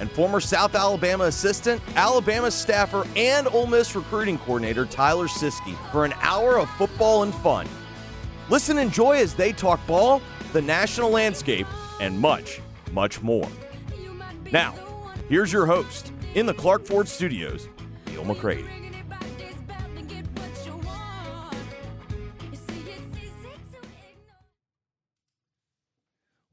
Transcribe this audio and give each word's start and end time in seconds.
and 0.00 0.10
former 0.10 0.40
South 0.40 0.74
Alabama 0.74 1.24
assistant, 1.24 1.80
Alabama 1.94 2.50
staffer, 2.50 3.06
and 3.16 3.46
Ole 3.48 3.66
Miss 3.66 3.94
recruiting 3.94 4.38
coordinator 4.38 4.86
Tyler 4.86 5.26
Siskey 5.26 5.76
for 5.90 6.04
an 6.04 6.14
hour 6.20 6.58
of 6.58 6.70
football 6.70 7.22
and 7.22 7.34
fun. 7.36 7.66
Listen 8.48 8.78
and 8.78 8.88
enjoy 8.88 9.16
as 9.16 9.34
they 9.34 9.52
talk 9.52 9.84
ball, 9.86 10.22
the 10.52 10.62
national 10.62 11.10
landscape, 11.10 11.66
and 12.00 12.18
much, 12.18 12.60
much 12.92 13.22
more. 13.22 13.48
Now, 14.52 14.74
here's 15.28 15.52
your 15.52 15.66
host 15.66 16.12
in 16.34 16.46
the 16.46 16.54
Clark 16.54 16.84
Ford 16.84 17.08
Studios, 17.08 17.68
Neil 18.06 18.24
McCready. 18.24 18.85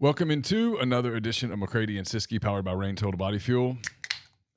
Welcome 0.04 0.32
into 0.32 0.76
another 0.82 1.16
edition 1.16 1.50
of 1.54 1.60
McCready 1.60 1.98
and 1.98 2.06
Siskey, 2.06 2.42
powered 2.42 2.66
by 2.66 2.74
Reign 2.74 2.98
Total 2.98 3.18
Body 3.18 3.40
Fuel. 3.40 3.78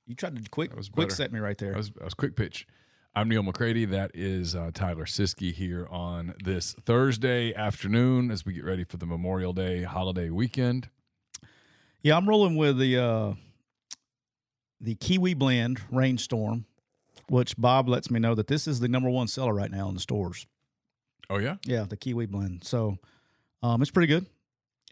You 0.04 0.16
tried 0.16 0.34
to 0.34 0.50
quick, 0.50 0.72
quick 0.90 1.12
set 1.12 1.30
me 1.30 1.38
right 1.38 1.56
there. 1.56 1.70
That 1.70 1.76
was, 1.76 1.90
that 1.92 2.02
was 2.02 2.14
quick 2.14 2.34
pitch. 2.34 2.66
I'm 3.14 3.28
Neil 3.28 3.44
McCready. 3.44 3.84
That 3.84 4.10
is 4.12 4.56
uh, 4.56 4.72
Tyler 4.74 5.04
Siskey 5.04 5.54
here 5.54 5.86
on 5.88 6.34
this 6.42 6.74
Thursday 6.84 7.54
afternoon 7.54 8.32
as 8.32 8.44
we 8.44 8.54
get 8.54 8.64
ready 8.64 8.82
for 8.82 8.96
the 8.96 9.06
Memorial 9.06 9.52
Day 9.52 9.84
holiday 9.84 10.30
weekend. 10.30 10.88
yeah, 12.02 12.16
I'm 12.16 12.28
rolling 12.28 12.56
with 12.56 12.76
the 12.78 12.98
uh, 12.98 13.34
the 14.80 14.96
Kiwi 14.96 15.34
Blend 15.34 15.80
Reign 15.92 16.18
Storm, 16.18 16.64
which 17.28 17.56
Bob 17.56 17.88
lets 17.88 18.10
me 18.10 18.18
know 18.18 18.34
that 18.34 18.48
this 18.48 18.66
is 18.66 18.80
the 18.80 18.88
number 18.88 19.10
one 19.10 19.28
seller 19.28 19.54
right 19.54 19.70
now 19.70 19.86
in 19.86 19.94
the 19.94 20.00
stores. 20.00 20.48
Oh 21.30 21.38
yeah, 21.38 21.58
Yeah, 21.64 21.84
the 21.84 21.96
Kiwi 21.96 22.26
Blend. 22.26 22.64
So 22.64 22.98
um, 23.62 23.80
it's 23.80 23.92
pretty 23.92 24.08
good. 24.08 24.26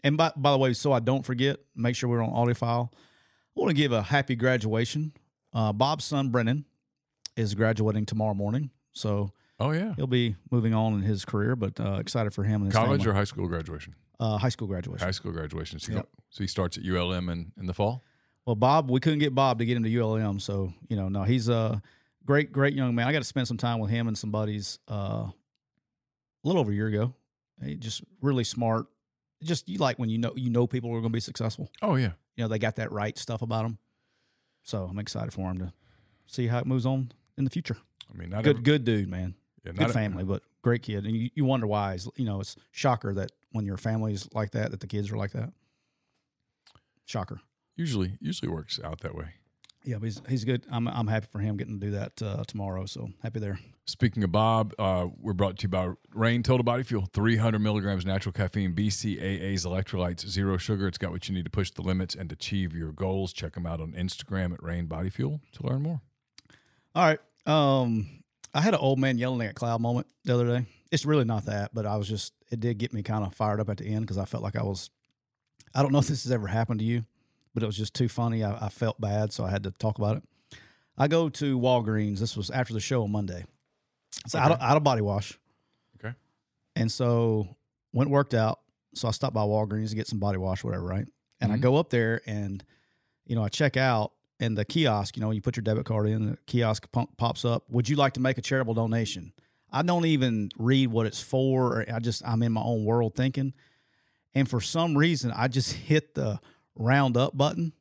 And 0.05 0.17
by, 0.17 0.31
by 0.35 0.51
the 0.51 0.57
way, 0.59 0.71
so 0.73 0.93
I 0.93 0.99
don't 0.99 1.25
forget, 1.25 1.57
make 1.75 1.95
sure 1.95 2.07
we're 2.07 2.23
on 2.23 2.31
audio 2.31 2.53
file. 2.53 2.91
I 2.93 3.59
want 3.59 3.71
to 3.71 3.75
give 3.75 3.91
a 3.91 4.03
happy 4.03 4.35
graduation. 4.35 5.13
Uh, 5.51 5.73
Bob's 5.73 6.05
son 6.05 6.29
Brennan 6.29 6.63
is 7.35 7.55
graduating 7.55 8.05
tomorrow 8.05 8.35
morning, 8.35 8.69
so 8.93 9.31
oh 9.59 9.71
yeah. 9.71 9.95
he'll 9.95 10.05
be 10.05 10.35
moving 10.51 10.75
on 10.75 10.93
in 10.93 11.01
his 11.01 11.25
career. 11.25 11.55
But 11.55 11.79
uh, 11.79 11.95
excited 11.99 12.33
for 12.35 12.43
him 12.43 12.61
and 12.61 12.65
his 12.65 12.75
College 12.75 13.01
family. 13.01 13.11
or 13.11 13.13
high 13.15 13.23
school 13.23 13.47
graduation? 13.47 13.95
uh, 14.19 14.37
high 14.37 14.49
school 14.49 14.67
graduation. 14.67 15.05
High 15.05 15.11
school 15.11 15.31
graduation. 15.31 15.79
So, 15.79 15.93
Yep. 15.93 16.09
so 16.29 16.43
he 16.43 16.47
starts 16.47 16.77
at 16.77 16.85
ULM 16.85 17.27
in, 17.29 17.51
in 17.59 17.65
the 17.65 17.73
fall. 17.73 18.03
Well, 18.45 18.55
Bob, 18.55 18.91
we 18.91 18.99
couldn't 18.99 19.19
get 19.19 19.33
Bob 19.33 19.57
to 19.57 19.65
get 19.65 19.75
him 19.75 19.83
to 19.83 19.89
ULM, 20.01 20.39
so 20.39 20.71
you 20.87 20.95
know, 20.95 21.09
no, 21.09 21.23
he's 21.23 21.49
a 21.49 21.81
great, 22.25 22.51
great 22.51 22.75
young 22.75 22.93
man. 22.93 23.07
I 23.07 23.11
got 23.11 23.19
to 23.19 23.25
spend 23.25 23.47
some 23.47 23.57
time 23.57 23.79
with 23.79 23.89
him 23.89 24.07
and 24.07 24.15
some 24.15 24.29
buddies 24.29 24.77
uh, 24.89 24.93
a 24.93 25.33
little 26.43 26.61
over 26.61 26.71
a 26.71 26.75
year 26.75 26.87
ago. 26.87 27.15
He 27.63 27.75
just 27.75 28.03
really 28.21 28.43
smart. 28.43 28.85
Just 29.45 29.69
you 29.69 29.77
like 29.77 29.97
when 29.99 30.09
you 30.09 30.17
know 30.17 30.33
you 30.35 30.49
know 30.49 30.67
people 30.67 30.89
are 30.89 30.99
going 30.99 31.11
to 31.11 31.15
be 31.15 31.19
successful. 31.19 31.69
Oh 31.81 31.95
yeah. 31.95 32.11
You 32.35 32.43
know, 32.43 32.47
they 32.49 32.59
got 32.59 32.75
that 32.77 32.91
right 32.91 33.17
stuff 33.17 33.41
about 33.41 33.63
them. 33.63 33.77
So 34.63 34.83
I'm 34.89 34.99
excited 34.99 35.31
for 35.31 35.49
him 35.51 35.59
to 35.59 35.73
see 36.27 36.47
how 36.47 36.59
it 36.59 36.65
moves 36.65 36.85
on 36.85 37.11
in 37.37 37.43
the 37.45 37.49
future. 37.49 37.77
I 38.13 38.17
mean, 38.17 38.29
not 38.31 38.43
Good, 38.43 38.57
every- 38.57 38.63
good 38.63 38.83
dude, 38.83 39.07
man. 39.09 39.35
yeah, 39.63 39.71
not 39.71 39.87
Good 39.87 39.93
family, 39.93 40.23
but 40.23 40.41
great 40.61 40.81
kid. 40.81 41.05
And 41.05 41.15
you, 41.15 41.29
you 41.35 41.45
wonder 41.45 41.67
why. 41.67 41.93
Is 41.93 42.09
you 42.15 42.25
know, 42.25 42.39
it's 42.41 42.55
shocker 42.71 43.13
that 43.13 43.31
when 43.51 43.65
your 43.65 43.77
family's 43.77 44.27
like 44.33 44.51
that, 44.51 44.71
that 44.71 44.79
the 44.81 44.87
kids 44.87 45.11
are 45.11 45.17
like 45.17 45.31
that. 45.31 45.53
Shocker. 47.05 47.39
Usually, 47.75 48.17
usually 48.19 48.49
works 48.51 48.79
out 48.83 49.01
that 49.01 49.15
way. 49.15 49.27
Yeah, 49.85 49.97
but 49.97 50.05
he's 50.05 50.21
he's 50.27 50.43
good. 50.45 50.65
I'm 50.71 50.87
I'm 50.87 51.07
happy 51.07 51.27
for 51.31 51.39
him 51.39 51.57
getting 51.57 51.79
to 51.79 51.85
do 51.85 51.91
that 51.91 52.21
uh, 52.21 52.43
tomorrow. 52.47 52.85
So 52.85 53.09
happy 53.21 53.39
there. 53.39 53.59
Speaking 53.85 54.23
of 54.23 54.31
Bob, 54.31 54.73
uh, 54.79 55.07
we're 55.21 55.33
brought 55.33 55.59
to 55.59 55.63
you 55.63 55.69
by 55.69 55.91
Reign 56.11 56.41
Total 56.41 56.63
Body 56.63 56.81
Fuel. 56.81 57.07
300 57.13 57.59
milligrams 57.59 58.03
natural 58.03 58.33
caffeine, 58.33 58.73
BCAAs, 58.73 59.63
electrolytes, 59.63 60.27
zero 60.27 60.57
sugar. 60.57 60.87
It's 60.87 60.97
got 60.97 61.11
what 61.11 61.29
you 61.29 61.35
need 61.35 61.45
to 61.45 61.51
push 61.51 61.69
the 61.69 61.83
limits 61.83 62.15
and 62.15 62.31
achieve 62.31 62.73
your 62.73 62.91
goals. 62.91 63.31
Check 63.31 63.53
them 63.53 63.67
out 63.67 63.79
on 63.79 63.91
Instagram 63.91 64.53
at 64.53 64.63
Reign 64.63 64.87
Body 64.87 65.11
Fuel 65.11 65.39
to 65.53 65.67
learn 65.67 65.83
more. 65.83 66.01
All 66.95 67.03
right. 67.03 67.19
Um, 67.45 68.23
I 68.55 68.61
had 68.61 68.73
an 68.73 68.79
old 68.79 68.97
man 68.97 69.19
yelling 69.19 69.47
at 69.47 69.53
cloud 69.53 69.81
moment 69.81 70.07
the 70.23 70.33
other 70.33 70.47
day. 70.47 70.65
It's 70.91 71.05
really 71.05 71.25
not 71.25 71.45
that, 71.45 71.71
but 71.73 71.85
I 71.85 71.97
was 71.97 72.07
just 72.07 72.33
it 72.49 72.59
did 72.59 72.79
get 72.79 72.91
me 72.91 73.03
kind 73.03 73.23
of 73.23 73.35
fired 73.35 73.59
up 73.59 73.69
at 73.69 73.77
the 73.77 73.85
end 73.85 74.01
because 74.01 74.17
I 74.17 74.25
felt 74.25 74.41
like 74.41 74.55
I 74.55 74.63
was. 74.63 74.89
I 75.75 75.83
don't 75.83 75.91
know 75.91 75.99
if 75.99 76.07
this 76.07 76.23
has 76.23 76.31
ever 76.31 76.47
happened 76.47 76.79
to 76.79 76.85
you, 76.85 77.03
but 77.55 77.63
it 77.63 77.65
was 77.65 77.77
just 77.77 77.95
too 77.95 78.07
funny. 78.07 78.43
I, 78.43 78.65
I 78.67 78.69
felt 78.69 79.01
bad, 79.01 79.33
so 79.33 79.43
I 79.43 79.49
had 79.49 79.63
to 79.63 79.71
talk 79.71 79.97
about 79.97 80.17
it. 80.17 80.23
I 80.97 81.07
go 81.07 81.29
to 81.29 81.57
Walgreens. 81.59 82.19
This 82.19 82.37
was 82.37 82.51
after 82.51 82.73
the 82.73 82.79
show 82.79 83.03
on 83.03 83.11
Monday. 83.11 83.45
It's 84.25 84.35
out, 84.35 84.51
of, 84.51 84.61
out 84.61 84.77
of 84.77 84.83
body 84.83 85.01
wash. 85.01 85.37
Okay. 85.99 86.13
And 86.75 86.91
so 86.91 87.55
went 87.93 88.09
worked 88.11 88.33
out. 88.33 88.59
So 88.93 89.07
I 89.07 89.11
stopped 89.11 89.33
by 89.33 89.41
Walgreens 89.41 89.89
to 89.89 89.95
get 89.95 90.07
some 90.07 90.19
body 90.19 90.37
wash, 90.37 90.63
whatever, 90.63 90.85
right? 90.85 91.07
And 91.41 91.51
I 91.51 91.57
Mhm. 91.57 91.61
go 91.61 91.75
up 91.77 91.89
there 91.89 92.21
and, 92.25 92.63
you 93.25 93.35
know, 93.35 93.43
I 93.43 93.49
check 93.49 93.75
out 93.75 94.11
and 94.39 94.57
the 94.57 94.63
kiosk, 94.65 95.17
you 95.17 95.21
know, 95.21 95.31
you 95.31 95.41
put 95.41 95.57
your 95.57 95.63
debit 95.63 95.85
card 95.85 96.07
in, 96.07 96.31
the 96.31 96.37
kiosk 96.45 96.89
pop- 96.91 97.15
pops 97.17 97.43
up. 97.45 97.69
Would 97.69 97.89
you 97.89 97.95
like 97.97 98.13
to 98.13 98.19
make 98.21 98.37
a 98.37 98.41
charitable 98.41 98.73
donation? 98.73 99.33
I 99.71 99.81
don't 99.81 100.05
even 100.05 100.49
read 100.57 100.87
what 100.87 101.05
it's 101.05 101.21
for. 101.21 101.79
Or 101.81 101.85
I 101.93 101.99
just, 101.99 102.25
I'm 102.25 102.41
in 102.41 102.53
my 102.53 102.61
own 102.61 102.85
world 102.85 103.15
thinking. 103.15 103.53
And 104.33 104.49
for 104.49 104.61
some 104.61 104.97
reason, 104.97 105.31
I 105.35 105.49
just 105.49 105.73
hit 105.91 106.15
the 106.15 106.39
round 106.75 107.17
up 107.17 107.35
button, 107.37 107.73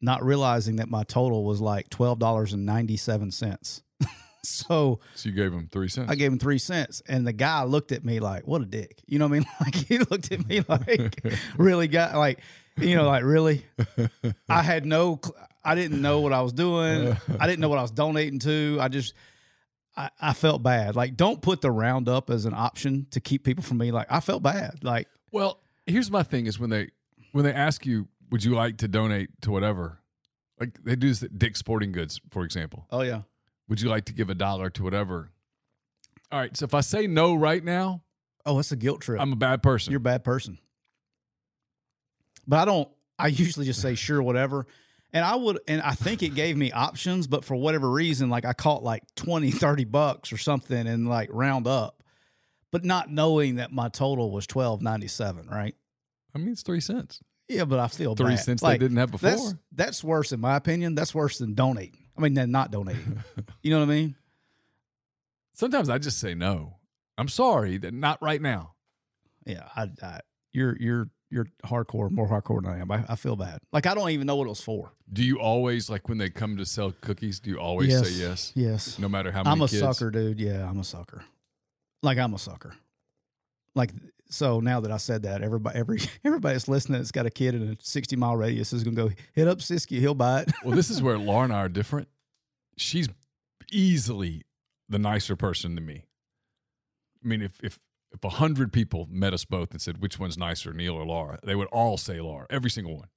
not 0.00 0.24
realizing 0.24 0.76
that 0.76 0.88
my 0.88 1.04
total 1.04 1.44
was 1.44 1.60
like 1.60 1.88
$12.97. 1.90 3.82
so, 4.44 5.00
So 5.14 5.28
you 5.28 5.34
gave 5.34 5.52
him 5.52 5.68
three 5.70 5.88
cents. 5.88 6.10
I 6.10 6.14
gave 6.14 6.32
him 6.32 6.38
three 6.38 6.58
cents, 6.58 7.02
and 7.06 7.26
the 7.26 7.32
guy 7.32 7.62
looked 7.64 7.92
at 7.92 8.04
me 8.04 8.20
like, 8.20 8.46
"What 8.46 8.62
a 8.62 8.66
dick!" 8.66 9.00
You 9.06 9.18
know 9.18 9.26
what 9.26 9.36
I 9.36 9.38
mean? 9.38 9.46
Like 9.60 9.74
he 9.74 9.98
looked 9.98 10.32
at 10.32 10.46
me 10.48 10.64
like, 10.68 11.22
"Really, 11.56 11.88
got 11.88 12.16
like, 12.16 12.40
you 12.76 12.96
know, 12.96 13.06
like 13.06 13.22
really." 13.22 13.64
I 14.48 14.62
had 14.62 14.84
no, 14.84 15.20
I 15.64 15.74
didn't 15.74 16.02
know 16.02 16.20
what 16.20 16.32
I 16.32 16.42
was 16.42 16.52
doing. 16.52 17.16
I 17.38 17.46
didn't 17.46 17.60
know 17.60 17.68
what 17.68 17.78
I 17.78 17.82
was 17.82 17.92
donating 17.92 18.40
to. 18.40 18.78
I 18.80 18.88
just, 18.88 19.14
I, 19.96 20.10
I 20.20 20.32
felt 20.32 20.62
bad. 20.62 20.96
Like, 20.96 21.16
don't 21.16 21.40
put 21.40 21.60
the 21.60 21.70
roundup 21.70 22.28
as 22.30 22.44
an 22.44 22.54
option 22.54 23.06
to 23.12 23.20
keep 23.20 23.44
people 23.44 23.62
from 23.62 23.78
me. 23.78 23.92
Like, 23.92 24.08
I 24.10 24.18
felt 24.20 24.42
bad. 24.42 24.82
Like, 24.82 25.06
well, 25.30 25.60
here's 25.86 26.10
my 26.10 26.24
thing: 26.24 26.46
is 26.46 26.58
when 26.58 26.70
they 26.70 26.88
when 27.32 27.44
they 27.44 27.52
ask 27.52 27.84
you, 27.86 28.08
would 28.30 28.44
you 28.44 28.54
like 28.54 28.78
to 28.78 28.88
donate 28.88 29.28
to 29.42 29.50
whatever? 29.50 29.98
Like 30.60 30.78
they 30.84 30.96
do 30.96 31.08
this 31.08 31.22
at 31.22 31.38
Dick's 31.38 31.58
Sporting 31.58 31.92
Goods, 31.92 32.20
for 32.30 32.44
example. 32.44 32.86
oh 32.90 33.02
yeah, 33.02 33.22
Would 33.68 33.80
you 33.80 33.88
like 33.88 34.04
to 34.06 34.12
give 34.12 34.30
a 34.30 34.34
dollar 34.34 34.70
to 34.70 34.82
whatever? 34.84 35.30
All 36.30 36.38
right. 36.38 36.56
So 36.56 36.64
if 36.64 36.72
I 36.74 36.80
say 36.80 37.06
no 37.06 37.34
right 37.34 37.62
now, 37.62 38.02
oh, 38.46 38.56
that's 38.56 38.72
a 38.72 38.76
guilt 38.76 39.00
trip. 39.02 39.20
I'm 39.20 39.32
a 39.32 39.36
bad 39.36 39.62
person. 39.62 39.90
You're 39.90 39.98
a 39.98 40.00
bad 40.00 40.24
person. 40.24 40.58
But 42.46 42.58
I 42.60 42.64
don't, 42.64 42.88
I 43.18 43.26
usually 43.28 43.66
just 43.66 43.80
say 43.80 43.94
sure, 43.94 44.22
whatever. 44.22 44.66
And 45.12 45.24
I 45.24 45.34
would, 45.36 45.60
and 45.68 45.82
I 45.82 45.92
think 45.92 46.22
it 46.22 46.34
gave 46.34 46.56
me 46.56 46.72
options, 46.72 47.26
but 47.26 47.44
for 47.44 47.54
whatever 47.54 47.90
reason, 47.90 48.30
like 48.30 48.44
I 48.46 48.54
caught 48.54 48.82
like 48.82 49.02
20, 49.16 49.50
30 49.50 49.84
bucks 49.84 50.32
or 50.32 50.38
something 50.38 50.86
and 50.86 51.06
like 51.08 51.28
round 51.32 51.66
up. 51.66 52.02
but 52.70 52.84
not 52.84 53.10
knowing 53.10 53.56
that 53.56 53.70
my 53.70 53.88
total 53.90 54.30
was 54.30 54.46
twelve 54.46 54.80
ninety 54.80 55.06
seven, 55.08 55.46
right? 55.48 55.74
I 56.34 56.38
mean, 56.38 56.50
it's 56.52 56.62
three 56.62 56.80
cents. 56.80 57.20
Yeah, 57.48 57.64
but 57.64 57.78
I 57.78 57.88
feel 57.88 58.14
Three 58.16 58.30
bad. 58.36 58.36
cents 58.40 58.62
Like, 58.62 58.78
they 58.80 58.84
didn't 58.86 58.96
have 58.98 59.10
before. 59.10 59.30
That's 59.30 59.54
that's 59.72 60.04
worse 60.04 60.32
in 60.32 60.40
my 60.40 60.56
opinion. 60.56 60.94
That's 60.94 61.14
worse 61.14 61.38
than 61.38 61.54
donating. 61.54 61.98
I 62.16 62.20
mean, 62.22 62.34
than 62.34 62.50
not 62.50 62.70
donating. 62.70 63.22
you 63.62 63.70
know 63.70 63.78
what 63.80 63.84
I 63.90 63.94
mean? 63.94 64.16
Sometimes 65.54 65.88
I 65.88 65.98
just 65.98 66.18
say 66.18 66.34
no. 66.34 66.76
I'm 67.18 67.28
sorry 67.28 67.78
that 67.78 67.92
not 67.92 68.22
right 68.22 68.40
now. 68.40 68.74
Yeah, 69.44 69.68
I, 69.76 69.88
I 70.02 70.20
you're 70.52 70.76
you're 70.80 71.10
you're 71.30 71.46
hardcore, 71.64 72.10
more 72.10 72.28
hardcore 72.28 72.62
than 72.62 72.72
I 72.72 72.78
am. 72.78 72.90
I, 72.90 73.04
I 73.08 73.16
feel 73.16 73.36
bad. 73.36 73.58
Like 73.72 73.86
I 73.86 73.94
don't 73.94 74.10
even 74.10 74.26
know 74.26 74.36
what 74.36 74.46
it 74.46 74.50
was 74.50 74.60
for. 74.62 74.92
Do 75.12 75.22
you 75.22 75.38
always 75.40 75.90
like 75.90 76.08
when 76.08 76.18
they 76.18 76.30
come 76.30 76.56
to 76.56 76.64
sell 76.64 76.94
cookies? 77.02 77.38
Do 77.40 77.50
you 77.50 77.58
always 77.58 77.92
say 77.98 78.12
yes, 78.12 78.52
Yes. 78.54 78.98
no 78.98 79.08
matter 79.08 79.30
how 79.30 79.42
many? 79.42 79.50
I'm 79.52 79.60
a 79.62 79.68
kids? 79.68 79.80
sucker, 79.80 80.10
dude. 80.10 80.40
Yeah, 80.40 80.68
I'm 80.68 80.78
a 80.78 80.84
sucker. 80.84 81.22
Like 82.02 82.18
I'm 82.18 82.32
a 82.34 82.38
sucker. 82.38 82.74
Like 83.74 83.90
so 84.32 84.60
now 84.60 84.80
that 84.80 84.90
I 84.90 84.96
said 84.96 85.22
that, 85.22 85.42
everybody 85.42 85.78
every 85.78 86.00
everybody 86.24 86.54
that's 86.54 86.68
listening 86.68 86.98
that's 86.98 87.12
got 87.12 87.26
a 87.26 87.30
kid 87.30 87.54
in 87.54 87.62
a 87.70 87.76
60 87.80 88.16
mile 88.16 88.36
radius 88.36 88.72
is 88.72 88.82
gonna 88.82 88.96
go 88.96 89.10
hit 89.34 89.48
up 89.48 89.58
Siskey, 89.58 89.98
he'll 89.98 90.14
buy 90.14 90.42
it. 90.42 90.52
Well, 90.64 90.74
this 90.74 90.90
is 90.90 91.02
where 91.02 91.18
Laura 91.18 91.44
and 91.44 91.52
I 91.52 91.60
are 91.60 91.68
different. 91.68 92.08
She's 92.76 93.08
easily 93.70 94.42
the 94.88 94.98
nicer 94.98 95.36
person 95.36 95.74
than 95.74 95.86
me. 95.86 96.06
I 97.24 97.28
mean, 97.28 97.42
if 97.42 97.60
if 97.62 97.78
if 98.12 98.24
a 98.24 98.28
hundred 98.30 98.72
people 98.72 99.06
met 99.10 99.32
us 99.32 99.44
both 99.44 99.70
and 99.70 99.80
said 99.80 100.02
which 100.02 100.18
one's 100.18 100.36
nicer, 100.36 100.72
Neil 100.72 100.94
or 100.94 101.04
Laura, 101.04 101.38
they 101.42 101.54
would 101.54 101.68
all 101.68 101.96
say 101.96 102.20
Laura. 102.20 102.46
Every 102.50 102.70
single 102.70 102.96
one. 102.96 103.08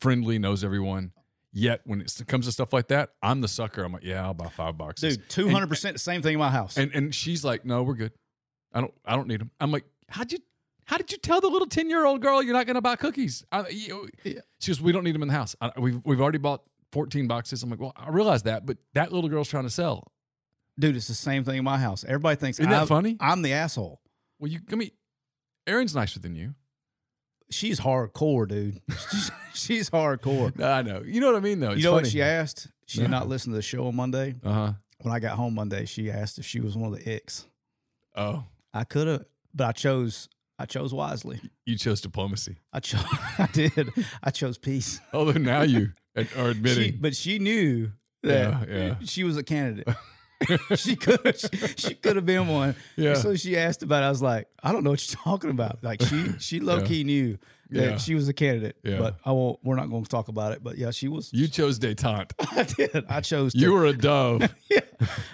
Friendly, 0.00 0.38
knows 0.38 0.62
everyone. 0.62 1.12
Yet 1.52 1.80
when 1.84 2.02
it 2.02 2.12
comes 2.26 2.44
to 2.44 2.52
stuff 2.52 2.74
like 2.74 2.88
that, 2.88 3.10
I'm 3.22 3.40
the 3.40 3.48
sucker. 3.48 3.82
I'm 3.82 3.92
like, 3.92 4.04
yeah, 4.04 4.22
I'll 4.22 4.34
buy 4.34 4.48
five 4.48 4.76
boxes. 4.76 5.16
Dude, 5.16 5.28
two 5.28 5.48
hundred 5.48 5.68
percent 5.68 5.94
the 5.94 6.00
same 6.00 6.20
thing 6.20 6.34
in 6.34 6.38
my 6.38 6.50
house. 6.50 6.76
And 6.76 6.90
and 6.94 7.14
she's 7.14 7.44
like, 7.44 7.64
no, 7.64 7.82
we're 7.82 7.94
good. 7.94 8.12
I 8.74 8.80
don't 8.80 8.92
I 9.04 9.16
don't 9.16 9.26
need 9.28 9.40
them. 9.40 9.50
I'm 9.58 9.70
like, 9.70 9.84
how'd 10.08 10.32
you 10.32 10.38
how 10.84 10.96
did 10.96 11.10
you 11.10 11.18
tell 11.18 11.40
the 11.40 11.48
little 11.48 11.68
ten 11.68 11.90
year 11.90 12.06
old 12.06 12.22
girl 12.22 12.42
you're 12.42 12.52
not 12.52 12.66
going 12.66 12.76
to 12.76 12.82
buy 12.82 12.96
cookies? 12.96 13.44
I, 13.50 13.68
you, 13.68 14.08
Yeah. 14.24 14.40
She 14.60 14.70
goes, 14.70 14.80
we 14.80 14.92
don't 14.92 15.04
need 15.04 15.14
them 15.14 15.22
in 15.22 15.28
the 15.28 15.34
house. 15.34 15.56
I, 15.60 15.72
we've 15.78 16.00
we've 16.04 16.20
already 16.20 16.38
bought 16.38 16.62
14 16.92 17.26
boxes. 17.26 17.62
I'm 17.62 17.70
like, 17.70 17.80
well, 17.80 17.92
I 17.96 18.10
realize 18.10 18.44
that, 18.44 18.64
but 18.64 18.78
that 18.94 19.12
little 19.12 19.28
girl's 19.28 19.48
trying 19.48 19.64
to 19.64 19.70
sell. 19.70 20.12
Dude, 20.78 20.96
it's 20.96 21.08
the 21.08 21.14
same 21.14 21.44
thing 21.44 21.58
in 21.58 21.64
my 21.64 21.78
house. 21.78 22.04
Everybody 22.04 22.36
thinks 22.36 22.58
Isn't 22.58 22.70
that 22.70 22.82
I'm, 22.82 22.86
funny? 22.86 23.16
I'm 23.20 23.42
the 23.42 23.52
asshole. 23.52 24.00
Well, 24.38 24.50
you, 24.50 24.60
I 24.70 24.76
mean, 24.76 24.90
Erin's 25.66 25.94
nicer 25.94 26.20
than 26.20 26.34
you. 26.34 26.54
She's 27.50 27.80
hardcore, 27.80 28.48
dude. 28.48 28.80
she's, 29.54 29.88
hardcore. 29.88 30.60
I 30.64 30.82
know. 30.82 31.02
You 31.04 31.20
know 31.20 31.28
what 31.28 31.36
I 31.36 31.40
mean, 31.40 31.60
though. 31.60 31.70
It's 31.70 31.78
you 31.78 31.84
know 31.84 31.92
what 31.92 32.06
she 32.06 32.20
asked? 32.20 32.68
She 32.86 33.00
did 33.00 33.10
not 33.10 33.28
listen 33.28 33.52
to 33.52 33.56
the 33.56 33.62
show 33.62 33.86
on 33.86 33.96
Monday. 33.96 34.34
Uh 34.44 34.52
huh. 34.52 34.72
When 35.02 35.14
I 35.14 35.18
got 35.18 35.36
home 35.36 35.54
Monday, 35.54 35.84
she 35.86 36.10
asked 36.10 36.38
if 36.38 36.46
she 36.46 36.60
was 36.60 36.76
one 36.76 36.92
of 36.92 36.98
the 36.98 37.14
icks. 37.14 37.46
Oh, 38.14 38.44
I 38.72 38.84
could 38.84 39.06
have, 39.06 39.24
but 39.56 39.66
I 39.66 39.72
chose. 39.72 40.28
I 40.58 40.64
chose 40.64 40.94
wisely. 40.94 41.38
you 41.66 41.76
chose 41.76 42.00
diplomacy. 42.00 42.56
I 42.72 42.80
chose. 42.80 43.04
I 43.38 43.46
did. 43.52 43.92
I 44.22 44.30
chose 44.30 44.56
peace. 44.58 45.00
Although 45.12 45.32
now 45.32 45.62
you 45.62 45.92
are 46.16 46.24
She, 46.24 46.38
admitting. 46.50 46.98
but 47.00 47.14
she 47.14 47.38
knew 47.38 47.92
that 48.22 48.66
Yeah, 48.68 48.74
yeah. 48.74 48.94
she 49.04 49.22
was 49.24 49.36
a 49.36 49.42
candidate. 49.42 49.86
she 50.76 50.96
could. 50.96 51.38
She, 51.38 51.48
she 51.76 51.94
could 51.94 52.16
have 52.16 52.24
been 52.26 52.48
one. 52.48 52.74
Yeah. 52.96 53.14
So 53.14 53.36
she 53.36 53.56
asked 53.56 53.82
about. 53.82 54.02
it. 54.02 54.06
I 54.06 54.08
was 54.10 54.22
like, 54.22 54.48
I 54.62 54.72
don't 54.72 54.82
know 54.84 54.90
what 54.90 55.06
you're 55.10 55.20
talking 55.22 55.50
about. 55.50 55.82
Like 55.84 56.00
she, 56.02 56.32
she 56.38 56.60
low 56.60 56.80
key 56.82 57.04
knew 57.04 57.36
that 57.70 57.90
Yeah. 57.90 57.96
she 57.98 58.14
was 58.14 58.26
a 58.28 58.32
candidate. 58.32 58.76
Yeah. 58.82 58.98
But 58.98 59.16
I 59.26 59.32
won't. 59.32 59.58
We're 59.62 59.76
not 59.76 59.90
going 59.90 60.04
to 60.04 60.08
talk 60.10 60.28
about 60.28 60.52
it. 60.52 60.62
But 60.64 60.78
yeah, 60.78 60.90
she 60.90 61.08
was. 61.08 61.30
you 61.34 61.48
chose 61.48 61.78
detente. 61.78 62.32
I 62.52 62.62
did. 62.62 63.04
I 63.10 63.20
chose. 63.20 63.52
To, 63.52 63.58
You 63.58 63.72
were 63.74 63.84
a 63.84 63.92
dove. 63.92 64.42
Yeah. 64.70 64.80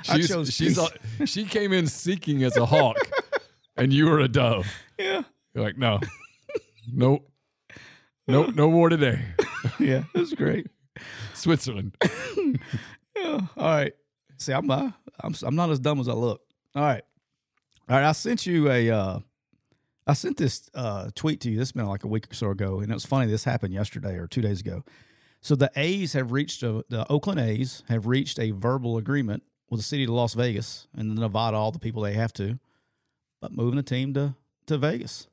I 0.09 0.21
chose 0.21 0.53
she's 0.53 0.79
a, 0.79 0.89
she 1.27 1.45
came 1.45 1.73
in 1.73 1.87
seeking 1.87 2.43
as 2.43 2.57
a 2.57 2.67
hawk, 2.67 2.97
and 3.83 3.93
you 3.93 4.07
were 4.07 4.21
a 4.21 4.29
dove. 4.29 4.67
yeah. 4.99 5.23
You're 5.55 5.65
like, 5.65 5.77
no, 5.77 6.01
nope, 6.93 7.29
nope, 8.27 8.55
no 8.55 8.71
more 8.71 8.89
today. 8.89 9.21
Yeah. 9.79 10.03
It 10.13 10.19
was 10.19 10.35
great. 10.35 10.67
Switzerland. 11.35 11.97
Yeah. 13.17 13.41
All 13.57 13.69
right. 13.69 13.93
See, 14.39 14.53
I'm 14.53 14.69
uh, 14.69 14.91
I'm 15.21 15.35
I'm 15.45 15.55
not 15.55 15.71
as 15.71 15.79
dumb 15.79 16.01
as 16.01 16.09
I 16.09 16.13
look. 16.15 16.41
All 16.75 16.83
right. 16.83 17.05
All 17.89 17.97
right. 17.97 18.09
I 18.09 18.11
sent 18.13 18.47
you 18.47 18.69
a 18.69 18.91
uh, 18.91 19.19
I 20.07 20.15
sent 20.15 20.39
this 20.39 20.69
uh, 20.75 21.11
tweet 21.15 21.41
to 21.43 21.51
you. 21.51 21.57
This 21.59 21.69
has 21.69 21.73
been 21.73 21.87
like 21.87 22.03
a 22.03 22.09
week 22.09 22.27
or 22.33 22.35
so 22.35 22.51
ago, 22.51 22.81
and 22.81 22.91
it 22.91 22.95
was 22.95 23.05
funny. 23.05 23.31
This 23.31 23.45
happened 23.45 23.75
yesterday 23.75 24.17
or 24.17 24.27
two 24.27 24.41
days 24.41 24.61
ago. 24.61 24.83
So 25.41 25.55
the 25.55 25.71
A's 25.77 26.15
have 26.15 26.33
reached 26.33 26.65
a, 26.65 26.85
the 26.89 27.07
Oakland 27.09 27.39
A's 27.39 27.85
have 27.89 28.07
reached 28.07 28.41
a 28.41 28.51
verbal 28.51 28.97
agreement 28.97 29.45
with 29.71 29.79
the 29.79 29.85
city 29.85 30.05
of 30.05 30.11
Las 30.11 30.35
Vegas 30.35 30.89
and 30.97 31.17
the 31.17 31.21
Nevada, 31.21 31.57
all 31.57 31.71
the 31.71 31.79
people 31.79 32.03
they 32.03 32.15
have 32.15 32.33
to, 32.35 32.59
but 33.43 33.53
moving 33.53 33.77
the 33.77 33.83
team 33.83 34.15
to 34.15 34.35
to 34.69 34.79
Vegas. 34.79 35.27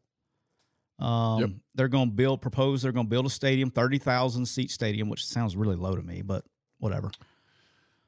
Um, 1.00 1.40
yep. 1.40 1.50
They're 1.76 1.88
going 1.88 2.10
to 2.10 2.16
build, 2.16 2.42
propose, 2.42 2.82
they're 2.82 2.92
going 2.92 3.06
to 3.06 3.10
build 3.10 3.26
a 3.26 3.30
stadium, 3.30 3.72
30,000 3.72 4.46
seat 4.46 4.70
stadium, 4.70 5.08
which 5.08 5.26
sounds 5.26 5.56
really 5.56 5.78
low 5.78 5.96
to 5.96 6.02
me, 6.02 6.22
but 6.22 6.44
whatever. 6.80 7.10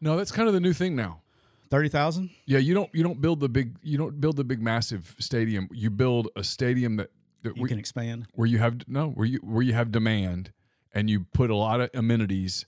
No, 0.02 0.18
that's 0.18 0.32
kind 0.32 0.50
of 0.50 0.54
the 0.54 0.60
new 0.60 0.74
thing 0.74 0.94
now. 0.94 1.22
30,000? 1.70 2.30
Yeah. 2.48 2.58
You 2.60 2.74
don't, 2.74 2.90
you 2.94 3.02
don't 3.02 3.22
build 3.22 3.40
the 3.40 3.48
big, 3.48 3.78
you 3.82 3.98
don't 3.98 4.20
build 4.20 4.36
the 4.36 4.44
big 4.44 4.62
massive 4.62 5.16
stadium. 5.20 5.70
You 5.72 5.90
build 5.90 6.28
a 6.36 6.44
stadium 6.44 6.98
that, 6.98 7.12
that 7.44 7.56
you 7.56 7.66
can 7.66 7.80
expand 7.80 8.28
where 8.34 8.48
you 8.48 8.58
have, 8.58 8.86
no, 8.90 9.12
where 9.12 9.26
you, 9.26 9.40
where 9.40 9.64
you 9.64 9.74
have 9.74 9.92
demand 9.92 10.52
and 10.94 11.10
you 11.10 11.22
put 11.34 11.50
a 11.50 11.56
lot 11.56 11.80
of 11.80 11.90
amenities 11.94 12.66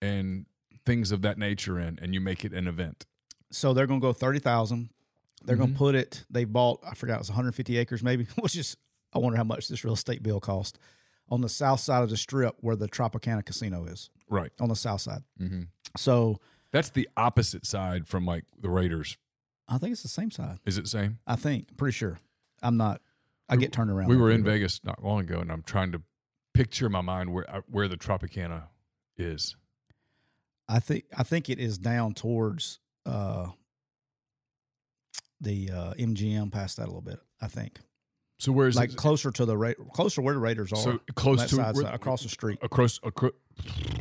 and 0.00 0.46
things 0.86 1.10
of 1.10 1.22
that 1.22 1.36
nature 1.36 1.80
in, 1.80 1.98
and 2.00 2.14
you 2.14 2.20
make 2.20 2.44
it 2.44 2.52
an 2.52 2.68
event. 2.68 3.06
So 3.50 3.74
they're 3.74 3.88
going 3.88 4.00
to 4.00 4.06
go 4.06 4.12
30,000, 4.12 4.90
they're 5.44 5.56
mm-hmm. 5.56 5.64
going 5.64 5.72
to 5.72 5.78
put 5.78 5.94
it. 5.94 6.24
They 6.30 6.44
bought. 6.44 6.80
I 6.88 6.94
forgot 6.94 7.16
it 7.16 7.20
was 7.20 7.30
150 7.30 7.78
acres, 7.78 8.02
maybe. 8.02 8.26
Which 8.38 8.56
is, 8.56 8.76
I 9.12 9.18
wonder 9.18 9.36
how 9.36 9.44
much 9.44 9.68
this 9.68 9.84
real 9.84 9.94
estate 9.94 10.22
bill 10.22 10.40
cost 10.40 10.78
on 11.30 11.40
the 11.40 11.48
south 11.48 11.80
side 11.80 12.02
of 12.02 12.10
the 12.10 12.16
strip 12.16 12.56
where 12.60 12.76
the 12.76 12.88
Tropicana 12.88 13.44
Casino 13.44 13.84
is. 13.84 14.10
Right 14.30 14.52
on 14.60 14.68
the 14.68 14.76
south 14.76 15.00
side. 15.00 15.22
Mm-hmm. 15.40 15.62
So 15.96 16.38
that's 16.70 16.90
the 16.90 17.08
opposite 17.16 17.66
side 17.66 18.06
from 18.06 18.26
like 18.26 18.44
the 18.60 18.68
Raiders. 18.68 19.16
I 19.68 19.78
think 19.78 19.92
it's 19.92 20.02
the 20.02 20.08
same 20.08 20.30
side. 20.30 20.58
Is 20.64 20.78
it 20.78 20.82
the 20.82 20.88
same? 20.88 21.18
I 21.26 21.36
think. 21.36 21.76
Pretty 21.76 21.94
sure. 21.94 22.18
I'm 22.62 22.76
not. 22.76 23.00
I 23.48 23.56
get 23.56 23.72
turned 23.72 23.90
around. 23.90 24.08
We 24.08 24.16
were 24.16 24.30
in 24.30 24.44
Vegas 24.44 24.80
not 24.84 25.02
long 25.02 25.20
ago, 25.20 25.40
and 25.40 25.50
I'm 25.50 25.62
trying 25.62 25.92
to 25.92 26.02
picture 26.52 26.86
in 26.86 26.92
my 26.92 27.00
mind 27.00 27.32
where 27.32 27.48
uh, 27.50 27.60
where 27.66 27.88
the 27.88 27.96
Tropicana 27.96 28.64
is. 29.16 29.56
I 30.68 30.80
think 30.80 31.04
I 31.16 31.22
think 31.22 31.48
it 31.48 31.58
is 31.58 31.78
down 31.78 32.14
towards 32.14 32.80
uh, 33.06 33.48
the 35.40 35.70
uh, 35.70 35.94
MGM 35.94 36.52
past 36.52 36.76
that 36.76 36.84
a 36.84 36.86
little 36.86 37.00
bit. 37.00 37.20
I 37.40 37.48
think. 37.48 37.78
So 38.38 38.52
where 38.52 38.68
is 38.68 38.76
like 38.76 38.90
it? 38.90 38.96
closer 38.96 39.30
to 39.32 39.44
the 39.44 39.56
Ra- 39.56 39.72
closer 39.92 40.22
where 40.22 40.34
the 40.34 40.40
Raiders 40.40 40.72
are. 40.72 40.76
So 40.76 41.00
close 41.16 41.42
to 41.42 41.56
side, 41.56 41.76
side, 41.76 41.94
across 41.94 42.22
the 42.22 42.28
street. 42.28 42.58
across, 42.62 43.00
across 43.02 43.32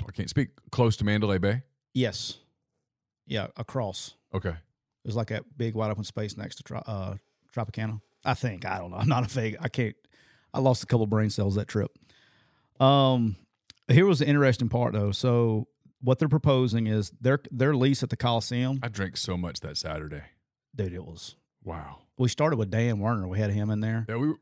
I 0.07 0.11
can't 0.11 0.29
speak. 0.29 0.49
Close 0.71 0.95
to 0.97 1.03
Mandalay 1.03 1.39
Bay. 1.39 1.63
Yes. 1.93 2.37
Yeah, 3.25 3.47
across. 3.57 4.15
Okay. 4.33 4.49
It 4.49 4.55
was 5.05 5.15
like 5.15 5.27
that 5.27 5.45
big 5.57 5.73
wide 5.73 5.89
open 5.89 6.03
space 6.03 6.37
next 6.37 6.63
to 6.63 6.75
uh, 6.75 7.15
Tropicana. 7.55 8.01
I 8.23 8.35
think. 8.35 8.65
I 8.65 8.77
don't 8.77 8.91
know. 8.91 8.97
I'm 8.97 9.07
not 9.07 9.25
a 9.25 9.29
fake. 9.29 9.55
I 9.59 9.69
can't. 9.69 9.95
I 10.53 10.59
lost 10.59 10.83
a 10.83 10.85
couple 10.85 11.07
brain 11.07 11.29
cells 11.29 11.55
that 11.55 11.67
trip. 11.67 11.91
Um, 12.79 13.37
here 13.87 14.05
was 14.05 14.19
the 14.19 14.27
interesting 14.27 14.69
part 14.69 14.93
though. 14.93 15.11
So 15.11 15.67
what 16.01 16.19
they're 16.19 16.29
proposing 16.29 16.87
is 16.87 17.11
their 17.21 17.39
their 17.51 17.75
lease 17.75 18.03
at 18.03 18.09
the 18.09 18.17
Coliseum. 18.17 18.79
I 18.83 18.89
drank 18.89 19.17
so 19.17 19.35
much 19.35 19.61
that 19.61 19.77
Saturday. 19.77 20.23
Dude, 20.77 20.93
it 20.93 21.03
was. 21.03 21.35
Wow. 21.63 21.97
We 22.17 22.29
started 22.29 22.55
with 22.57 22.71
Dan 22.71 22.99
Werner. 22.99 23.27
We 23.27 23.39
had 23.39 23.51
him 23.51 23.69
in 23.69 23.81
there, 23.81 24.05
Yeah, 24.07 24.15
we 24.15 24.29
were, 24.29 24.39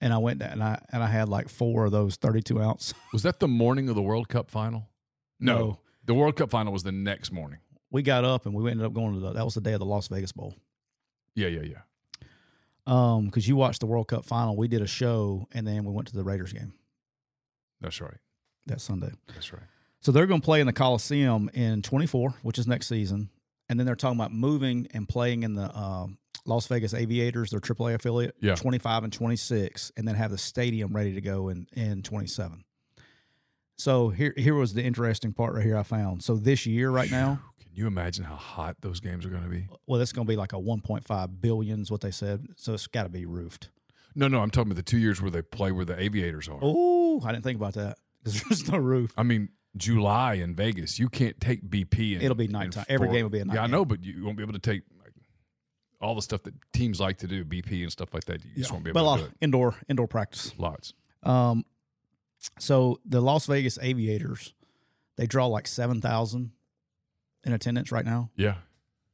and 0.00 0.12
I 0.12 0.18
went 0.18 0.40
down 0.40 0.52
and 0.52 0.62
I 0.62 0.84
and 0.90 1.02
I 1.02 1.06
had 1.06 1.28
like 1.28 1.48
four 1.48 1.86
of 1.86 1.92
those 1.92 2.16
32 2.16 2.60
ounce. 2.60 2.92
was 3.12 3.22
that 3.22 3.40
the 3.40 3.48
morning 3.48 3.88
of 3.88 3.94
the 3.94 4.02
World 4.02 4.28
Cup 4.28 4.50
final? 4.50 4.88
No. 5.40 5.78
The 6.04 6.14
World 6.14 6.36
Cup 6.36 6.50
final 6.50 6.72
was 6.72 6.82
the 6.82 6.92
next 6.92 7.32
morning. 7.32 7.60
We 7.90 8.02
got 8.02 8.24
up 8.24 8.44
and 8.44 8.54
we 8.54 8.70
ended 8.70 8.84
up 8.84 8.92
going 8.92 9.14
to 9.14 9.20
the. 9.20 9.32
That 9.32 9.44
was 9.44 9.54
the 9.54 9.60
day 9.60 9.72
of 9.72 9.78
the 9.78 9.86
Las 9.86 10.08
Vegas 10.08 10.32
Bowl. 10.32 10.54
Yeah, 11.34 11.48
yeah, 11.48 11.62
yeah. 11.62 11.78
Um, 12.86 13.26
because 13.26 13.46
you 13.46 13.54
watched 13.54 13.80
the 13.80 13.86
World 13.86 14.08
Cup 14.08 14.24
final, 14.24 14.56
we 14.56 14.66
did 14.66 14.82
a 14.82 14.86
show 14.86 15.46
and 15.52 15.66
then 15.66 15.84
we 15.84 15.92
went 15.92 16.08
to 16.08 16.16
the 16.16 16.24
Raiders 16.24 16.52
game 16.52 16.72
That's 17.80 18.00
right. 18.00 18.16
that 18.66 18.80
Sunday. 18.80 19.12
That's 19.32 19.52
right. 19.52 19.62
So 20.00 20.10
they're 20.10 20.26
going 20.26 20.40
to 20.40 20.44
play 20.44 20.60
in 20.60 20.66
the 20.66 20.72
Coliseum 20.72 21.48
in 21.54 21.80
24, 21.82 22.34
which 22.42 22.58
is 22.58 22.66
next 22.66 22.88
season, 22.88 23.30
and 23.72 23.80
then 23.80 23.86
they're 23.86 23.96
talking 23.96 24.20
about 24.20 24.32
moving 24.32 24.86
and 24.92 25.08
playing 25.08 25.42
in 25.44 25.54
the 25.54 25.74
um, 25.74 26.18
Las 26.44 26.66
Vegas 26.66 26.92
Aviators, 26.92 27.50
their 27.52 27.58
AAA 27.60 27.94
affiliate, 27.94 28.36
Yeah. 28.40 28.54
25 28.54 29.04
and 29.04 29.12
26, 29.12 29.90
and 29.96 30.06
then 30.06 30.14
have 30.14 30.30
the 30.30 30.36
stadium 30.36 30.94
ready 30.94 31.14
to 31.14 31.22
go 31.22 31.48
in 31.48 31.66
in 31.72 32.02
27. 32.02 32.64
So 33.76 34.10
here 34.10 34.34
here 34.36 34.54
was 34.54 34.74
the 34.74 34.82
interesting 34.82 35.32
part 35.32 35.54
right 35.54 35.64
here 35.64 35.76
I 35.78 35.82
found. 35.82 36.22
So 36.22 36.36
this 36.36 36.66
year 36.66 36.90
right 36.90 37.10
now, 37.10 37.40
Can 37.60 37.70
you 37.74 37.86
imagine 37.86 38.24
how 38.24 38.36
hot 38.36 38.76
those 38.82 39.00
games 39.00 39.24
are 39.24 39.30
going 39.30 39.42
to 39.44 39.48
be? 39.48 39.66
well, 39.86 40.00
it's 40.00 40.12
going 40.12 40.26
to 40.26 40.30
be 40.30 40.36
like 40.36 40.52
a 40.52 40.56
1.5 40.56 41.40
billion 41.40 41.80
is 41.80 41.90
what 41.90 42.02
they 42.02 42.10
said. 42.10 42.46
So 42.56 42.74
it's 42.74 42.86
got 42.86 43.04
to 43.04 43.08
be 43.08 43.24
roofed. 43.24 43.70
No, 44.14 44.28
no, 44.28 44.40
I'm 44.40 44.50
talking 44.50 44.70
about 44.70 44.76
the 44.84 44.90
two 44.90 44.98
years 44.98 45.22
where 45.22 45.30
they 45.30 45.40
play 45.40 45.72
where 45.72 45.86
the 45.86 45.98
aviators 45.98 46.46
are. 46.48 46.58
Oh, 46.60 47.22
I 47.24 47.32
didn't 47.32 47.44
think 47.44 47.56
about 47.56 47.74
that 47.74 47.96
because 48.22 48.42
there's 48.48 48.70
no 48.70 48.76
roof. 48.78 49.12
I 49.16 49.22
mean, 49.22 49.48
July 49.76 50.34
in 50.34 50.54
Vegas, 50.54 50.98
you 50.98 51.08
can't 51.08 51.40
take 51.40 51.68
BP. 51.68 52.14
And, 52.14 52.22
It'll 52.22 52.34
be 52.34 52.48
nighttime. 52.48 52.84
Every 52.88 53.08
game 53.08 53.22
will 53.22 53.30
be 53.30 53.40
a 53.40 53.44
night 53.44 53.54
Yeah, 53.54 53.62
I 53.62 53.66
know, 53.66 53.84
but 53.84 54.04
you 54.04 54.24
won't 54.24 54.36
be 54.36 54.42
able 54.42 54.52
to 54.52 54.58
take 54.58 54.82
like 55.02 55.12
all 56.00 56.14
the 56.14 56.22
stuff 56.22 56.42
that 56.44 56.54
teams 56.72 57.00
like 57.00 57.18
to 57.18 57.26
do, 57.26 57.44
BP 57.44 57.82
and 57.82 57.90
stuff 57.92 58.12
like 58.12 58.24
that. 58.24 58.44
You 58.44 58.50
just 58.56 58.72
won't 58.72 58.84
be 58.84 58.92
but 58.92 59.00
a 59.00 59.02
able 59.02 59.10
lot 59.10 59.18
to 59.20 59.24
of 59.26 59.34
indoor 59.40 59.74
indoor 59.88 60.06
practice. 60.08 60.52
Lots. 60.58 60.94
Um, 61.22 61.64
so 62.58 63.00
the 63.04 63.20
Las 63.20 63.46
Vegas 63.46 63.78
Aviators, 63.80 64.52
they 65.16 65.26
draw 65.26 65.46
like 65.46 65.66
seven 65.66 66.00
thousand 66.00 66.52
in 67.44 67.52
attendance 67.52 67.92
right 67.92 68.04
now. 68.04 68.30
Yeah. 68.36 68.56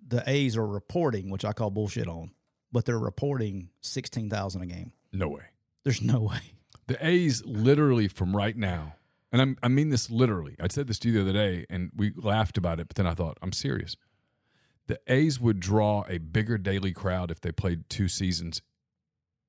The 0.06 0.22
A's 0.26 0.56
are 0.56 0.66
reporting, 0.66 1.28
which 1.30 1.44
I 1.44 1.52
call 1.52 1.70
bullshit 1.70 2.08
on, 2.08 2.30
but 2.72 2.84
they're 2.86 2.98
reporting 2.98 3.68
sixteen 3.80 4.30
thousand 4.30 4.62
a 4.62 4.66
game. 4.66 4.92
No 5.12 5.28
way. 5.28 5.42
There's 5.84 6.02
no 6.02 6.20
way. 6.32 6.40
The 6.86 7.06
A's 7.06 7.44
literally 7.44 8.08
from 8.08 8.34
right 8.34 8.56
now, 8.56 8.94
and 9.32 9.40
I'm, 9.42 9.56
I 9.62 9.68
mean 9.68 9.90
this 9.90 10.10
literally. 10.10 10.56
I 10.60 10.68
said 10.68 10.86
this 10.86 10.98
to 11.00 11.08
you 11.08 11.14
the 11.14 11.20
other 11.22 11.32
day, 11.32 11.66
and 11.70 11.90
we 11.96 12.12
laughed 12.16 12.56
about 12.58 12.80
it, 12.80 12.88
but 12.88 12.96
then 12.96 13.06
I 13.06 13.14
thought, 13.14 13.38
I'm 13.42 13.52
serious. 13.52 13.96
The 14.86 14.98
A's 15.06 15.38
would 15.38 15.60
draw 15.60 16.04
a 16.08 16.18
bigger 16.18 16.56
daily 16.58 16.92
crowd 16.92 17.30
if 17.30 17.40
they 17.40 17.52
played 17.52 17.88
two 17.90 18.08
seasons 18.08 18.62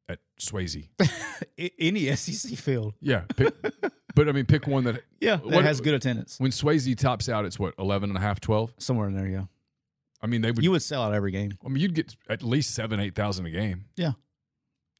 at 0.10 0.20
Swayze. 0.40 0.90
Any 1.80 2.14
SEC 2.16 2.58
field, 2.58 2.94
Yeah. 3.00 3.22
Pick, 3.36 3.54
but 4.16 4.28
I 4.28 4.32
mean, 4.34 4.46
pick 4.46 4.68
one 4.68 4.84
that 4.86 5.04
yeah, 5.22 5.38
that 5.38 5.46
What- 5.46 5.64
has 5.64 5.80
good 5.82 5.94
attendance. 5.94 6.40
when 6.40 6.52
Swayze 6.52 6.98
tops 6.98 7.30
out, 7.30 7.46
it's 7.46 7.58
what, 7.60 7.74
11 7.80 8.10
and 8.10 8.18
a 8.18 8.22
half, 8.22 8.40
12? 8.42 8.74
Somewhere 8.80 9.08
in 9.08 9.16
there, 9.16 9.28
yeah. 9.28 9.44
I 10.22 10.28
mean, 10.28 10.42
they 10.42 10.52
would, 10.52 10.62
You 10.64 10.72
would 10.72 10.82
sell 10.82 11.04
out 11.04 11.14
every 11.14 11.32
game. 11.32 11.52
I 11.66 11.70
mean, 11.70 11.82
you'd 11.82 11.94
get 11.94 12.18
at 12.28 12.44
least 12.44 12.76
seven, 12.76 13.00
8,000 13.00 13.46
a 13.46 13.52
game. 13.52 13.86
I 13.98 14.04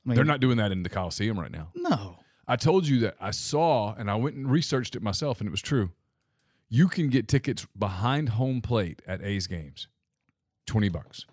mean, 0.06 0.16
They're 0.16 0.24
not 0.24 0.40
doing 0.40 0.56
that 0.58 0.72
in 0.72 0.84
the 0.84 0.90
Coliseum 0.90 1.38
right 1.38 1.52
now. 1.52 1.72
No, 1.76 2.19
I 2.50 2.56
told 2.56 2.88
you 2.88 3.00
that 3.02 3.16
I 3.22 3.32
saw 3.32 3.94
and 3.94 4.10
I 4.12 4.16
went 4.16 4.36
and 4.36 4.50
researched 4.50 4.96
it 4.96 5.02
myself, 5.02 5.40
and 5.40 5.48
it 5.48 5.52
was 5.52 5.62
true. 5.62 5.92
You 6.68 6.88
can 6.88 7.10
get 7.10 7.28
tickets 7.28 7.66
behind 7.78 8.30
home 8.30 8.62
plate 8.62 9.02
at 9.08 9.24
A's 9.24 9.48
games, 9.48 9.88
twenty 10.66 10.90
bucks. 10.90 11.26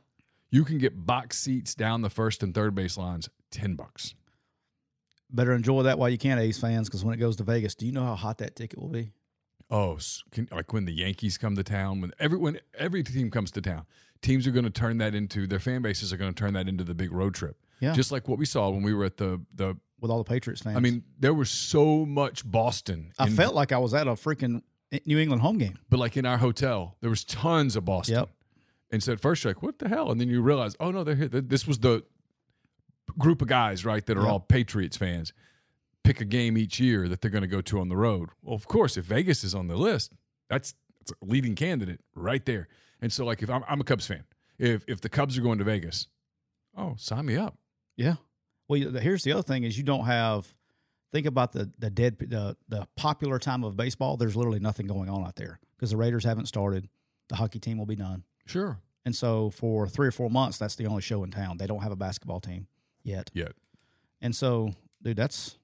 You 0.50 0.64
can 0.64 0.78
get 0.78 1.06
box 1.06 1.38
seats 1.38 1.74
down 1.74 2.02
the 2.02 2.10
first 2.10 2.42
and 2.42 2.54
third 2.54 2.74
base 2.74 2.96
lines, 2.96 3.28
ten 3.50 3.74
bucks. 3.74 4.14
better 5.30 5.52
enjoy 5.52 5.82
that 5.82 5.98
while 5.98 6.08
you 6.08 6.18
can, 6.18 6.38
A's 6.38 6.58
fans, 6.58 6.88
because 6.88 7.04
when 7.04 7.14
it 7.14 7.18
goes 7.18 7.36
to 7.36 7.42
Vegas, 7.44 7.74
do 7.74 7.84
you 7.86 7.92
know 7.92 8.04
how 8.04 8.14
hot 8.14 8.38
that 8.38 8.54
ticket 8.54 8.78
will 8.78 8.88
be? 8.88 9.12
Oh, 9.70 9.98
can, 10.30 10.48
like 10.52 10.72
when 10.72 10.84
the 10.84 10.92
Yankees 10.92 11.36
come 11.36 11.56
to 11.56 11.64
town, 11.64 12.00
when 12.00 12.12
every 12.20 12.38
when 12.38 12.60
every 12.78 13.02
team 13.02 13.30
comes 13.30 13.50
to 13.52 13.60
town, 13.60 13.84
teams 14.22 14.46
are 14.46 14.52
going 14.52 14.64
to 14.64 14.70
turn 14.70 14.98
that 14.98 15.14
into 15.14 15.46
their 15.46 15.58
fan 15.58 15.82
bases 15.82 16.12
are 16.12 16.16
going 16.16 16.32
to 16.32 16.38
turn 16.38 16.52
that 16.54 16.68
into 16.68 16.84
the 16.84 16.94
big 16.94 17.10
road 17.10 17.34
trip. 17.34 17.56
Yeah. 17.80 17.92
just 17.92 18.10
like 18.12 18.26
what 18.28 18.38
we 18.38 18.46
saw 18.46 18.70
when 18.70 18.82
we 18.82 18.94
were 18.94 19.04
at 19.04 19.16
the 19.16 19.40
the. 19.54 19.76
With 20.00 20.10
all 20.10 20.18
the 20.18 20.24
Patriots 20.24 20.62
fans. 20.62 20.76
I 20.76 20.80
mean, 20.80 21.02
there 21.18 21.32
was 21.34 21.50
so 21.50 22.04
much 22.04 22.48
Boston. 22.48 23.12
I 23.18 23.26
in- 23.28 23.34
felt 23.34 23.54
like 23.54 23.72
I 23.72 23.78
was 23.78 23.94
at 23.94 24.06
a 24.06 24.12
freaking 24.12 24.62
New 25.06 25.18
England 25.18 25.42
home 25.42 25.58
game. 25.58 25.78
but 25.88 25.98
like 25.98 26.16
in 26.16 26.26
our 26.26 26.36
hotel, 26.38 26.96
there 27.00 27.10
was 27.10 27.24
tons 27.24 27.76
of 27.76 27.84
Boston. 27.84 28.16
Yep. 28.16 28.28
And 28.92 29.02
so 29.02 29.12
at 29.12 29.20
first 29.20 29.42
you're 29.42 29.52
like, 29.54 29.62
what 29.62 29.78
the 29.78 29.88
hell? 29.88 30.10
And 30.12 30.20
then 30.20 30.28
you 30.28 30.42
realize, 30.42 30.76
oh 30.80 30.90
no, 30.90 31.02
they're 31.02 31.16
here. 31.16 31.28
This 31.28 31.66
was 31.66 31.78
the 31.80 32.04
group 33.18 33.42
of 33.42 33.48
guys, 33.48 33.84
right, 33.84 34.04
that 34.06 34.16
are 34.16 34.22
Yep. 34.22 34.30
all 34.30 34.40
Patriots 34.40 34.96
fans. 34.96 35.32
Pick 36.04 36.20
a 36.20 36.24
game 36.24 36.56
each 36.56 36.78
year 36.78 37.08
that 37.08 37.20
they're 37.20 37.30
going 37.32 37.42
to 37.42 37.48
go 37.48 37.60
to 37.62 37.80
on 37.80 37.88
the 37.88 37.96
road. 37.96 38.28
Well, 38.42 38.54
of 38.54 38.68
course, 38.68 38.96
if 38.96 39.06
Vegas 39.06 39.42
is 39.42 39.54
on 39.56 39.66
the 39.66 39.76
list, 39.76 40.12
that's, 40.48 40.74
that's 41.00 41.10
a 41.10 41.24
leading 41.24 41.54
candidate 41.56 42.00
right 42.14 42.44
there. 42.46 42.68
And 43.00 43.12
so, 43.12 43.24
like, 43.24 43.42
if 43.42 43.50
I'm, 43.50 43.64
I'm 43.68 43.80
a 43.80 43.84
Cubs 43.84 44.06
fan, 44.06 44.22
if 44.58 44.84
if 44.86 45.00
the 45.00 45.08
Cubs 45.08 45.36
are 45.36 45.42
going 45.42 45.58
to 45.58 45.64
Vegas, 45.64 46.06
oh, 46.76 46.94
sign 46.96 47.26
me 47.26 47.36
up. 47.36 47.56
Yeah. 47.96 48.14
Well, 48.68 48.80
here's 48.98 49.22
the 49.24 49.32
other 49.32 49.42
thing: 49.42 49.64
is 49.64 49.76
you 49.78 49.84
don't 49.84 50.04
have. 50.06 50.52
Think 51.12 51.26
about 51.26 51.52
the 51.52 51.70
the 51.78 51.88
dead 51.88 52.18
the 52.18 52.56
the 52.68 52.86
popular 52.96 53.38
time 53.38 53.64
of 53.64 53.76
baseball. 53.76 54.16
There's 54.16 54.36
literally 54.36 54.58
nothing 54.60 54.86
going 54.86 55.08
on 55.08 55.24
out 55.24 55.36
there 55.36 55.60
because 55.76 55.90
the 55.90 55.96
Raiders 55.96 56.24
haven't 56.24 56.46
started. 56.46 56.88
The 57.28 57.36
hockey 57.36 57.58
team 57.58 57.78
will 57.78 57.86
be 57.86 57.96
done, 57.96 58.24
Sure. 58.44 58.78
and 59.04 59.14
so 59.14 59.50
for 59.50 59.88
three 59.88 60.06
or 60.06 60.12
four 60.12 60.28
months, 60.30 60.58
that's 60.58 60.74
the 60.76 60.86
only 60.86 61.02
show 61.02 61.24
in 61.24 61.30
town. 61.30 61.56
They 61.58 61.66
don't 61.66 61.82
have 61.82 61.90
a 61.92 61.96
basketball 61.96 62.40
team 62.40 62.66
yet, 63.02 63.30
Yet. 63.34 63.52
and 64.20 64.34
so 64.34 64.72
dude, 65.02 65.16
that's 65.16 65.58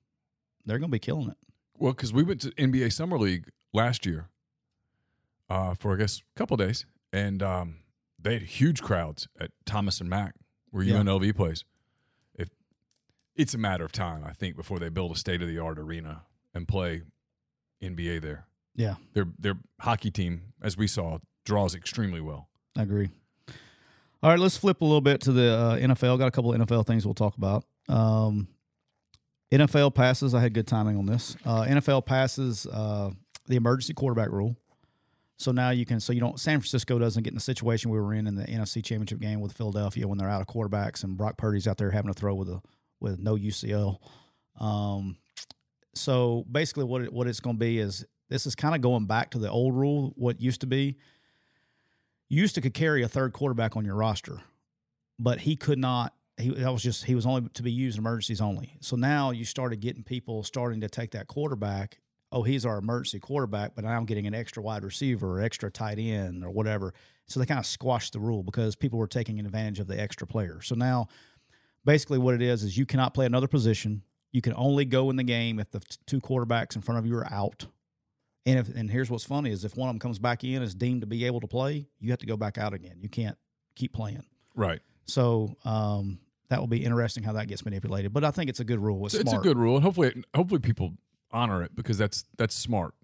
they're 0.65 0.79
going 0.79 0.91
to 0.91 0.93
be 0.95 0.99
killing 0.99 1.29
it. 1.29 1.37
Well, 1.79 1.93
because 1.93 2.13
we 2.13 2.23
went 2.23 2.41
to 2.43 2.51
NBA 2.53 2.93
Summer 2.93 3.19
League 3.19 3.49
last 3.73 4.07
year 4.07 4.29
uh, 5.51 5.75
for 5.75 5.93
I 5.95 5.97
guess 5.99 6.19
a 6.19 6.39
couple 6.39 6.57
days, 6.57 6.87
and 7.13 7.43
um, 7.43 7.77
they 8.19 8.35
had 8.35 8.43
huge 8.43 8.83
crowds 8.83 9.29
at 9.41 9.51
Thomas 9.67 10.01
and 10.01 10.09
Mack, 10.09 10.35
where 10.71 10.83
Yeah. 10.85 10.97
UNLV 10.97 11.35
plays. 11.37 11.65
It's 13.35 13.55
a 13.55 13.59
matter 13.59 13.85
of 13.85 13.93
time, 13.93 14.25
I 14.25 14.33
think, 14.33 14.57
before 14.57 14.79
they 14.79 14.89
build 14.89 15.13
a 15.13 15.17
state 15.17 15.43
of 15.43 15.49
the 15.49 15.59
art 15.59 15.79
arena 15.79 16.23
and 16.55 16.69
play 16.69 17.03
NBA 17.83 18.21
there. 18.21 18.47
Yeah, 18.75 18.95
Their 19.13 19.27
their 19.39 19.55
hockey 19.81 20.11
team, 20.11 20.55
as 20.63 20.77
we 20.77 20.87
saw, 20.87 21.19
draws 21.45 21.75
extremely 21.75 22.21
well. 22.23 22.49
I 22.77 22.83
agree. 22.83 23.11
All 24.23 24.31
right, 24.31 24.39
let's 24.39 24.57
flip 24.57 24.81
a 24.81 24.85
little 24.85 25.01
bit 25.01 25.21
to 25.23 25.33
the 25.33 25.53
uh, 25.53 25.77
NFL. 25.77 26.19
Got 26.19 26.29
a 26.29 26.31
couple 26.31 26.55
of 26.55 26.61
NFL 26.61 26.87
things 26.87 27.05
we'll 27.05 27.13
talk 27.13 27.37
about. 27.37 27.65
Um, 27.89 28.49
NFL 29.53 29.95
passes. 29.95 30.35
I 30.35 30.41
had 30.41 30.55
good 30.55 30.67
timing 30.67 30.97
on 30.97 31.05
this. 31.07 31.37
Uh, 31.45 31.65
NFL 31.65 32.07
passes 32.07 32.67
uh, 32.67 33.11
the 33.47 33.57
emergency 33.57 33.93
quarterback 33.93 34.31
rule. 34.31 34.57
So 35.37 35.51
now 35.51 35.71
you 35.71 35.85
can, 35.85 35.99
so 35.99 36.13
you 36.13 36.21
don't, 36.21 36.39
San 36.39 36.61
Francisco 36.61 36.99
doesn't 36.99 37.23
get 37.25 37.31
in 37.33 37.35
the 37.35 37.41
situation 37.41 37.91
we 37.91 37.99
were 37.99 38.15
in 38.15 38.27
in 38.29 38.37
the 38.37 38.45
NFC 38.45 38.83
Championship 38.83 39.19
game 39.19 39.41
with 39.41 39.53
Philadelphia 39.53 40.07
when 40.07 40.17
they're 40.17 40.29
out 40.31 40.41
of 40.41 40.47
quarterbacks 40.47 41.03
and 41.03 41.17
Brock 41.17 41.37
Purdy's 41.37 41.67
out 41.67 41.79
there 41.79 41.91
having 41.91 42.13
to 42.13 42.19
throw 42.19 42.35
with 42.35 42.49
a 42.49 42.63
with 43.03 43.19
no 43.19 43.37
UCL. 43.37 43.99
Um, 44.59 45.17
so 45.95 46.47
basically, 46.51 46.85
what 46.85 47.03
it, 47.03 47.13
what 47.13 47.27
it's 47.27 47.41
going 47.41 47.57
to 47.57 47.61
be 47.61 47.79
is 47.79 48.07
this 48.31 48.47
is 48.47 48.55
kind 48.55 48.75
of 48.75 48.81
going 48.81 49.07
back 49.07 49.31
to 49.33 49.39
the 49.39 49.51
old 49.51 49.75
rule. 49.75 50.13
What 50.17 50.41
used 50.41 50.63
to 50.63 50.67
be, 50.67 50.97
you 52.29 52.41
used 52.41 52.55
to 52.55 52.61
could 52.61 52.75
carry 52.75 53.03
a 53.03 53.09
third 53.09 53.33
quarterback 53.33 53.77
on 53.77 53.85
your 53.85 53.97
roster, 53.97 54.41
but 55.19 55.41
he 55.41 55.57
could 55.57 55.79
not. 55.79 56.15
He 56.39 56.49
that 56.49 56.73
was 56.73 56.83
just 56.83 57.05
he 57.05 57.15
was 57.15 57.27
only 57.27 57.49
to 57.51 57.63
be 57.63 57.71
used 57.71 57.99
in 57.99 58.03
emergencies 58.03 58.41
only. 58.41 58.79
So 58.81 58.97
now 58.97 59.33
you 59.33 59.45
started 59.45 59.81
getting 59.81 60.03
people 60.03 60.43
starting 60.45 60.81
to 60.81 60.89
take 60.89 61.11
that 61.11 61.27
quarterback. 61.27 61.99
Oh, 62.35 62.43
he's 62.43 62.65
our 62.65 62.79
emergency 62.79 63.21
quarterback, 63.21 63.75
but 63.75 63.85
now 63.85 63.91
I'm 63.91 64.07
getting 64.07 64.27
an 64.27 64.35
extra 64.35 64.63
wide 64.63 64.85
receiver 64.85 65.39
or 65.39 65.43
extra 65.43 65.71
tight 65.71 65.99
end 65.99 66.43
or 66.43 66.51
whatever. 66.51 66.95
So 67.27 67.39
they 67.39 67.45
kind 67.45 67.61
of 67.61 67.67
squashed 67.67 68.15
the 68.15 68.21
rule 68.21 68.43
because 68.43 68.75
people 68.75 68.99
were 68.99 69.07
taking 69.07 69.39
advantage 69.39 69.81
of 69.81 69.87
the 69.87 70.01
extra 70.01 70.27
player. 70.27 70.63
So 70.63 70.75
now, 70.75 71.09
basically, 71.85 72.19
what 72.19 72.35
it 72.35 72.43
is 72.43 72.63
is 72.63 72.77
you 72.77 72.87
cannot 72.87 73.15
play 73.15 73.27
another 73.27 73.49
position. 73.49 74.03
You 74.33 74.41
can 74.41 74.55
only 74.57 74.85
go 74.85 75.11
in 75.11 75.17
the 75.17 75.25
game 75.25 75.59
if 75.59 75.71
the 75.71 75.81
two 76.07 76.21
quarterbacks 76.21 76.75
in 76.77 76.83
front 76.83 76.99
of 76.99 77.07
you 77.07 77.17
are 77.17 77.31
out. 77.33 77.67
And 78.45 78.59
if 78.59 78.69
and 78.75 78.91
here's 78.91 79.11
what's 79.11 79.25
funny 79.25 79.51
is 79.51 79.65
if 79.65 79.77
one 79.77 79.89
of 79.89 79.95
them 79.95 80.01
comes 80.01 80.19
back 80.19 80.43
in 80.43 80.63
is 80.63 80.75
deemed 80.75 81.03
to 81.03 81.07
be 81.07 81.25
able 81.27 81.41
to 81.41 81.47
play, 81.47 81.87
you 82.01 82.11
have 82.11 82.19
to 82.21 82.27
go 82.27 82.37
back 82.37 82.59
out 82.59 82.75
again. 82.75 82.97
You 83.01 83.09
can't 83.09 83.37
keep 83.77 83.93
playing. 83.93 84.25
Right. 84.55 84.81
So 85.07 85.57
um, 85.65 86.19
that 86.49 86.59
will 86.61 86.67
be 86.67 86.85
interesting 86.85 87.23
how 87.23 87.35
that 87.35 87.47
gets 87.47 87.65
manipulated. 87.65 88.13
But 88.13 88.25
I 88.25 88.31
think 88.31 88.51
it's 88.51 88.61
a 88.61 88.65
good 88.65 88.81
rule. 88.81 89.07
It's, 89.07 89.15
It's, 89.15 89.25
it's 89.25 89.33
a 89.33 89.39
good 89.39 89.57
rule, 89.59 89.77
and 89.77 89.85
hopefully, 89.85 90.25
hopefully 90.35 90.61
people 90.61 90.93
honor 91.31 91.63
it 91.63 91.75
because 91.75 91.99
that's 91.99 92.25
that's 92.37 92.55
smart. 92.55 92.95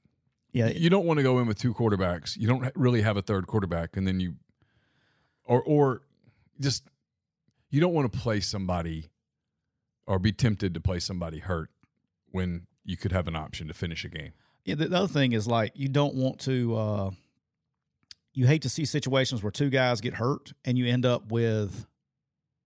yeah. 0.53 0.69
you 0.69 0.91
don't 0.91 1.07
want 1.07 1.19
to 1.19 1.23
go 1.23 1.39
in 1.39 1.47
with 1.47 1.59
two 1.59 1.73
quarterbacks. 1.75 2.37
You 2.37 2.49
don't 2.49 2.71
really 2.75 3.03
have 3.03 3.17
a 3.17 3.23
third 3.23 3.47
quarterback, 3.47 3.97
and 3.97 4.07
then 4.09 4.19
you, 4.21 4.35
or 5.45 5.63
or 5.63 6.03
just 6.61 6.85
you 7.71 7.81
don't 7.81 7.93
want 7.93 8.13
to 8.13 8.19
play 8.19 8.41
somebody, 8.41 9.09
or 10.07 10.19
be 10.19 10.33
tempted 10.33 10.75
to 10.75 10.81
play 10.81 10.99
somebody 10.99 11.39
hurt 11.39 11.71
when 12.31 12.67
you 12.85 12.97
could 12.97 13.13
have 13.13 13.29
an 13.29 13.37
option 13.37 13.69
to 13.69 13.75
finish 13.75 14.05
a 14.05 14.09
game. 14.09 14.33
Yeah, 14.65 14.75
the, 14.75 14.89
the 14.89 14.97
other 14.97 15.09
thing 15.09 15.33
is 15.33 15.47
like 15.47 15.73
you 15.75 15.89
don't 15.89 16.15
want 16.15 16.41
to. 16.41 16.77
Uh, 16.77 17.11
you 18.35 18.47
hate 18.47 18.63
to 18.63 18.69
see 18.69 18.85
situations 18.85 19.43
where 19.43 19.51
two 19.51 19.69
guys 19.69 20.01
get 20.01 20.15
hurt 20.15 20.53
and 20.65 20.79
you 20.79 20.87
end 20.87 21.05
up 21.05 21.33
with 21.33 21.87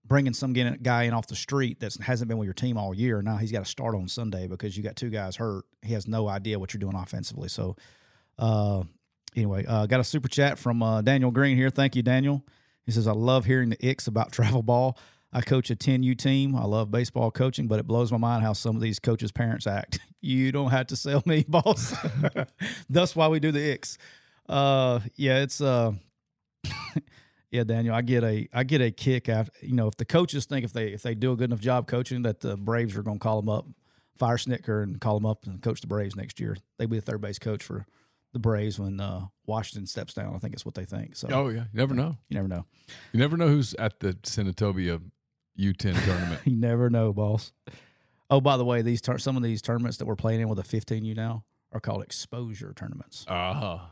bringing 0.04 0.34
some 0.34 0.52
guy 0.52 0.76
guy 0.82 1.04
in 1.04 1.14
off 1.14 1.26
the 1.28 1.36
street 1.36 1.80
that 1.80 1.94
hasn't 1.94 2.28
been 2.28 2.36
with 2.36 2.46
your 2.46 2.54
team 2.54 2.76
all 2.76 2.92
year. 2.92 3.22
Now 3.22 3.36
he's 3.36 3.52
got 3.52 3.64
to 3.64 3.70
start 3.70 3.94
on 3.94 4.08
Sunday 4.08 4.46
because 4.46 4.76
you 4.76 4.82
got 4.82 4.96
two 4.96 5.08
guys 5.08 5.36
hurt. 5.36 5.64
He 5.80 5.94
has 5.94 6.06
no 6.06 6.28
idea 6.28 6.58
what 6.58 6.74
you're 6.74 6.80
doing 6.80 6.94
offensively. 6.94 7.48
So, 7.48 7.76
uh, 8.38 8.82
anyway, 9.34 9.64
uh, 9.66 9.86
got 9.86 10.00
a 10.00 10.04
super 10.04 10.28
chat 10.28 10.58
from 10.58 10.82
uh, 10.82 11.00
Daniel 11.00 11.30
Green 11.30 11.56
here. 11.56 11.70
Thank 11.70 11.96
you, 11.96 12.02
Daniel. 12.02 12.44
He 12.84 12.92
says, 12.92 13.06
I 13.06 13.12
love 13.12 13.44
hearing 13.44 13.70
the 13.70 13.86
icks 13.86 14.06
about 14.06 14.32
travel 14.32 14.62
ball. 14.62 14.98
I 15.32 15.40
coach 15.40 15.70
a 15.70 15.76
10U 15.76 16.18
team. 16.18 16.54
I 16.54 16.64
love 16.64 16.90
baseball 16.90 17.30
coaching, 17.30 17.66
but 17.66 17.78
it 17.78 17.86
blows 17.86 18.12
my 18.12 18.18
mind 18.18 18.42
how 18.42 18.52
some 18.52 18.76
of 18.76 18.82
these 18.82 18.98
coaches' 18.98 19.32
parents 19.32 19.66
act. 19.66 19.98
You 20.24 20.52
don't 20.52 20.70
have 20.70 20.86
to 20.86 20.94
sell 20.94 21.20
me, 21.26 21.44
boss. 21.48 21.96
That's 22.88 23.16
why 23.16 23.26
we 23.26 23.40
do 23.40 23.50
the 23.50 23.72
icks. 23.72 23.98
Uh, 24.48 25.00
yeah, 25.16 25.42
it's 25.42 25.60
uh, 25.60 25.94
yeah, 27.50 27.64
Daniel. 27.64 27.94
I 27.94 28.02
get 28.02 28.22
a 28.22 28.48
I 28.52 28.62
get 28.62 28.80
a 28.80 28.92
kick 28.92 29.28
after 29.28 29.52
you 29.60 29.74
know 29.74 29.88
if 29.88 29.96
the 29.96 30.04
coaches 30.04 30.46
think 30.46 30.64
if 30.64 30.72
they 30.72 30.92
if 30.92 31.02
they 31.02 31.16
do 31.16 31.32
a 31.32 31.36
good 31.36 31.50
enough 31.50 31.60
job 31.60 31.88
coaching 31.88 32.22
that 32.22 32.38
the 32.38 32.56
Braves 32.56 32.96
are 32.96 33.02
going 33.02 33.18
to 33.18 33.22
call 33.22 33.40
them 33.40 33.48
up, 33.48 33.66
fire 34.16 34.36
Snitker 34.36 34.82
and 34.82 35.00
call 35.00 35.18
them 35.18 35.26
up 35.26 35.44
and 35.44 35.60
coach 35.60 35.80
the 35.80 35.88
Braves 35.88 36.14
next 36.14 36.38
year. 36.38 36.56
They'll 36.78 36.86
be 36.86 36.98
the 36.98 37.02
third 37.02 37.20
base 37.20 37.38
coach 37.38 37.64
for 37.64 37.84
the 38.32 38.38
Braves 38.38 38.78
when 38.78 39.00
uh, 39.00 39.26
Washington 39.46 39.86
steps 39.86 40.14
down. 40.14 40.34
I 40.34 40.38
think 40.38 40.54
it's 40.54 40.64
what 40.64 40.74
they 40.74 40.84
think. 40.84 41.16
So 41.16 41.28
Oh 41.30 41.48
yeah, 41.48 41.64
you 41.72 41.78
never 41.78 41.94
know. 41.94 42.16
you 42.28 42.34
never 42.36 42.48
know. 42.48 42.64
You 43.12 43.20
never 43.20 43.36
know 43.36 43.48
who's 43.48 43.74
at 43.74 44.00
the 44.00 44.14
Senatobia 44.14 45.00
U10 45.58 46.04
tournament. 46.04 46.40
You 46.46 46.56
never 46.56 46.88
know, 46.90 47.12
boss. 47.12 47.52
Oh, 48.30 48.40
by 48.40 48.56
the 48.56 48.64
way, 48.64 48.80
these 48.82 49.02
tur- 49.02 49.18
some 49.18 49.36
of 49.36 49.42
these 49.42 49.60
tournaments 49.60 49.98
that 49.98 50.06
we're 50.06 50.16
playing 50.16 50.40
in 50.40 50.48
with 50.48 50.58
a 50.58 50.62
15U 50.62 51.14
now 51.14 51.44
are 51.72 51.80
called 51.80 52.02
exposure 52.02 52.72
tournaments. 52.74 53.26
Ah, 53.28 53.90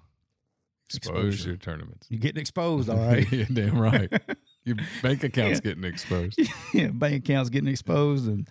Exposure. 0.92 1.28
exposure 1.28 1.56
tournaments. 1.56 2.06
You're 2.10 2.18
getting 2.20 2.40
exposed, 2.40 2.88
all 2.88 2.96
right. 2.96 3.30
yeah, 3.32 3.44
damn 3.52 3.78
right. 3.78 4.10
Your 4.64 4.76
bank 5.02 5.22
account's 5.22 5.60
getting 5.68 5.84
exposed. 5.84 6.40
yeah, 6.74 6.88
bank 6.88 7.24
accounts 7.24 7.50
getting 7.50 7.68
exposed 7.68 8.26
and 8.26 8.48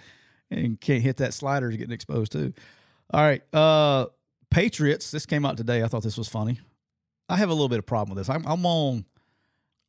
and 0.51 0.79
can't 0.79 1.01
hit 1.03 1.17
that 1.17 1.33
slider's 1.33 1.75
getting 1.75 1.91
exposed 1.93 2.31
too. 2.31 2.53
All 3.11 3.21
right. 3.21 3.41
Uh 3.53 4.05
Patriots, 4.51 5.11
this 5.11 5.25
came 5.25 5.45
out 5.45 5.57
today. 5.57 5.83
I 5.83 5.87
thought 5.87 6.03
this 6.03 6.17
was 6.17 6.27
funny. 6.27 6.59
I 7.27 7.37
have 7.37 7.49
a 7.49 7.53
little 7.53 7.69
bit 7.69 7.79
of 7.79 7.85
problem 7.85 8.15
with 8.15 8.25
this. 8.25 8.33
I'm, 8.35 8.45
I'm 8.47 8.65
on 8.65 9.05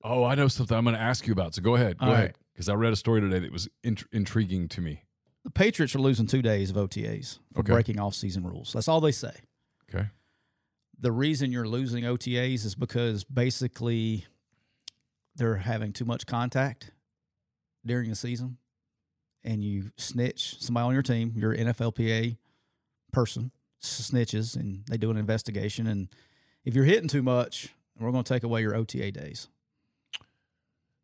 Oh, 0.02 0.24
I 0.24 0.34
know 0.34 0.48
something 0.48 0.76
I'm 0.76 0.84
going 0.84 0.96
to 0.96 1.00
ask 1.02 1.26
you 1.26 1.32
about. 1.34 1.54
So 1.54 1.60
go 1.62 1.74
ahead. 1.74 1.98
Go 1.98 2.06
All 2.06 2.12
ahead. 2.12 2.24
right. 2.24 2.36
Because 2.54 2.68
I 2.70 2.74
read 2.74 2.92
a 2.92 2.96
story 2.96 3.20
today 3.20 3.38
that 3.40 3.52
was 3.52 3.68
int- 3.84 4.04
intriguing 4.12 4.66
to 4.68 4.80
me. 4.80 5.04
the 5.44 5.50
Patriots 5.50 5.94
are 5.94 5.98
losing 5.98 6.26
two 6.26 6.40
days 6.42 6.70
of 6.70 6.76
OTAs 6.76 7.38
for 7.54 7.60
Okay. 7.60 7.72
breaking 7.72 8.00
off 8.00 8.14
season 8.14 8.44
rules. 8.46 8.72
That's 8.72 8.88
all 8.88 9.00
they 9.00 9.12
say. 9.12 9.32
Okay. 9.94 10.08
The 10.98 11.12
reason 11.12 11.52
you're 11.52 11.68
losing 11.68 12.04
OTAs 12.04 12.64
is 12.66 12.74
because 12.74 13.24
basically 13.24 14.26
they're 15.36 15.56
having 15.56 15.92
too 15.92 16.04
much 16.06 16.26
contact 16.26 16.92
during 17.86 18.08
the 18.10 18.16
season 18.16 18.58
and 19.44 19.62
you 19.64 19.92
snitch 19.96 20.56
somebody 20.60 20.84
on 20.84 20.92
your 20.92 21.02
team, 21.02 21.32
your 21.36 21.54
NFLPA 21.54 22.36
person 23.12 23.50
snitches 23.80 24.56
and 24.56 24.84
they 24.86 24.96
do 24.96 25.10
an 25.10 25.16
investigation 25.16 25.86
and 25.86 26.08
if 26.64 26.74
you're 26.74 26.84
hitting 26.84 27.08
too 27.08 27.22
much, 27.22 27.74
we're 27.98 28.10
going 28.10 28.24
to 28.24 28.34
take 28.34 28.44
away 28.44 28.60
your 28.60 28.74
OTA 28.74 29.12
days. 29.12 29.48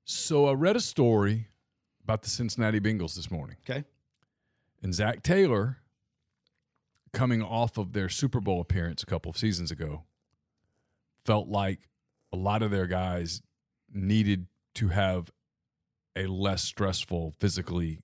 So 0.04 0.47
I 0.47 0.52
read 0.52 0.76
a 0.76 0.80
story 0.80 1.49
about 2.04 2.23
the 2.23 2.28
Cincinnati 2.28 2.78
Bengals 2.78 3.16
this 3.16 3.30
morning. 3.30 3.56
Okay. 3.68 3.85
And 4.83 4.95
Zac 4.95 5.23
Taylor, 5.23 5.78
coming 7.12 7.42
off 7.42 7.78
of 7.78 7.92
their 7.92 8.09
Super 8.09 8.40
Bowl 8.40 8.61
appearance 8.61 9.02
a 9.02 9.06
couple 9.06 9.30
of 9.30 9.37
seasons 9.37 9.71
ago, 9.71 10.04
felt 11.25 11.49
like 11.49 11.88
a 12.33 12.37
lot 12.37 12.62
of 12.62 12.71
their 12.71 12.87
guys 12.87 13.42
needed 13.92 14.47
to 14.75 14.88
have 14.88 15.33
a 16.14 16.26
less 16.26 16.62
stressful 16.62 17.33
physically 17.38 18.00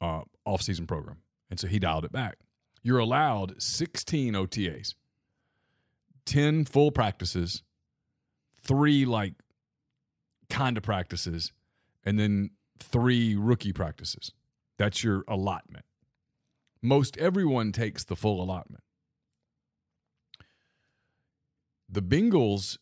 uh, 0.00 0.22
off-season 0.44 0.86
program, 0.86 1.18
and 1.50 1.58
so 1.58 1.66
he 1.66 1.78
dialed 1.78 2.04
it 2.04 2.12
back. 2.12 2.36
You're 2.84 2.98
allowed 2.98 3.60
16 3.60 4.34
OTAs, 4.34 4.94
10 6.26 6.66
full 6.66 6.92
practices, 6.92 7.62
three 8.62 9.06
like 9.06 9.32
kind 10.50 10.76
of 10.76 10.82
practices, 10.82 11.52
and 12.04 12.18
then 12.18 12.50
three 12.78 13.36
rookie 13.36 13.72
practices. 13.72 14.32
That's 14.76 15.02
your 15.02 15.24
allotment. 15.26 15.86
Most 16.82 17.16
everyone 17.16 17.72
takes 17.72 18.04
the 18.04 18.16
full 18.16 18.42
allotment. 18.42 18.84
The 21.88 22.02
Bengals 22.02 22.76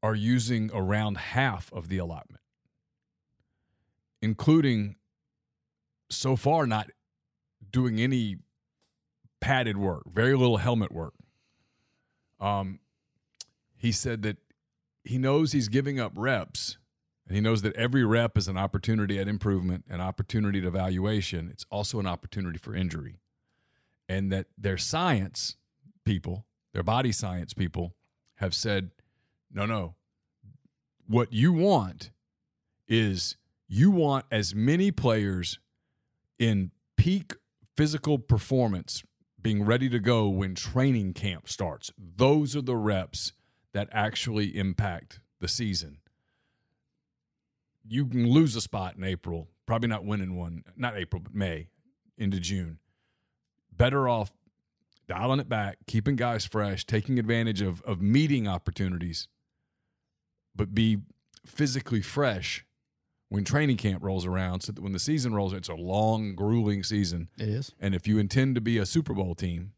are 0.00 0.14
using 0.14 0.70
around 0.72 1.16
half 1.16 1.72
of 1.72 1.88
the 1.88 1.98
allotment, 1.98 2.42
including 4.22 4.94
so 6.08 6.36
far 6.36 6.68
not 6.68 6.90
doing 7.72 7.98
any 7.98 8.36
padded 9.44 9.76
work, 9.76 10.04
very 10.10 10.34
little 10.34 10.56
helmet 10.56 10.90
work. 10.90 11.12
Um, 12.40 12.78
he 13.76 13.92
said 13.92 14.22
that 14.22 14.38
he 15.04 15.18
knows 15.18 15.52
he's 15.52 15.68
giving 15.68 16.00
up 16.00 16.12
reps 16.16 16.78
and 17.26 17.34
he 17.36 17.42
knows 17.42 17.60
that 17.60 17.76
every 17.76 18.06
rep 18.06 18.38
is 18.38 18.48
an 18.48 18.56
opportunity 18.56 19.18
at 19.18 19.28
improvement, 19.28 19.84
an 19.90 20.00
opportunity 20.00 20.60
at 20.60 20.64
evaluation. 20.64 21.50
It's 21.52 21.66
also 21.70 22.00
an 22.00 22.06
opportunity 22.06 22.56
for 22.56 22.74
injury. 22.74 23.18
And 24.08 24.32
that 24.32 24.46
their 24.56 24.78
science 24.78 25.56
people, 26.06 26.46
their 26.72 26.82
body 26.82 27.12
science 27.12 27.52
people, 27.52 27.94
have 28.36 28.54
said, 28.54 28.92
no, 29.52 29.66
no. 29.66 29.94
What 31.06 31.34
you 31.34 31.52
want 31.52 32.12
is 32.88 33.36
you 33.68 33.90
want 33.90 34.24
as 34.30 34.54
many 34.54 34.90
players 34.90 35.58
in 36.38 36.70
peak 36.96 37.34
physical 37.76 38.18
performance 38.18 39.02
being 39.44 39.64
ready 39.64 39.88
to 39.88 40.00
go 40.00 40.28
when 40.28 40.56
training 40.56 41.12
camp 41.12 41.48
starts. 41.48 41.92
Those 41.96 42.56
are 42.56 42.62
the 42.62 42.76
reps 42.76 43.32
that 43.72 43.88
actually 43.92 44.58
impact 44.58 45.20
the 45.38 45.46
season 45.46 45.98
you 47.86 48.06
can 48.06 48.28
lose 48.28 48.56
a 48.56 48.60
spot 48.60 48.96
in 48.96 49.04
April, 49.04 49.48
probably 49.66 49.88
not 49.88 50.04
winning 50.04 50.36
one, 50.36 50.64
not 50.76 50.96
April, 50.96 51.20
but 51.20 51.34
May 51.34 51.68
into 52.16 52.40
June. 52.40 52.78
Better 53.70 54.08
off 54.08 54.32
dialing 55.06 55.40
it 55.40 55.48
back, 55.48 55.78
keeping 55.86 56.16
guys 56.16 56.46
fresh, 56.46 56.86
taking 56.86 57.18
advantage 57.18 57.60
of, 57.60 57.82
of 57.82 58.00
meeting 58.00 58.48
opportunities, 58.48 59.28
but 60.56 60.74
be 60.74 60.98
physically 61.44 62.00
fresh 62.00 62.64
when 63.28 63.44
training 63.44 63.76
camp 63.76 64.02
rolls 64.02 64.26
around 64.26 64.60
so 64.60 64.72
that 64.72 64.80
when 64.82 64.92
the 64.92 64.98
season 64.98 65.34
rolls, 65.34 65.52
it's 65.52 65.68
a 65.68 65.74
long, 65.74 66.34
grueling 66.34 66.82
season. 66.82 67.28
It 67.38 67.48
is. 67.48 67.72
And 67.80 67.94
if 67.94 68.06
you 68.06 68.18
intend 68.18 68.54
to 68.54 68.60
be 68.60 68.78
a 68.78 68.86
Super 68.86 69.14
Bowl 69.14 69.34
team, 69.34 69.72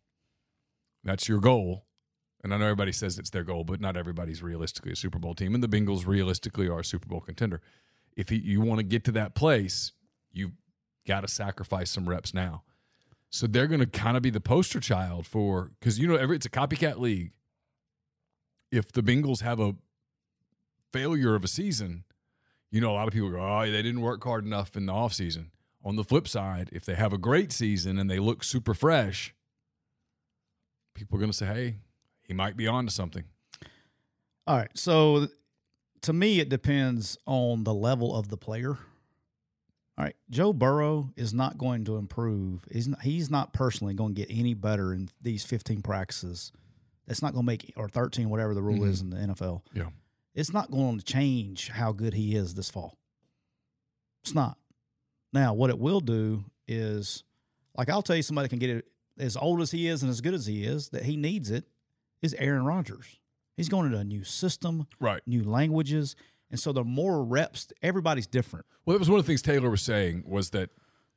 that's 1.05 1.29
your 1.29 1.41
goal. 1.41 1.85
And 2.45 2.53
I 2.53 2.59
know 2.59 2.65
everybody 2.65 2.93
says 2.93 3.19
it's 3.19 3.31
their 3.31 3.45
goal, 3.45 3.65
but 3.65 3.81
not 3.81 3.97
everybody's 3.97 4.43
realistically 4.43 4.93
a 4.93 4.97
Super 4.97 5.19
Bowl 5.19 5.35
team. 5.35 5.55
And 5.55 5.63
the 5.65 5.69
Bengals 5.69 6.07
realistically 6.07 6.69
are 6.69 6.81
a 6.81 6.85
Super 6.85 7.09
Bowl 7.09 7.21
contender. 7.21 7.61
If 8.17 8.31
you- 8.31 8.61
want 8.61 8.79
to 8.79 8.85
get 8.85 9.05
to 9.05 9.13
that 9.13 9.35
place, 9.35 9.93
you've 10.33 10.53
got 11.07 11.21
to 11.23 11.29
sacrifice 11.29 11.91
some 11.91 12.09
reps 12.09 12.35
now. 12.35 12.63
So 13.31 13.47
they're 13.47 13.67
going 13.67 13.81
to 13.81 13.87
kind 13.87 14.17
of 14.17 14.23
be 14.23 14.31
the 14.31 14.41
poster 14.41 14.81
child 14.81 15.27
for 15.27 15.71
because 15.79 15.99
you 15.99 16.07
know 16.07 16.17
every 16.17 16.37
it's 16.37 16.47
a 16.47 16.51
copycat 16.51 16.99
league. 16.99 17.33
If 18.71 18.93
the 18.93 19.03
Bengals 19.03 19.41
have 19.43 19.61
a 19.61 19.75
failure 20.93 21.35
of 21.35 21.45
a 21.45 21.49
season, 21.49 22.05
you 22.77 22.83
know 22.83 22.91
a 22.91 22.93
lot 22.93 23.09
of 23.09 23.15
people 23.15 23.31
go, 23.31 23.41
"Oh, 23.41 23.63
they 23.63 23.83
didn't 23.83 24.03
work 24.03 24.23
hard 24.23 24.45
enough 24.45 24.77
in 24.77 24.85
the 24.85 24.93
offseason. 24.93 25.47
On 25.83 25.97
the 25.97 26.05
flip 26.05 26.29
side, 26.29 26.69
if 26.73 26.85
they 26.85 26.95
have 26.95 27.15
a 27.15 27.19
great 27.19 27.51
season 27.51 27.99
and 27.99 28.11
they 28.11 28.19
look 28.19 28.45
super 28.45 28.75
fresh, 28.75 29.35
people 30.95 31.17
are 31.17 31.21
going 31.21 31.31
to 31.31 31.37
say, 31.37 31.47
"Hey, 31.47 31.77
he 32.23 32.35
might 32.35 32.55
be 32.55 32.67
on 32.67 32.85
to 32.85 32.93
something." 32.93 33.25
All 34.47 34.59
right. 34.59 34.71
So 34.75 35.29
to 36.03 36.13
me, 36.13 36.39
it 36.39 36.51
depends 36.51 37.17
on 37.27 37.65
the 37.65 37.73
level 37.73 38.15
of 38.15 38.29
the 38.29 38.37
player. 38.37 38.79
All 39.99 40.05
right. 40.05 40.17
Joe 40.29 40.53
Burrow 40.53 41.11
is 41.17 41.33
not 41.33 41.57
going 41.57 41.85
to 41.87 41.97
improve. 41.97 42.67
He's 42.71 42.87
not, 42.87 43.01
he's 43.01 43.31
not 43.31 43.55
personally 43.55 43.95
going 43.95 44.15
to 44.15 44.21
get 44.21 44.31
any 44.31 44.53
better 44.53 44.93
in 44.93 45.09
these 45.23 45.45
15 45.45 45.81
practices. 45.81 46.53
That's 47.07 47.23
not 47.23 47.33
going 47.33 47.45
to 47.45 47.47
make, 47.47 47.73
or 47.77 47.89
13, 47.89 48.29
whatever 48.29 48.53
the 48.53 48.63
rule 48.63 48.81
mm-hmm. 48.81 48.91
is 48.91 49.01
in 49.01 49.11
the 49.11 49.17
NFL. 49.17 49.63
Yeah. 49.73 49.89
It's 50.37 50.53
not 50.53 50.71
going 50.71 50.99
to 50.99 51.05
change 51.05 51.71
how 51.71 51.93
good 51.93 52.15
he 52.15 52.37
is 52.37 52.55
this 52.55 52.71
fall. 52.71 52.99
It's 54.23 54.35
not. 54.35 54.59
Now, 55.33 55.55
what 55.55 55.71
it 55.71 55.79
will 55.79 56.01
do 56.01 56.45
is, 56.69 57.25
like, 57.77 57.89
I'll 57.89 58.03
tell 58.03 58.17
you 58.17 58.23
somebody 58.23 58.49
can 58.49 58.59
get 58.59 58.71
it 58.71 58.87
as 59.19 59.37
old 59.37 59.63
as 59.63 59.71
he 59.71 59.89
is 59.89 60.03
and 60.03 60.11
as 60.11 60.21
good 60.21 60.35
as 60.35 60.47
he 60.47 60.65
is, 60.65 60.91
that 60.91 61.05
he 61.05 61.17
needs 61.17 61.51
it, 61.51 61.65
is 62.23 62.35
Aaron 62.35 62.65
Rodgers. 62.65 63.19
He's 63.57 63.69
going 63.71 63.87
into 63.87 63.99
a 63.99 64.05
new 64.05 64.25
system, 64.25 64.87
Right. 65.01 65.23
new 65.27 65.43
languages. 65.43 66.15
And 66.51 66.61
so 66.61 66.73
the 66.73 66.85
more 66.85 67.25
reps, 67.25 67.69
everybody's 67.83 68.27
different. 68.27 68.67
Well, 68.85 68.95
that 68.95 68.99
was 68.99 69.09
one 69.11 69.19
of 69.19 69.25
the 69.25 69.29
things 69.31 69.43
Taylor 69.43 69.71
was 69.71 69.83
saying 69.83 70.25
was 70.27 70.51
that 70.51 70.71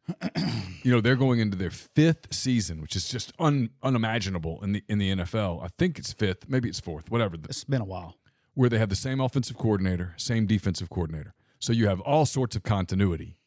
you 0.82 0.92
know 0.92 1.02
they're 1.02 1.16
going 1.16 1.40
into 1.40 1.56
their 1.58 1.70
fifth 1.70 2.34
season, 2.34 2.82
which 2.82 2.96
is 2.96 3.08
just 3.10 3.32
un, 3.38 3.70
unimaginable 3.84 4.60
in 4.64 4.72
the 4.72 4.84
in 4.90 4.98
the 4.98 5.12
NFL. 5.18 5.64
I 5.64 5.68
think 5.78 6.00
it's 6.00 6.14
fifth, 6.14 6.50
maybe 6.50 6.68
it's 6.68 6.80
fourth, 6.80 7.12
whatever. 7.12 7.36
It's 7.48 7.64
been 7.64 7.82
a 7.82 7.86
while. 7.86 8.16
Where 8.54 8.70
they 8.70 8.78
have 8.78 8.90
the 8.90 8.96
same 8.96 9.20
offensive 9.20 9.58
coordinator, 9.58 10.14
same 10.18 10.46
defensive 10.46 10.90
coordinator. 10.90 11.34
So 11.60 11.74
you 11.74 11.88
have 11.88 12.00
all 12.02 12.26
sorts 12.26 12.56
of 12.56 12.64
continuity. 12.64 13.38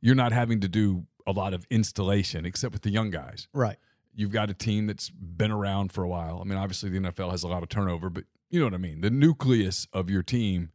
You're 0.00 0.14
not 0.14 0.32
having 0.32 0.60
to 0.60 0.68
do 0.68 1.06
a 1.26 1.32
lot 1.32 1.54
of 1.54 1.66
installation, 1.70 2.44
except 2.44 2.72
with 2.72 2.82
the 2.82 2.90
young 2.90 3.10
guys. 3.10 3.48
Right. 3.52 3.76
You've 4.14 4.32
got 4.32 4.50
a 4.50 4.54
team 4.54 4.86
that's 4.86 5.10
been 5.10 5.50
around 5.50 5.92
for 5.92 6.02
a 6.02 6.08
while. 6.08 6.40
I 6.40 6.44
mean, 6.44 6.58
obviously 6.58 6.90
the 6.90 6.98
NFL 6.98 7.30
has 7.30 7.42
a 7.42 7.48
lot 7.48 7.62
of 7.62 7.68
turnover, 7.68 8.08
but 8.08 8.24
you 8.50 8.58
know 8.58 8.66
what 8.66 8.74
I 8.74 8.78
mean. 8.78 9.00
The 9.00 9.10
nucleus 9.10 9.86
of 9.92 10.08
your 10.08 10.22
team 10.22 10.70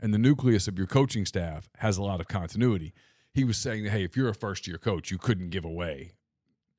and 0.00 0.12
the 0.12 0.18
nucleus 0.18 0.68
of 0.68 0.78
your 0.78 0.86
coaching 0.86 1.24
staff 1.24 1.68
has 1.78 1.96
a 1.96 2.02
lot 2.02 2.20
of 2.20 2.28
continuity. 2.28 2.92
He 3.32 3.42
was 3.42 3.56
saying 3.56 3.84
that 3.84 3.90
hey, 3.90 4.04
if 4.04 4.16
you're 4.16 4.28
a 4.28 4.34
first 4.34 4.66
year 4.66 4.78
coach, 4.78 5.10
you 5.10 5.18
couldn't 5.18 5.50
give 5.50 5.64
away 5.64 6.12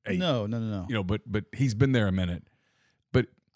eight. 0.05 0.19
No, 0.19 0.45
no, 0.45 0.59
no, 0.59 0.81
no. 0.81 0.85
You 0.87 0.95
know, 0.95 1.03
but 1.03 1.21
but 1.25 1.45
he's 1.53 1.73
been 1.73 1.91
there 1.91 2.07
a 2.07 2.11
minute. 2.11 2.43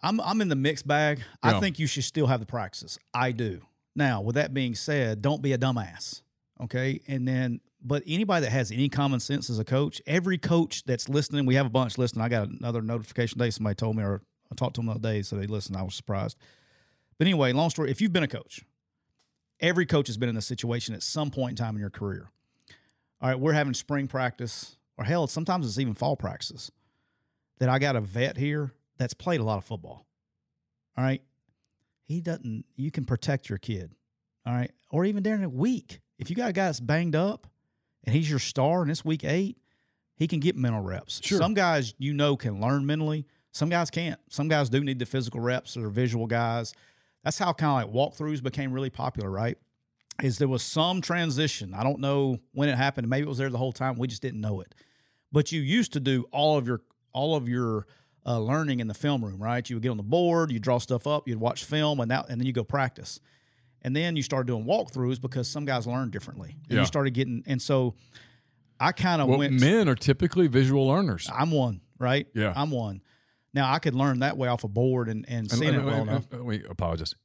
I'm 0.02 0.20
I'm 0.22 0.42
in 0.42 0.50
the 0.50 0.56
mixed 0.56 0.88
bag. 0.88 1.22
I 1.44 1.60
think 1.60 1.80
you 1.80 1.88
should 1.88 2.04
still 2.04 2.28
have 2.28 2.40
the 2.40 2.46
practices. 2.46 2.98
I 3.14 3.32
do. 3.32 3.62
Now, 3.96 4.22
with 4.22 4.36
that 4.36 4.54
being 4.54 4.76
said, 4.76 5.22
don't 5.22 5.42
be 5.42 5.54
a 5.54 5.58
dumbass. 5.58 6.22
Okay. 6.62 7.02
And 7.08 7.28
then 7.28 7.62
but 7.82 8.04
anybody 8.06 8.46
that 8.46 8.52
has 8.52 8.72
any 8.72 8.90
common 8.90 9.20
sense 9.20 9.50
as 9.50 9.60
a 9.60 9.64
coach, 9.64 10.02
every 10.06 10.38
coach 10.38 10.84
that's 10.84 11.08
listening, 11.08 11.46
we 11.46 11.56
have 11.56 11.66
a 11.66 11.70
bunch 11.70 11.98
listening. 11.98 12.24
I 12.24 12.30
got 12.30 12.50
another 12.50 12.82
notification 12.82 13.38
today. 13.38 13.50
Somebody 13.50 13.76
told 13.76 13.96
me 13.96 14.04
or 14.04 14.22
I 14.52 14.56
talked 14.56 14.76
to 14.76 14.80
them 14.80 14.88
the 14.88 14.94
other 14.94 15.00
day, 15.00 15.22
so 15.22 15.36
they 15.36 15.48
listened. 15.48 15.78
I 15.78 15.84
was 15.84 15.96
surprised. 15.96 16.38
But 17.18 17.28
anyway, 17.28 17.54
long 17.54 17.70
story, 17.70 17.92
if 17.92 18.02
you've 18.02 18.14
been 18.14 18.24
a 18.24 18.28
coach, 18.28 18.66
every 19.60 19.86
coach 19.86 20.08
has 20.08 20.18
been 20.18 20.30
in 20.30 20.36
this 20.36 20.46
situation 20.46 20.96
at 20.96 21.04
some 21.04 21.32
point 21.32 21.52
in 21.52 21.56
time 21.64 21.76
in 21.76 21.82
your 21.82 21.90
career. 21.90 22.30
All 23.22 23.30
right, 23.30 23.40
we're 23.40 23.54
having 23.54 23.74
spring 23.74 24.08
practice, 24.08 24.78
or 24.98 25.04
hell, 25.04 25.28
sometimes 25.28 25.66
it's 25.66 25.78
even 25.78 25.94
fall 25.94 26.16
practices. 26.16 26.72
That 27.60 27.68
I 27.68 27.78
got 27.78 27.98
a 27.98 28.02
vet 28.02 28.38
here 28.38 28.72
that's 29.00 29.16
played 29.16 29.40
a 29.40 29.44
lot 29.44 29.58
of 29.58 29.66
football. 29.66 30.06
All 30.98 31.04
right. 31.04 31.24
He 32.06 32.22
doesn't, 32.22 32.66
you 32.76 32.92
can 32.92 33.06
protect 33.06 33.50
your 33.50 33.58
kid. 33.58 33.94
All 34.46 34.54
right. 34.54 34.72
Or 34.92 35.06
even 35.06 35.24
during 35.24 35.44
a 35.44 35.50
week. 35.50 36.02
If 36.20 36.30
you 36.30 36.36
got 36.36 36.50
a 36.50 36.54
guy 36.54 36.66
that's 36.66 36.80
banged 36.80 37.16
up 37.16 37.48
and 38.04 38.14
he's 38.14 38.30
your 38.30 38.40
star 38.40 38.82
and 38.82 38.92
it's 38.92 39.06
week 39.06 39.24
eight, 39.24 39.58
he 40.16 40.28
can 40.28 40.40
get 40.40 40.56
mental 40.56 40.82
reps. 40.82 41.22
Sure. 41.24 41.38
Some 41.38 41.54
guys 41.54 41.94
you 41.98 42.14
know 42.14 42.36
can 42.36 42.60
learn 42.60 42.86
mentally. 42.86 43.26
Some 43.52 43.70
guys 43.70 43.90
can't. 43.90 44.20
Some 44.30 44.48
guys 44.50 44.70
do 44.70 44.84
need 44.84 45.00
the 45.00 45.06
physical 45.06 45.40
reps 45.40 45.78
or 45.78 45.90
visual 45.90 46.28
guys. 46.28 46.74
That's 47.24 47.40
how 47.40 47.54
kind 47.54 47.84
of 47.84 47.94
like 47.94 48.14
walkthroughs 48.14 48.44
became 48.44 48.74
really 48.74 48.90
popular, 48.90 49.30
right? 49.30 49.58
Is 50.22 50.38
there 50.38 50.48
was 50.48 50.64
some 50.64 51.00
transition. 51.00 51.74
I 51.74 51.84
don't 51.84 52.00
know 52.00 52.40
when 52.54 52.68
it 52.68 52.76
happened. 52.76 53.10
Maybe 53.10 53.26
it 53.26 53.30
was 53.30 53.38
there 53.38 53.50
the 53.50 53.58
whole 53.58 53.72
time. 53.72 53.98
We 53.98 54.08
just 54.08 54.22
didn't 54.22 54.42
know 54.42 54.60
it. 54.60 54.76
But 55.32 55.52
you 55.52 55.62
used 55.62 55.94
to 55.94 56.00
do 56.00 56.26
all 56.32 56.58
of 56.58 56.68
your 56.68 56.82
all 57.14 57.36
of 57.36 57.48
your 57.48 57.88
uh, 58.30 58.40
learning 58.40 58.80
in 58.80 58.88
the 58.88 58.94
film 58.94 59.26
room, 59.26 59.42
right? 59.42 59.68
You 59.70 59.76
would 59.76 59.84
get 59.84 59.90
on 59.90 59.98
the 59.98 60.04
board, 60.04 60.52
you 60.52 60.60
draw 60.60 60.78
stuff 60.78 61.08
up, 61.08 61.28
you'd 61.28 61.40
watch 61.40 61.64
film, 61.66 62.00
and 62.00 62.12
that, 62.12 62.30
and 62.30 62.40
then 62.40 62.46
you 62.46 62.54
go 62.54 62.64
practice. 62.64 63.20
And 63.82 63.96
then 63.96 64.16
you 64.16 64.22
started 64.24 64.46
doing 64.48 64.66
walkthroughs 64.66 65.20
because 65.20 65.50
some 65.50 65.66
guys 65.66 65.88
learn 65.88 66.10
differently. 66.12 66.56
And 66.70 66.74
Yeah. 66.76 66.80
you 66.82 66.86
started 66.86 67.12
getting, 67.16 67.44
and 67.48 67.60
so 67.62 67.96
I 68.80 68.92
kind 68.92 69.22
of 69.22 69.28
Well, 69.30 69.40
went. 69.40 69.60
men 69.60 69.90
are 69.90 69.96
typically 69.96 70.48
visual 70.48 70.88
learners. 70.88 71.30
I'm 71.34 71.50
one, 71.52 71.82
right? 71.98 72.28
Yeah. 72.36 72.54
I'm 72.56 72.72
one. 72.72 73.02
Now 73.54 73.74
I 73.74 73.80
could 73.80 73.96
learn 73.96 74.20
that 74.20 74.38
way 74.38 74.48
off 74.48 74.64
a 74.64 74.68
board 74.68 75.10
and, 75.10 75.26
and 75.28 75.50
And- 75.50 75.52
seeing 75.52 75.74
it 75.74 75.84
well 75.84 76.02
and- 76.02 76.10
enough. 76.10 76.32
and- 76.32 76.46
wait, 76.46 76.66
apologize. 76.70 77.16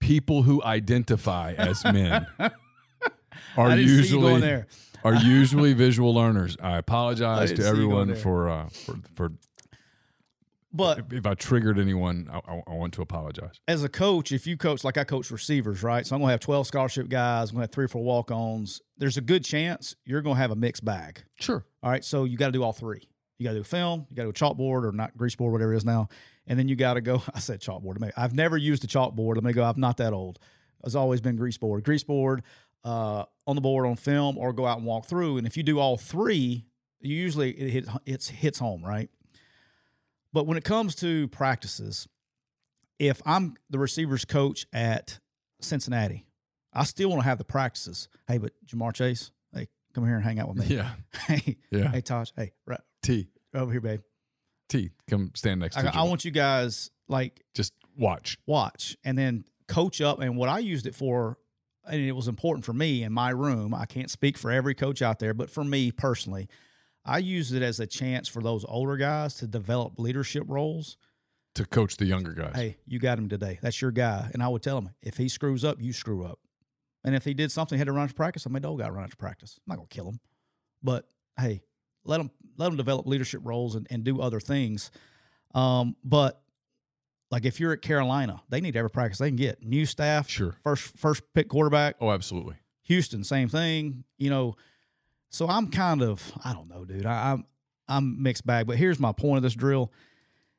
People 0.00 0.42
who 0.42 0.62
identify 0.62 1.54
as 1.54 1.82
men 1.84 2.26
are 3.56 3.70
didn't 3.70 3.86
see 3.86 3.90
you 3.90 3.96
usually 3.96 4.20
going 4.30 4.40
there. 4.42 4.66
are 5.02 5.14
usually 5.14 5.72
visual 5.72 6.14
learners. 6.14 6.56
I 6.62 6.76
apologize 6.76 7.48
didn't 7.50 7.56
to 7.56 7.62
see 7.62 7.68
you 7.80 7.88
going 7.88 8.10
everyone 8.10 8.14
for 8.22 8.48
uh, 8.50 8.68
for 8.68 8.96
for 9.14 9.32
But 10.74 10.98
if, 10.98 11.12
if 11.12 11.26
I 11.26 11.34
triggered 11.34 11.78
anyone. 11.78 12.28
I, 12.30 12.38
I, 12.38 12.62
I 12.66 12.74
want 12.74 12.92
to 12.94 13.02
apologize. 13.02 13.60
as 13.68 13.84
a 13.84 13.88
coach, 13.88 14.32
if 14.32 14.46
you 14.46 14.56
coach 14.56 14.82
like 14.82 14.98
I 14.98 15.04
coach 15.04 15.30
receivers, 15.30 15.82
right? 15.82 16.04
So 16.04 16.16
I'm 16.16 16.20
gonna 16.20 16.32
have 16.32 16.40
12 16.40 16.66
scholarship 16.66 17.08
guys. 17.08 17.50
I'm 17.50 17.54
gonna 17.54 17.64
have 17.64 17.70
three 17.70 17.84
or 17.84 17.88
four 17.88 18.02
walk-ons. 18.02 18.82
There's 18.98 19.16
a 19.16 19.20
good 19.20 19.44
chance 19.44 19.94
you're 20.04 20.20
gonna 20.20 20.36
have 20.36 20.50
a 20.50 20.56
mixed 20.56 20.84
bag. 20.84 21.24
Sure. 21.36 21.64
All 21.82 21.90
right, 21.90 22.04
so 22.04 22.24
you 22.24 22.36
got 22.36 22.46
to 22.46 22.52
do 22.52 22.62
all 22.62 22.72
three. 22.72 23.08
You 23.38 23.44
got 23.44 23.52
to 23.52 23.58
do 23.58 23.64
film, 23.64 24.06
you 24.08 24.16
got 24.16 24.22
to 24.22 24.32
do 24.32 24.44
chalkboard 24.44 24.84
or 24.84 24.92
not 24.92 25.16
grease 25.16 25.34
board, 25.34 25.52
whatever 25.52 25.74
it 25.74 25.76
is 25.76 25.84
now, 25.84 26.08
and 26.46 26.58
then 26.58 26.68
you 26.68 26.76
got 26.76 26.94
to 26.94 27.00
go. 27.00 27.22
I 27.34 27.40
said 27.40 27.60
chalkboard. 27.60 28.10
I've 28.16 28.34
never 28.34 28.56
used 28.56 28.84
a 28.84 28.86
chalkboard. 28.86 29.34
Let 29.34 29.44
me 29.44 29.52
go. 29.52 29.64
I'm 29.64 29.78
not 29.78 29.98
that 29.98 30.12
old. 30.12 30.38
It's 30.84 30.94
always 30.94 31.20
been 31.20 31.36
grease 31.36 31.58
board, 31.58 31.84
grease 31.84 32.04
board 32.04 32.42
uh, 32.84 33.24
on 33.46 33.54
the 33.54 33.60
board 33.60 33.86
on 33.86 33.96
film, 33.96 34.38
or 34.38 34.52
go 34.52 34.66
out 34.66 34.78
and 34.78 34.86
walk 34.86 35.06
through. 35.06 35.38
And 35.38 35.46
if 35.46 35.56
you 35.56 35.62
do 35.62 35.78
all 35.78 35.96
three, 35.96 36.64
you 37.00 37.16
usually 37.16 37.50
it 37.50 37.70
hit, 37.70 37.88
it's 38.06 38.28
hits 38.28 38.58
home, 38.58 38.84
right? 38.84 39.10
But 40.34 40.46
when 40.48 40.58
it 40.58 40.64
comes 40.64 40.96
to 40.96 41.28
practices, 41.28 42.08
if 42.98 43.22
I'm 43.24 43.54
the 43.70 43.78
receivers 43.78 44.24
coach 44.24 44.66
at 44.72 45.20
Cincinnati, 45.60 46.26
I 46.72 46.82
still 46.84 47.08
want 47.08 47.22
to 47.22 47.28
have 47.28 47.38
the 47.38 47.44
practices. 47.44 48.08
Hey, 48.26 48.38
but 48.38 48.52
Ja'Marr 48.66 48.92
Chase, 48.92 49.30
hey, 49.54 49.68
come 49.94 50.04
here 50.04 50.16
and 50.16 50.24
hang 50.24 50.40
out 50.40 50.48
with 50.48 50.58
me. 50.58 50.74
Yeah. 50.74 50.90
Hey, 51.28 51.56
Yeah. 51.70 51.88
hey, 51.92 52.00
Tosh. 52.00 52.32
Hey, 52.36 52.52
right 52.66 52.80
T 53.02 53.28
over 53.54 53.70
here, 53.70 53.80
babe. 53.80 54.00
T. 54.68 54.90
Come 55.08 55.30
stand 55.36 55.60
next 55.60 55.76
to 55.76 55.94
I. 55.96 56.00
I 56.00 56.02
want 56.02 56.24
you 56.24 56.32
guys 56.32 56.90
like 57.06 57.44
Just 57.54 57.72
watch. 57.96 58.36
watch 58.44 58.96
and 59.04 59.16
then 59.16 59.44
coach 59.68 60.00
up. 60.00 60.20
And 60.20 60.36
what 60.36 60.48
I 60.48 60.58
used 60.58 60.86
it 60.86 60.96
for, 60.96 61.38
and 61.86 62.00
it 62.00 62.12
was 62.12 62.26
important 62.26 62.64
for 62.64 62.72
me 62.72 63.04
in 63.04 63.12
my 63.12 63.30
room. 63.30 63.72
I 63.72 63.86
can't 63.86 64.10
speak 64.10 64.36
for 64.36 64.50
every 64.50 64.74
coach 64.74 65.00
out 65.00 65.20
there, 65.20 65.32
but 65.32 65.48
for 65.48 65.62
me 65.62 65.92
personally, 65.92 66.48
I 67.04 67.18
use 67.18 67.52
it 67.52 67.62
as 67.62 67.80
a 67.80 67.86
chance 67.86 68.28
for 68.28 68.40
those 68.42 68.64
older 68.66 68.96
guys 68.96 69.34
to 69.36 69.46
develop 69.46 69.98
leadership 69.98 70.44
roles. 70.46 70.96
to 71.54 71.64
coach 71.66 71.96
the 71.98 72.06
younger 72.06 72.32
guys. 72.32 72.52
Hey, 72.54 72.78
you 72.86 72.98
got 72.98 73.18
him 73.18 73.28
today. 73.28 73.58
That's 73.62 73.80
your 73.80 73.90
guy. 73.92 74.28
And 74.32 74.42
I 74.42 74.48
would 74.48 74.62
tell 74.62 74.78
him 74.78 74.90
if 75.02 75.16
he 75.18 75.28
screws 75.28 75.64
up, 75.64 75.80
you 75.80 75.92
screw 75.92 76.24
up. 76.24 76.40
And 77.04 77.14
if 77.14 77.24
he 77.24 77.34
did 77.34 77.52
something, 77.52 77.76
he 77.76 77.78
had 77.78 77.86
to 77.86 77.92
run 77.92 78.08
to 78.08 78.14
practice. 78.14 78.46
I 78.46 78.50
made 78.50 78.62
the 78.62 78.68
old 78.68 78.80
guy 78.80 78.88
run 78.88 79.08
to 79.08 79.16
practice. 79.16 79.58
I'm 79.58 79.70
not 79.72 79.76
gonna 79.76 79.88
kill 79.88 80.08
him, 80.08 80.20
but 80.82 81.06
hey, 81.38 81.62
let 82.04 82.20
him 82.20 82.30
let 82.56 82.70
him 82.70 82.76
develop 82.76 83.06
leadership 83.06 83.40
roles 83.44 83.74
and, 83.74 83.86
and 83.90 84.02
do 84.04 84.20
other 84.20 84.40
things. 84.40 84.90
Um, 85.54 85.96
but 86.02 86.40
like 87.30 87.44
if 87.44 87.60
you're 87.60 87.72
at 87.72 87.82
Carolina, 87.82 88.42
they 88.48 88.60
need 88.60 88.74
every 88.76 88.90
practice 88.90 89.18
they 89.18 89.28
can 89.28 89.36
get. 89.36 89.62
New 89.62 89.84
staff, 89.86 90.28
Sure. 90.28 90.56
first 90.64 90.96
first 90.98 91.22
pick 91.34 91.48
quarterback. 91.48 91.96
Oh, 92.00 92.10
absolutely. 92.10 92.56
Houston, 92.84 93.22
same 93.22 93.48
thing. 93.48 94.04
You 94.18 94.30
know, 94.30 94.56
so 95.34 95.48
I'm 95.48 95.68
kind 95.68 96.00
of 96.00 96.32
I 96.44 96.52
don't 96.52 96.68
know, 96.68 96.84
dude. 96.84 97.06
I, 97.06 97.32
I'm 97.32 97.44
I'm 97.88 98.22
mixed 98.22 98.46
bag. 98.46 98.68
But 98.68 98.76
here's 98.76 99.00
my 99.00 99.10
point 99.10 99.38
of 99.38 99.42
this 99.42 99.54
drill: 99.54 99.92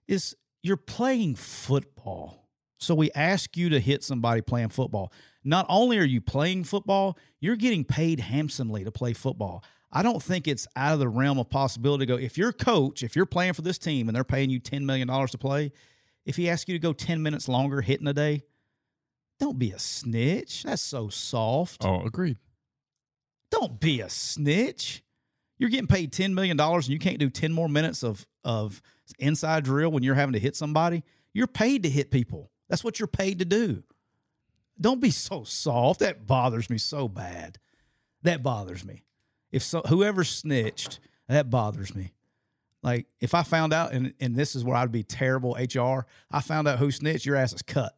is 0.05 0.35
you're 0.61 0.75
playing 0.75 1.35
football. 1.35 2.49
So 2.77 2.93
we 2.93 3.09
ask 3.15 3.55
you 3.55 3.69
to 3.69 3.79
hit 3.79 4.03
somebody 4.03 4.41
playing 4.41 4.69
football. 4.69 5.13
Not 5.45 5.65
only 5.69 5.97
are 5.97 6.03
you 6.03 6.19
playing 6.19 6.65
football, 6.65 7.17
you're 7.39 7.55
getting 7.55 7.85
paid 7.85 8.19
handsomely 8.19 8.83
to 8.83 8.91
play 8.91 9.13
football. 9.13 9.63
I 9.93 10.03
don't 10.03 10.21
think 10.21 10.45
it's 10.45 10.67
out 10.75 10.91
of 10.91 10.99
the 10.99 11.07
realm 11.07 11.39
of 11.39 11.49
possibility 11.49 12.05
to 12.05 12.13
go. 12.13 12.19
If 12.19 12.37
you're 12.37 12.51
coach, 12.51 13.01
if 13.01 13.15
you're 13.15 13.25
playing 13.25 13.53
for 13.53 13.61
this 13.61 13.77
team 13.77 14.09
and 14.09 14.15
they're 14.15 14.25
paying 14.25 14.49
you 14.49 14.59
$10 14.59 14.83
million 14.83 15.07
to 15.07 15.37
play, 15.37 15.71
if 16.25 16.35
he 16.35 16.49
asks 16.49 16.67
you 16.67 16.75
to 16.75 16.79
go 16.79 16.91
10 16.91 17.23
minutes 17.23 17.47
longer 17.47 17.79
hitting 17.79 18.07
a 18.07 18.13
day, 18.13 18.43
don't 19.39 19.57
be 19.57 19.71
a 19.71 19.79
snitch. 19.79 20.63
That's 20.63 20.81
so 20.81 21.07
soft. 21.07 21.85
Oh, 21.85 22.01
agreed. 22.01 22.37
Don't 23.59 23.79
be 23.79 24.01
a 24.01 24.09
snitch. 24.09 25.01
You're 25.57 25.69
getting 25.69 25.87
paid 25.87 26.11
$10 26.11 26.33
million 26.33 26.59
and 26.59 26.89
you 26.89 26.99
can't 26.99 27.19
do 27.19 27.29
10 27.29 27.53
more 27.53 27.69
minutes 27.69 28.03
of, 28.03 28.27
of 28.43 28.81
inside 29.17 29.63
drill 29.63 29.91
when 29.91 30.03
you're 30.03 30.15
having 30.15 30.33
to 30.33 30.39
hit 30.39 30.57
somebody. 30.57 31.03
You're 31.33 31.47
paid 31.47 31.83
to 31.83 31.89
hit 31.89 32.11
people. 32.11 32.51
That's 32.67 32.83
what 32.83 32.99
you're 32.99 33.07
paid 33.07 33.39
to 33.39 33.45
do. 33.45 33.83
Don't 34.79 34.99
be 34.99 35.09
so 35.09 35.45
soft. 35.45 36.01
That 36.01 36.27
bothers 36.27 36.69
me 36.69 36.77
so 36.77 37.07
bad. 37.07 37.57
That 38.23 38.43
bothers 38.43 38.83
me. 38.83 39.03
If 39.53 39.63
so, 39.63 39.81
whoever 39.87 40.25
snitched, 40.25 40.99
that 41.29 41.49
bothers 41.49 41.95
me. 41.95 42.11
Like 42.83 43.07
if 43.21 43.33
I 43.33 43.43
found 43.43 43.71
out, 43.71 43.93
and, 43.93 44.13
and 44.19 44.35
this 44.35 44.57
is 44.57 44.65
where 44.65 44.75
I'd 44.75 44.91
be 44.91 45.03
terrible 45.03 45.53
HR, 45.53 46.05
I 46.29 46.41
found 46.41 46.67
out 46.67 46.79
who 46.79 46.91
snitched, 46.91 47.25
your 47.25 47.37
ass 47.37 47.53
is 47.53 47.61
cut. 47.61 47.95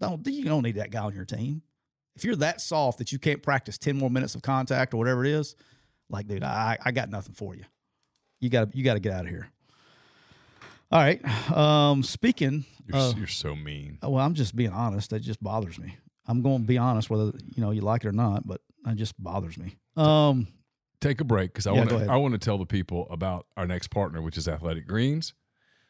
Don't 0.00 0.26
you 0.26 0.44
don't 0.44 0.62
need 0.62 0.76
that 0.76 0.90
guy 0.90 1.04
on 1.04 1.14
your 1.14 1.26
team. 1.26 1.60
If 2.16 2.24
you're 2.24 2.36
that 2.36 2.60
soft 2.60 2.98
that 2.98 3.12
you 3.12 3.18
can't 3.18 3.42
practice 3.42 3.76
10 3.78 3.96
more 3.96 4.10
minutes 4.10 4.34
of 4.34 4.42
contact 4.42 4.94
or 4.94 4.98
whatever 4.98 5.24
it 5.24 5.32
is, 5.32 5.56
like, 6.08 6.28
dude, 6.28 6.42
I, 6.44 6.78
I 6.84 6.92
got 6.92 7.10
nothing 7.10 7.34
for 7.34 7.54
you. 7.54 7.64
You 8.40 8.50
gotta 8.50 8.70
you 8.74 8.84
got 8.84 8.94
to 8.94 9.00
get 9.00 9.12
out 9.12 9.24
of 9.24 9.30
here. 9.30 9.48
All 10.92 11.00
right. 11.00 11.20
Um, 11.50 12.02
speaking, 12.02 12.64
You're, 12.86 12.96
uh, 12.96 13.12
you're 13.16 13.26
so 13.26 13.56
mean. 13.56 13.98
well, 14.02 14.18
I'm 14.18 14.34
just 14.34 14.54
being 14.54 14.70
honest. 14.70 15.10
That 15.10 15.20
just 15.20 15.42
bothers 15.42 15.78
me. 15.78 15.96
I'm 16.26 16.40
going 16.42 16.60
to 16.62 16.66
be 16.66 16.78
honest, 16.78 17.10
whether 17.10 17.32
you 17.54 17.62
know 17.62 17.70
you 17.70 17.80
like 17.80 18.04
it 18.04 18.08
or 18.08 18.12
not, 18.12 18.46
but 18.46 18.60
it 18.86 18.94
just 18.96 19.20
bothers 19.22 19.58
me. 19.58 19.76
Um, 19.96 20.46
Take 21.00 21.20
a 21.20 21.24
break 21.24 21.52
because 21.52 21.66
I 21.66 21.72
Yeah, 21.72 21.84
want. 21.84 22.08
I 22.10 22.16
want 22.16 22.32
to 22.32 22.38
tell 22.38 22.58
the 22.58 22.66
people 22.66 23.06
about 23.10 23.46
our 23.56 23.66
next 23.66 23.88
partner, 23.88 24.22
which 24.22 24.38
is 24.38 24.46
Athletic 24.46 24.86
Greens. 24.86 25.34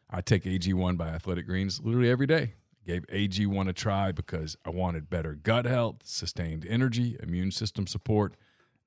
I 0.09 0.21
take 0.21 0.43
AG1 0.43 0.97
by 0.97 1.07
Athletic 1.09 1.45
Greens 1.45 1.81
literally 1.83 2.09
every 2.09 2.27
day. 2.27 2.53
Gave 2.85 3.07
AG1 3.07 3.67
a 3.67 3.73
try 3.73 4.11
because 4.11 4.55
I 4.63 4.69
wanted 4.69 5.09
better 5.09 5.33
gut 5.33 5.65
health, 5.65 5.97
sustained 6.03 6.65
energy, 6.69 7.17
immune 7.21 7.51
system 7.51 7.87
support, 7.87 8.35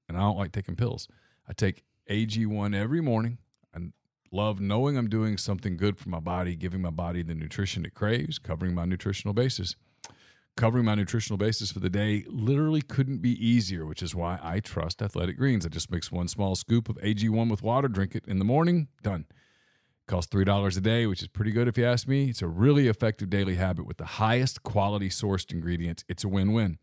and 0.08 0.16
I 0.16 0.20
don't 0.20 0.38
like 0.38 0.52
taking 0.52 0.76
pills. 0.76 1.08
I 1.48 1.52
take 1.52 1.82
AG1 2.08 2.76
every 2.76 3.00
morning. 3.00 3.38
I 3.74 3.80
love 4.30 4.60
knowing 4.60 4.96
I'm 4.96 5.08
doing 5.08 5.36
something 5.36 5.76
good 5.76 5.98
for 5.98 6.10
my 6.10 6.20
body, 6.20 6.54
giving 6.54 6.80
my 6.80 6.90
body 6.90 7.22
the 7.22 7.34
nutrition 7.34 7.84
it 7.84 7.94
craves, 7.94 8.38
covering 8.38 8.74
my 8.74 8.84
nutritional 8.84 9.34
basis. 9.34 9.74
Covering 10.56 10.84
my 10.84 10.96
nutritional 10.96 11.36
basis 11.36 11.70
for 11.70 11.78
the 11.78 11.90
day 11.90 12.24
literally 12.28 12.82
couldn't 12.82 13.18
be 13.18 13.32
easier, 13.44 13.86
which 13.86 14.02
is 14.02 14.14
why 14.14 14.40
I 14.42 14.58
trust 14.60 15.02
Athletic 15.02 15.36
Greens. 15.36 15.64
I 15.64 15.68
just 15.68 15.90
mix 15.90 16.10
one 16.10 16.26
small 16.26 16.56
scoop 16.56 16.88
of 16.88 16.96
AG1 16.96 17.50
with 17.50 17.62
water, 17.62 17.86
drink 17.86 18.16
it 18.16 18.24
in 18.26 18.38
the 18.38 18.44
morning, 18.44 18.88
done. 19.02 19.26
Costs 20.08 20.34
$3 20.34 20.76
a 20.76 20.80
day, 20.80 21.06
which 21.06 21.22
is 21.22 21.28
pretty 21.28 21.52
good 21.52 21.68
if 21.68 21.78
you 21.78 21.84
ask 21.84 22.08
me. 22.08 22.30
It's 22.30 22.42
a 22.42 22.48
really 22.48 22.88
effective 22.88 23.30
daily 23.30 23.56
habit 23.56 23.86
with 23.86 23.98
the 23.98 24.04
highest 24.04 24.62
quality 24.62 25.10
sourced 25.10 25.52
ingredients. 25.52 26.04
It's 26.08 26.24
a 26.24 26.28
win 26.28 26.52
win. 26.52 26.78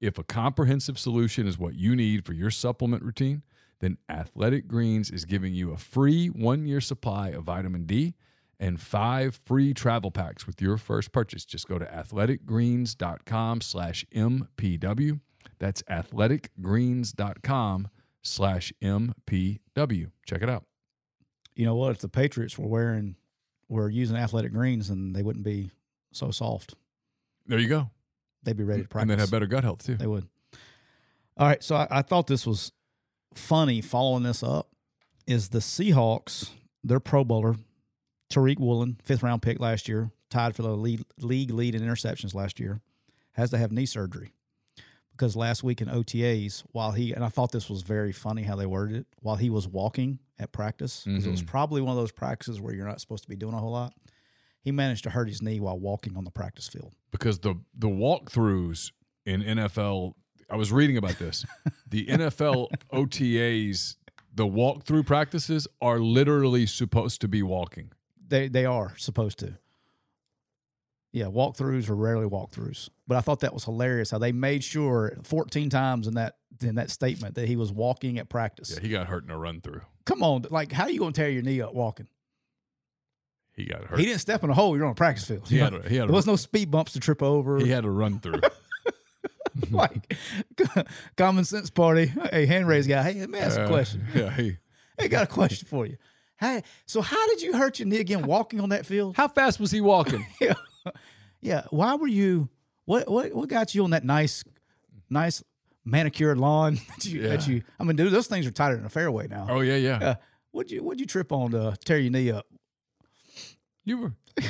If 0.00 0.18
a 0.18 0.24
comprehensive 0.24 0.98
solution 0.98 1.46
is 1.46 1.58
what 1.58 1.74
you 1.74 1.94
need 1.94 2.24
for 2.24 2.32
your 2.32 2.50
supplement 2.50 3.04
routine, 3.04 3.42
then 3.80 3.98
Athletic 4.08 4.66
Greens 4.66 5.10
is 5.10 5.24
giving 5.24 5.54
you 5.54 5.72
a 5.72 5.76
free 5.76 6.28
one 6.28 6.66
year 6.66 6.80
supply 6.80 7.28
of 7.28 7.44
vitamin 7.44 7.84
D 7.84 8.14
and 8.58 8.80
five 8.80 9.40
free 9.44 9.74
travel 9.74 10.10
packs 10.10 10.46
with 10.46 10.62
your 10.62 10.78
first 10.78 11.12
purchase. 11.12 11.44
Just 11.44 11.68
go 11.68 11.78
to 11.78 11.84
athleticgreens.com 11.84 13.60
slash 13.60 14.06
MPW. 14.14 15.20
That's 15.58 15.82
athleticgreens.com 15.82 17.88
slash 18.22 18.72
MPW. 18.82 20.10
Check 20.26 20.42
it 20.42 20.48
out. 20.48 20.64
You 21.54 21.64
know 21.64 21.74
what? 21.74 21.90
If 21.90 21.98
the 21.98 22.08
Patriots 22.08 22.58
were 22.58 22.68
wearing 22.68 23.16
were 23.68 23.88
using 23.88 24.16
athletic 24.16 24.52
greens, 24.52 24.88
then 24.88 25.12
they 25.12 25.22
wouldn't 25.22 25.44
be 25.44 25.70
so 26.12 26.30
soft. 26.30 26.74
There 27.46 27.58
you 27.58 27.68
go. 27.68 27.90
They'd 28.42 28.56
be 28.56 28.64
ready 28.64 28.82
to 28.82 28.88
practice. 28.88 29.02
And 29.02 29.10
they'd 29.10 29.22
have 29.22 29.30
better 29.30 29.46
gut 29.46 29.64
health 29.64 29.84
too. 29.84 29.96
They 29.96 30.06
would. 30.06 30.28
All 31.36 31.46
right, 31.46 31.62
so 31.62 31.76
I, 31.76 31.86
I 31.90 32.02
thought 32.02 32.26
this 32.26 32.46
was 32.46 32.72
funny. 33.34 33.80
Following 33.80 34.22
this 34.22 34.42
up 34.42 34.68
is 35.26 35.48
the 35.48 35.60
Seahawks. 35.60 36.50
Their 36.84 37.00
Pro 37.00 37.22
Bowler 37.24 37.54
Tariq 38.32 38.58
Woolen, 38.58 38.98
fifth 39.04 39.22
round 39.22 39.42
pick 39.42 39.60
last 39.60 39.88
year, 39.88 40.10
tied 40.30 40.56
for 40.56 40.62
the 40.62 40.76
lead, 40.76 41.04
league 41.18 41.50
lead 41.50 41.74
in 41.74 41.82
interceptions 41.82 42.34
last 42.34 42.58
year, 42.58 42.80
has 43.32 43.50
to 43.50 43.58
have 43.58 43.70
knee 43.70 43.86
surgery. 43.86 44.32
Because 45.22 45.36
last 45.36 45.62
week 45.62 45.80
in 45.80 45.86
OTAs, 45.86 46.64
while 46.72 46.90
he 46.90 47.12
and 47.12 47.24
I 47.24 47.28
thought 47.28 47.52
this 47.52 47.70
was 47.70 47.82
very 47.82 48.10
funny 48.10 48.42
how 48.42 48.56
they 48.56 48.66
worded 48.66 48.96
it, 48.96 49.06
while 49.20 49.36
he 49.36 49.50
was 49.50 49.68
walking 49.68 50.18
at 50.36 50.50
practice, 50.50 51.04
because 51.06 51.24
it 51.24 51.30
was 51.30 51.42
mm-hmm. 51.42 51.48
probably 51.48 51.80
one 51.80 51.92
of 51.92 51.96
those 51.96 52.10
practices 52.10 52.60
where 52.60 52.74
you're 52.74 52.88
not 52.88 53.00
supposed 53.00 53.22
to 53.22 53.28
be 53.28 53.36
doing 53.36 53.54
a 53.54 53.58
whole 53.58 53.70
lot. 53.70 53.94
He 54.62 54.72
managed 54.72 55.04
to 55.04 55.10
hurt 55.10 55.28
his 55.28 55.40
knee 55.40 55.60
while 55.60 55.78
walking 55.78 56.16
on 56.16 56.24
the 56.24 56.32
practice 56.32 56.66
field. 56.66 56.96
because 57.12 57.38
the 57.38 57.54
the 57.78 57.86
walkthroughs 57.86 58.90
in 59.24 59.42
NFL. 59.42 60.14
I 60.50 60.56
was 60.56 60.72
reading 60.72 60.96
about 60.96 61.20
this. 61.20 61.46
the 61.88 62.06
NFL 62.06 62.66
OTAs, 62.92 63.94
the 64.34 64.44
walkthrough 64.44 65.06
practices 65.06 65.68
are 65.80 66.00
literally 66.00 66.66
supposed 66.66 67.20
to 67.20 67.28
be 67.28 67.44
walking. 67.44 67.92
They 68.26 68.48
they 68.48 68.64
are 68.64 68.96
supposed 68.96 69.38
to. 69.38 69.56
Yeah, 71.12 71.26
walkthroughs 71.26 71.90
are 71.90 71.94
rarely 71.94 72.26
walkthroughs. 72.26 72.88
But 73.06 73.18
I 73.18 73.20
thought 73.20 73.40
that 73.40 73.52
was 73.52 73.64
hilarious 73.64 74.10
how 74.10 74.18
they 74.18 74.32
made 74.32 74.64
sure 74.64 75.18
14 75.24 75.68
times 75.68 76.06
in 76.06 76.14
that 76.14 76.36
in 76.62 76.76
that 76.76 76.90
statement 76.90 77.34
that 77.34 77.46
he 77.48 77.56
was 77.56 77.70
walking 77.72 78.18
at 78.18 78.28
practice. 78.28 78.70
Yeah, 78.74 78.80
he 78.80 78.88
got 78.88 79.08
hurt 79.08 79.24
in 79.24 79.30
a 79.30 79.36
run 79.38 79.60
through. 79.60 79.82
Come 80.06 80.22
on, 80.22 80.46
like 80.50 80.72
how 80.72 80.84
are 80.84 80.90
you 80.90 80.98
gonna 81.00 81.12
tear 81.12 81.28
your 81.28 81.42
knee 81.42 81.60
up 81.60 81.74
walking? 81.74 82.08
He 83.54 83.64
got 83.66 83.84
hurt. 83.84 83.98
He 83.98 84.06
didn't 84.06 84.20
step 84.20 84.42
in 84.44 84.48
a 84.50 84.54
hole. 84.54 84.74
You're 84.76 84.86
on 84.86 84.92
a 84.92 84.94
practice 84.94 85.26
field. 85.26 85.46
He 85.48 85.58
had 85.58 85.74
a- 85.84 85.88
he 85.88 85.96
had 85.96 86.04
a- 86.04 86.06
there 86.06 86.14
was 86.16 86.26
no 86.26 86.36
speed 86.36 86.70
bumps 86.70 86.92
to 86.94 87.00
trip 87.00 87.22
over. 87.22 87.58
He 87.58 87.68
had 87.68 87.84
a 87.84 87.90
run 87.90 88.18
through. 88.20 88.40
like 89.70 90.14
common 91.16 91.44
sense 91.44 91.68
party. 91.68 92.06
Hey, 92.30 92.46
hand 92.46 92.66
raise 92.66 92.86
guy. 92.86 93.02
Hey, 93.02 93.20
let 93.20 93.28
me 93.30 93.38
ask 93.38 93.58
a 93.58 93.64
Uh, 93.64 93.68
question. 93.68 94.06
Yeah, 94.14 94.30
he. 94.30 94.56
Hey, 94.98 95.08
got 95.08 95.24
a 95.24 95.26
question 95.26 95.68
for 95.68 95.84
you. 95.86 95.96
Hey, 96.38 96.62
so 96.86 97.02
how 97.02 97.26
did 97.28 97.42
you 97.42 97.56
hurt 97.56 97.78
your 97.78 97.86
knee 97.88 97.98
again 98.00 98.26
walking 98.26 98.60
on 98.60 98.70
that 98.70 98.86
field? 98.86 99.16
How 99.16 99.28
fast 99.28 99.60
was 99.60 99.70
he 99.70 99.80
walking? 99.80 100.24
yeah, 100.40 100.54
yeah. 101.40 101.62
Why 101.70 101.94
were 101.94 102.06
you? 102.06 102.48
What 102.84 103.08
what 103.08 103.32
what 103.34 103.48
got 103.48 103.74
you 103.74 103.84
on 103.84 103.90
that 103.90 104.04
nice, 104.04 104.42
nice 105.08 105.42
manicured 105.84 106.38
lawn 106.38 106.74
that 106.88 107.04
you 107.04 107.22
that 107.22 107.46
you? 107.46 107.62
I 107.78 107.84
mean, 107.84 107.96
dude, 107.96 108.12
those 108.12 108.26
things 108.26 108.46
are 108.46 108.50
tighter 108.50 108.76
than 108.76 108.84
a 108.86 108.90
fairway 108.90 109.28
now. 109.28 109.46
Oh 109.48 109.60
yeah, 109.60 109.76
yeah. 109.76 109.98
Uh, 109.98 110.14
what'd 110.50 110.70
you 110.70 110.82
what'd 110.82 111.00
you 111.00 111.06
trip 111.06 111.30
on 111.32 111.52
to 111.52 111.76
tear 111.84 111.98
your 111.98 112.10
knee 112.10 112.30
up? 112.30 112.46
You 113.84 113.98
were 113.98 114.12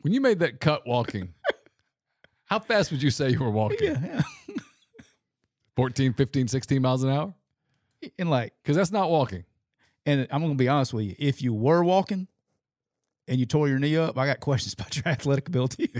when 0.00 0.12
you 0.12 0.20
made 0.20 0.38
that 0.40 0.60
cut 0.60 0.86
walking. 0.86 1.34
How 2.44 2.58
fast 2.58 2.90
would 2.90 3.00
you 3.02 3.10
say 3.10 3.30
you 3.30 3.38
were 3.38 3.50
walking? 3.50 3.78
Yeah, 3.94 4.22
14, 5.76 6.12
15, 6.14 6.48
16 6.48 6.82
miles 6.82 7.02
an 7.04 7.10
hour? 7.10 7.34
yeah. 8.00 8.08
and 8.18 8.28
like, 8.30 8.52
Because 8.62 8.76
that's 8.76 8.90
not 8.90 9.08
walking. 9.10 9.44
and 10.04 10.26
I'm 10.30 10.42
gonna 10.42 10.54
be 10.56 10.68
honest 10.68 10.92
with 10.92 11.06
you. 11.06 11.14
If 11.18 11.42
you 11.42 11.54
were 11.54 11.84
walking 11.84 12.26
and 13.30 13.38
you 13.40 13.46
tore 13.46 13.68
your 13.68 13.78
knee 13.78 13.96
up, 13.96 14.18
I 14.18 14.26
got 14.26 14.40
questions 14.40 14.74
about 14.78 14.94
your 14.96 15.08
athletic 15.08 15.48
ability. 15.48 15.90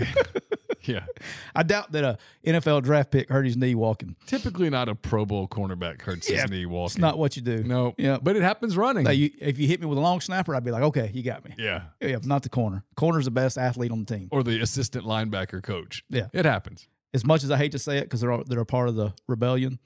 Yeah. 0.83 1.05
I 1.55 1.63
doubt 1.63 1.91
that 1.93 2.03
a 2.03 2.17
NFL 2.45 2.83
draft 2.83 3.11
pick 3.11 3.29
hurt 3.29 3.45
his 3.45 3.55
knee 3.55 3.73
walking. 3.75 4.15
Typically 4.25 4.69
not 4.69 4.89
a 4.89 4.95
Pro 4.95 5.25
Bowl 5.25 5.47
cornerback 5.47 6.01
hurts 6.01 6.29
Yeah, 6.29 6.41
his 6.43 6.51
knee 6.51 6.65
walking. 6.65 6.85
It's 6.93 6.97
not 6.97 7.17
what 7.17 7.35
you 7.35 7.41
do. 7.41 7.63
No. 7.63 7.93
Yeah. 7.97 8.17
But 8.21 8.35
it 8.35 8.41
happens 8.41 8.75
running. 8.75 9.05
Like 9.05 9.17
you, 9.17 9.29
if 9.39 9.57
you 9.59 9.67
hit 9.67 9.79
me 9.79 9.85
with 9.87 9.97
a 9.97 10.01
long 10.01 10.21
snapper, 10.21 10.55
I'd 10.55 10.63
be 10.63 10.71
like, 10.71 10.83
okay, 10.83 11.09
you 11.13 11.23
got 11.23 11.45
me. 11.45 11.53
yeah. 11.57 11.83
Yeah, 12.01 12.17
not 12.23 12.43
the 12.43 12.49
corner. 12.49 12.83
Corner's 12.95 13.25
the 13.25 13.31
best 13.31 13.57
athlete 13.57 13.91
on 13.91 14.03
the 14.03 14.17
team. 14.17 14.27
Or 14.31 14.43
the 14.43 14.59
assistant 14.61 15.05
linebacker 15.05 15.63
coach. 15.63 16.03
Yeah. 16.09 16.27
It 16.33 16.45
happens. 16.45 16.87
As 17.13 17.23
much 17.25 17.43
as 17.43 17.51
I 17.51 17.57
hate 17.57 17.73
to 17.73 17.79
say 17.79 17.97
it, 17.97 18.03
because 18.05 18.21
they're 18.21 18.43
they're 18.45 18.59
a 18.61 18.65
part 18.65 18.89
of 18.89 18.95
the 18.95 19.13
rebellion, 19.27 19.79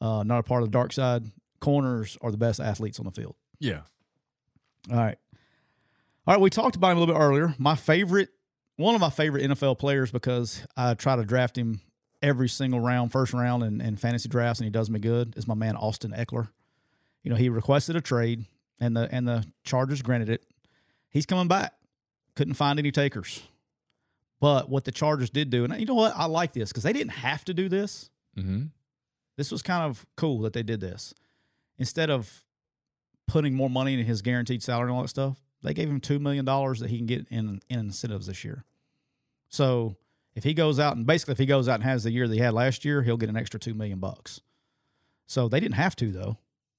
uh, 0.00 0.22
not 0.22 0.38
a 0.38 0.42
part 0.42 0.62
of 0.62 0.68
the 0.68 0.72
dark 0.72 0.92
side. 0.92 1.24
Corners 1.60 2.16
are 2.22 2.30
the 2.30 2.36
best 2.38 2.60
athletes 2.60 2.98
on 2.98 3.04
the 3.06 3.10
field. 3.10 3.34
Yeah. 3.58 3.80
All 4.90 4.96
right, 4.96 5.18
all 6.26 6.34
right. 6.34 6.40
We 6.40 6.50
talked 6.50 6.76
about 6.76 6.92
him 6.92 6.98
a 6.98 7.00
little 7.00 7.14
bit 7.14 7.20
earlier. 7.20 7.54
My 7.58 7.74
favorite, 7.76 8.28
one 8.76 8.94
of 8.94 9.00
my 9.00 9.10
favorite 9.10 9.44
NFL 9.44 9.78
players, 9.78 10.10
because 10.10 10.62
I 10.76 10.94
try 10.94 11.16
to 11.16 11.24
draft 11.24 11.56
him 11.56 11.80
every 12.22 12.48
single 12.48 12.80
round, 12.80 13.12
first 13.12 13.32
round, 13.32 13.62
and 13.62 13.80
in, 13.80 13.96
fantasy 13.96 14.28
drafts, 14.28 14.60
and 14.60 14.64
he 14.64 14.70
does 14.70 14.90
me 14.90 15.00
good. 15.00 15.34
Is 15.36 15.48
my 15.48 15.54
man 15.54 15.76
Austin 15.76 16.12
Ekeler. 16.12 16.48
You 17.22 17.30
know, 17.30 17.36
he 17.36 17.48
requested 17.48 17.96
a 17.96 18.00
trade, 18.00 18.44
and 18.80 18.96
the 18.96 19.08
and 19.10 19.26
the 19.26 19.44
Chargers 19.64 20.02
granted 20.02 20.28
it. 20.28 20.44
He's 21.10 21.26
coming 21.26 21.48
back. 21.48 21.74
Couldn't 22.36 22.54
find 22.54 22.78
any 22.78 22.92
takers. 22.92 23.42
But 24.40 24.70
what 24.70 24.84
the 24.84 24.92
Chargers 24.92 25.28
did 25.28 25.50
do, 25.50 25.64
and 25.64 25.78
you 25.78 25.84
know 25.84 25.94
what, 25.94 26.14
I 26.16 26.24
like 26.24 26.54
this 26.54 26.70
because 26.70 26.82
they 26.82 26.94
didn't 26.94 27.12
have 27.12 27.44
to 27.44 27.52
do 27.52 27.68
this. 27.68 28.08
Mm-hmm. 28.38 28.66
This 29.36 29.50
was 29.50 29.60
kind 29.60 29.84
of 29.84 30.06
cool 30.16 30.40
that 30.40 30.54
they 30.54 30.62
did 30.62 30.80
this. 30.80 31.12
Instead 31.78 32.10
of 32.10 32.44
putting 33.26 33.54
more 33.54 33.68
money 33.68 33.94
in 33.94 34.04
his 34.04 34.22
guaranteed 34.22 34.62
salary 34.62 34.88
and 34.88 34.96
all 34.96 35.02
that 35.02 35.08
stuff, 35.08 35.38
they 35.62 35.74
gave 35.74 35.88
him 35.88 36.00
two 36.00 36.18
million 36.18 36.44
dollars 36.44 36.80
that 36.80 36.90
he 36.90 36.96
can 36.98 37.06
get 37.06 37.26
in 37.30 37.60
in 37.68 37.78
incentives 37.80 38.26
this 38.26 38.44
year. 38.44 38.64
So 39.48 39.96
if 40.34 40.44
he 40.44 40.54
goes 40.54 40.78
out 40.78 40.96
and 40.96 41.06
basically 41.06 41.32
if 41.32 41.38
he 41.38 41.46
goes 41.46 41.68
out 41.68 41.76
and 41.76 41.84
has 41.84 42.04
the 42.04 42.10
year 42.12 42.28
that 42.28 42.34
he 42.34 42.40
had 42.40 42.54
last 42.54 42.84
year, 42.84 43.02
he'll 43.02 43.16
get 43.16 43.28
an 43.28 43.36
extra 43.36 43.58
two 43.58 43.74
million 43.74 43.98
bucks. 43.98 44.40
So 45.26 45.48
they 45.48 45.60
didn't 45.60 45.74
have 45.74 45.96
to 45.96 46.12
though, 46.12 46.38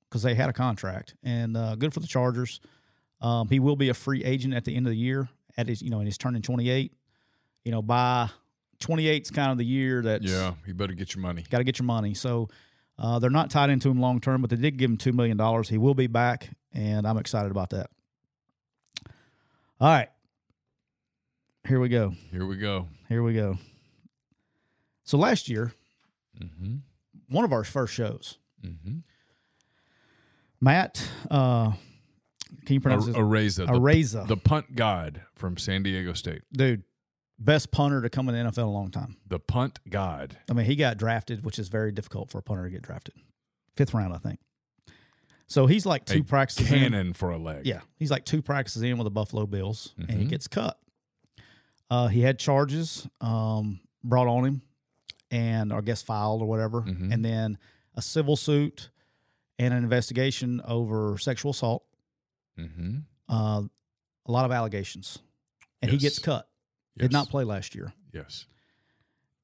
because 0.09 0.23
they 0.23 0.35
had 0.35 0.49
a 0.49 0.53
contract 0.53 1.15
and 1.23 1.55
uh, 1.55 1.75
good 1.75 1.93
for 1.93 1.99
the 1.99 2.07
Chargers. 2.07 2.59
Um, 3.21 3.49
he 3.49 3.59
will 3.59 3.75
be 3.75 3.89
a 3.89 3.93
free 3.93 4.23
agent 4.23 4.53
at 4.53 4.65
the 4.65 4.75
end 4.75 4.87
of 4.87 4.91
the 4.91 4.97
year. 4.97 5.29
At 5.57 5.67
his, 5.67 5.81
you 5.81 5.89
know, 5.89 5.97
and 5.97 6.07
he's 6.07 6.17
turning 6.17 6.41
twenty 6.41 6.69
eight. 6.69 6.93
You 7.65 7.71
know, 7.71 7.81
by 7.81 8.29
twenty 8.79 9.07
eight 9.07 9.23
is 9.23 9.31
kind 9.31 9.51
of 9.51 9.57
the 9.57 9.65
year 9.65 10.01
that 10.01 10.23
Yeah. 10.23 10.53
You 10.65 10.73
better 10.73 10.93
get 10.93 11.13
your 11.13 11.21
money. 11.21 11.43
got 11.49 11.57
to 11.57 11.63
get 11.65 11.77
your 11.77 11.85
money. 11.85 12.13
So 12.13 12.47
uh, 12.97 13.19
they're 13.19 13.29
not 13.29 13.49
tied 13.51 13.69
into 13.69 13.89
him 13.89 13.99
long 13.99 14.21
term, 14.21 14.41
but 14.41 14.49
they 14.49 14.55
did 14.55 14.77
give 14.77 14.89
him 14.89 14.97
two 14.97 15.11
million 15.11 15.35
dollars. 15.37 15.67
He 15.67 15.77
will 15.77 15.93
be 15.93 16.07
back, 16.07 16.49
and 16.73 17.05
I'm 17.05 17.17
excited 17.17 17.51
about 17.51 17.71
that. 17.71 17.89
All 19.81 19.87
right, 19.89 20.09
here 21.67 21.79
we 21.79 21.89
go. 21.89 22.13
Here 22.31 22.45
we 22.45 22.57
go. 22.57 22.87
Here 23.09 23.23
we 23.23 23.33
go. 23.33 23.57
So 25.03 25.17
last 25.17 25.49
year, 25.49 25.73
Mm-hmm. 26.39 26.75
one 27.29 27.45
of 27.45 27.51
our 27.51 27.63
first 27.63 27.93
shows, 27.93 28.37
Mm-hmm. 28.63 28.97
Matt, 30.61 31.03
uh, 31.31 31.71
can 32.65 32.73
you 32.75 32.79
pronounce 32.79 33.07
this? 33.07 33.15
Araiza. 33.15 33.65
the- 33.65 33.73
Araiza, 33.73 34.27
The 34.27 34.37
punt 34.37 34.75
god 34.75 35.21
from 35.35 35.57
San 35.57 35.81
Diego 35.83 36.13
State. 36.13 36.43
dude, 36.53 36.83
best 37.39 37.71
punter 37.71 38.01
to 38.03 38.09
come 38.09 38.29
in 38.29 38.35
the 38.35 38.51
NFL 38.51 38.57
in 38.59 38.63
a 38.65 38.71
long 38.71 38.91
time. 38.91 39.17
The 39.27 39.39
punt 39.39 39.79
god. 39.89 40.37
I 40.49 40.53
mean, 40.53 40.65
he 40.67 40.75
got 40.75 40.97
drafted, 40.97 41.43
which 41.43 41.57
is 41.57 41.69
very 41.69 41.91
difficult 41.91 42.29
for 42.29 42.37
a 42.37 42.43
punter 42.43 42.63
to 42.65 42.69
get 42.69 42.83
drafted. 42.83 43.15
Fifth 43.75 43.93
round, 43.95 44.13
I 44.13 44.17
think. 44.19 44.39
So 45.51 45.65
he's 45.67 45.85
like 45.85 46.05
two 46.05 46.19
A 46.19 46.23
practices 46.23 46.71
in. 46.71 46.79
Cannon 46.79 47.13
for 47.13 47.29
a 47.31 47.37
leg. 47.37 47.65
Yeah, 47.65 47.81
he's 47.97 48.09
like 48.09 48.23
two 48.23 48.41
practices 48.41 48.81
in 48.83 48.97
with 48.97 49.03
the 49.05 49.11
Buffalo 49.11 49.45
Bills, 49.45 49.93
and 49.97 50.09
he 50.09 50.25
Mhm. 50.25 50.29
gets 50.29 50.47
cut. 50.47 50.79
Uh, 51.89 52.07
he 52.07 52.21
had 52.21 52.39
charges 52.39 53.05
um, 53.19 53.81
brought 54.01 54.27
on 54.27 54.45
him, 54.45 54.61
and 55.29 55.73
I 55.73 55.81
guess 55.81 56.01
filed 56.01 56.41
or 56.41 56.45
whatever, 56.47 56.83
Mhm. 56.83 57.13
and 57.13 57.25
then 57.25 57.57
a 57.95 58.01
civil 58.01 58.37
suit 58.37 58.91
and 59.59 59.73
an 59.73 59.83
investigation 59.83 60.61
over 60.61 61.17
sexual 61.17 61.51
assault. 61.51 61.83
Mm-hmm. 62.57 62.99
Uh, 63.27 63.63
a 64.25 64.31
lot 64.31 64.45
of 64.45 64.51
allegations, 64.53 65.19
and 65.81 65.91
he 65.91 65.97
gets 65.97 66.17
cut. 66.17 66.49
Yes. 66.95 67.03
Did 67.03 67.11
not 67.11 67.27
play 67.29 67.43
last 67.43 67.75
year, 67.75 67.93
Yes. 68.13 68.45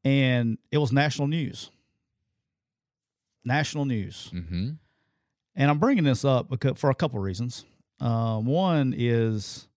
and 0.06 0.58
it 0.72 0.78
was 0.78 0.94
national 0.94 1.28
news. 1.28 1.70
National 3.44 3.84
news. 3.86 4.30
Mm-hmm. 4.34 4.72
And 5.58 5.72
I'm 5.72 5.80
bringing 5.80 6.04
this 6.04 6.24
up 6.24 6.50
because 6.50 6.78
for 6.78 6.92
a 6.92 6.96
couple 6.96 7.20
reasons. 7.20 7.66
Uh, 8.00 8.38
one 8.38 8.94
is 8.96 9.68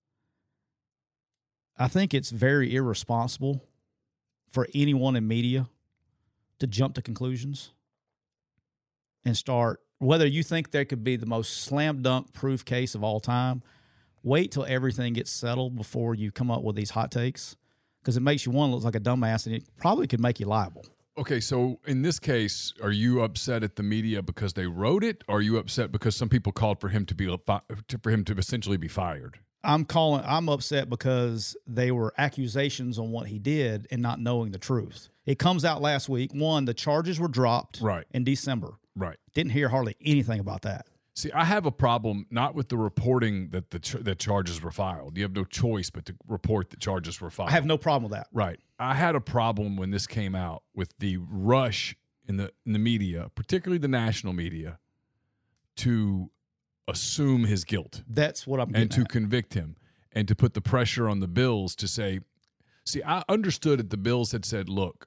I 1.78 1.88
think 1.88 2.12
it's 2.12 2.28
very 2.28 2.74
irresponsible 2.74 3.64
for 4.52 4.68
anyone 4.74 5.16
in 5.16 5.26
media 5.26 5.68
to 6.58 6.66
jump 6.66 6.94
to 6.96 7.02
conclusions 7.02 7.70
and 9.24 9.34
start 9.34 9.80
whether 9.98 10.26
you 10.26 10.42
think 10.42 10.70
there 10.70 10.84
could 10.84 11.02
be 11.02 11.16
the 11.16 11.24
most 11.24 11.62
slam 11.64 12.02
dunk 12.02 12.34
proof 12.34 12.62
case 12.66 12.94
of 12.94 13.02
all 13.02 13.18
time. 13.18 13.62
Wait 14.22 14.52
till 14.52 14.66
everything 14.66 15.14
gets 15.14 15.30
settled 15.30 15.76
before 15.76 16.14
you 16.14 16.30
come 16.30 16.50
up 16.50 16.62
with 16.62 16.76
these 16.76 16.90
hot 16.90 17.10
takes 17.10 17.56
because 18.02 18.18
it 18.18 18.20
makes 18.20 18.44
you 18.44 18.52
one 18.52 18.70
look 18.70 18.84
like 18.84 18.94
a 18.94 19.00
dumbass 19.00 19.46
and 19.46 19.54
it 19.54 19.64
probably 19.78 20.06
could 20.06 20.20
make 20.20 20.38
you 20.38 20.44
liable. 20.44 20.84
Okay, 21.18 21.40
so 21.40 21.80
in 21.86 22.02
this 22.02 22.18
case, 22.18 22.72
are 22.82 22.92
you 22.92 23.20
upset 23.22 23.62
at 23.62 23.76
the 23.76 23.82
media 23.82 24.22
because 24.22 24.54
they 24.54 24.66
wrote 24.66 25.04
it? 25.04 25.22
Or 25.28 25.38
are 25.38 25.40
you 25.42 25.58
upset 25.58 25.92
because 25.92 26.16
some 26.16 26.28
people 26.28 26.52
called 26.52 26.80
for 26.80 26.88
him 26.88 27.04
to 27.06 27.14
be 27.14 27.26
for 28.02 28.10
him 28.10 28.24
to 28.24 28.34
essentially 28.34 28.76
be 28.76 28.88
fired? 28.88 29.38
I'm 29.62 29.84
calling. 29.84 30.22
I'm 30.24 30.48
upset 30.48 30.88
because 30.88 31.54
they 31.66 31.90
were 31.90 32.14
accusations 32.16 32.98
on 32.98 33.10
what 33.10 33.26
he 33.26 33.38
did 33.38 33.86
and 33.90 34.00
not 34.00 34.18
knowing 34.18 34.52
the 34.52 34.58
truth. 34.58 35.10
It 35.26 35.38
comes 35.38 35.64
out 35.64 35.82
last 35.82 36.08
week. 36.08 36.32
One, 36.32 36.64
the 36.64 36.72
charges 36.72 37.20
were 37.20 37.28
dropped 37.28 37.80
Right. 37.82 38.06
in 38.12 38.24
December. 38.24 38.78
Right. 38.96 39.18
Didn't 39.34 39.52
hear 39.52 39.68
hardly 39.68 39.96
anything 40.02 40.40
about 40.40 40.62
that. 40.62 40.86
See, 41.14 41.30
I 41.32 41.44
have 41.44 41.66
a 41.66 41.72
problem 41.72 42.26
not 42.30 42.54
with 42.54 42.68
the 42.68 42.78
reporting 42.78 43.50
that 43.50 43.70
the 43.70 43.78
ch- 43.80 43.92
that 44.00 44.18
charges 44.18 44.62
were 44.62 44.70
filed. 44.70 45.16
You 45.16 45.24
have 45.24 45.34
no 45.34 45.44
choice 45.44 45.90
but 45.90 46.06
to 46.06 46.14
report 46.28 46.70
that 46.70 46.80
charges 46.80 47.20
were 47.20 47.30
filed. 47.30 47.50
I 47.50 47.52
have 47.52 47.66
no 47.66 47.76
problem 47.76 48.10
with 48.10 48.18
that. 48.18 48.28
Right. 48.32 48.60
I 48.78 48.94
had 48.94 49.14
a 49.16 49.20
problem 49.20 49.76
when 49.76 49.90
this 49.90 50.06
came 50.06 50.34
out 50.34 50.62
with 50.74 50.94
the 50.98 51.18
rush 51.18 51.96
in 52.26 52.36
the 52.36 52.52
in 52.64 52.72
the 52.72 52.78
media, 52.78 53.30
particularly 53.34 53.78
the 53.78 53.88
national 53.88 54.32
media, 54.32 54.78
to 55.76 56.30
assume 56.88 57.44
his 57.44 57.64
guilt 57.64 58.02
That's 58.08 58.46
what 58.46 58.60
I'm 58.60 58.74
and 58.74 58.90
to 58.92 59.02
at. 59.02 59.08
convict 59.08 59.54
him 59.54 59.76
and 60.12 60.26
to 60.28 60.34
put 60.34 60.54
the 60.54 60.60
pressure 60.60 61.08
on 61.08 61.20
the 61.20 61.28
Bills 61.28 61.76
to 61.76 61.86
say, 61.88 62.20
see, 62.84 63.02
I 63.04 63.22
understood 63.28 63.78
that 63.78 63.90
the 63.90 63.96
Bills 63.96 64.32
had 64.32 64.44
said, 64.44 64.68
look, 64.68 65.06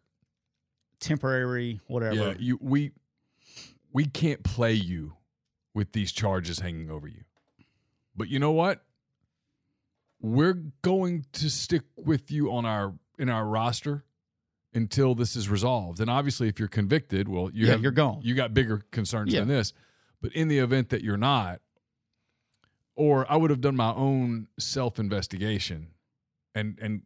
temporary, 0.99 1.79
whatever. 1.87 2.15
Yeah, 2.15 2.33
you 2.37 2.57
we 2.61 2.91
we 3.91 4.05
can't 4.05 4.43
play 4.43 4.73
you 4.73 5.13
with 5.73 5.91
these 5.93 6.12
charges 6.12 6.59
hanging 6.59 6.89
over 6.91 7.07
you. 7.07 7.23
But 8.15 8.29
you 8.29 8.39
know 8.39 8.51
what? 8.51 8.83
We're 10.21 10.62
going 10.81 11.25
to 11.33 11.49
stick 11.49 11.83
with 11.97 12.31
you 12.31 12.51
on 12.53 12.65
our 12.65 12.93
in 13.19 13.29
our 13.29 13.45
roster 13.45 14.03
until 14.73 15.13
this 15.15 15.36
is 15.36 15.49
resolved. 15.49 15.99
And 15.99 16.09
obviously, 16.09 16.47
if 16.47 16.57
you're 16.59 16.67
convicted, 16.67 17.27
well, 17.27 17.49
you 17.53 17.65
Yeah, 17.67 17.73
have, 17.73 17.83
you're 17.83 17.91
gone. 17.91 18.21
You 18.23 18.33
got 18.33 18.53
bigger 18.53 18.81
concerns 18.91 19.33
Yeah. 19.33 19.41
than 19.41 19.49
this. 19.49 19.73
But 20.21 20.33
in 20.33 20.47
the 20.47 20.59
event 20.59 20.89
that 20.89 21.03
you're 21.03 21.17
not, 21.17 21.62
or 22.95 23.29
I 23.31 23.36
would 23.36 23.49
have 23.49 23.62
done 23.62 23.75
my 23.75 23.93
own 23.93 24.47
self 24.57 24.97
investigation, 24.99 25.88
and 26.55 26.77
and 26.81 27.01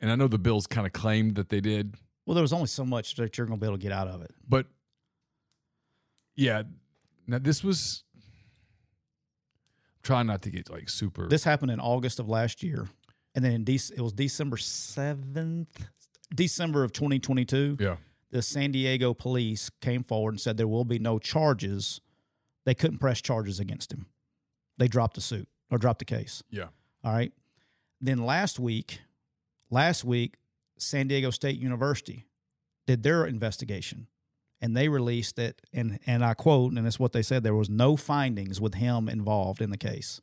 and 0.00 0.10
I 0.10 0.14
know 0.14 0.28
the 0.28 0.38
Bills 0.38 0.66
kind 0.66 0.86
of 0.86 0.92
claimed 0.92 1.34
that 1.36 1.48
they 1.48 1.60
did, 1.60 1.96
Well, 2.26 2.34
there 2.34 2.42
was 2.42 2.52
only 2.52 2.66
so 2.68 2.84
much 2.84 3.14
that 3.16 3.36
you're 3.36 3.46
going 3.46 3.58
to 3.58 3.60
be 3.60 3.66
able 3.66 3.78
to 3.78 3.82
get 3.82 3.92
out 3.92 4.08
of 4.08 4.22
it. 4.22 4.32
but 4.48 4.66
yeah, 6.36 6.62
now 7.26 7.38
this 7.38 7.62
was 7.64 8.04
trying 10.02 10.26
not 10.26 10.42
to 10.42 10.50
get 10.50 10.70
like 10.70 10.88
super. 10.88 11.28
This 11.28 11.44
happened 11.44 11.70
in 11.70 11.80
August 11.80 12.18
of 12.18 12.28
last 12.28 12.62
year, 12.62 12.88
and 13.34 13.44
then 13.44 13.52
in 13.52 13.64
Dec- 13.64 13.92
it 13.92 14.00
was 14.00 14.12
December 14.12 14.56
seventh, 14.56 15.86
December 16.34 16.84
of 16.84 16.92
2022. 16.92 17.76
yeah, 17.80 17.96
The 18.30 18.42
San 18.42 18.72
Diego 18.72 19.14
police 19.14 19.70
came 19.80 20.02
forward 20.02 20.30
and 20.34 20.40
said 20.40 20.56
there 20.56 20.68
will 20.68 20.84
be 20.84 20.98
no 20.98 21.18
charges. 21.18 22.00
They 22.64 22.74
couldn't 22.74 22.98
press 22.98 23.20
charges 23.20 23.58
against 23.60 23.92
him. 23.92 24.06
They 24.78 24.88
dropped 24.88 25.14
the 25.14 25.20
suit 25.20 25.48
or 25.70 25.78
dropped 25.78 25.98
the 26.00 26.04
case. 26.04 26.42
yeah, 26.50 26.68
All 27.04 27.12
right. 27.12 27.32
Then 28.00 28.24
last 28.24 28.58
week, 28.58 29.00
last 29.70 30.04
week, 30.04 30.34
San 30.78 31.06
Diego 31.08 31.30
State 31.30 31.58
University 31.58 32.26
did 32.86 33.02
their 33.04 33.24
investigation 33.26 34.08
and 34.62 34.76
they 34.76 34.88
released 34.88 35.38
it 35.38 35.60
and 35.74 35.98
and 36.06 36.24
I 36.24 36.32
quote, 36.32 36.72
and 36.72 36.86
it's 36.86 36.98
what 36.98 37.12
they 37.12 37.22
said, 37.22 37.42
there 37.42 37.54
was 37.54 37.68
no 37.68 37.96
findings 37.96 38.60
with 38.60 38.74
him 38.74 39.08
involved 39.08 39.60
in 39.60 39.70
the 39.70 39.76
case. 39.76 40.22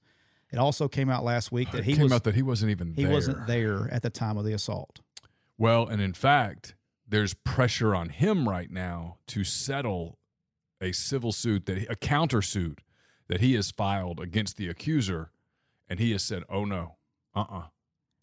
It 0.51 0.57
also 0.57 0.87
came 0.87 1.09
out 1.09 1.23
last 1.23 1.51
week 1.51 1.71
that 1.71 1.83
he 1.83 1.93
came 1.93 2.03
was 2.03 2.13
out 2.13 2.23
that 2.23 2.33
he 2.33 2.41
wasn't 2.41 2.71
even 2.71 2.93
he 2.95 3.03
there. 3.03 3.11
wasn't 3.11 3.45
there 3.45 3.87
at 3.91 4.01
the 4.01 4.09
time 4.09 4.37
of 4.37 4.45
the 4.45 4.53
assault. 4.53 5.01
Well, 5.59 5.87
and 5.87 6.01
in 6.01 6.13
fact, 6.13 6.73
there's 7.07 7.33
pressure 7.33 7.93
on 7.93 8.09
him 8.09 8.49
right 8.49 8.71
now 8.71 9.17
to 9.27 9.43
settle 9.43 10.17
a 10.81 10.93
civil 10.93 11.31
suit 11.31 11.65
that 11.65 11.83
a 11.91 11.95
countersuit 11.95 12.79
that 13.27 13.41
he 13.41 13.53
has 13.55 13.69
filed 13.69 14.19
against 14.19 14.57
the 14.57 14.69
accuser, 14.69 15.29
and 15.87 15.99
he 15.99 16.13
has 16.13 16.23
said, 16.23 16.43
"Oh 16.49 16.65
no, 16.65 16.95
uh, 17.35 17.45
uh 17.49 17.63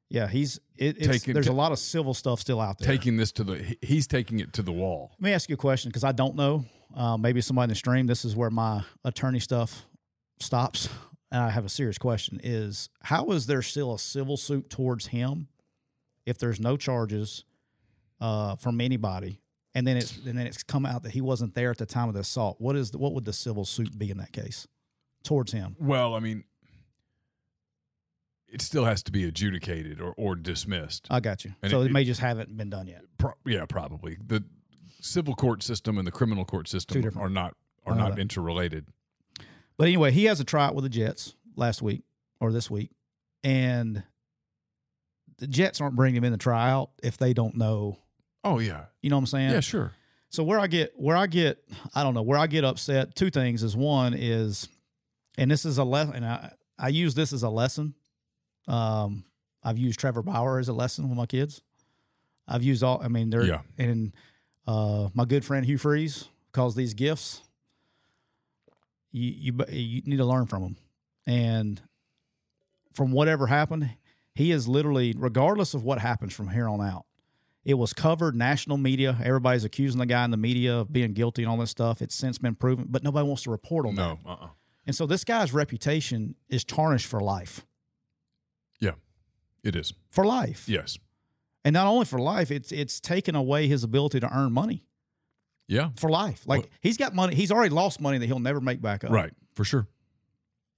Yeah, 0.09 0.29
he's 0.29 0.61
it, 0.77 1.03
Taking- 1.03 1.35
there's 1.35 1.49
a 1.49 1.53
lot 1.53 1.73
of 1.73 1.79
civil 1.79 2.15
stuff 2.15 2.41
still 2.41 2.61
out 2.61 2.79
there. 2.79 2.87
taking 2.87 3.17
this 3.17 3.33
to 3.33 3.45
the 3.45 3.77
he's 3.83 4.07
taking 4.07 4.41
it 4.41 4.53
to 4.55 4.63
the 4.63 4.73
wall." 4.73 5.11
Let 5.19 5.23
me 5.23 5.33
ask 5.33 5.49
you 5.49 5.55
a 5.55 5.59
question 5.59 5.89
because 5.91 6.05
I 6.05 6.13
don't 6.13 6.37
know. 6.37 6.65
Uh, 6.95 7.17
maybe 7.17 7.41
somebody 7.41 7.65
in 7.65 7.69
the 7.71 7.75
stream. 7.75 8.07
This 8.07 8.25
is 8.25 8.37
where 8.37 8.51
my 8.51 8.85
attorney 9.05 9.41
stuff 9.41 9.85
stops. 10.41 10.89
And 11.33 11.43
I 11.43 11.51
have 11.51 11.65
a 11.65 11.69
serious 11.69 11.99
question: 11.99 12.41
Is 12.43 12.89
how 13.03 13.27
is 13.31 13.47
there 13.47 13.63
still 13.63 13.95
a 13.95 13.99
civil 13.99 14.37
suit 14.37 14.71
towards 14.71 15.09
him 15.09 15.49
if 16.25 16.39
there's 16.39 16.61
no 16.61 16.77
charges 16.77 17.45
uh, 18.21 18.55
from 18.57 18.81
anybody, 18.81 19.41
and 19.75 19.85
then 19.87 19.97
it's 19.97 20.17
and 20.19 20.39
then 20.39 20.47
it's 20.47 20.63
come 20.63 20.87
out 20.87 21.03
that 21.03 21.13
he 21.13 21.21
wasn't 21.21 21.55
there 21.55 21.73
at 21.73 21.79
the 21.79 21.87
time 21.87 22.07
of 22.09 22.15
the 22.15 22.21
assault? 22.21 22.61
What 22.61 22.77
is 22.77 22.93
the, 22.93 22.99
what 22.99 23.13
would 23.13 23.25
the 23.25 23.33
civil 23.33 23.65
suit 23.65 23.99
be 23.99 24.09
in 24.11 24.19
that 24.19 24.31
case 24.33 24.69
towards 25.25 25.51
him? 25.51 25.75
Well, 25.81 26.15
I 26.15 26.21
mean, 26.21 26.45
it 28.49 28.63
still 28.63 28.85
has 28.85 29.03
to 29.05 29.13
be 29.13 29.25
adjudicated 29.25 30.01
or 30.01 30.15
or 30.17 30.35
dismissed. 30.37 31.07
I 31.11 31.21
got 31.21 31.45
you. 31.45 31.55
And 31.63 31.71
so 31.71 31.83
it- 31.83 31.87
it, 31.87 31.93
may 31.93 32.05
just 32.05 32.21
haven't 32.21 32.57
been 32.57 32.71
done 32.71 32.87
yet. 32.87 33.03
Pro- 33.19 33.35
yeah, 33.45 33.65
probably 33.67 34.19
the 34.25 34.45
civil 35.01 35.35
court 35.35 35.63
system 35.63 35.99
and 35.99 36.07
the 36.07 36.13
criminal 36.13 36.45
court 36.45 36.69
system 36.69 37.05
are 37.19 37.29
not 37.31 37.55
are 37.85 37.95
not 37.95 38.17
that. 38.17 38.21
interrelated. 38.21 38.87
But 39.79 39.89
anyway, 39.89 40.11
he 40.11 40.25
has 40.25 40.41
a 40.41 40.45
tryout 40.45 40.75
with 40.75 40.85
the 40.85 40.89
Jets 40.91 41.35
last 41.55 41.83
week 41.83 42.03
or 42.41 42.51
this 42.53 42.71
week, 42.71 42.91
and 43.45 44.03
the 45.39 45.47
Jets 45.47 45.81
aren't 45.81 45.97
bringing 45.97 46.17
him 46.17 46.25
in 46.25 46.33
the 46.33 46.39
tryout 46.39 46.91
if 47.03 47.19
they 47.19 47.33
don't 47.35 47.57
know. 47.57 47.99
Oh 48.43 48.59
yeah, 48.59 48.87
You 49.03 49.11
know 49.11 49.17
what 49.17 49.21
I'm 49.23 49.27
saying? 49.27 49.51
yeah, 49.51 49.61
sure. 49.61 49.93
So 50.31 50.43
where 50.45 50.59
I 50.59 50.67
get 50.67 50.93
where 50.97 51.17
I 51.17 51.27
get 51.27 51.63
I 51.95 52.03
don't 52.03 52.15
know 52.15 52.23
where 52.23 52.39
I 52.39 52.47
get 52.47 52.65
upset. 52.65 53.15
Two 53.15 53.31
things 53.31 53.63
is 53.63 53.77
one 53.77 54.15
is, 54.15 54.69
and 55.39 55.51
this 55.51 55.65
is 55.65 55.79
a 55.79 55.85
lesson. 55.85 56.15
And 56.17 56.25
I 56.27 56.53
I 56.79 56.89
use 56.89 57.15
this 57.15 57.33
as 57.33 57.43
a 57.43 57.49
lesson. 57.51 57.95
Um, 58.67 59.25
I've 59.63 59.79
used 59.79 59.99
Trevor 59.99 60.23
Bauer 60.23 60.59
as 60.59 60.69
a 60.69 60.73
lesson 60.73 61.09
with 61.09 61.17
my 61.19 61.27
kids. 61.27 61.61
I've 62.49 62.63
used 62.63 62.83
all. 62.83 63.01
I 63.03 63.09
mean, 63.09 63.31
they're 63.31 63.45
Yeah. 63.45 63.63
and 63.79 64.13
uh, 64.67 65.09
my 65.15 65.25
good 65.25 65.45
friend 65.45 65.65
Hugh 65.67 65.79
Freeze 65.79 66.29
calls 66.53 66.75
these 66.75 66.95
gifts. 66.95 67.43
You 69.13 69.31
you 69.31 69.65
you 69.71 70.03
need 70.05 70.19
to 70.19 70.25
learn 70.25 70.47
from 70.47 70.63
them, 70.63 70.77
and 71.27 71.81
from 72.93 73.13
whatever 73.13 73.47
happened, 73.47 73.91
he 74.35 74.53
is 74.53 74.69
literally 74.69 75.15
regardless 75.17 75.75
of 75.75 75.83
what 75.83 75.99
happens 75.99 76.35
from 76.35 76.49
here 76.49 76.69
on 76.69 76.81
out. 76.81 77.07
It 77.65 77.75
was 77.75 77.93
covered 77.93 78.37
national 78.37 78.77
media. 78.77 79.19
Everybody's 79.25 79.65
accusing 79.65 79.99
the 79.99 80.07
guy 80.07 80.25
in 80.25 80.31
the 80.31 80.37
media 80.37 80.77
of 80.77 80.93
being 80.93 81.13
guilty 81.15 81.43
and 81.43 81.51
all 81.51 81.57
this 81.57 81.71
stuff. 81.71 82.01
It's 82.01 82.15
since 82.15 82.39
been 82.39 82.55
proven, 82.55 82.87
but 82.89 83.03
nobody 83.03 83.27
wants 83.27 83.43
to 83.43 83.51
report 83.51 83.87
on 83.87 83.97
that. 83.97 84.19
No, 84.25 84.31
uh, 84.31 84.37
uh 84.45 84.49
And 84.87 84.95
so 84.95 85.05
this 85.05 85.25
guy's 85.25 85.53
reputation 85.53 86.37
is 86.49 86.63
tarnished 86.63 87.07
for 87.07 87.21
life. 87.21 87.67
It 89.67 89.77
is. 89.77 89.93
For 90.09 90.25
life. 90.25 90.69
Yes, 90.69 90.99
And 91.65 91.73
not 91.75 91.87
only 91.87 92.05
for 92.07 92.19
life, 92.19 92.51
it's 92.51 92.71
it's 92.73 93.01
taken 93.01 93.35
away 93.35 93.67
his 93.69 93.83
ability 93.85 94.21
to 94.21 94.33
earn 94.37 94.53
money 94.53 94.85
yeah, 95.69 95.91
for 95.97 96.09
life. 96.09 96.43
Like 96.47 96.61
Well- 96.63 96.71
he's 96.81 96.97
got 96.97 97.15
money, 97.15 97.35
he's 97.35 97.51
already 97.51 97.75
lost 97.75 98.01
money 98.01 98.19
that 98.19 98.27
he'll 98.27 98.39
never 98.39 98.61
make 98.61 98.81
back 98.81 99.03
up. 99.05 99.11
right 99.11 99.33
for 99.55 99.65
sure. 99.65 99.87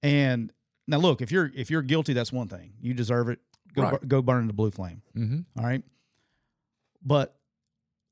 And 0.03 0.53
now 0.87 0.99
look, 0.99 1.21
if 1.21 1.31
you're 1.31 1.51
if 1.55 1.71
you're 1.71 1.83
guilty, 1.83 2.13
that's 2.15 2.33
one 2.33 2.49
thing. 2.49 2.73
You 2.81 2.95
deserve 2.95 3.29
it. 3.29 3.41
Go 3.75 3.83
Right. 3.83 4.01
bur- 4.01 4.07
go 4.07 4.23
burn 4.23 4.41
in 4.43 4.47
the 4.47 4.53
blue 4.55 4.71
flame. 4.71 5.03
Mm-hmm. 5.17 5.41
All 5.59 5.65
right. 5.67 5.83
But 7.05 7.37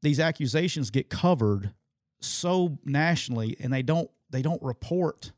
these 0.02 0.20
accusations 0.20 0.90
get 0.90 1.08
covered 1.08 1.72
so 2.20 2.78
nationally 2.84 3.56
and 3.60 3.72
they 3.72 3.82
don't 3.82 4.10
they 4.30 4.42
don't 4.42 4.62
report 4.62 5.32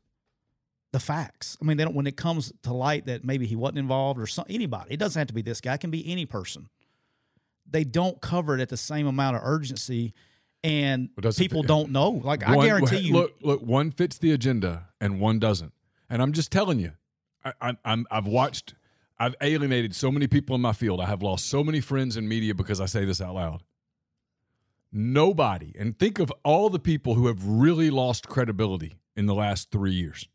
the 0.91 0.99
facts. 0.99 1.57
I 1.61 1.65
mean, 1.65 1.77
they 1.77 1.83
don't 1.83 1.95
when 1.95 2.07
it 2.07 2.17
comes 2.17 2.51
to 2.63 2.73
light 2.73 3.05
that 3.05 3.23
maybe 3.23 3.45
he 3.45 3.55
wasn't 3.55 3.79
involved 3.79 4.19
or 4.19 4.27
some, 4.27 4.45
anybody. 4.49 4.93
It 4.93 4.97
doesn't 4.97 5.19
have 5.19 5.27
to 5.27 5.33
be 5.33 5.41
this 5.41 5.61
guy, 5.61 5.75
it 5.75 5.81
can 5.81 5.91
be 5.91 6.09
any 6.11 6.25
person. 6.25 6.69
They 7.69 7.83
don't 7.83 8.19
cover 8.21 8.57
it 8.57 8.61
at 8.61 8.69
the 8.69 8.77
same 8.77 9.05
amount 9.05 9.35
of 9.35 9.43
urgency 9.45 10.13
and 10.63 11.09
doesn't 11.19 11.41
people 11.41 11.63
don't 11.63 11.91
know. 11.91 12.09
Like 12.09 12.47
I 12.47 12.55
guarantee 12.55 12.97
you 12.97 13.13
Look, 13.13 13.35
look, 13.41 13.61
one 13.61 13.91
fits 13.91 14.17
the 14.17 14.31
agenda 14.31 14.87
and 14.99 15.19
one 15.19 15.39
doesn't. 15.39 15.73
And 16.09 16.21
I'm 16.21 16.33
just 16.33 16.51
telling 16.51 16.79
you, 16.79 16.93
I, 17.45 17.53
I, 17.61 17.77
I'm 17.85 18.05
I've 18.09 18.27
watched, 18.27 18.73
I've 19.19 19.35
alienated 19.41 19.95
so 19.95 20.11
many 20.11 20.27
people 20.27 20.55
in 20.55 20.61
my 20.61 20.73
field. 20.73 20.99
I 20.99 21.05
have 21.05 21.21
lost 21.21 21.45
so 21.45 21.63
many 21.63 21.79
friends 21.79 22.17
in 22.17 22.27
media 22.27 22.55
because 22.55 22.81
I 22.81 22.87
say 22.87 23.05
this 23.05 23.21
out 23.21 23.35
loud. 23.35 23.63
Nobody, 24.91 25.75
and 25.77 25.97
think 25.99 26.17
of 26.17 26.33
all 26.43 26.71
the 26.71 26.79
people 26.79 27.13
who 27.13 27.27
have 27.27 27.45
really 27.45 27.91
lost 27.91 28.27
credibility 28.27 28.95
in 29.15 29.27
the 29.27 29.35
last 29.35 29.69
three 29.69 29.93
years. 29.93 30.27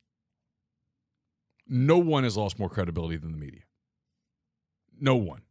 No 1.67 1.99
one 1.99 2.25
has 2.25 2.37
lost 2.37 2.59
more 2.59 2.69
credibility 2.69 3.17
than 3.17 3.33
the 3.33 3.39
media. 3.39 3.63
No 5.01 5.17
one. 5.17 5.43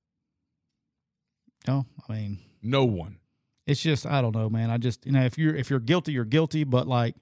No, 1.67 1.85
I 2.07 2.13
mean, 2.13 2.39
No 2.61 2.85
one. 2.85 3.17
it's 3.65 3.81
just 3.81 4.05
I 4.05 4.21
don't 4.21 4.35
know, 4.35 4.49
man. 4.49 4.69
I 4.69 4.77
just 4.77 5.05
you 5.05 5.11
know 5.11 5.23
if 5.23 5.37
you're 5.37 5.55
if 5.55 5.69
you're 5.69 5.79
guilty, 5.79 6.11
you're 6.11 6.25
guilty, 6.25 6.63
but 6.65 6.87
like 6.87 7.15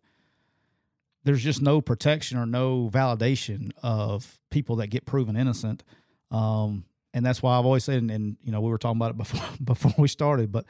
there's 1.23 1.43
just 1.43 1.61
no 1.61 1.81
protection 1.81 2.37
or 2.39 2.45
no 2.47 2.89
validation 2.91 3.71
of 3.83 4.39
people 4.49 4.77
that 4.77 4.87
get 4.87 5.05
proven 5.05 5.37
innocent. 5.37 5.83
Um, 6.31 6.85
and 7.13 7.23
that's 7.25 7.43
why 7.43 7.59
I've 7.59 7.65
always 7.65 7.83
said, 7.83 7.97
and, 8.01 8.09
and 8.09 8.37
you 8.41 8.51
know 8.51 8.61
we 8.61 8.69
were 8.71 8.77
talking 8.79 8.97
about 8.97 9.11
it 9.11 9.17
before 9.17 9.41
before 9.63 9.93
we 9.97 10.07
started, 10.07 10.51
but 10.51 10.65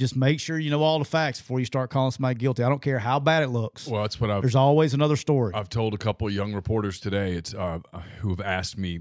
just 0.00 0.16
make 0.16 0.40
sure 0.40 0.58
you 0.58 0.70
know 0.70 0.82
all 0.82 0.98
the 0.98 1.04
facts 1.04 1.40
before 1.40 1.60
you 1.60 1.66
start 1.66 1.90
calling 1.90 2.10
somebody 2.10 2.34
guilty. 2.34 2.62
I 2.64 2.70
don't 2.70 2.80
care 2.80 2.98
how 2.98 3.20
bad 3.20 3.42
it 3.42 3.48
looks. 3.48 3.86
Well, 3.86 4.00
that's 4.00 4.18
what 4.18 4.30
I've 4.30 4.40
There's 4.40 4.56
always 4.56 4.94
another 4.94 5.16
story. 5.16 5.52
I've 5.54 5.68
told 5.68 5.92
a 5.92 5.98
couple 5.98 6.26
of 6.26 6.32
young 6.32 6.54
reporters 6.54 6.98
today. 6.98 7.34
It's 7.34 7.52
uh, 7.52 7.80
who 8.20 8.30
have 8.30 8.40
asked 8.40 8.78
me 8.78 9.00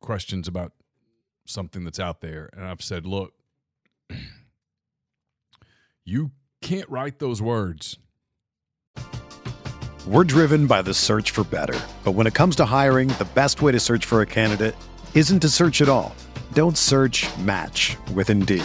questions 0.00 0.48
about 0.48 0.72
something 1.44 1.84
that's 1.84 2.00
out 2.00 2.22
there, 2.22 2.48
and 2.56 2.64
I've 2.64 2.80
said, 2.80 3.06
"Look, 3.06 3.34
you 6.04 6.30
can't 6.62 6.88
write 6.88 7.18
those 7.18 7.42
words. 7.42 7.98
We're 10.06 10.24
driven 10.24 10.66
by 10.66 10.80
the 10.82 10.94
search 10.94 11.30
for 11.30 11.44
better. 11.44 11.78
But 12.02 12.12
when 12.12 12.26
it 12.26 12.34
comes 12.34 12.56
to 12.56 12.64
hiring, 12.64 13.08
the 13.08 13.28
best 13.34 13.60
way 13.60 13.72
to 13.72 13.78
search 13.78 14.06
for 14.06 14.22
a 14.22 14.26
candidate 14.26 14.74
isn't 15.14 15.40
to 15.40 15.48
search 15.48 15.82
at 15.82 15.88
all. 15.88 16.16
Don't 16.54 16.76
search 16.76 17.28
match 17.38 17.96
with 18.14 18.30
Indeed. 18.30 18.64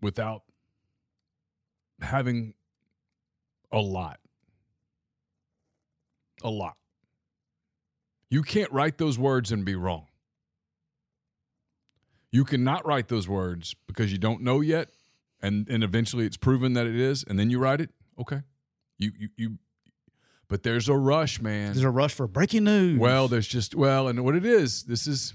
Without 0.00 0.42
having 2.00 2.54
a 3.72 3.78
lot. 3.78 4.20
A 6.42 6.50
lot. 6.50 6.76
You 8.30 8.42
can't 8.42 8.70
write 8.72 8.98
those 8.98 9.18
words 9.18 9.52
and 9.52 9.64
be 9.64 9.74
wrong. 9.74 10.06
You 12.32 12.44
cannot 12.44 12.86
write 12.86 13.08
those 13.08 13.28
words 13.28 13.74
because 13.86 14.12
you 14.12 14.18
don't 14.18 14.40
know 14.40 14.60
yet, 14.60 14.88
and, 15.42 15.68
and 15.68 15.82
eventually 15.82 16.24
it's 16.24 16.36
proven 16.36 16.74
that 16.74 16.86
it 16.86 16.94
is, 16.94 17.24
and 17.24 17.38
then 17.38 17.50
you 17.50 17.58
write 17.58 17.80
it. 17.80 17.90
Okay. 18.18 18.42
You 18.98 19.12
you 19.18 19.28
you 19.36 19.58
but 20.50 20.64
there's 20.64 20.88
a 20.88 20.96
rush, 20.96 21.40
man. 21.40 21.72
There's 21.72 21.84
a 21.84 21.90
rush 21.90 22.12
for 22.12 22.26
breaking 22.26 22.64
news. 22.64 22.98
Well, 22.98 23.28
there's 23.28 23.46
just 23.46 23.74
well, 23.74 24.08
and 24.08 24.24
what 24.24 24.34
it 24.34 24.44
is, 24.44 24.82
this 24.82 25.06
is 25.06 25.32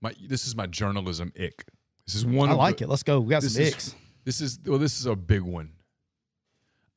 my 0.00 0.12
this 0.20 0.46
is 0.46 0.54
my 0.54 0.66
journalism 0.66 1.32
ick. 1.40 1.64
This 2.06 2.14
is 2.16 2.24
one. 2.26 2.48
I 2.50 2.54
like 2.54 2.78
the- 2.78 2.84
it. 2.84 2.88
Let's 2.88 3.02
go. 3.02 3.20
We 3.20 3.30
got 3.30 3.42
this 3.42 3.54
some 3.54 3.62
is- 3.62 3.72
icks. 3.74 3.94
This 4.24 4.40
is 4.40 4.58
well, 4.64 4.78
this 4.78 4.98
is 4.98 5.06
a 5.06 5.14
big 5.14 5.42
one. 5.42 5.72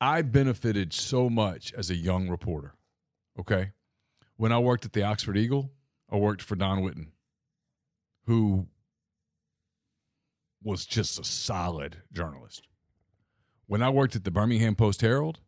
I 0.00 0.22
benefited 0.22 0.92
so 0.92 1.28
much 1.30 1.72
as 1.74 1.90
a 1.90 1.94
young 1.94 2.28
reporter. 2.28 2.74
Okay, 3.38 3.72
when 4.36 4.50
I 4.52 4.58
worked 4.58 4.84
at 4.84 4.92
the 4.92 5.02
Oxford 5.04 5.36
Eagle, 5.36 5.70
I 6.10 6.16
worked 6.16 6.42
for 6.42 6.56
Don 6.56 6.82
Whitten, 6.82 7.08
who 8.26 8.66
was 10.62 10.84
just 10.86 11.18
a 11.20 11.24
solid 11.24 11.98
journalist. 12.12 12.66
When 13.66 13.82
I 13.82 13.90
worked 13.90 14.16
at 14.16 14.24
the 14.24 14.30
Birmingham 14.30 14.74
Post 14.74 15.00
Herald, 15.00 15.40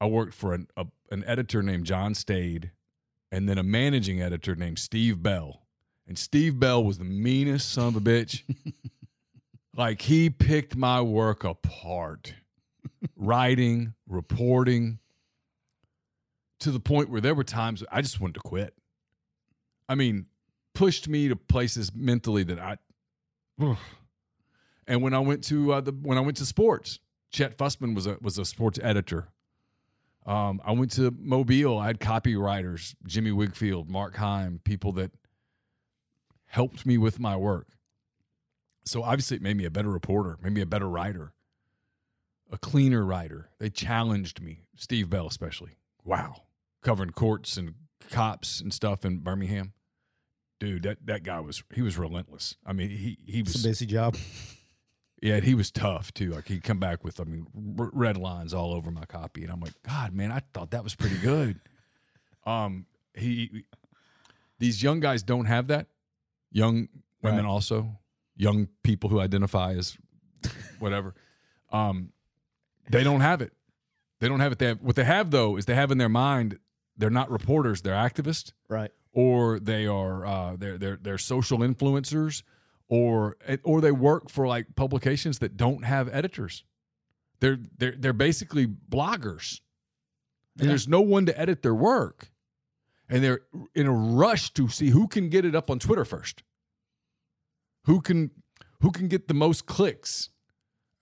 I 0.00 0.06
worked 0.06 0.32
for 0.34 0.54
an, 0.54 0.66
a, 0.76 0.86
an 1.10 1.22
editor 1.26 1.62
named 1.62 1.84
John 1.84 2.14
Stade 2.14 2.70
and 3.30 3.48
then 3.48 3.58
a 3.58 3.62
managing 3.62 4.20
editor 4.22 4.56
named 4.56 4.78
Steve 4.78 5.22
Bell. 5.22 5.66
And 6.10 6.18
Steve 6.18 6.58
Bell 6.58 6.82
was 6.82 6.98
the 6.98 7.04
meanest 7.04 7.70
son 7.70 7.86
of 7.86 7.94
a 7.94 8.00
bitch. 8.00 8.42
like 9.76 10.02
he 10.02 10.28
picked 10.28 10.74
my 10.74 11.00
work 11.00 11.44
apart, 11.44 12.34
writing, 13.14 13.94
reporting, 14.08 14.98
to 16.58 16.72
the 16.72 16.80
point 16.80 17.10
where 17.10 17.20
there 17.20 17.36
were 17.36 17.44
times 17.44 17.84
I 17.92 18.02
just 18.02 18.20
wanted 18.20 18.34
to 18.34 18.40
quit. 18.40 18.74
I 19.88 19.94
mean, 19.94 20.26
pushed 20.74 21.06
me 21.06 21.28
to 21.28 21.36
places 21.36 21.92
mentally 21.94 22.42
that 22.42 22.58
I. 22.58 22.78
And 24.88 25.02
when 25.02 25.14
I 25.14 25.20
went 25.20 25.44
to 25.44 25.74
uh, 25.74 25.80
the 25.80 25.92
when 25.92 26.18
I 26.18 26.22
went 26.22 26.38
to 26.38 26.44
sports, 26.44 26.98
Chet 27.30 27.56
Fussman 27.56 27.94
was 27.94 28.08
a 28.08 28.16
was 28.20 28.36
a 28.36 28.44
sports 28.44 28.80
editor. 28.82 29.28
Um, 30.26 30.60
I 30.64 30.72
went 30.72 30.90
to 30.92 31.14
Mobile. 31.16 31.78
I 31.78 31.86
had 31.86 32.00
copywriters, 32.00 32.96
Jimmy 33.06 33.30
Wigfield, 33.30 33.88
Mark 33.88 34.16
Heim, 34.16 34.60
people 34.64 34.90
that 34.94 35.12
helped 36.50 36.84
me 36.86 36.98
with 36.98 37.18
my 37.18 37.36
work. 37.36 37.68
So 38.84 39.02
obviously, 39.02 39.36
it 39.36 39.42
made 39.42 39.56
me 39.56 39.64
a 39.64 39.70
better 39.70 39.90
reporter, 39.90 40.38
made 40.42 40.52
me 40.52 40.60
a 40.60 40.66
better 40.66 40.88
writer, 40.88 41.32
a 42.50 42.58
cleaner 42.58 43.04
writer. 43.04 43.50
They 43.58 43.70
challenged 43.70 44.40
me, 44.40 44.60
Steve 44.76 45.10
Bell 45.10 45.26
especially. 45.26 45.76
Wow, 46.04 46.42
covering 46.82 47.10
courts 47.10 47.56
and 47.56 47.74
cops 48.10 48.60
and 48.60 48.72
stuff 48.72 49.04
in 49.04 49.18
Birmingham. 49.18 49.72
Dude, 50.58 50.82
that 50.82 50.98
that 51.06 51.22
guy 51.22 51.40
was 51.40 51.62
he 51.74 51.82
was 51.82 51.98
relentless. 51.98 52.56
I 52.66 52.72
mean, 52.72 52.90
he 52.90 53.18
he 53.26 53.40
It's 53.40 53.54
was 53.54 53.64
a 53.64 53.68
busy 53.68 53.86
job. 53.86 54.16
yeah, 55.22 55.40
he 55.40 55.54
was 55.54 55.70
tough 55.70 56.12
too. 56.14 56.30
Like 56.30 56.48
he'd 56.48 56.64
come 56.64 56.78
back 56.78 57.04
with, 57.04 57.20
I 57.20 57.24
mean, 57.24 57.46
r- 57.78 57.90
red 57.92 58.16
lines 58.16 58.54
all 58.54 58.72
over 58.72 58.90
my 58.90 59.04
copy, 59.04 59.42
and 59.42 59.52
I'm 59.52 59.60
like, 59.60 59.74
God, 59.86 60.14
man, 60.14 60.32
I 60.32 60.40
thought 60.54 60.70
that 60.70 60.82
was 60.82 60.94
pretty 60.94 61.18
good. 61.18 61.60
um, 62.46 62.86
he, 63.14 63.64
these 64.58 64.82
young 64.82 65.00
guys 65.00 65.22
don't 65.22 65.46
have 65.46 65.66
that. 65.68 65.88
Young 66.52 66.88
women 67.22 67.44
Right. 67.44 67.50
also, 67.50 67.98
young 68.36 68.68
people 68.82 69.10
who 69.10 69.20
identify 69.20 69.74
as 69.74 69.96
whatever, 70.78 71.14
um, 71.72 72.12
they 72.90 73.04
don't 73.04 73.20
have 73.20 73.40
it. 73.42 73.52
They 74.20 74.28
don't 74.28 74.40
have 74.40 74.52
it. 74.52 74.58
They 74.58 74.66
have 74.66 74.82
what 74.82 74.96
they 74.96 75.04
have 75.04 75.30
though 75.30 75.56
is 75.56 75.66
they 75.66 75.74
have 75.74 75.90
in 75.90 75.98
their 75.98 76.08
mind 76.08 76.58
they're 76.96 77.08
not 77.10 77.30
reporters, 77.30 77.82
they're 77.82 77.94
activists 77.94 78.52
Right. 78.68 78.90
or 79.12 79.58
they 79.58 79.86
are 79.86 80.26
uh, 80.26 80.56
they're 80.56 80.76
they're 80.76 80.98
they're 81.00 81.18
social 81.18 81.58
influencers, 81.58 82.42
or 82.88 83.36
or 83.62 83.80
they 83.80 83.92
work 83.92 84.28
for 84.28 84.46
like 84.46 84.74
publications 84.76 85.38
that 85.38 85.56
don't 85.56 85.84
have 85.84 86.08
editors. 86.12 86.64
They're 87.40 87.58
they're 87.78 87.94
they're 87.96 88.12
basically 88.12 88.66
bloggers, 88.66 89.60
and 90.56 90.64
Yeah. 90.64 90.68
there's 90.68 90.88
no 90.88 91.00
one 91.00 91.24
to 91.26 91.38
edit 91.40 91.62
their 91.62 91.74
work, 91.74 92.30
and 93.10 93.22
they're 93.22 93.40
in 93.74 93.86
a 93.86 93.92
rush 93.92 94.52
to 94.54 94.68
see 94.68 94.88
who 94.88 95.06
can 95.08 95.28
get 95.28 95.44
it 95.44 95.54
up 95.54 95.70
on 95.70 95.78
Twitter 95.78 96.04
first. 96.06 96.42
Who 97.84 98.00
can 98.00 98.30
who 98.80 98.90
can 98.90 99.08
get 99.08 99.28
the 99.28 99.34
most 99.34 99.66
clicks? 99.66 100.30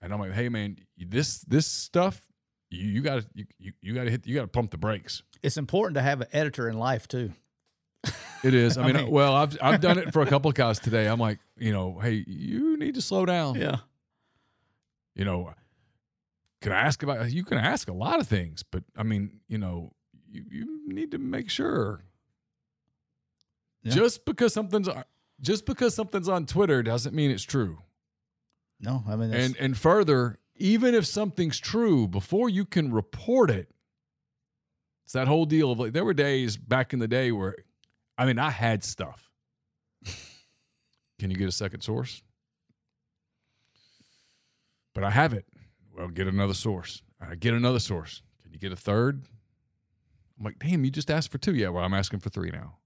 And 0.01 0.13
I'm 0.13 0.19
like, 0.19 0.33
hey 0.33 0.49
man, 0.49 0.77
this 0.97 1.39
this 1.41 1.67
stuff 1.67 2.25
you 2.69 2.87
you 2.87 3.01
got 3.01 3.21
to 3.21 3.27
you, 3.33 3.45
you, 3.59 3.73
you 3.81 3.93
got 3.93 4.05
to 4.05 4.11
hit 4.11 4.25
you 4.27 4.35
got 4.35 4.41
to 4.41 4.47
pump 4.47 4.71
the 4.71 4.77
brakes. 4.77 5.23
It's 5.41 5.57
important 5.57 5.95
to 5.95 6.01
have 6.01 6.19
an 6.21 6.27
editor 6.33 6.67
in 6.67 6.77
life 6.77 7.07
too. 7.07 7.31
It 8.41 8.53
is. 8.53 8.77
I 8.77 8.83
I 8.83 8.85
mean, 8.87 8.95
mean- 8.95 9.11
well, 9.11 9.35
I've 9.35 9.57
I've 9.61 9.81
done 9.81 9.97
it 9.97 10.13
for 10.13 10.21
a 10.21 10.25
couple 10.33 10.47
of 10.47 10.55
guys 10.55 10.79
today. 10.79 11.07
I'm 11.07 11.19
like, 11.19 11.39
you 11.57 11.73
know, 11.73 11.99
hey, 11.99 12.23
you 12.25 12.77
need 12.77 12.95
to 12.95 13.01
slow 13.01 13.25
down. 13.25 13.55
Yeah. 13.55 13.79
You 15.13 15.25
know, 15.25 15.53
can 16.61 16.71
I 16.71 16.79
ask 16.79 17.03
about? 17.03 17.29
You 17.29 17.43
can 17.43 17.57
ask 17.57 17.89
a 17.89 17.93
lot 17.93 18.21
of 18.21 18.29
things, 18.29 18.63
but 18.63 18.83
I 18.95 19.03
mean, 19.03 19.41
you 19.49 19.57
know, 19.57 19.91
you, 20.31 20.43
you 20.49 20.93
need 20.93 21.11
to 21.11 21.17
make 21.17 21.49
sure. 21.49 22.03
Yeah. 23.83 23.93
Just 23.93 24.25
because 24.25 24.53
something's 24.53 24.89
just 25.41 25.65
because 25.65 25.95
something's 25.95 26.27
on 26.27 26.45
Twitter 26.45 26.83
doesn't 26.83 27.15
mean 27.15 27.31
it's 27.31 27.43
true. 27.43 27.79
No, 28.81 29.03
I 29.07 29.15
mean, 29.15 29.33
And 29.33 29.55
and 29.57 29.77
further, 29.77 30.39
even 30.55 30.93
if 30.93 31.05
something's 31.05 31.59
true, 31.59 32.07
before 32.07 32.49
you 32.49 32.65
can 32.65 32.91
report 32.91 33.49
it, 33.49 33.69
it's 35.05 35.13
that 35.13 35.27
whole 35.27 35.45
deal 35.45 35.71
of 35.71 35.79
like 35.79 35.93
there 35.93 36.05
were 36.05 36.13
days 36.13 36.57
back 36.57 36.93
in 36.93 36.99
the 36.99 37.07
day 37.07 37.31
where, 37.31 37.55
I 38.17 38.25
mean, 38.25 38.37
I 38.39 38.49
had 38.49 38.83
stuff. 38.83 39.29
can 41.17 41.31
you 41.31 41.37
get 41.37 41.47
a 41.47 41.51
second 41.51 41.81
source? 41.81 42.21
But 44.93 45.03
I 45.03 45.11
have 45.11 45.33
it. 45.33 45.45
Well, 45.95 46.09
get 46.09 46.27
another 46.27 46.53
source. 46.53 47.01
I 47.21 47.35
get 47.35 47.53
another 47.53 47.79
source. 47.79 48.21
Can 48.43 48.53
you 48.53 48.59
get 48.59 48.71
a 48.71 48.75
third? 48.77 49.23
I'm 50.39 50.45
like, 50.45 50.59
damn, 50.59 50.85
you 50.85 50.91
just 50.91 51.11
asked 51.11 51.31
for 51.31 51.37
two. 51.37 51.53
Yeah, 51.53 51.69
well, 51.69 51.83
I'm 51.83 51.93
asking 51.93 52.19
for 52.19 52.29
three 52.29 52.49
now. 52.49 52.77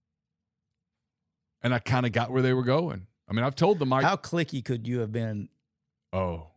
And 1.61 1.73
I 1.73 1.79
kind 1.79 2.05
of 2.05 2.11
got 2.11 2.31
where 2.31 2.41
they 2.41 2.53
were 2.53 2.63
going. 2.63 3.07
I 3.29 3.33
mean, 3.33 3.45
I've 3.45 3.55
told 3.55 3.79
them, 3.79 3.93
I, 3.93 4.01
how 4.01 4.15
clicky 4.15 4.65
could 4.65 4.87
you 4.87 4.99
have 4.99 5.11
been 5.11 5.49
oh, 6.11 6.47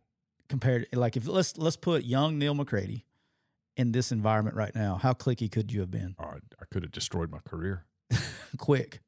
compared? 0.49 0.87
Like, 0.91 1.15
if 1.15 1.27
let's 1.27 1.57
let's 1.57 1.77
put 1.77 2.03
young 2.03 2.37
Neil 2.37 2.53
McCready 2.53 3.05
in 3.77 3.91
this 3.93 4.11
environment 4.11 4.57
right 4.57 4.75
now, 4.75 4.95
how 4.95 5.13
clicky 5.13 5.49
could 5.49 5.71
you 5.71 5.79
have 5.81 5.91
been? 5.91 6.15
oh, 6.19 6.25
I 6.59 6.65
could 6.71 6.83
have 6.83 6.91
destroyed 6.91 7.31
my 7.31 7.39
career. 7.39 7.85
Quick. 8.57 8.99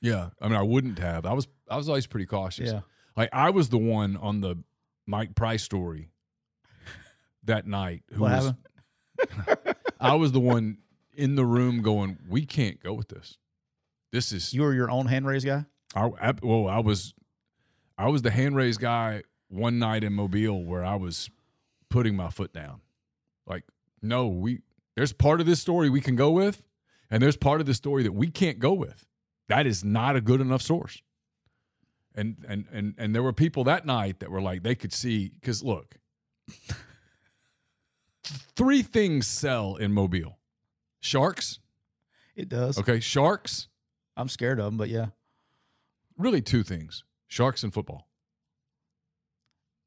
Yeah, 0.00 0.28
I 0.40 0.46
mean, 0.46 0.56
I 0.56 0.62
wouldn't 0.62 0.98
have. 1.00 1.26
I 1.26 1.32
was 1.32 1.48
I 1.68 1.76
was 1.76 1.88
always 1.88 2.06
pretty 2.06 2.26
cautious. 2.26 2.70
Yeah. 2.70 2.80
Like 3.16 3.30
I 3.32 3.50
was 3.50 3.68
the 3.68 3.78
one 3.78 4.16
on 4.16 4.40
the 4.40 4.62
Mike 5.06 5.34
Price 5.34 5.64
story 5.64 6.10
that 7.44 7.66
night. 7.66 8.02
Who 8.12 8.22
What 8.22 8.30
was, 8.30 8.44
happened? 9.26 9.76
I 10.00 10.14
was 10.14 10.30
the 10.30 10.40
one 10.40 10.78
in 11.18 11.34
the 11.34 11.44
room 11.44 11.82
going, 11.82 12.16
"We 12.28 12.46
can't 12.46 12.80
go 12.82 12.94
with 12.94 13.08
this. 13.08 13.36
This 14.12 14.32
is 14.32 14.54
You 14.54 14.62
were 14.62 14.72
your 14.72 14.90
own 14.90 15.06
hand 15.06 15.26
raised 15.26 15.44
guy. 15.44 15.66
I, 15.94 16.10
I 16.20 16.34
well, 16.42 16.68
I 16.68 16.78
was, 16.78 17.12
I 17.98 18.08
was 18.08 18.22
the 18.22 18.30
hand 18.30 18.56
raised 18.56 18.80
guy 18.80 19.24
one 19.48 19.78
night 19.78 20.04
in 20.04 20.12
Mobile 20.12 20.64
where 20.64 20.84
I 20.84 20.94
was 20.94 21.28
putting 21.90 22.16
my 22.16 22.30
foot 22.30 22.52
down. 22.52 22.80
Like, 23.46 23.64
no, 24.00 24.28
we 24.28 24.60
there's 24.96 25.12
part 25.12 25.40
of 25.40 25.46
this 25.46 25.60
story 25.60 25.90
we 25.90 26.00
can 26.00 26.16
go 26.16 26.30
with, 26.30 26.62
and 27.10 27.22
there's 27.22 27.36
part 27.36 27.60
of 27.60 27.66
the 27.66 27.74
story 27.74 28.04
that 28.04 28.12
we 28.12 28.28
can't 28.28 28.58
go 28.58 28.72
with. 28.72 29.04
That 29.48 29.66
is 29.66 29.84
not 29.84 30.16
a 30.16 30.20
good 30.20 30.40
enough 30.40 30.62
source. 30.62 31.02
And 32.14 32.44
and 32.48 32.64
and 32.72 32.94
and 32.96 33.14
there 33.14 33.22
were 33.22 33.32
people 33.32 33.64
that 33.64 33.84
night 33.84 34.20
that 34.20 34.30
were 34.30 34.40
like 34.40 34.62
they 34.62 34.74
could 34.74 34.92
see 34.92 35.32
because 35.40 35.62
look, 35.62 35.96
three 38.56 38.82
things 38.82 39.26
sell 39.26 39.76
in 39.76 39.92
Mobile: 39.92 40.37
sharks. 41.00 41.58
It 42.36 42.48
does. 42.48 42.78
Okay, 42.78 43.00
sharks. 43.00 43.68
I'm 44.16 44.28
scared 44.28 44.58
of 44.58 44.64
them, 44.66 44.76
but 44.76 44.88
yeah. 44.88 45.06
really 46.16 46.40
two 46.42 46.62
things 46.62 47.04
sharks 47.28 47.62
and 47.62 47.72
football 47.74 48.08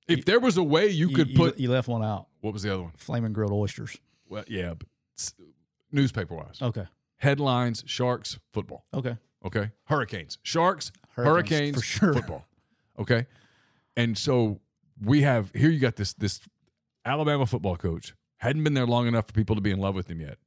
if 0.08 0.26
there 0.26 0.40
was 0.40 0.58
a 0.58 0.64
way 0.64 0.88
you, 0.88 1.10
could 1.10 1.34
put 1.36 1.60
you 1.60 1.70
left 1.72 1.88
one 1.88 2.04
out. 2.04 2.28
what 2.42 2.54
was 2.54 2.64
the 2.64 2.72
other 2.74 2.84
one 2.84 2.92
Flaming 2.98 3.34
grilled 3.34 3.52
oysters. 3.52 3.98
well 4.30 4.44
yeah 4.48 4.74
newspaper 5.92 6.36
wise 6.36 6.60
Okay. 6.62 6.86
headlines 7.18 7.84
sharks 7.88 8.38
football 8.54 8.86
Okay. 8.94 9.18
okay 9.46 9.72
hurricanes 9.86 10.38
sharks 10.44 10.92
Hurricanes, 11.16 11.50
hurricanes, 11.50 11.76
for 11.78 11.82
sure. 11.84 12.14
football 12.14 12.46
okay 13.00 13.26
and 13.98 14.18
so 14.18 14.60
we 15.04 15.22
have 15.22 15.52
here 15.54 15.70
you 15.70 15.80
got 15.80 15.96
this 15.96 16.14
this 16.14 16.40
alabama 17.06 17.46
football 17.46 17.76
coach 17.76 18.14
hadn't 18.38 18.64
been 18.64 18.74
there 18.76 18.86
long 18.88 19.08
enough 19.08 19.28
for 19.28 19.34
people 19.34 19.56
to 19.56 19.62
be 19.62 19.72
in 19.72 19.80
love 19.80 19.96
with 19.96 20.08
him 20.08 20.22
yet 20.22 20.38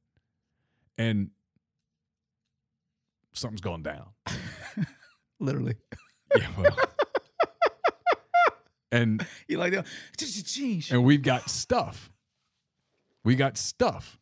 and 0.97 1.29
something's 3.33 3.61
gone 3.61 3.83
down 3.83 4.07
Literally. 5.39 5.75
yeah 6.35 6.47
well 6.57 6.75
and 8.91 9.25
You 9.47 9.57
like 9.57 9.73
that? 9.73 9.85
And 10.91 11.03
we've 11.03 11.21
got 11.21 11.49
stuff. 11.49 12.11
We 13.23 13.35
got 13.35 13.57
stuff. 13.57 14.17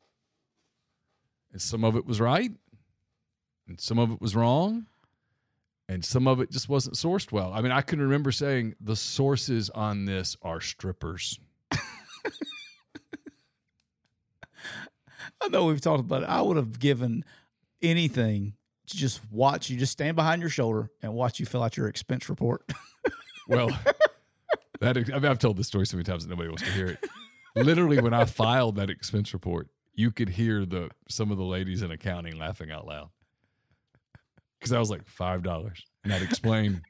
And 1.51 1.61
some 1.61 1.84
of 1.84 1.95
it 1.95 2.05
was 2.05 2.19
right, 2.19 2.51
and 3.67 3.80
some 3.80 3.99
of 3.99 4.11
it 4.11 4.19
was 4.19 4.36
wrong, 4.36 4.88
and 5.88 6.03
some 6.03 6.28
of 6.28 6.41
it 6.41 6.49
just 6.49 6.67
wasn't 6.67 6.95
sourced 6.95 7.32
well. 7.32 7.53
I 7.53 7.61
mean, 7.61 7.71
I 7.71 7.82
can 7.82 8.01
remember 8.01 8.32
saying 8.32 8.74
the 8.82 8.95
sources 8.95 9.69
on 9.69 10.05
this 10.05 10.36
are 10.41 10.59
strippers. 10.59 11.39
I 15.43 15.47
know 15.49 15.65
we've 15.65 15.81
talked 15.81 15.99
about 15.99 16.23
it. 16.23 16.29
I 16.29 16.41
would 16.41 16.57
have 16.57 16.79
given 16.79 17.25
anything 17.81 18.53
to 18.87 18.97
just 18.97 19.21
watch 19.31 19.69
you, 19.69 19.77
just 19.77 19.91
stand 19.91 20.15
behind 20.15 20.41
your 20.41 20.49
shoulder 20.49 20.89
and 21.01 21.13
watch 21.13 21.39
you 21.39 21.45
fill 21.45 21.63
out 21.63 21.77
your 21.77 21.87
expense 21.87 22.29
report. 22.29 22.63
Well, 23.45 23.77
that 24.79 24.95
I 24.97 25.01
mean, 25.01 25.25
I've 25.25 25.37
told 25.37 25.57
this 25.57 25.67
story 25.67 25.85
so 25.85 25.97
many 25.97 26.05
times 26.05 26.23
that 26.23 26.29
nobody 26.29 26.47
wants 26.47 26.63
to 26.63 26.71
hear 26.71 26.87
it. 26.87 27.05
Literally, 27.57 27.99
when 27.99 28.13
I 28.13 28.23
filed 28.23 28.77
that 28.77 28.89
expense 28.89 29.33
report, 29.33 29.67
you 29.93 30.11
could 30.11 30.29
hear 30.29 30.65
the 30.65 30.91
some 31.09 31.29
of 31.29 31.37
the 31.37 31.43
ladies 31.43 31.81
in 31.81 31.91
accounting 31.91 32.39
laughing 32.39 32.71
out 32.71 32.87
loud 32.87 33.09
because 34.57 34.71
I 34.71 34.79
was 34.79 34.89
like 34.89 35.05
five 35.05 35.43
dollars, 35.43 35.85
and 36.05 36.13
I'd 36.13 36.21
explain 36.21 36.83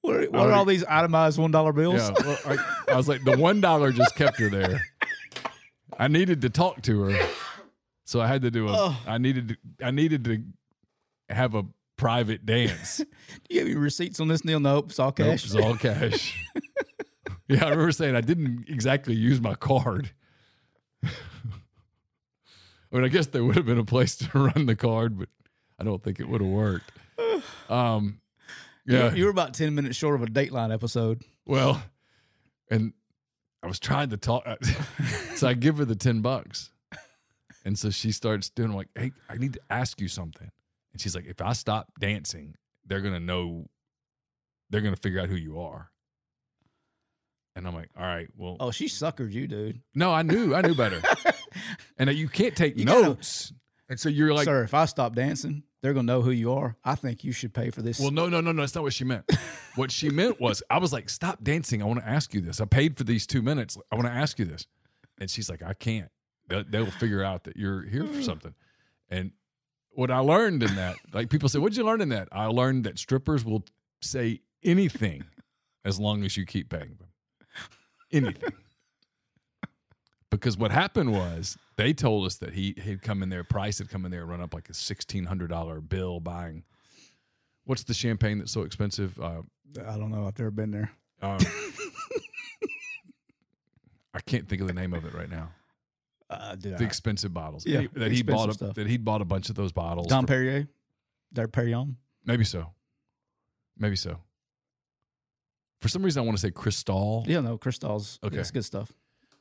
what 0.00 0.16
are, 0.16 0.24
what 0.30 0.48
are 0.48 0.52
all 0.52 0.64
these 0.64 0.84
itemized 0.84 1.38
one 1.38 1.52
dollar 1.52 1.72
bills? 1.72 2.00
Yeah, 2.00 2.10
well, 2.24 2.38
I, 2.44 2.92
I 2.92 2.96
was 2.96 3.06
like, 3.08 3.22
the 3.22 3.36
one 3.36 3.60
dollar 3.60 3.92
just 3.92 4.16
kept 4.16 4.38
her 4.40 4.50
there. 4.50 4.82
I 5.98 6.08
needed 6.08 6.42
to 6.42 6.50
talk 6.50 6.82
to 6.82 7.02
her, 7.02 7.26
so 8.04 8.20
I 8.20 8.26
had 8.26 8.42
to 8.42 8.50
do 8.50 8.68
a. 8.68 8.72
Ugh. 8.72 8.96
I 9.06 9.18
needed 9.18 9.48
to. 9.48 9.56
I 9.86 9.90
needed 9.90 10.24
to 10.24 10.42
have 11.28 11.54
a 11.54 11.64
private 11.96 12.44
dance. 12.46 12.96
Do 12.98 13.04
you 13.50 13.60
have 13.60 13.68
your 13.68 13.78
receipts 13.80 14.18
on 14.20 14.28
this? 14.28 14.44
Neil? 14.44 14.60
Nope, 14.60 14.90
it's 14.90 14.98
all 14.98 15.08
Nope, 15.08 15.16
cash. 15.16 15.44
it's 15.44 15.54
all 15.54 15.76
cash. 15.76 16.36
yeah, 17.48 17.64
I 17.64 17.70
remember 17.70 17.92
saying 17.92 18.16
I 18.16 18.20
didn't 18.20 18.64
exactly 18.68 19.14
use 19.14 19.40
my 19.40 19.54
card. 19.54 20.10
I 21.04 21.08
mean, 22.96 23.04
I 23.04 23.08
guess 23.08 23.26
there 23.28 23.42
would 23.44 23.56
have 23.56 23.66
been 23.66 23.78
a 23.78 23.84
place 23.84 24.16
to 24.16 24.28
run 24.38 24.66
the 24.66 24.76
card, 24.76 25.18
but 25.18 25.28
I 25.78 25.84
don't 25.84 26.02
think 26.02 26.20
it 26.20 26.28
would 26.28 26.40
have 26.40 26.50
worked. 26.50 26.90
Um, 27.68 28.20
You- 28.84 28.96
yeah, 28.98 29.14
you 29.14 29.24
were 29.24 29.30
about 29.30 29.54
ten 29.54 29.74
minutes 29.74 29.96
short 29.96 30.14
of 30.14 30.22
a 30.22 30.26
Dateline 30.26 30.72
episode. 30.72 31.22
Well, 31.46 31.82
and 32.70 32.92
I 33.62 33.68
was 33.68 33.78
trying 33.78 34.10
to 34.10 34.16
talk, 34.16 34.42
uh, 34.46 34.56
so 35.36 35.46
I 35.48 35.54
give 35.54 35.78
her 35.78 35.84
the 35.84 35.94
ten 35.94 36.20
bucks, 36.20 36.70
and 37.64 37.78
so 37.78 37.90
she 37.90 38.10
starts 38.12 38.50
doing 38.50 38.72
like, 38.72 38.88
"Hey, 38.96 39.12
I 39.28 39.36
need 39.36 39.52
to 39.54 39.60
ask 39.70 40.00
you 40.00 40.08
something," 40.08 40.50
and 40.92 41.00
she's 41.00 41.14
like, 41.14 41.26
"If 41.26 41.40
I 41.40 41.52
stop 41.52 41.92
dancing, 42.00 42.56
they're 42.86 43.00
gonna 43.00 43.20
know, 43.20 43.68
they're 44.70 44.80
gonna 44.80 44.96
figure 44.96 45.20
out 45.20 45.28
who 45.28 45.36
you 45.36 45.60
are." 45.60 45.90
And 47.54 47.66
I'm 47.66 47.74
like, 47.74 47.90
"All 47.96 48.02
right, 48.04 48.28
well, 48.36 48.56
Oh, 48.60 48.70
she 48.70 48.86
suckered 48.86 49.32
you, 49.32 49.46
dude. 49.46 49.80
no, 49.94 50.12
I 50.12 50.22
knew, 50.22 50.54
I 50.54 50.62
knew 50.62 50.74
better, 50.74 51.00
and 51.98 52.08
uh, 52.08 52.12
you 52.12 52.28
can't 52.28 52.56
take 52.56 52.78
You 52.78 52.84
gotta- 52.84 53.02
notes." 53.02 53.52
and 53.88 54.00
so 54.00 54.08
you're 54.08 54.32
like, 54.34 54.44
Sir, 54.46 54.64
if 54.64 54.74
I 54.74 54.86
stop 54.86 55.14
dancing, 55.14 55.62
they're 55.82 55.92
gonna 55.92 56.06
know 56.06 56.22
who 56.22 56.30
you 56.30 56.52
are. 56.52 56.76
I 56.84 56.94
think 56.94 57.24
you 57.24 57.32
should 57.32 57.52
pay 57.52 57.70
for 57.70 57.82
this. 57.82 57.98
Well, 57.98 58.12
no, 58.12 58.28
no, 58.28 58.40
no, 58.40 58.52
no. 58.52 58.62
That's 58.62 58.74
not 58.74 58.84
what 58.84 58.92
she 58.92 59.04
meant. 59.04 59.24
what 59.74 59.90
she 59.90 60.10
meant 60.10 60.40
was, 60.40 60.62
I 60.70 60.78
was 60.78 60.92
like, 60.92 61.10
stop 61.10 61.42
dancing. 61.42 61.82
I 61.82 61.86
want 61.86 62.00
to 62.00 62.08
ask 62.08 62.32
you 62.32 62.40
this. 62.40 62.60
I 62.60 62.64
paid 62.64 62.96
for 62.96 63.04
these 63.04 63.26
two 63.26 63.42
minutes. 63.42 63.76
I 63.90 63.96
want 63.96 64.06
to 64.06 64.12
ask 64.14 64.38
you 64.38 64.44
this. 64.44 64.66
And 65.18 65.28
she's 65.28 65.50
like, 65.50 65.62
I 65.62 65.74
can't. 65.74 66.10
They'll, 66.48 66.64
they'll 66.68 66.90
figure 66.90 67.22
out 67.22 67.44
that 67.44 67.56
you're 67.56 67.82
here 67.82 68.06
for 68.06 68.22
something. 68.22 68.54
And 69.10 69.32
what 69.90 70.10
I 70.10 70.18
learned 70.18 70.62
in 70.62 70.74
that, 70.76 70.96
like 71.12 71.30
people 71.30 71.48
say, 71.48 71.58
what'd 71.58 71.76
you 71.76 71.84
learn 71.84 72.00
in 72.00 72.10
that? 72.10 72.28
I 72.32 72.46
learned 72.46 72.84
that 72.84 72.98
strippers 72.98 73.44
will 73.44 73.64
say 74.00 74.40
anything 74.62 75.24
as 75.84 75.98
long 75.98 76.24
as 76.24 76.36
you 76.36 76.46
keep 76.46 76.70
paying 76.70 76.96
them. 76.98 77.08
Anything. 78.12 78.52
Because 80.32 80.56
what 80.58 80.70
happened 80.72 81.12
was 81.12 81.56
they 81.76 81.92
told 81.92 82.26
us 82.26 82.36
that 82.38 82.54
he 82.54 82.74
had 82.82 83.02
come 83.02 83.22
in 83.22 83.28
there, 83.28 83.44
Price 83.44 83.78
had 83.78 83.88
come 83.90 84.04
in 84.04 84.10
there 84.10 84.22
and 84.22 84.30
run 84.30 84.40
up 84.40 84.52
like 84.54 84.68
a 84.70 84.74
sixteen 84.74 85.24
hundred 85.26 85.50
dollar 85.50 85.80
bill 85.80 86.18
buying 86.20 86.64
what's 87.64 87.84
the 87.84 87.94
champagne 87.94 88.38
that's 88.38 88.50
so 88.50 88.62
expensive? 88.62 89.20
Uh, 89.20 89.42
I 89.86 89.96
don't 89.96 90.10
know. 90.10 90.26
I've 90.26 90.36
never 90.38 90.50
been 90.50 90.70
there. 90.72 90.90
um, 91.22 91.38
I 94.14 94.20
can't 94.20 94.48
think 94.48 94.60
of 94.60 94.66
the 94.68 94.74
name 94.74 94.92
of 94.92 95.04
it 95.04 95.14
right 95.14 95.30
now. 95.30 95.50
Uh, 96.28 96.56
The 96.58 96.76
I- 96.76 96.82
expensive 96.84 97.32
bottles. 97.32 97.64
Yeah, 97.66 97.86
that 97.94 98.10
he 98.12 98.22
bought. 98.22 98.48
A, 98.50 98.54
stuff. 98.54 98.74
that 98.74 98.86
he'd 98.86 99.04
bought 99.04 99.20
a 99.22 99.24
bunch 99.24 99.48
of 99.50 99.54
those 99.54 99.72
bottles. 99.72 100.06
Dom 100.08 100.24
for- 100.26 100.32
Perrier, 100.34 100.68
their 101.30 101.48
Perrier. 101.48 101.84
maybe 102.24 102.44
so. 102.44 102.70
Maybe 103.78 103.96
so. 103.96 104.18
For 105.80 105.88
some 105.88 106.02
reason, 106.02 106.22
I 106.22 106.26
want 106.26 106.36
to 106.38 106.40
say 106.42 106.50
Cristal. 106.50 107.24
Yeah, 107.26 107.40
no, 107.40 107.58
Cristal's. 107.58 108.18
Okay. 108.22 108.34
Okay, 108.34 108.40
it's 108.40 108.50
good 108.50 108.64
stuff. 108.64 108.92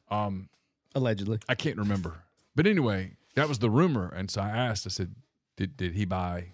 Um, 0.09 0.49
Allegedly, 0.93 1.39
I 1.47 1.55
can't 1.55 1.77
remember. 1.77 2.23
But 2.55 2.67
anyway, 2.67 3.13
that 3.35 3.47
was 3.47 3.59
the 3.59 3.69
rumor, 3.69 4.09
and 4.09 4.29
so 4.29 4.41
I 4.41 4.49
asked. 4.49 4.85
I 4.85 4.89
said, 4.89 5.15
"Did 5.55 5.77
did 5.77 5.93
he 5.93 6.05
buy? 6.05 6.53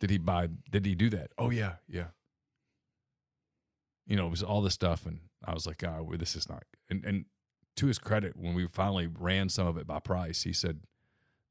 Did 0.00 0.10
he 0.10 0.18
buy? 0.18 0.48
Did 0.70 0.86
he 0.86 0.94
do 0.94 1.10
that? 1.10 1.32
Oh 1.36 1.50
yeah, 1.50 1.74
yeah. 1.88 2.08
You 4.06 4.16
know, 4.16 4.26
it 4.26 4.30
was 4.30 4.42
all 4.42 4.62
this 4.62 4.74
stuff, 4.74 5.04
and 5.04 5.20
I 5.44 5.52
was 5.52 5.66
like, 5.66 5.82
"Oh, 5.82 6.14
this 6.16 6.36
is 6.36 6.48
not." 6.48 6.64
And 6.88 7.04
and 7.04 7.24
to 7.76 7.86
his 7.86 7.98
credit, 7.98 8.36
when 8.36 8.54
we 8.54 8.66
finally 8.68 9.06
ran 9.06 9.48
some 9.48 9.66
of 9.66 9.76
it 9.76 9.86
by 9.86 9.98
price, 9.98 10.42
he 10.42 10.52
said, 10.52 10.80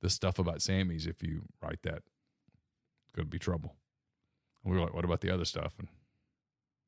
"The 0.02 0.10
stuff 0.10 0.40
about 0.40 0.62
Sammy's, 0.62 1.06
if 1.06 1.22
you 1.22 1.44
write 1.62 1.82
that, 1.84 2.04
it's 3.04 3.12
going 3.14 3.26
to 3.26 3.32
be 3.32 3.40
trouble." 3.40 3.76
And 4.64 4.72
we 4.72 4.80
were 4.80 4.86
like, 4.86 4.94
"What 4.94 5.06
about 5.06 5.22
the 5.22 5.32
other 5.32 5.46
stuff?" 5.46 5.74
And 5.80 5.90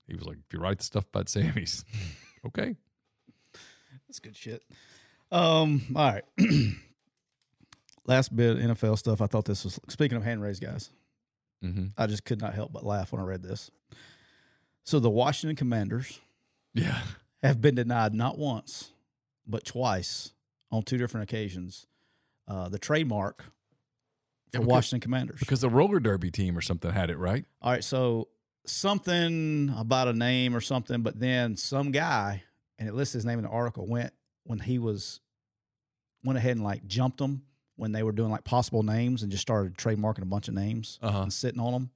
he 0.08 0.16
was 0.16 0.26
like, 0.26 0.38
"If 0.38 0.54
you 0.54 0.60
write 0.60 0.78
the 0.78 0.86
stuff 0.86 1.06
about 1.10 1.28
Sammy's, 1.28 1.84
okay." 2.47 2.78
That's 4.10 4.20
good 4.20 4.36
shit. 4.36 4.64
Um, 5.32 5.84
all 5.95 6.12
right. 6.12 6.24
Last 8.05 8.36
bit 8.36 8.57
of 8.57 8.78
NFL 8.78 8.97
stuff. 8.97 9.22
I 9.22 9.28
thought 9.28 9.45
this 9.45 9.64
was 9.64 9.80
speaking 9.88 10.18
of 10.18 10.24
hand 10.24 10.41
raised 10.41 10.64
guys. 10.64 10.89
Mm-hmm. 11.64 11.88
I 11.97 12.07
just 12.07 12.26
could 12.26 12.41
not 12.41 12.55
help 12.55 12.74
but 12.74 12.84
laugh 12.86 13.12
when 13.12 13.22
I 13.22 13.26
read 13.26 13.43
this. 13.43 13.70
So 14.84 14.99
the 14.99 15.10
Washington 15.10 15.55
Commanders 15.55 16.20
Yeah. 16.74 17.01
have 17.43 17.62
been 17.62 17.76
denied 17.76 18.14
not 18.16 18.39
once, 18.39 18.91
but 19.45 19.64
twice 19.66 20.32
on 20.72 20.82
two 20.84 20.97
different 20.97 21.30
occasions 21.30 21.86
uh, 22.47 22.68
the 22.68 22.80
trademark 22.80 23.43
for 23.43 23.51
Yeah, 24.53 24.60
because- 24.62 24.68
Washington 24.68 25.01
Commanders. 25.01 25.39
Because 25.39 25.62
the 25.62 25.70
roller 25.70 25.99
derby 25.99 26.32
team 26.32 26.57
or 26.57 26.62
something 26.62 26.89
had 26.91 27.12
it, 27.12 27.18
right? 27.18 27.45
All 27.62 27.72
right, 27.72 27.84
so 27.84 28.30
something 28.66 29.72
about 29.78 30.07
a 30.07 30.14
name 30.14 30.55
or 30.55 30.62
something, 30.62 31.03
but 31.03 31.20
then 31.20 31.55
some 31.57 31.91
guy, 31.91 32.41
and 32.80 32.89
it 32.89 32.95
lists 32.95 33.13
his 33.13 33.25
name 33.25 33.38
in 33.38 33.43
the 33.45 33.51
article, 33.51 33.86
went 33.86 34.13
when 34.45 34.57
he 34.59 34.80
was 34.80 35.19
went 36.23 36.38
ahead 36.38 36.53
and 36.55 36.63
like 36.63 36.88
jumped 36.88 37.17
them 37.19 37.43
when 37.75 37.91
they 37.91 38.01
were 38.03 38.11
doing 38.11 38.32
like 38.32 38.43
possible 38.43 38.82
names 38.84 39.21
and 39.21 39.32
just 39.32 39.41
started 39.41 39.75
trademarking 39.77 40.21
a 40.23 40.25
bunch 40.25 40.47
of 40.47 40.53
names 40.55 40.97
Uh-huh. 41.01 41.21
and 41.21 41.32
sitting 41.32 41.61
on 41.61 41.71
them 41.73 41.91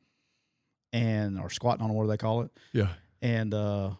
and 0.94 1.40
or 1.40 1.50
squatting 1.50 1.82
on 1.82 1.90
them, 1.90 1.98
what 1.98 2.04
do 2.04 2.10
they 2.10 2.18
call 2.18 2.42
it? 2.42 2.52
Yeah. 2.72 2.90
and 3.22 3.54
uh, 3.54 3.92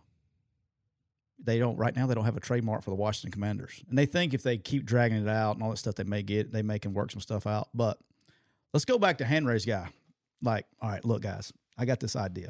they 1.44 1.60
don't 1.60 1.76
right 1.78 1.96
now. 1.96 2.08
They 2.08 2.14
don't 2.16 2.24
have 2.26 2.38
a 2.38 2.42
trademark 2.42 2.84
for 2.84 2.90
the 2.92 2.96
Washington 2.96 3.32
Commanders, 3.32 3.84
and 3.90 3.98
they 3.98 4.06
think 4.06 4.34
if 4.34 4.44
they 4.44 4.58
keep 4.58 4.86
dragging 4.86 5.18
it 5.22 5.28
out 5.28 5.56
and 5.56 5.64
all 5.64 5.72
that 5.72 5.78
stuff, 5.78 5.96
they 5.96 6.04
may 6.06 6.22
get 6.24 6.52
they 6.54 6.62
may 6.62 6.80
can 6.80 6.94
work 6.94 7.12
some 7.12 7.20
stuff 7.22 7.46
out. 7.48 7.68
But 7.74 7.98
let's 8.74 8.86
go 8.86 8.98
back 8.98 9.18
to 9.18 9.26
hand 9.26 9.46
raised 9.48 9.68
guy. 9.68 9.90
Like, 10.42 10.66
all 10.82 10.90
right, 10.90 11.04
look, 11.04 11.22
guys, 11.22 11.52
I 11.78 11.86
got 11.86 12.00
this 12.00 12.16
idea. 12.16 12.50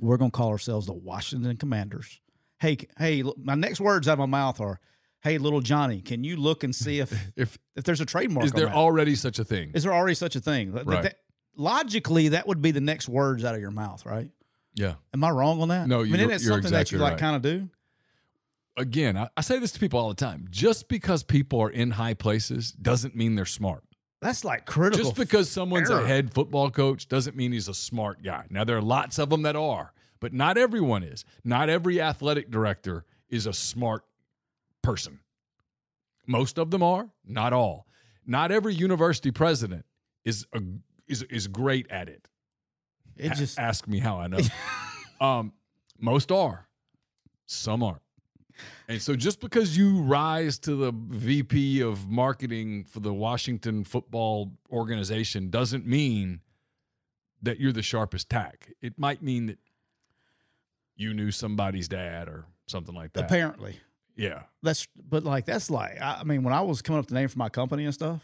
We're 0.00 0.16
gonna 0.18 0.30
call 0.30 0.50
ourselves 0.50 0.86
the 0.86 0.92
Washington 0.92 1.56
Commanders. 1.56 2.20
Hey, 2.64 2.78
hey, 2.98 3.22
my 3.36 3.54
next 3.54 3.80
words 3.80 4.08
out 4.08 4.14
of 4.14 4.18
my 4.20 4.26
mouth 4.26 4.60
are, 4.60 4.80
"Hey, 5.22 5.38
little 5.38 5.60
Johnny, 5.60 6.00
can 6.00 6.24
you 6.24 6.36
look 6.36 6.64
and 6.64 6.74
see 6.74 6.98
if 6.98 7.12
If 7.36 7.58
if 7.76 7.84
there's 7.84 8.00
a 8.00 8.06
trademark?" 8.06 8.46
is 8.46 8.52
on 8.52 8.58
there 8.58 8.66
that? 8.66 8.74
already 8.74 9.14
such 9.14 9.38
a 9.38 9.44
thing? 9.44 9.72
Is 9.74 9.82
there 9.82 9.92
already 9.92 10.14
such 10.14 10.34
a 10.36 10.40
thing? 10.40 10.72
Right. 10.72 11.02
that- 11.02 11.18
logically, 11.56 12.28
that 12.28 12.48
would 12.48 12.62
be 12.62 12.70
the 12.70 12.80
next 12.80 13.08
words 13.08 13.44
out 13.44 13.54
of 13.54 13.60
your 13.60 13.70
mouth, 13.70 14.04
right? 14.06 14.30
yeah. 14.74 14.94
Am 15.12 15.22
I 15.22 15.30
wrong 15.30 15.60
on 15.62 15.68
that? 15.68 15.86
No, 15.86 16.00
I 16.00 16.04
mean, 16.04 16.16
isn't 16.16 16.30
it 16.30 16.40
something 16.40 16.72
that 16.72 16.90
you 16.90 16.98
like 16.98 17.12
right. 17.12 17.20
kind 17.20 17.36
of 17.36 17.42
do? 17.42 17.68
Again, 18.76 19.16
I, 19.16 19.28
I 19.36 19.40
say 19.40 19.60
this 19.60 19.70
to 19.72 19.78
people 19.78 20.00
all 20.00 20.08
the 20.08 20.16
time. 20.16 20.48
Just 20.50 20.88
because 20.88 21.22
people 21.22 21.60
are 21.60 21.70
in 21.70 21.92
high 21.92 22.14
places 22.14 22.72
doesn't 22.72 23.14
mean 23.14 23.36
they're 23.36 23.44
smart. 23.44 23.84
That's 24.20 24.44
like 24.44 24.66
critical. 24.66 25.04
Just 25.04 25.16
because 25.16 25.48
someone's 25.48 25.90
error. 25.90 26.00
a 26.02 26.08
head 26.08 26.34
football 26.34 26.70
coach 26.70 27.08
doesn't 27.08 27.36
mean 27.36 27.52
he's 27.52 27.68
a 27.68 27.74
smart 27.74 28.22
guy. 28.24 28.46
Now, 28.50 28.64
there 28.64 28.76
are 28.76 28.82
lots 28.82 29.20
of 29.20 29.30
them 29.30 29.42
that 29.42 29.54
are, 29.54 29.92
but 30.24 30.32
not 30.32 30.56
everyone 30.56 31.02
is. 31.02 31.22
Not 31.44 31.68
every 31.68 32.00
athletic 32.00 32.50
director 32.50 33.04
is 33.28 33.44
a 33.44 33.52
smart 33.52 34.06
person. 34.80 35.20
Most 36.26 36.58
of 36.58 36.70
them 36.70 36.82
are, 36.82 37.10
not 37.26 37.52
all. 37.52 37.86
Not 38.26 38.50
every 38.50 38.72
university 38.72 39.30
president 39.30 39.84
is 40.24 40.46
a, 40.54 40.62
is 41.06 41.24
is 41.24 41.46
great 41.46 41.90
at 41.90 42.08
it. 42.08 42.26
it 43.18 43.32
A- 43.32 43.34
just 43.34 43.58
ask 43.58 43.86
me 43.86 43.98
how 43.98 44.18
I 44.18 44.28
know. 44.28 44.38
um, 45.20 45.52
most 45.98 46.32
are, 46.32 46.68
some 47.44 47.82
aren't. 47.82 48.00
And 48.88 49.02
so, 49.02 49.16
just 49.16 49.40
because 49.40 49.76
you 49.76 50.00
rise 50.00 50.58
to 50.60 50.74
the 50.74 50.92
VP 50.94 51.82
of 51.82 52.08
marketing 52.08 52.84
for 52.84 53.00
the 53.00 53.12
Washington 53.12 53.84
football 53.84 54.52
organization 54.72 55.50
doesn't 55.50 55.86
mean 55.86 56.40
that 57.42 57.60
you're 57.60 57.72
the 57.72 57.82
sharpest 57.82 58.30
tack. 58.30 58.70
It 58.80 58.98
might 58.98 59.22
mean 59.22 59.46
that 59.46 59.58
you 60.96 61.14
knew 61.14 61.30
somebody's 61.30 61.88
dad 61.88 62.28
or 62.28 62.46
something 62.66 62.94
like 62.94 63.12
that. 63.12 63.24
apparently 63.24 63.78
yeah. 64.16 64.42
that's 64.62 64.86
but 65.08 65.24
like 65.24 65.44
that's 65.44 65.70
like 65.70 66.00
I, 66.00 66.18
I 66.20 66.24
mean 66.24 66.42
when 66.42 66.54
I 66.54 66.60
was 66.60 66.82
coming 66.82 66.98
up 66.98 67.04
with 67.04 67.08
the 67.10 67.14
name 67.14 67.28
for 67.28 67.38
my 67.38 67.48
company 67.48 67.84
and 67.84 67.94
stuff, 67.94 68.22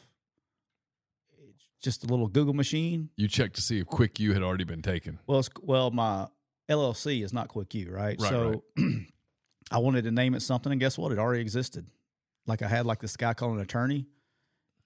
it's 1.38 1.64
just 1.82 2.04
a 2.04 2.06
little 2.06 2.28
Google 2.28 2.54
machine. 2.54 3.10
You 3.16 3.28
checked 3.28 3.56
to 3.56 3.62
see 3.62 3.80
if 3.80 3.86
Quick 3.86 4.20
U 4.20 4.32
had 4.32 4.42
already 4.42 4.64
been 4.64 4.82
taken. 4.82 5.18
Well, 5.26 5.40
it's, 5.40 5.50
well, 5.62 5.90
my 5.90 6.28
LLC 6.68 7.24
is 7.24 7.32
not 7.32 7.48
Quick 7.48 7.74
U, 7.74 7.90
right? 7.90 8.16
Right, 8.20 8.28
so 8.30 8.64
I 9.70 9.78
wanted 9.78 10.04
to 10.04 10.10
name 10.10 10.34
it 10.34 10.42
something, 10.42 10.70
and 10.70 10.80
guess 10.80 10.96
what? 10.96 11.12
It 11.12 11.18
already 11.18 11.40
existed. 11.40 11.86
Like 12.46 12.62
I 12.62 12.68
had 12.68 12.86
like 12.86 13.00
this 13.00 13.16
guy 13.16 13.34
called 13.34 13.54
an 13.54 13.60
attorney. 13.60 14.06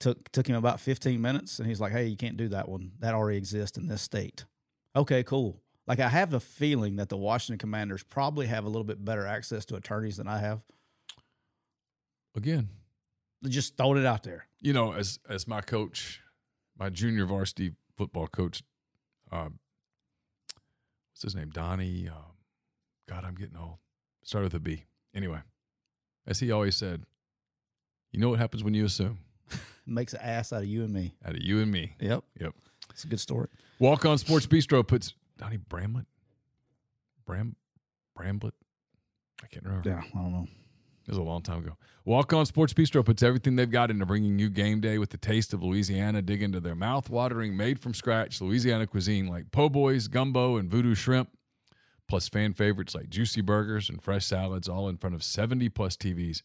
Took 0.00 0.30
took 0.32 0.46
him 0.46 0.56
about 0.56 0.80
fifteen 0.80 1.20
minutes, 1.20 1.58
and 1.58 1.68
he's 1.68 1.80
like, 1.80 1.92
"Hey, 1.92 2.06
you 2.06 2.16
can't 2.16 2.36
do 2.36 2.48
that 2.48 2.68
one. 2.68 2.92
That 2.98 3.14
already 3.14 3.38
exists 3.38 3.78
in 3.78 3.86
this 3.86 4.02
state." 4.02 4.44
Okay, 4.96 5.22
cool. 5.22 5.62
Like 5.86 6.00
I 6.00 6.08
have 6.08 6.30
the 6.30 6.40
feeling 6.40 6.96
that 6.96 7.08
the 7.10 7.16
Washington 7.16 7.58
Commanders 7.58 8.02
probably 8.02 8.46
have 8.46 8.64
a 8.64 8.68
little 8.68 8.84
bit 8.84 9.04
better 9.04 9.26
access 9.26 9.64
to 9.66 9.76
attorneys 9.76 10.16
than 10.16 10.26
I 10.28 10.38
have. 10.38 10.60
Again, 12.36 12.68
Just 13.44 13.76
throwing 13.76 13.98
it 13.98 14.06
out 14.06 14.22
there. 14.22 14.46
you 14.60 14.72
know, 14.72 14.92
as 14.92 15.18
as 15.28 15.46
my 15.46 15.60
coach, 15.60 16.20
my 16.78 16.88
junior 16.90 17.26
varsity 17.26 17.72
football 17.96 18.26
coach, 18.26 18.62
um, 19.30 19.58
what's 21.12 21.22
his 21.22 21.34
name? 21.36 21.50
Donnie. 21.50 22.08
Um, 22.08 22.32
God, 23.08 23.24
I'm 23.24 23.34
getting 23.34 23.56
old. 23.56 23.76
Started 24.24 24.46
with 24.52 24.54
a 24.54 24.60
B. 24.60 24.84
Anyway, 25.14 25.40
as 26.26 26.40
he 26.40 26.50
always 26.50 26.74
said, 26.76 27.04
you 28.10 28.18
know 28.18 28.30
what 28.30 28.38
happens 28.38 28.64
when 28.64 28.72
you 28.74 28.84
assume 28.86 29.18
Makes 29.86 30.14
an 30.14 30.20
ass 30.22 30.52
out 30.52 30.62
of 30.62 30.68
you 30.68 30.82
and 30.82 30.92
me. 30.92 31.14
out 31.24 31.36
of 31.36 31.42
you 31.42 31.60
and 31.60 31.70
me. 31.70 31.94
Yep, 32.00 32.24
Yep. 32.40 32.54
it's 32.90 33.04
a 33.04 33.06
good 33.06 33.20
story. 33.20 33.48
Walk 33.78 34.06
on 34.06 34.16
Sports 34.18 34.46
Bistro 34.46 34.84
puts 34.86 35.12
Donnie 35.38 35.56
Bramlett, 35.56 36.06
Bram, 37.26 37.56
Bramblett. 38.18 38.52
I 39.42 39.46
can't 39.48 39.64
remember. 39.64 39.88
Yeah, 39.88 40.02
I 40.02 40.22
don't 40.22 40.32
know. 40.32 40.46
It 41.06 41.10
was 41.10 41.18
a 41.18 41.22
long 41.22 41.42
time 41.42 41.58
ago. 41.58 41.76
Walk 42.06 42.32
On 42.32 42.46
Sports 42.46 42.72
Bistro 42.72 43.04
puts 43.04 43.22
everything 43.22 43.56
they've 43.56 43.70
got 43.70 43.90
into 43.90 44.06
bringing 44.06 44.38
you 44.38 44.48
game 44.48 44.80
day 44.80 44.96
with 44.96 45.10
the 45.10 45.18
taste 45.18 45.52
of 45.52 45.62
Louisiana. 45.62 46.22
Dig 46.22 46.42
into 46.42 46.60
their 46.60 46.74
mouth-watering, 46.74 47.54
made 47.56 47.78
from 47.78 47.92
scratch 47.92 48.40
Louisiana 48.40 48.86
cuisine 48.86 49.26
like 49.26 49.50
po' 49.50 49.68
boys, 49.68 50.08
gumbo, 50.08 50.56
and 50.56 50.70
voodoo 50.70 50.94
shrimp, 50.94 51.28
plus 52.08 52.28
fan 52.28 52.54
favorites 52.54 52.94
like 52.94 53.10
juicy 53.10 53.42
burgers 53.42 53.90
and 53.90 54.02
fresh 54.02 54.24
salads, 54.24 54.66
all 54.66 54.88
in 54.88 54.96
front 54.96 55.14
of 55.14 55.22
70 55.22 55.68
plus 55.70 55.96
TVs, 55.96 56.42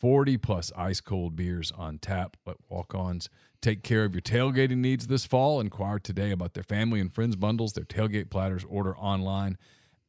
40 0.00 0.38
plus 0.38 0.72
ice 0.76 1.00
cold 1.00 1.36
beers 1.36 1.70
on 1.76 1.98
tap. 1.98 2.38
Let 2.46 2.56
Walk 2.70 2.94
Ons 2.94 3.28
take 3.60 3.82
care 3.82 4.04
of 4.04 4.14
your 4.14 4.22
tailgating 4.22 4.78
needs 4.78 5.06
this 5.06 5.26
fall. 5.26 5.60
Inquire 5.60 5.98
today 5.98 6.30
about 6.30 6.54
their 6.54 6.64
family 6.64 7.00
and 7.00 7.12
friends 7.12 7.36
bundles, 7.36 7.74
their 7.74 7.84
tailgate 7.84 8.30
platters. 8.30 8.64
Order 8.64 8.96
online 8.96 9.58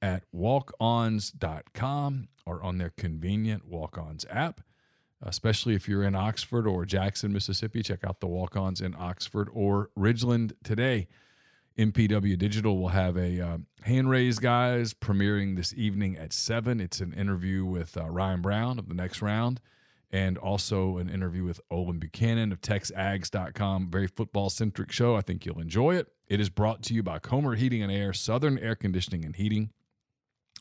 at 0.02 0.24
walkons.com 0.34 2.28
or 2.46 2.64
on 2.64 2.78
their 2.78 2.92
convenient 2.98 3.68
Walk 3.68 3.98
Ons 3.98 4.26
app. 4.30 4.62
Especially 5.22 5.76
if 5.76 5.88
you're 5.88 6.04
in 6.04 6.16
Oxford 6.16 6.66
or 6.66 6.84
Jackson, 6.86 7.32
Mississippi, 7.32 7.84
check 7.84 8.04
out 8.04 8.22
the 8.22 8.28
Walk 8.28 8.56
Ons 8.56 8.82
in 8.82 8.96
Oxford 8.98 9.50
or 9.54 9.92
Ridgeland 9.96 10.54
today. 10.64 11.08
MPW 11.78 12.38
Digital 12.38 12.78
will 12.80 12.90
have 12.90 13.18
a 13.18 13.40
uh, 13.40 13.58
hand 13.84 14.10
raised 14.10 14.42
guys 14.42 14.94
premiering 14.94 15.58
this 15.58 15.74
evening 15.76 16.18
at 16.18 16.34
7. 16.34 16.80
It's 16.82 17.02
an 17.02 17.14
interview 17.14 17.66
with 17.66 17.96
uh, 17.98 18.10
Ryan 18.10 18.42
Brown 18.42 18.80
of 18.80 18.88
the 18.88 18.96
next 18.96 19.22
round 19.22 19.60
and 20.12 20.38
also 20.38 20.98
an 20.98 21.10
interview 21.10 21.44
with 21.44 21.62
Olin 21.72 21.98
Buchanan 21.98 22.52
of 22.52 22.62
TexAgs.com. 22.62 23.90
Very 23.90 24.08
football 24.08 24.50
centric 24.50 24.92
show. 24.92 25.16
I 25.16 25.22
think 25.22 25.46
you'll 25.46 25.62
enjoy 25.62 25.96
it. 25.96 26.08
It 26.28 26.40
is 26.40 26.50
brought 26.50 26.84
to 26.84 26.94
you 26.94 27.02
by 27.02 27.20
Comer 27.20 27.56
Heating 27.56 27.82
and 27.82 27.92
Air, 27.92 28.14
Southern 28.14 28.58
Air 28.60 28.76
Conditioning 28.76 29.24
and 29.26 29.36
Heating. 29.36 29.72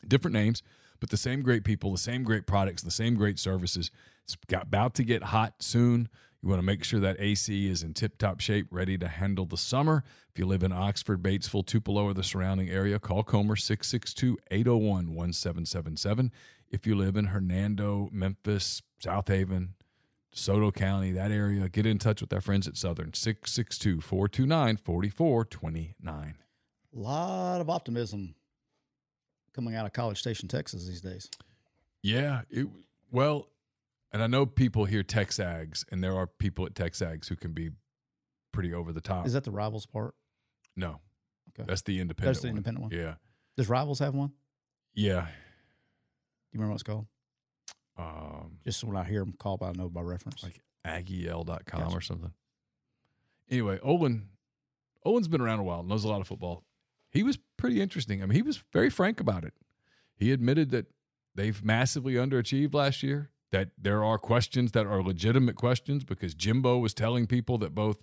Different 0.07 0.33
names, 0.33 0.63
but 0.99 1.09
the 1.09 1.17
same 1.17 1.41
great 1.41 1.63
people, 1.63 1.91
the 1.91 1.97
same 1.97 2.23
great 2.23 2.47
products, 2.47 2.81
the 2.81 2.91
same 2.91 3.15
great 3.15 3.37
services. 3.37 3.91
It's 4.23 4.35
got, 4.47 4.63
about 4.63 4.95
to 4.95 5.03
get 5.03 5.23
hot 5.23 5.55
soon. 5.59 6.07
You 6.41 6.49
want 6.49 6.59
to 6.59 6.65
make 6.65 6.83
sure 6.83 6.99
that 7.01 7.17
AC 7.19 7.69
is 7.69 7.83
in 7.83 7.93
tip 7.93 8.17
top 8.17 8.39
shape, 8.39 8.67
ready 8.71 8.97
to 8.97 9.07
handle 9.07 9.45
the 9.45 9.57
summer. 9.57 10.03
If 10.31 10.39
you 10.39 10.45
live 10.45 10.63
in 10.63 10.71
Oxford, 10.71 11.21
Batesville, 11.21 11.67
Tupelo, 11.67 12.05
or 12.05 12.13
the 12.15 12.23
surrounding 12.23 12.69
area, 12.69 12.97
call 12.97 13.21
Comer 13.21 13.55
662 13.55 14.39
801 14.49 15.13
1777. 15.13 16.31
If 16.71 16.87
you 16.87 16.95
live 16.95 17.17
in 17.17 17.25
Hernando, 17.25 18.09
Memphis, 18.13 18.81
Southaven, 19.03 19.71
Soto 20.33 20.71
County, 20.71 21.11
that 21.11 21.29
area, 21.29 21.67
get 21.67 21.85
in 21.85 21.99
touch 21.99 22.21
with 22.21 22.31
our 22.31 22.39
friends 22.39 22.65
at 22.65 22.77
Southern 22.77 23.13
662 23.13 23.99
429 23.99 24.77
4429. 24.77 26.35
A 26.93 26.99
lot 26.99 27.59
of 27.59 27.69
optimism 27.69 28.35
coming 29.53 29.75
out 29.75 29.85
of 29.85 29.91
College 29.91 30.17
Station, 30.17 30.47
Texas 30.47 30.87
these 30.87 31.01
days. 31.01 31.29
Yeah, 32.01 32.43
it 32.49 32.67
well, 33.11 33.49
and 34.13 34.23
I 34.23 34.27
know 34.27 34.45
people 34.45 34.85
hear 34.85 35.03
Texags, 35.03 35.83
and 35.91 36.01
there 36.01 36.15
are 36.15 36.25
people 36.25 36.65
at 36.65 36.73
Texags 36.73 37.27
who 37.27 37.35
can 37.35 37.51
be 37.51 37.71
pretty 38.53 38.73
over 38.73 38.93
the 38.93 39.01
top. 39.01 39.27
Is 39.27 39.33
that 39.33 39.43
the 39.43 39.51
Rivals 39.51 39.85
part? 39.85 40.15
no? 40.77 41.01
Okay. 41.49 41.65
That's 41.67 41.81
the 41.81 41.99
independent. 41.99 42.35
That's 42.35 42.41
the 42.41 42.47
one. 42.47 42.57
independent 42.57 42.83
one? 42.83 42.97
Yeah, 42.97 43.15
Does 43.57 43.67
Rivals 43.67 43.99
have 43.99 44.15
one? 44.15 44.31
Yeah. 44.93 45.27
You 46.51 46.59
remember 46.59 46.71
what 46.71 46.75
it's 46.75 46.83
called? 46.83 47.07
Um, 47.97 48.57
Just 48.63 48.83
when 48.83 48.97
I 48.97 49.03
hear 49.03 49.19
them 49.19 49.33
called, 49.37 49.63
I 49.63 49.71
know 49.73 49.89
by 49.89 50.01
reference. 50.01 50.43
like 50.43 50.61
aggieyell.com 50.85 51.81
Gotcha. 51.81 51.95
or 51.95 52.01
something. 52.01 52.31
Anyway, 53.49 53.79
Owen, 53.83 54.29
Owen's 55.05 55.27
been 55.27 55.41
around 55.41 55.59
a 55.59 55.63
while, 55.63 55.83
knows 55.83 56.03
a 56.03 56.07
lot 56.09 56.21
of 56.21 56.27
football. 56.27 56.63
He 57.11 57.23
was 57.23 57.37
pretty 57.57 57.81
interesting. 57.81 58.23
I 58.23 58.25
mean, 58.25 58.35
he 58.35 58.41
was 58.41 58.63
very 58.71 58.89
frank 58.89 59.19
about 59.19 59.43
it. 59.43 59.53
He 60.15 60.31
admitted 60.31 60.71
that 60.71 60.87
they've 61.35 61.63
massively 61.63 62.13
underachieved 62.13 62.73
last 62.73 63.03
year. 63.03 63.29
That 63.51 63.71
there 63.77 64.01
are 64.01 64.17
questions 64.17 64.71
that 64.71 64.85
are 64.85 65.03
legitimate 65.03 65.57
questions 65.57 66.05
because 66.05 66.33
Jimbo 66.33 66.77
was 66.77 66.93
telling 66.93 67.27
people 67.27 67.57
that 67.57 67.75
both 67.75 68.01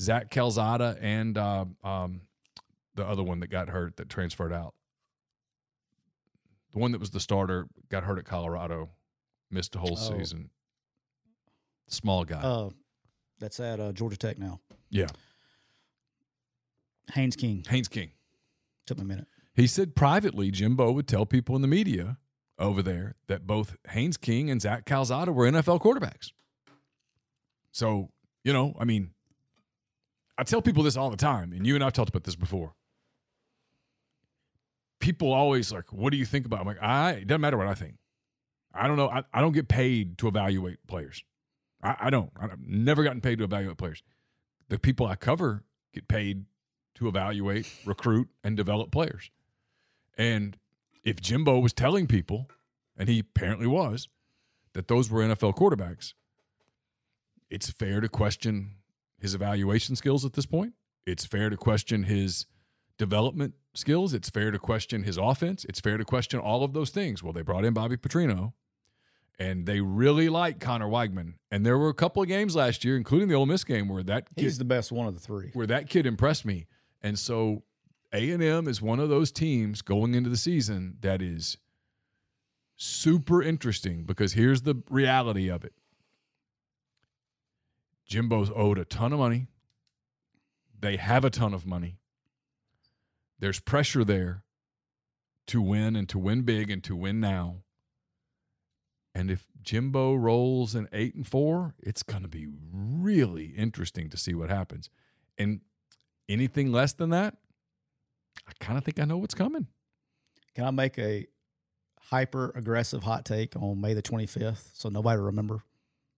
Zach 0.00 0.28
Calzada 0.28 0.98
and 1.00 1.38
uh, 1.38 1.66
um, 1.84 2.22
the 2.96 3.06
other 3.06 3.22
one 3.22 3.38
that 3.40 3.46
got 3.46 3.68
hurt 3.68 3.96
that 3.98 4.08
transferred 4.08 4.52
out, 4.52 4.74
the 6.76 6.80
one 6.80 6.92
that 6.92 6.98
was 7.00 7.10
the 7.10 7.20
starter, 7.20 7.68
got 7.88 8.04
hurt 8.04 8.18
at 8.18 8.26
Colorado, 8.26 8.90
missed 9.50 9.74
a 9.76 9.78
whole 9.78 9.96
Oh. 9.98 10.18
season. 10.18 10.50
Small 11.88 12.22
guy. 12.26 12.42
uh, 12.42 12.68
that's 13.38 13.58
at 13.60 13.80
uh, 13.80 13.92
Georgia 13.92 14.18
Tech 14.18 14.38
now. 14.38 14.60
yeah. 14.90 15.06
Haynes 17.14 17.34
King. 17.36 17.64
Haynes 17.68 17.88
King. 17.88 18.10
Took 18.86 18.98
me 18.98 19.04
a 19.04 19.06
minute. 19.06 19.26
He 19.54 19.66
said 19.66 19.94
privately, 19.96 20.50
Jimbo 20.50 20.92
would 20.92 21.06
tell 21.08 21.24
people 21.24 21.56
in 21.56 21.62
the 21.62 21.68
media 21.68 22.18
over 22.58 22.82
there 22.82 23.14
that 23.28 23.46
both 23.46 23.76
Haynes 23.90 24.16
King 24.18 24.50
and 24.50 24.60
Zach 24.60 24.84
Calzada 24.84 25.32
were 25.32 25.46
NFL 25.46 25.80
quarterbacks. 25.80 26.32
So, 27.72 28.10
you 28.44 28.52
know, 28.52 28.74
I 28.78 28.84
mean, 28.84 29.12
I 30.36 30.42
tell 30.44 30.60
people 30.60 30.82
this 30.82 30.96
all 30.96 31.08
the 31.10 31.16
time, 31.16 31.52
and 31.52 31.66
you 31.66 31.74
and 31.74 31.82
I've 31.84 31.92
talked 31.94 32.10
about 32.10 32.24
this 32.24 32.36
before. 32.36 32.74
People 35.06 35.32
always 35.32 35.70
like, 35.70 35.92
what 35.92 36.10
do 36.10 36.16
you 36.16 36.24
think 36.26 36.46
about? 36.46 36.58
I'm 36.60 36.66
like, 36.66 36.82
I 36.82 37.12
it 37.12 37.28
doesn't 37.28 37.40
matter 37.40 37.56
what 37.56 37.68
I 37.68 37.74
think. 37.74 37.94
I 38.74 38.88
don't 38.88 38.96
know. 38.96 39.08
I, 39.08 39.22
I 39.32 39.40
don't 39.40 39.52
get 39.52 39.68
paid 39.68 40.18
to 40.18 40.26
evaluate 40.26 40.84
players. 40.88 41.22
I, 41.80 41.94
I 42.00 42.10
don't. 42.10 42.30
I've 42.36 42.58
never 42.60 43.04
gotten 43.04 43.20
paid 43.20 43.38
to 43.38 43.44
evaluate 43.44 43.78
players. 43.78 44.02
The 44.68 44.80
people 44.80 45.06
I 45.06 45.14
cover 45.14 45.62
get 45.94 46.08
paid 46.08 46.46
to 46.96 47.06
evaluate, 47.06 47.70
recruit, 47.84 48.28
and 48.42 48.56
develop 48.56 48.90
players. 48.90 49.30
And 50.18 50.56
if 51.04 51.20
Jimbo 51.20 51.60
was 51.60 51.72
telling 51.72 52.08
people, 52.08 52.50
and 52.98 53.08
he 53.08 53.20
apparently 53.20 53.68
was, 53.68 54.08
that 54.72 54.88
those 54.88 55.08
were 55.08 55.22
NFL 55.22 55.54
quarterbacks, 55.54 56.14
it's 57.48 57.70
fair 57.70 58.00
to 58.00 58.08
question 58.08 58.72
his 59.20 59.36
evaluation 59.36 59.94
skills 59.94 60.24
at 60.24 60.32
this 60.32 60.46
point. 60.46 60.72
It's 61.06 61.24
fair 61.24 61.48
to 61.48 61.56
question 61.56 62.02
his 62.02 62.46
development 62.98 63.54
skills. 63.74 64.14
It's 64.14 64.30
fair 64.30 64.50
to 64.50 64.58
question 64.58 65.02
his 65.02 65.16
offense. 65.18 65.64
It's 65.68 65.80
fair 65.80 65.96
to 65.98 66.04
question 66.04 66.40
all 66.40 66.64
of 66.64 66.72
those 66.72 66.90
things. 66.90 67.22
Well, 67.22 67.32
they 67.32 67.42
brought 67.42 67.64
in 67.64 67.74
Bobby 67.74 67.96
Petrino, 67.96 68.52
and 69.38 69.66
they 69.66 69.80
really 69.80 70.28
like 70.28 70.60
Conner 70.60 70.86
Weigman. 70.88 71.34
And 71.50 71.64
there 71.66 71.76
were 71.78 71.88
a 71.90 71.94
couple 71.94 72.22
of 72.22 72.28
games 72.28 72.56
last 72.56 72.84
year, 72.84 72.96
including 72.96 73.28
the 73.28 73.34
Ole 73.34 73.46
Miss 73.46 73.64
game, 73.64 73.88
where 73.88 74.02
that 74.04 74.34
kid, 74.34 74.42
He's 74.42 74.58
the 74.58 74.64
best 74.64 74.90
one 74.92 75.06
of 75.06 75.14
the 75.14 75.20
three. 75.20 75.50
where 75.52 75.66
that 75.66 75.88
kid 75.88 76.06
impressed 76.06 76.44
me. 76.44 76.66
And 77.02 77.18
so 77.18 77.62
A 78.12 78.30
and 78.30 78.42
M 78.42 78.66
is 78.66 78.80
one 78.80 78.98
of 79.00 79.08
those 79.08 79.30
teams 79.30 79.82
going 79.82 80.14
into 80.14 80.30
the 80.30 80.36
season 80.36 80.96
that 81.02 81.20
is 81.20 81.58
super 82.76 83.42
interesting 83.42 84.04
because 84.04 84.32
here's 84.34 84.62
the 84.62 84.82
reality 84.90 85.48
of 85.48 85.64
it. 85.64 85.72
Jimbo's 88.08 88.50
owed 88.54 88.78
a 88.78 88.84
ton 88.84 89.12
of 89.12 89.18
money. 89.18 89.48
They 90.78 90.96
have 90.96 91.24
a 91.24 91.30
ton 91.30 91.52
of 91.54 91.66
money. 91.66 91.96
There's 93.38 93.60
pressure 93.60 94.04
there 94.04 94.44
to 95.48 95.60
win 95.60 95.96
and 95.96 96.08
to 96.08 96.18
win 96.18 96.42
big 96.42 96.70
and 96.70 96.82
to 96.84 96.96
win 96.96 97.20
now. 97.20 97.62
And 99.14 99.30
if 99.30 99.46
Jimbo 99.62 100.14
rolls 100.14 100.74
an 100.74 100.88
eight 100.92 101.14
and 101.14 101.26
four, 101.26 101.74
it's 101.78 102.02
going 102.02 102.22
to 102.22 102.28
be 102.28 102.48
really 102.70 103.46
interesting 103.46 104.10
to 104.10 104.16
see 104.16 104.34
what 104.34 104.50
happens. 104.50 104.90
And 105.38 105.60
anything 106.28 106.70
less 106.70 106.92
than 106.92 107.10
that, 107.10 107.36
I 108.46 108.52
kind 108.60 108.76
of 108.76 108.84
think 108.84 109.00
I 109.00 109.04
know 109.04 109.16
what's 109.18 109.34
coming. 109.34 109.68
Can 110.54 110.64
I 110.64 110.70
make 110.70 110.98
a 110.98 111.26
hyper 112.00 112.52
aggressive 112.54 113.02
hot 113.02 113.24
take 113.24 113.56
on 113.56 113.80
May 113.80 113.94
the 113.94 114.02
25th 114.02 114.70
so 114.74 114.88
nobody 114.88 115.18
will 115.18 115.26
remember? 115.26 115.62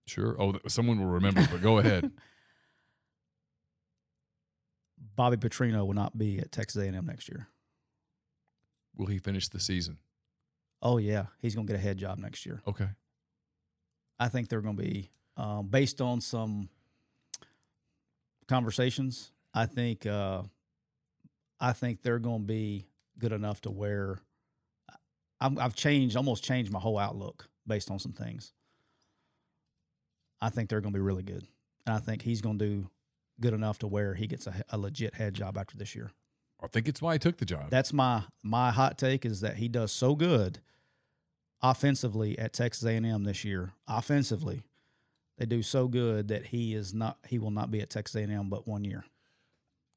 Sure. 0.06 0.36
Oh, 0.40 0.54
someone 0.66 0.98
will 0.98 1.06
remember, 1.06 1.46
but 1.50 1.62
go 1.62 1.78
ahead. 1.78 2.10
Bobby 5.16 5.36
Petrino 5.36 5.86
will 5.86 5.94
not 5.94 6.16
be 6.16 6.38
at 6.38 6.52
Texas 6.52 6.82
A&M 6.82 7.06
next 7.06 7.28
year. 7.28 7.48
Will 8.96 9.06
he 9.06 9.18
finish 9.18 9.48
the 9.48 9.60
season? 9.60 9.98
Oh 10.82 10.98
yeah, 10.98 11.26
he's 11.40 11.54
going 11.54 11.66
to 11.66 11.72
get 11.72 11.78
a 11.78 11.82
head 11.82 11.98
job 11.98 12.18
next 12.18 12.46
year. 12.46 12.62
Okay. 12.66 12.88
I 14.18 14.28
think 14.28 14.48
they're 14.48 14.60
going 14.60 14.76
to 14.76 14.82
be 14.82 15.10
um, 15.36 15.68
based 15.68 16.00
on 16.00 16.20
some 16.20 16.68
conversations. 18.48 19.30
I 19.54 19.66
think 19.66 20.06
uh, 20.06 20.42
I 21.60 21.72
think 21.72 22.02
they're 22.02 22.18
going 22.18 22.40
to 22.40 22.46
be 22.46 22.86
good 23.18 23.32
enough 23.32 23.60
to 23.62 23.70
where 23.70 24.18
I'm, 25.40 25.58
I've 25.58 25.74
changed, 25.74 26.16
almost 26.16 26.44
changed 26.44 26.72
my 26.72 26.80
whole 26.80 26.98
outlook 26.98 27.48
based 27.66 27.90
on 27.90 27.98
some 27.98 28.12
things. 28.12 28.52
I 30.40 30.50
think 30.50 30.68
they're 30.68 30.80
going 30.80 30.92
to 30.92 30.98
be 30.98 31.02
really 31.02 31.22
good, 31.24 31.46
and 31.86 31.96
I 31.96 31.98
think 31.98 32.22
he's 32.22 32.40
going 32.40 32.58
to 32.58 32.64
do 32.64 32.90
good 33.40 33.54
enough 33.54 33.78
to 33.78 33.86
where 33.86 34.14
he 34.14 34.26
gets 34.26 34.46
a, 34.46 34.62
a 34.70 34.78
legit 34.78 35.14
head 35.14 35.34
job 35.34 35.56
after 35.56 35.76
this 35.76 35.94
year. 35.94 36.12
I 36.62 36.66
think 36.66 36.88
it's 36.88 37.00
why 37.00 37.14
he 37.14 37.18
took 37.18 37.36
the 37.36 37.44
job. 37.44 37.70
That's 37.70 37.92
my 37.92 38.24
my 38.42 38.70
hot 38.70 38.98
take 38.98 39.24
is 39.24 39.40
that 39.40 39.56
he 39.56 39.68
does 39.68 39.92
so 39.92 40.14
good 40.14 40.60
offensively 41.62 42.38
at 42.38 42.52
Texas 42.52 42.84
A&M 42.84 43.24
this 43.24 43.44
year. 43.44 43.72
Offensively, 43.86 44.62
they 45.36 45.46
do 45.46 45.62
so 45.62 45.86
good 45.88 46.28
that 46.28 46.46
he 46.46 46.74
is 46.74 46.92
not 46.92 47.18
he 47.28 47.38
will 47.38 47.50
not 47.50 47.70
be 47.70 47.80
at 47.80 47.90
Texas 47.90 48.16
A&M 48.16 48.48
but 48.48 48.66
one 48.66 48.84
year. 48.84 49.04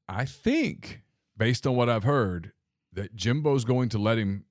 I 0.08 0.24
think, 0.24 1.02
based 1.36 1.66
on 1.66 1.74
what 1.74 1.88
I've 1.88 2.04
heard, 2.04 2.52
that 2.92 3.16
Jimbo's 3.16 3.64
going 3.64 3.88
to 3.90 3.98
let 3.98 4.18
him 4.18 4.44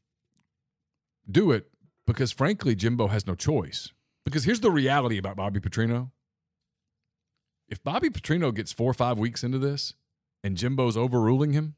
do 1.29 1.51
it 1.51 1.69
because, 2.07 2.31
frankly, 2.31 2.75
Jimbo 2.75 3.07
has 3.07 3.27
no 3.27 3.35
choice. 3.35 3.91
Because 4.25 4.43
here's 4.43 4.59
the 4.59 4.71
reality 4.71 5.17
about 5.17 5.35
Bobby 5.35 5.59
Petrino. 5.59 6.11
If 7.71 7.83
Bobby 7.83 8.09
Petrino 8.09 8.53
gets 8.53 8.71
four 8.73 8.91
or 8.91 8.93
five 8.93 9.17
weeks 9.17 9.43
into 9.43 9.57
this 9.57 9.95
and 10.43 10.55
Jimbo's 10.57 10.95
overruling 10.97 11.53
him, 11.53 11.75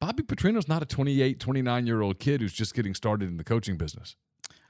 Bobby 0.00 0.22
Petrino's 0.24 0.66
not 0.66 0.82
a 0.82 0.86
28, 0.86 1.38
29 1.38 1.86
year 1.86 2.00
old 2.00 2.18
kid 2.18 2.40
who's 2.40 2.52
just 2.52 2.74
getting 2.74 2.94
started 2.94 3.28
in 3.28 3.36
the 3.36 3.44
coaching 3.44 3.76
business. 3.76 4.16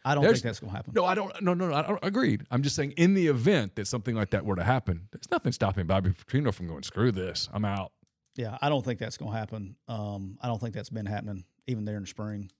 I 0.05 0.15
don't 0.17 0.23
There's- 0.25 0.39
think 0.39 0.45
that's 0.47 0.59
going 0.61 0.71
to 0.73 0.77
happen. 0.77 0.93
No, 0.97 1.05
I 1.05 1.15
don't. 1.15 1.33
No, 1.41 1.55
no, 1.55 1.69
no. 1.69 1.75
I 1.75 1.83
don't, 1.83 1.99
agreed. 2.03 2.45
I'm 2.51 2.63
just 2.63 2.75
saying, 2.75 2.91
in 2.97 3.15
the 3.15 3.29
event 3.29 3.77
that 3.77 3.87
something 3.87 4.17
like 4.17 4.31
that 4.31 4.45
were 4.45 4.57
to 4.57 4.65
happen, 4.65 5.07
there's 5.13 5.31
nothing 5.31 5.53
stopping 5.53 5.87
Bobby 5.87 6.11
Petrino 6.11 6.53
from 6.53 6.67
going, 6.67 6.83
screw 6.83 7.13
this. 7.13 7.49
I'm 7.53 7.65
out. 7.65 7.93
Yeah, 8.35 8.59
I 8.61 8.69
don't 8.69 8.85
think 8.85 8.99
that's 8.99 9.17
going 9.17 9.31
to 9.31 9.39
happen. 9.39 9.77
Um, 9.87 10.39
I 10.41 10.49
don't 10.49 10.61
think 10.61 10.75
that's 10.75 10.91
been 10.91 11.07
happening 11.07 11.45
even 11.69 11.85
there 11.85 11.97
in 11.97 12.03
the 12.03 12.09
spring. 12.09 12.51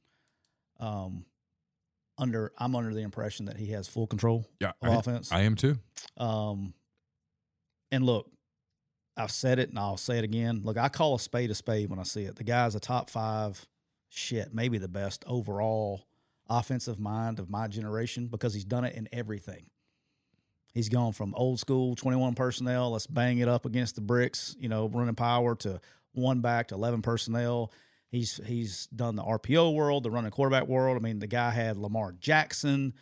Um, 0.79 1.25
under 2.17 2.53
I'm 2.59 2.77
under 2.77 2.95
the 2.95 3.03
impression 3.03 3.47
that 3.47 3.57
he 3.57 3.73
has 3.73 3.89
full 3.89 4.07
control 4.07 4.47
Yeah. 4.61 4.73
of 4.81 4.91
I, 4.91 4.95
offense. 4.95 5.33
I 5.33 5.41
am 5.41 5.57
too. 5.57 5.79
Um, 6.19 6.75
and 7.93 8.05
look, 8.05 8.29
I've 9.17 9.31
said 9.31 9.59
it 9.59 9.69
and 9.69 9.79
I'll 9.79 9.99
say 9.99 10.19
it 10.19 10.25
again. 10.25 10.63
Look, 10.65 10.79
I 10.79 10.89
call 10.89 11.15
a 11.15 11.21
spade 11.21 11.51
a 11.51 11.55
spade 11.55 11.91
when 11.91 11.99
I 11.99 12.05
see 12.05 12.23
it. 12.23 12.37
The 12.37 12.45
guy's 12.45 12.75
a 12.75 12.81
top 12.81 13.11
five, 13.11 13.69
shit, 14.09 14.55
maybe 14.55 14.79
the 14.79 14.89
best 14.89 15.23
overall 15.29 16.07
offensive 16.49 16.99
mind 16.99 17.39
of 17.39 17.49
my 17.49 17.69
generation 17.69 18.27
because 18.27 18.55
he's 18.55 18.65
done 18.65 18.85
it 18.85 18.97
in 18.97 19.09
everything. 19.13 19.67
He's 20.73 20.89
gone 20.89 21.13
from 21.13 21.35
old 21.35 21.61
school 21.61 21.95
21 21.95 22.35
personnel, 22.35 22.93
let's 22.93 23.07
bang 23.07 23.39
it 23.39 23.49
up 23.49 23.67
against 23.67 23.95
the 23.95 24.01
bricks, 24.01 24.57
you 24.59 24.71
know, 24.71 24.89
running 24.89 25.15
power 25.15 25.55
to 25.57 25.81
one 26.13 26.41
back 26.41 26.69
to 26.69 26.75
11 26.75 27.03
personnel. 27.03 27.71
He's 28.09 28.41
he's 28.45 28.87
done 28.87 29.17
the 29.17 29.23
RPO 29.23 29.75
world, 29.75 30.03
the 30.03 30.11
running 30.11 30.31
quarterback 30.31 30.67
world. 30.67 30.97
I 30.97 31.01
mean, 31.01 31.19
the 31.19 31.27
guy 31.27 31.51
had 31.51 31.77
Lamar 31.77 32.13
Jackson 32.13 32.95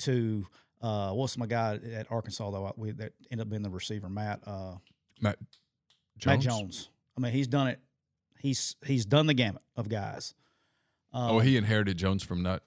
to 0.00 0.46
uh, 0.82 1.12
what's 1.12 1.36
my 1.38 1.46
guy 1.46 1.78
at 1.94 2.10
Arkansas 2.10 2.50
though? 2.50 2.72
We, 2.76 2.92
that 2.92 3.12
ended 3.30 3.46
up 3.46 3.50
being 3.50 3.62
the 3.62 3.70
receiver, 3.70 4.08
Matt 4.08 4.40
uh, 4.46 4.74
Matt 5.20 5.38
Jones. 6.18 6.44
Matt 6.44 6.52
Jones. 6.52 6.88
I 7.16 7.20
mean, 7.20 7.32
he's 7.32 7.48
done 7.48 7.68
it. 7.68 7.80
He's 8.38 8.76
he's 8.84 9.06
done 9.06 9.26
the 9.26 9.34
gamut 9.34 9.62
of 9.76 9.88
guys. 9.88 10.34
Um, 11.12 11.30
Oh, 11.30 11.38
he 11.38 11.56
inherited 11.56 11.96
Jones 11.96 12.22
from 12.22 12.42
Nutt. 12.42 12.62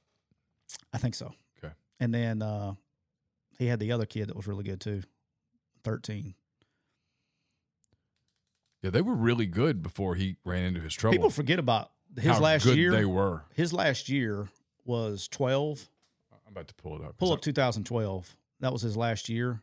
I 0.91 0.97
think 0.97 1.15
so. 1.15 1.33
Okay. 1.63 1.73
And 1.99 2.13
then 2.13 2.41
uh, 2.41 2.73
he 3.57 3.67
had 3.67 3.79
the 3.79 3.91
other 3.91 4.05
kid 4.05 4.29
that 4.29 4.35
was 4.35 4.47
really 4.47 4.63
good 4.63 4.81
too, 4.81 5.03
thirteen. 5.83 6.33
Yeah, 8.81 8.89
they 8.91 9.01
were 9.01 9.13
really 9.15 9.45
good 9.45 9.83
before 9.83 10.15
he 10.15 10.37
ran 10.45 10.63
into 10.63 10.79
his 10.79 10.93
trouble. 10.93 11.13
People 11.13 11.29
forget 11.29 11.59
about 11.59 11.91
his 12.15 12.31
How 12.31 12.39
last 12.39 12.63
good 12.63 12.77
year. 12.77 12.91
They 12.91 13.05
were. 13.05 13.43
His 13.53 13.73
last 13.73 14.09
year 14.09 14.47
was 14.85 15.27
twelve. 15.27 15.89
I'm 16.49 16.53
about 16.53 16.67
to 16.67 16.73
pull 16.75 16.95
it 16.95 17.05
up. 17.05 17.17
Pull 17.17 17.31
up 17.31 17.41
2012. 17.41 18.35
That 18.61 18.73
was 18.73 18.81
his 18.81 18.97
last 18.97 19.29
year. 19.29 19.61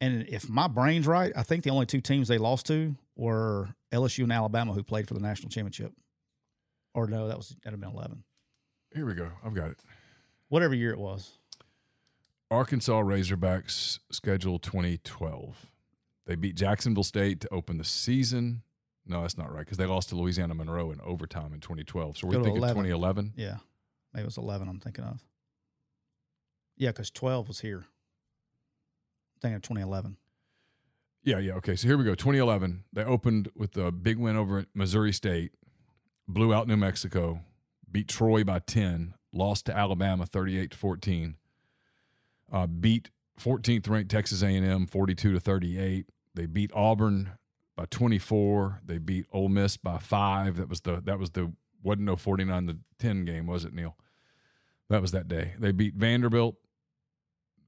And 0.00 0.26
if 0.28 0.48
my 0.48 0.66
brain's 0.66 1.06
right, 1.06 1.30
I 1.36 1.42
think 1.42 1.62
the 1.62 1.70
only 1.70 1.84
two 1.86 2.00
teams 2.00 2.26
they 2.26 2.38
lost 2.38 2.66
to 2.66 2.96
were 3.14 3.68
LSU 3.92 4.24
and 4.24 4.32
Alabama, 4.32 4.72
who 4.72 4.82
played 4.82 5.06
for 5.06 5.14
the 5.14 5.20
national 5.20 5.50
championship. 5.50 5.92
Or 6.94 7.06
no, 7.06 7.28
that 7.28 7.36
was 7.36 7.50
that'd 7.62 7.72
have 7.72 7.80
been 7.80 7.90
eleven. 7.96 8.24
Here 8.94 9.06
we 9.06 9.14
go. 9.14 9.30
I've 9.44 9.54
got 9.54 9.70
it. 9.70 9.78
Whatever 10.48 10.74
year 10.74 10.92
it 10.92 10.98
was. 10.98 11.32
Arkansas 12.50 13.00
Razorbacks 13.02 13.98
schedule 14.10 14.58
2012. 14.58 15.66
They 16.26 16.34
beat 16.34 16.54
Jacksonville 16.54 17.04
State 17.04 17.40
to 17.40 17.48
open 17.52 17.78
the 17.78 17.84
season. 17.84 18.62
No, 19.06 19.22
that's 19.22 19.38
not 19.38 19.52
right 19.52 19.64
because 19.64 19.78
they 19.78 19.86
lost 19.86 20.10
to 20.10 20.16
Louisiana 20.16 20.54
Monroe 20.54 20.90
in 20.90 21.00
overtime 21.00 21.52
in 21.54 21.60
2012. 21.60 22.18
So 22.18 22.26
we're 22.26 22.34
thinking 22.34 22.56
11. 22.56 22.84
2011. 22.84 23.32
Yeah, 23.36 23.56
maybe 24.12 24.22
it 24.22 24.26
was 24.26 24.36
eleven. 24.36 24.68
I'm 24.68 24.80
thinking 24.80 25.04
of. 25.04 25.22
Yeah, 26.82 26.90
because 26.90 27.12
twelve 27.12 27.46
was 27.46 27.60
here. 27.60 27.84
I'm 29.44 29.54
of 29.54 29.62
2011. 29.62 30.16
Yeah, 31.22 31.38
yeah. 31.38 31.52
Okay, 31.52 31.76
so 31.76 31.86
here 31.86 31.96
we 31.96 32.02
go. 32.02 32.16
2011. 32.16 32.82
They 32.92 33.04
opened 33.04 33.52
with 33.54 33.76
a 33.76 33.92
big 33.92 34.18
win 34.18 34.36
over 34.36 34.58
at 34.58 34.66
Missouri 34.74 35.12
State, 35.12 35.52
blew 36.26 36.52
out 36.52 36.66
New 36.66 36.76
Mexico, 36.76 37.38
beat 37.90 38.08
Troy 38.08 38.42
by 38.42 38.58
10, 38.58 39.14
lost 39.32 39.66
to 39.66 39.76
Alabama 39.76 40.26
38 40.26 40.72
to 40.72 40.76
14, 40.76 41.36
uh, 42.52 42.66
beat 42.66 43.10
14th 43.40 43.88
ranked 43.88 44.10
Texas 44.10 44.42
A&M 44.42 44.86
42 44.86 45.34
to 45.34 45.38
38. 45.38 46.06
They 46.34 46.46
beat 46.46 46.72
Auburn 46.74 47.30
by 47.76 47.84
24. 47.90 48.80
They 48.84 48.98
beat 48.98 49.26
Ole 49.32 49.48
Miss 49.48 49.76
by 49.76 49.98
five. 49.98 50.56
That 50.56 50.68
was 50.68 50.80
the 50.80 51.00
that 51.04 51.20
was 51.20 51.30
the 51.30 51.52
wasn't 51.80 52.06
no 52.06 52.16
49 52.16 52.66
to 52.66 52.78
10 52.98 53.24
game, 53.24 53.46
was 53.46 53.64
it, 53.64 53.72
Neil? 53.72 53.96
That 54.90 55.00
was 55.00 55.12
that 55.12 55.28
day. 55.28 55.52
They 55.60 55.70
beat 55.70 55.94
Vanderbilt 55.94 56.56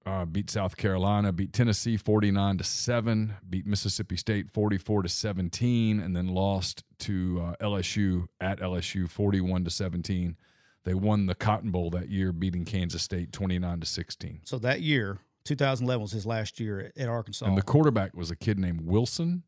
uh, 0.07 0.25
beat 0.25 0.51
South 0.51 0.77
Carolina, 0.77 1.33
beat 1.33 1.53
Tennessee 1.53 1.97
49 1.97 2.59
to 2.59 2.65
7, 2.65 3.35
beat 3.49 3.67
Mississippi 3.67 4.17
State 4.17 4.51
44 4.51 5.03
to 5.05 5.09
17 5.09 6.01
and 6.01 6.15
then 6.15 6.29
lost 6.29 6.85
to 7.01 7.43
uh, 7.43 7.65
LSU 7.65 8.27
at 8.41 8.61
LSU 8.61 9.09
41 9.09 9.65
to 9.65 9.71
17. 9.71 10.37
They 10.85 10.95
won 10.95 11.27
the 11.27 11.35
Cotton 11.35 11.71
Bowl 11.71 11.89
that 11.91 12.11
year 12.11 12.33
beating 12.33 12.65
Kansas 12.67 13.03
State 13.03 13.33
29 13.33 13.81
to 13.81 13.87
16. 13.87 14.41
So 14.45 14.59
that 14.59 14.83
year, 14.83 15.19
2011 15.45 16.03
was 16.03 16.13
his 16.13 16.27
last 16.27 16.61
year 16.61 16.81
at, 16.81 16.99
at 16.99 17.09
Arkansas. 17.09 17.47
And 17.47 17.57
the 17.57 17.63
quarterback 17.63 18.15
was 18.15 18.31
a 18.31 18.37
kid 18.37 18.59
named 18.59 18.83
Wilson. 18.83 19.43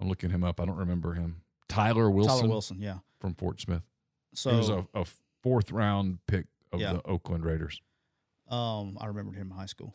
I'm 0.00 0.08
looking 0.08 0.30
him 0.30 0.44
up. 0.44 0.60
I 0.60 0.64
don't 0.64 0.76
remember 0.76 1.14
him. 1.14 1.42
Tyler 1.68 2.10
Wilson, 2.10 2.36
Tyler 2.36 2.48
Wilson, 2.48 2.78
yeah. 2.80 2.98
from 3.20 3.34
Fort 3.34 3.60
Smith. 3.60 3.82
So 4.34 4.50
he 4.50 4.56
was 4.56 4.68
a, 4.68 4.86
a 4.94 5.04
fourth 5.42 5.72
round 5.72 6.18
pick 6.26 6.46
of 6.72 6.80
Yeah. 6.80 6.94
the 6.94 7.02
Oakland 7.06 7.44
Raiders. 7.44 7.80
Um, 8.48 8.98
I 9.00 9.06
remembered 9.06 9.36
him 9.36 9.50
in 9.50 9.56
high 9.56 9.66
school, 9.66 9.94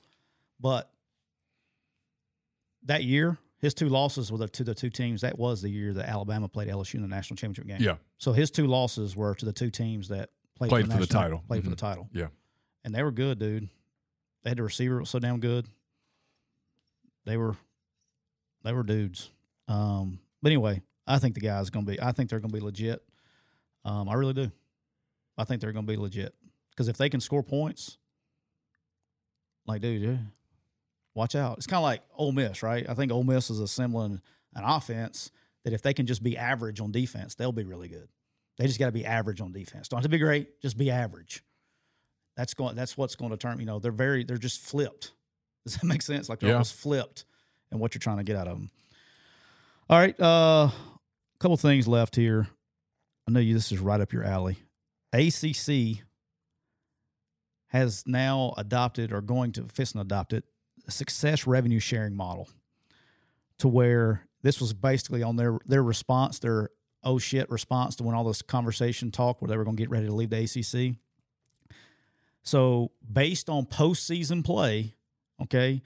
but 0.59 0.91
that 2.83 3.03
year, 3.03 3.37
his 3.59 3.73
two 3.73 3.89
losses 3.89 4.31
were 4.31 4.37
the, 4.37 4.47
to 4.49 4.63
the 4.63 4.73
two 4.73 4.89
teams. 4.89 5.21
That 5.21 5.37
was 5.37 5.61
the 5.61 5.69
year 5.69 5.93
that 5.93 6.07
Alabama 6.09 6.47
played 6.47 6.67
LSU 6.69 6.95
in 6.95 7.01
the 7.01 7.07
national 7.07 7.35
championship 7.37 7.67
game. 7.67 7.81
Yeah. 7.81 7.97
So 8.17 8.31
his 8.31 8.49
two 8.51 8.67
losses 8.67 9.15
were 9.15 9.35
to 9.35 9.45
the 9.45 9.53
two 9.53 9.69
teams 9.69 10.07
that 10.09 10.29
played, 10.55 10.69
Played 10.69 10.85
for, 10.87 10.93
for 10.93 10.99
the 10.99 11.05
title. 11.07 11.43
Played 11.47 11.63
for 11.63 11.67
Mhm. 11.67 11.71
the 11.71 11.75
title, 11.75 12.09
Yeah. 12.13 12.27
and 12.83 12.93
they 12.95 13.03
were 13.03 13.11
good, 13.11 13.37
dude. 13.39 13.69
They 14.43 14.49
had 14.51 14.57
the 14.57 14.63
receiver 14.63 14.99
was 14.99 15.09
so 15.09 15.19
damn 15.19 15.39
good. 15.39 15.67
They 17.25 17.37
were, 17.37 17.55
they 18.63 18.73
were 18.73 18.83
dudes. 18.83 19.29
Um, 19.67 20.19
but 20.41 20.49
anyway, 20.51 20.81
I 21.05 21.19
think 21.19 21.35
the 21.35 21.41
guy's 21.41 21.69
gonna 21.69 21.85
be. 21.85 22.01
I 22.01 22.11
think 22.13 22.29
they're 22.29 22.39
gonna 22.39 22.53
be 22.53 22.59
legit. 22.61 23.03
Um, 23.85 24.07
I 24.09 24.13
really 24.15 24.33
do. 24.33 24.51
I 25.37 25.43
think 25.43 25.61
they're 25.61 25.73
gonna 25.73 25.85
be 25.85 25.97
legit 25.97 26.33
because 26.71 26.87
if 26.87 26.97
they 26.97 27.09
can 27.09 27.19
score 27.19 27.43
points, 27.43 27.97
like, 29.69 29.81
dude, 29.81 30.01
yeah, 30.01 30.17
watch 31.15 31.35
out. 31.35 31.57
It's 31.57 31.67
kind 31.67 31.77
of 31.79 31.83
like 31.83 32.01
Ole 32.15 32.31
Miss, 32.31 32.61
right? 32.63 32.87
I 32.87 32.93
think 32.93 33.11
Ole 33.11 33.23
Miss 33.23 33.49
is 33.49 33.59
assembling 33.59 34.21
an 34.55 34.63
offense 34.63 35.31
that 35.63 35.73
if 35.73 35.81
they 35.81 35.93
can 35.93 36.05
just 36.05 36.23
be 36.23 36.37
average 36.37 36.79
on 36.79 36.91
defense, 36.91 37.35
they'll 37.35 37.51
be 37.51 37.63
really 37.63 37.87
good. 37.87 38.07
They 38.57 38.65
just 38.67 38.79
got 38.79 38.87
to 38.87 38.91
be 38.91 39.05
average 39.05 39.39
on 39.41 39.51
defense. 39.53 39.87
Don't 39.87 39.99
have 39.99 40.03
to 40.03 40.09
be 40.09 40.17
great, 40.17 40.59
just 40.61 40.77
be 40.77 40.91
average. 40.91 41.43
That's 42.35 42.53
going. 42.53 42.75
That's 42.75 42.97
what's 42.97 43.15
going 43.15 43.31
to 43.31 43.37
turn. 43.37 43.59
You 43.59 43.65
know, 43.65 43.79
they're 43.79 43.91
very. 43.91 44.23
They're 44.23 44.37
just 44.37 44.61
flipped. 44.61 45.11
Does 45.65 45.75
that 45.75 45.83
make 45.85 46.01
sense? 46.01 46.29
Like 46.29 46.39
they're 46.39 46.49
Yeah. 46.49 46.55
almost 46.55 46.73
flipped, 46.73 47.25
and 47.71 47.79
what 47.79 47.93
you're 47.93 47.99
trying 47.99 48.17
to 48.17 48.23
get 48.23 48.35
out 48.37 48.47
of 48.47 48.57
them. 48.57 48.69
All 49.89 49.97
right, 49.99 50.15
a 50.19 50.23
uh, 50.23 50.71
couple 51.39 51.57
things 51.57 51.87
left 51.87 52.15
here. 52.15 52.47
I 53.27 53.31
know 53.31 53.39
you. 53.39 53.53
This 53.53 53.71
is 53.71 53.79
right 53.79 53.99
up 53.99 54.13
your 54.13 54.23
alley. 54.23 54.57
ACC 55.13 56.03
has 57.69 58.03
now 58.05 58.53
adopted 58.57 59.11
or 59.11 59.21
going 59.21 59.51
to 59.53 59.63
fist 59.63 59.95
and 59.95 60.01
adopt 60.01 60.33
it 60.33 60.43
a 60.87 60.91
success 60.91 61.47
revenue 61.47 61.79
sharing 61.79 62.15
model 62.15 62.49
to 63.59 63.67
where 63.67 64.27
this 64.41 64.59
was 64.59 64.73
basically 64.73 65.23
on 65.23 65.35
their 65.35 65.59
their 65.65 65.83
response 65.83 66.39
their 66.39 66.69
oh 67.03 67.17
shit 67.17 67.49
response 67.49 67.95
to 67.95 68.03
when 68.03 68.15
all 68.15 68.23
this 68.23 68.41
conversation 68.41 69.11
talk 69.11 69.41
where 69.41 69.47
they 69.47 69.57
were 69.57 69.63
going 69.63 69.77
to 69.77 69.81
get 69.81 69.89
ready 69.89 70.07
to 70.07 70.13
leave 70.13 70.29
the 70.29 70.37
ACC. 70.43 70.95
So 72.43 72.91
based 73.11 73.49
on 73.49 73.65
postseason 73.65 74.43
play, 74.43 74.95
okay, 75.41 75.81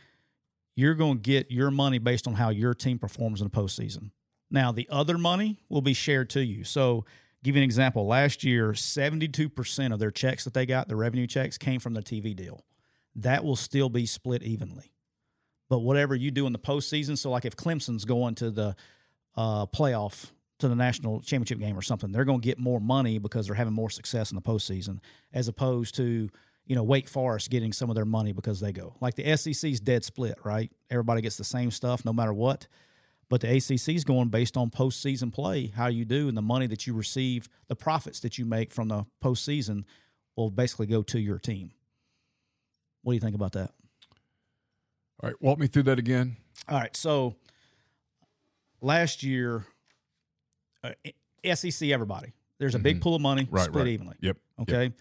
you're 0.75 0.95
going 0.95 1.17
to 1.17 1.21
get 1.21 1.51
your 1.51 1.71
money 1.71 1.99
based 1.99 2.27
on 2.27 2.33
how 2.33 2.49
your 2.49 2.73
team 2.73 2.97
performs 2.97 3.41
in 3.41 3.47
the 3.47 3.51
postseason. 3.51 4.11
Now 4.49 4.71
the 4.71 4.87
other 4.89 5.17
money 5.17 5.59
will 5.69 5.81
be 5.81 5.93
shared 5.93 6.29
to 6.31 6.43
you. 6.43 6.63
So 6.63 7.05
give 7.43 7.55
you 7.55 7.61
an 7.61 7.65
example. 7.65 8.07
Last 8.07 8.43
year, 8.43 8.71
72% 8.71 9.93
of 9.93 9.99
their 9.99 10.11
checks 10.11 10.45
that 10.45 10.53
they 10.53 10.65
got, 10.65 10.87
the 10.87 10.95
revenue 10.95 11.27
checks, 11.27 11.57
came 11.57 11.79
from 11.79 11.93
the 11.93 12.01
TV 12.01 12.35
deal. 12.35 12.65
That 13.15 13.43
will 13.43 13.55
still 13.55 13.89
be 13.89 14.05
split 14.05 14.41
evenly. 14.41 14.93
But 15.69 15.79
whatever 15.79 16.15
you 16.15 16.31
do 16.31 16.47
in 16.47 16.53
the 16.53 16.59
postseason, 16.59 17.17
so 17.17 17.31
like 17.31 17.45
if 17.45 17.55
Clemson's 17.55 18.05
going 18.05 18.35
to 18.35 18.51
the 18.51 18.75
uh, 19.35 19.65
playoff 19.67 20.31
to 20.59 20.67
the 20.67 20.75
national 20.75 21.21
championship 21.21 21.59
game 21.59 21.77
or 21.77 21.81
something, 21.81 22.11
they're 22.11 22.25
going 22.25 22.41
to 22.41 22.45
get 22.45 22.59
more 22.59 22.79
money 22.79 23.17
because 23.17 23.47
they're 23.47 23.55
having 23.55 23.73
more 23.73 23.89
success 23.89 24.31
in 24.31 24.35
the 24.35 24.41
postseason, 24.41 24.99
as 25.33 25.47
opposed 25.47 25.95
to 25.95 26.29
you 26.65 26.75
know 26.75 26.83
Wake 26.83 27.09
Forest 27.09 27.49
getting 27.49 27.73
some 27.73 27.89
of 27.89 27.95
their 27.95 28.05
money 28.05 28.31
because 28.31 28.59
they 28.59 28.71
go. 28.71 28.95
Like 29.01 29.15
the 29.15 29.35
SEC's 29.35 29.79
dead 29.79 30.03
split, 30.03 30.37
right? 30.43 30.71
Everybody 30.89 31.21
gets 31.21 31.37
the 31.37 31.43
same 31.43 31.71
stuff 31.71 32.05
no 32.05 32.13
matter 32.13 32.33
what. 32.33 32.67
But 33.33 33.41
the 33.41 33.49
ACC 33.49 33.95
is 33.95 34.03
going 34.03 34.27
based 34.29 34.55
on 34.57 34.69
postseason 34.69 35.33
play, 35.33 35.65
how 35.75 35.87
you 35.87 36.05
do, 36.05 36.27
and 36.27 36.37
the 36.37 36.41
money 36.43 36.67
that 36.67 36.85
you 36.85 36.93
receive, 36.93 37.49
the 37.67 37.75
profits 37.75 38.19
that 38.19 38.37
you 38.37 38.45
make 38.45 38.71
from 38.71 38.89
the 38.89 39.07
postseason 39.23 39.85
will 40.35 40.51
basically 40.51 40.85
go 40.85 41.01
to 41.01 41.19
your 41.19 41.39
team. 41.39 41.71
What 43.01 43.13
do 43.13 43.15
you 43.15 43.19
think 43.19 43.33
about 43.33 43.53
that? 43.53 43.71
All 45.19 45.29
right. 45.29 45.41
Walk 45.41 45.57
me 45.57 45.65
through 45.65 45.81
that 45.81 45.97
again. 45.97 46.37
All 46.69 46.77
right. 46.77 46.95
So 46.95 47.33
last 48.81 49.23
year, 49.23 49.65
uh, 50.83 50.91
SEC, 51.55 51.89
everybody, 51.89 52.33
there's 52.59 52.75
a 52.75 52.79
big 52.79 53.01
pool 53.01 53.15
of 53.15 53.21
money 53.23 53.47
Right. 53.49 53.63
split 53.65 53.85
right. 53.85 53.93
evenly. 53.93 54.15
Yep. 54.21 54.37
Okay. 54.61 54.93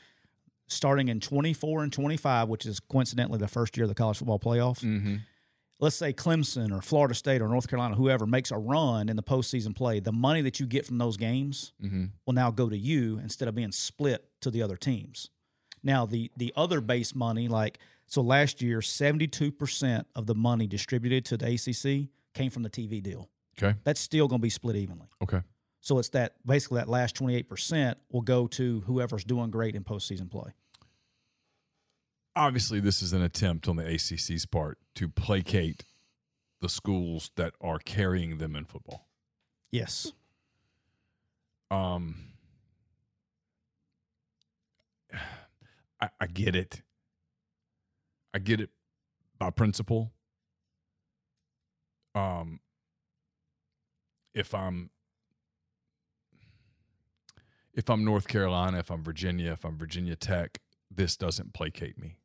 Starting 0.68 1.08
in 1.08 1.20
24 1.20 1.82
and 1.82 1.92
25, 1.92 2.48
which 2.48 2.64
is 2.64 2.80
coincidentally 2.80 3.36
the 3.38 3.46
first 3.46 3.76
year 3.76 3.84
of 3.84 3.90
the 3.90 3.94
college 3.94 4.16
football 4.16 4.38
playoff. 4.38 4.80
Mm-hmm. 4.80 5.16
Let's 5.82 5.96
say 5.96 6.12
Clemson 6.12 6.72
or 6.72 6.80
Florida 6.80 7.12
State 7.12 7.42
or 7.42 7.48
North 7.48 7.68
Carolina, 7.68 7.96
whoever 7.96 8.24
makes 8.24 8.52
a 8.52 8.56
run 8.56 9.08
in 9.08 9.16
the 9.16 9.22
postseason 9.22 9.74
play, 9.74 9.98
the 9.98 10.12
money 10.12 10.40
that 10.42 10.60
you 10.60 10.66
get 10.66 10.86
from 10.86 10.96
those 10.98 11.16
games 11.16 11.72
Mm-hmm. 11.82 12.04
will 12.24 12.34
now 12.34 12.52
go 12.52 12.68
to 12.70 12.76
you 12.78 13.18
instead 13.18 13.48
of 13.48 13.54
being 13.56 13.72
split 13.72 14.24
to 14.42 14.50
the 14.50 14.62
other 14.62 14.76
teams. 14.76 15.28
Now 15.82 16.06
the 16.06 16.30
the 16.36 16.52
other 16.56 16.80
base 16.80 17.14
money, 17.16 17.48
like 17.48 17.78
so 18.06 18.22
last 18.22 18.62
year, 18.62 18.80
seventy 18.80 19.26
two 19.26 19.50
percent 19.50 20.06
of 20.14 20.26
the 20.26 20.34
money 20.36 20.68
distributed 20.68 21.24
to 21.26 21.36
the 21.36 21.46
ACC 21.54 22.08
came 22.32 22.50
from 22.50 22.62
the 22.62 22.70
TV 22.70 23.02
deal. 23.02 23.28
Okay. 23.60 23.76
That's 23.82 24.00
still 24.00 24.28
going 24.28 24.40
to 24.40 24.42
be 24.42 24.50
split 24.50 24.76
evenly. 24.76 25.08
Okay. 25.20 25.40
So 25.80 25.98
it's 25.98 26.10
that 26.10 26.36
basically 26.46 26.78
that 26.78 26.88
last 26.88 27.16
twenty 27.16 27.34
eight 27.34 27.48
percent 27.48 27.98
will 28.12 28.20
go 28.22 28.46
to 28.46 28.82
whoever's 28.86 29.24
doing 29.24 29.50
great 29.50 29.74
in 29.74 29.82
postseason 29.82 30.30
play. 30.30 30.52
Obviously, 32.34 32.80
this 32.80 33.02
is 33.02 33.12
an 33.12 33.22
attempt 33.22 33.68
on 33.68 33.76
the 33.76 33.84
ACC's 33.84 34.46
part 34.46 34.78
to 34.94 35.08
placate 35.08 35.84
the 36.60 36.68
schools 36.68 37.30
that 37.36 37.54
are 37.60 37.78
carrying 37.78 38.38
them 38.38 38.56
in 38.56 38.64
football. 38.64 39.06
Yes. 39.70 40.12
Um, 41.70 42.14
I, 46.00 46.08
I 46.20 46.26
get 46.26 46.56
it. 46.56 46.82
I 48.32 48.38
get 48.38 48.60
it 48.60 48.70
by 49.38 49.50
principle. 49.50 50.12
Um, 52.14 52.60
if 54.34 54.54
I'm 54.54 54.90
if 57.74 57.88
I'm 57.88 58.04
North 58.04 58.28
Carolina, 58.28 58.78
if 58.78 58.90
I'm 58.90 59.02
Virginia, 59.02 59.52
if 59.52 59.64
I'm 59.64 59.78
Virginia 59.78 60.16
Tech, 60.16 60.58
this 60.90 61.16
doesn't 61.16 61.54
placate 61.54 61.98
me. 61.98 62.16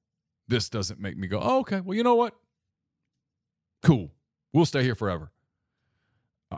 This 0.47 0.69
doesn't 0.69 0.99
make 0.99 1.17
me 1.17 1.27
go, 1.27 1.39
oh, 1.41 1.59
okay, 1.59 1.81
well, 1.81 1.95
you 1.95 2.03
know 2.03 2.15
what? 2.15 2.33
Cool. 3.83 4.11
We'll 4.53 4.65
stay 4.65 4.83
here 4.83 4.95
forever. 4.95 5.31
Uh, 6.51 6.57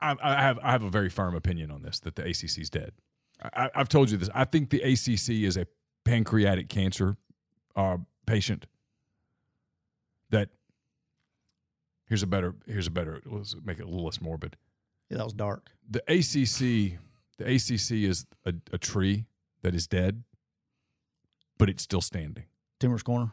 I, 0.00 0.16
I 0.22 0.42
have 0.42 0.58
I 0.62 0.70
have 0.70 0.82
a 0.82 0.90
very 0.90 1.08
firm 1.08 1.34
opinion 1.34 1.70
on 1.70 1.82
this 1.82 2.00
that 2.00 2.16
the 2.16 2.22
ACC 2.22 2.58
is 2.58 2.70
dead. 2.70 2.92
I, 3.42 3.70
I've 3.74 3.88
told 3.88 4.10
you 4.10 4.16
this. 4.16 4.30
I 4.34 4.44
think 4.44 4.70
the 4.70 4.80
ACC 4.82 5.42
is 5.44 5.56
a 5.56 5.66
pancreatic 6.04 6.68
cancer 6.68 7.16
uh, 7.74 7.98
patient. 8.26 8.66
That 10.30 10.50
here's 12.08 12.22
a 12.22 12.26
better 12.26 12.54
here's 12.66 12.86
a 12.86 12.90
better 12.90 13.22
let's 13.26 13.56
make 13.64 13.78
it 13.78 13.82
a 13.82 13.86
little 13.86 14.04
less 14.04 14.20
morbid. 14.20 14.56
Yeah, 15.10 15.18
that 15.18 15.24
was 15.24 15.32
dark. 15.32 15.70
The 15.88 16.02
ACC 16.08 16.98
the 17.38 17.54
ACC 17.54 18.08
is 18.08 18.26
a, 18.44 18.54
a 18.72 18.78
tree 18.78 19.26
that 19.62 19.74
is 19.74 19.86
dead, 19.86 20.22
but 21.58 21.68
it's 21.68 21.82
still 21.82 22.00
standing. 22.00 22.44
Toomer's 22.80 23.02
corner. 23.02 23.32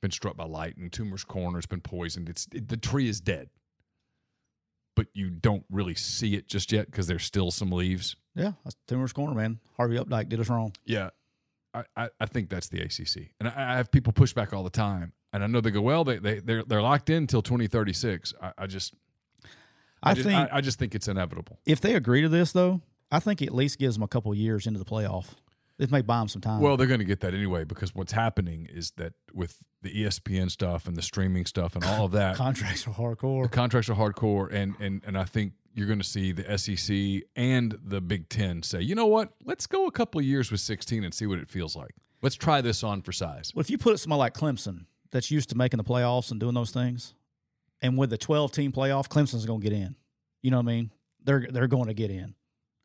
Been 0.00 0.10
struck 0.10 0.36
by 0.36 0.44
lightning. 0.44 0.90
Toomer's 0.90 1.24
corner. 1.24 1.58
It's 1.58 1.66
been 1.66 1.80
poisoned. 1.80 2.28
It's 2.28 2.46
it, 2.54 2.68
the 2.68 2.76
tree 2.76 3.08
is 3.08 3.20
dead, 3.20 3.48
but 4.94 5.08
you 5.12 5.28
don't 5.28 5.64
really 5.70 5.96
see 5.96 6.34
it 6.34 6.48
just 6.48 6.70
yet 6.70 6.86
because 6.86 7.08
there's 7.08 7.24
still 7.24 7.50
some 7.50 7.72
leaves. 7.72 8.14
Yeah, 8.34 8.52
that's 8.62 8.76
Toomer's 8.86 9.12
corner, 9.12 9.34
man. 9.34 9.58
Harvey 9.76 9.96
Updike 9.96 10.28
did 10.28 10.38
us 10.38 10.48
wrong. 10.48 10.72
Yeah, 10.84 11.10
I, 11.74 11.84
I, 11.96 12.08
I 12.20 12.26
think 12.26 12.48
that's 12.48 12.68
the 12.68 12.80
ACC, 12.80 13.30
and 13.40 13.48
I, 13.48 13.72
I 13.72 13.76
have 13.76 13.90
people 13.90 14.12
push 14.12 14.32
back 14.32 14.52
all 14.52 14.62
the 14.62 14.70
time, 14.70 15.12
and 15.32 15.42
I 15.42 15.48
know 15.48 15.60
they 15.60 15.72
go, 15.72 15.80
well, 15.80 16.04
they 16.04 16.18
they 16.18 16.38
they're 16.38 16.62
they're 16.62 16.82
locked 16.82 17.10
in 17.10 17.16
until 17.16 17.42
2036. 17.42 18.34
I, 18.40 18.52
I 18.56 18.66
just 18.68 18.94
I, 20.02 20.14
just, 20.14 20.28
think 20.28 20.38
I, 20.38 20.58
I 20.58 20.60
just 20.60 20.78
think 20.78 20.94
it's 20.94 21.08
inevitable. 21.08 21.58
if 21.66 21.80
they 21.80 21.94
agree 21.94 22.22
to 22.22 22.28
this, 22.28 22.52
though, 22.52 22.82
I 23.10 23.20
think 23.20 23.42
it 23.42 23.46
at 23.46 23.54
least 23.54 23.78
gives 23.78 23.96
them 23.96 24.02
a 24.02 24.08
couple 24.08 24.30
of 24.30 24.38
years 24.38 24.66
into 24.66 24.78
the 24.78 24.84
playoff. 24.84 25.30
It 25.78 25.92
may 25.92 26.02
buy 26.02 26.18
them 26.18 26.28
some 26.28 26.42
time. 26.42 26.60
Well, 26.60 26.76
they're 26.76 26.88
going 26.88 26.98
to 26.98 27.04
get 27.04 27.20
that 27.20 27.34
anyway 27.34 27.62
because 27.64 27.94
what's 27.94 28.12
happening 28.12 28.66
is 28.68 28.90
that 28.92 29.12
with 29.32 29.62
the 29.82 29.90
ESPN 30.04 30.50
stuff 30.50 30.88
and 30.88 30.96
the 30.96 31.02
streaming 31.02 31.46
stuff 31.46 31.76
and 31.76 31.84
all 31.84 32.04
of 32.04 32.12
that, 32.12 32.34
contracts 32.36 32.86
are 32.86 32.90
the 32.90 32.96
hardcore. 32.96 33.50
contracts 33.50 33.88
are 33.88 33.94
hardcore, 33.94 34.52
and 34.52 34.74
and 34.80 35.02
and 35.06 35.16
I 35.16 35.24
think 35.24 35.52
you're 35.74 35.86
going 35.86 36.00
to 36.00 36.04
see 36.04 36.32
the 36.32 36.58
SEC 36.58 37.28
and 37.36 37.78
the 37.84 38.00
Big 38.00 38.28
Ten 38.28 38.62
say, 38.64 38.80
you 38.80 38.96
know 38.96 39.06
what, 39.06 39.32
let's 39.44 39.66
go 39.68 39.86
a 39.86 39.92
couple 39.92 40.18
of 40.18 40.24
years 40.24 40.50
with 40.50 40.60
16 40.60 41.04
and 41.04 41.14
see 41.14 41.24
what 41.24 41.38
it 41.38 41.48
feels 41.48 41.76
like. 41.76 41.92
Let's 42.20 42.34
try 42.34 42.60
this 42.60 42.82
on 42.82 43.00
for 43.02 43.12
size. 43.12 43.52
Well, 43.54 43.60
if 43.60 43.70
you 43.70 43.78
put 43.78 44.00
somebody 44.00 44.18
like 44.18 44.34
Clemson 44.34 44.86
that's 45.12 45.30
used 45.30 45.50
to 45.50 45.56
making 45.56 45.78
the 45.78 45.84
playoffs 45.84 46.32
and 46.32 46.40
doing 46.40 46.54
those 46.54 46.72
things, 46.72 47.14
and 47.80 47.96
with 47.96 48.10
the 48.10 48.18
12 48.18 48.50
team 48.50 48.72
playoff, 48.72 49.06
Clemson's 49.08 49.46
going 49.46 49.60
to 49.60 49.64
get 49.70 49.72
in. 49.72 49.94
You 50.42 50.50
know 50.50 50.56
what 50.56 50.64
I 50.64 50.66
mean? 50.66 50.92
They're 51.22 51.46
they're 51.48 51.68
going 51.68 51.86
to 51.86 51.94
get 51.94 52.10
in. 52.10 52.34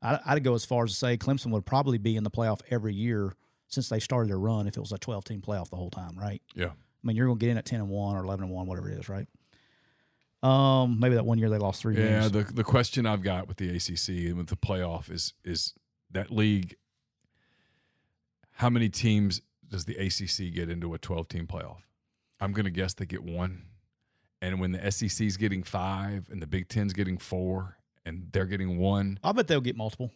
I, 0.04 0.20
I'd 0.26 0.44
go 0.44 0.54
as 0.54 0.66
far 0.66 0.84
as 0.84 0.92
to 0.92 0.98
say 0.98 1.18
Clemson 1.18 1.50
would 1.52 1.66
probably 1.66 1.98
be 1.98 2.16
in 2.16 2.24
the 2.24 2.30
playoff 2.32 2.60
every 2.70 2.94
year 2.94 3.34
since 3.68 3.90
they 3.90 4.00
started 4.00 4.30
their 4.30 4.38
run 4.38 4.68
if 4.68 4.78
it 4.78 4.80
was 4.82 4.92
a 4.92 4.98
12 5.00 5.24
team 5.24 5.42
playoff 5.42 5.70
the 5.70 5.78
whole 5.78 5.90
time, 5.90 6.18
right? 6.20 6.42
Yeah. 6.54 6.68
I 6.68 6.72
mean, 7.08 7.16
you're 7.16 7.26
going 7.28 7.40
to 7.40 7.46
get 7.46 7.52
in 7.52 7.58
at 7.58 7.66
10 7.66 7.80
and 7.80 7.90
1 7.90 8.16
or 8.16 8.24
11 8.24 8.46
and 8.46 8.54
1, 8.54 8.66
whatever 8.68 8.90
it 8.90 9.00
is, 9.00 9.10
right? 9.10 9.28
Um, 10.44 11.00
maybe 11.00 11.16
that 11.16 11.26
one 11.26 11.38
year 11.38 11.50
they 11.50 11.58
lost 11.58 11.82
three 11.82 11.96
Yeah, 11.96 12.20
games. 12.28 12.32
the 12.32 12.44
the 12.44 12.66
question 12.66 13.06
I've 13.06 13.24
got 13.24 13.48
with 13.48 13.56
the 13.56 13.70
ACC 13.70 14.28
and 14.28 14.38
with 14.38 14.48
the 14.48 14.58
playoff 14.58 15.10
is 15.10 15.34
is 15.46 15.74
that 16.12 16.32
league. 16.32 16.76
How 18.52 18.70
many 18.70 18.90
teams 18.90 19.42
does 19.68 19.86
the 19.86 19.96
ACC 19.96 20.54
get 20.54 20.70
into 20.70 20.94
a 20.94 20.98
twelve 20.98 21.30
team 21.30 21.48
playoff? 21.48 21.78
I'm 22.42 22.52
going 22.52 22.66
to 22.66 22.72
guess 22.72 22.94
they 22.94 23.06
get 23.06 23.24
one, 23.24 23.64
and 24.42 24.60
when 24.60 24.74
the 24.74 24.92
SEC's 24.92 25.38
getting 25.38 25.64
five 25.64 26.28
and 26.30 26.42
the 26.42 26.48
Big 26.48 26.68
Ten's 26.68 26.92
getting 26.92 27.18
four 27.18 27.78
and 28.06 28.28
they're 28.32 28.46
getting 28.46 28.78
one, 28.78 29.20
I 29.24 29.32
bet 29.32 29.48
they'll 29.48 29.62
get 29.62 29.76
multiple. 29.78 30.12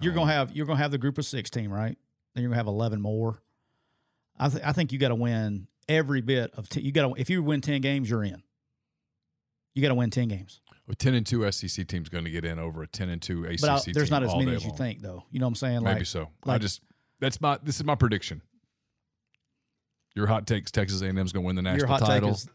You're 0.00 0.12
Oh. 0.12 0.16
gonna 0.16 0.32
have 0.32 0.52
you're 0.54 0.66
gonna 0.66 0.78
have 0.78 0.90
the 0.90 0.98
group 0.98 1.18
of 1.18 1.24
six 1.24 1.50
team, 1.50 1.72
right? 1.72 1.96
Then 2.34 2.42
you're 2.42 2.50
gonna 2.50 2.58
have 2.58 2.66
eleven 2.66 3.00
more. 3.00 3.42
I 4.38 4.48
th- 4.48 4.62
I 4.62 4.72
think 4.72 4.92
you 4.92 4.98
got 4.98 5.08
to 5.08 5.14
win 5.16 5.66
every 5.88 6.20
bit 6.20 6.52
of. 6.54 6.68
T- 6.68 6.80
you 6.80 6.92
got 6.92 7.08
to 7.08 7.20
if 7.20 7.28
you 7.30 7.42
win 7.42 7.60
ten 7.60 7.80
games, 7.80 8.08
you're 8.08 8.22
in. 8.22 8.42
You 9.74 9.82
got 9.82 9.88
to 9.88 9.94
win 9.96 10.10
ten 10.10 10.28
games, 10.28 10.60
a 10.88 10.94
ten 10.94 11.14
and 11.14 11.26
two 11.26 11.50
SEC 11.50 11.86
team's 11.88 12.08
going 12.08 12.24
to 12.24 12.30
get 12.30 12.44
in 12.44 12.58
over 12.58 12.82
a 12.82 12.86
ten 12.86 13.08
and 13.08 13.20
two 13.20 13.44
ACC. 13.44 13.60
but 13.62 13.70
I, 13.88 13.92
there's 13.92 14.10
not 14.10 14.22
as 14.22 14.34
many 14.36 14.54
as 14.54 14.62
you 14.62 14.68
long. 14.70 14.78
think, 14.78 15.00
though. 15.02 15.24
You 15.30 15.40
know 15.40 15.46
what 15.46 15.50
I'm 15.50 15.54
saying? 15.56 15.82
Maybe 15.82 15.98
like, 16.00 16.06
so. 16.06 16.28
I 16.46 16.58
just 16.58 16.82
that's 17.20 17.40
my 17.40 17.58
this 17.62 17.76
is 17.76 17.84
my 17.84 17.94
prediction. 17.96 18.42
Your 20.14 20.26
hot 20.26 20.46
takes 20.46 20.70
Texas 20.70 21.00
A&M's 21.02 21.32
going 21.32 21.42
to 21.42 21.46
win 21.46 21.56
the 21.56 21.62
national 21.62 21.78
your 21.80 21.86
hot 21.88 22.00
title. 22.00 22.30
is 22.30 22.48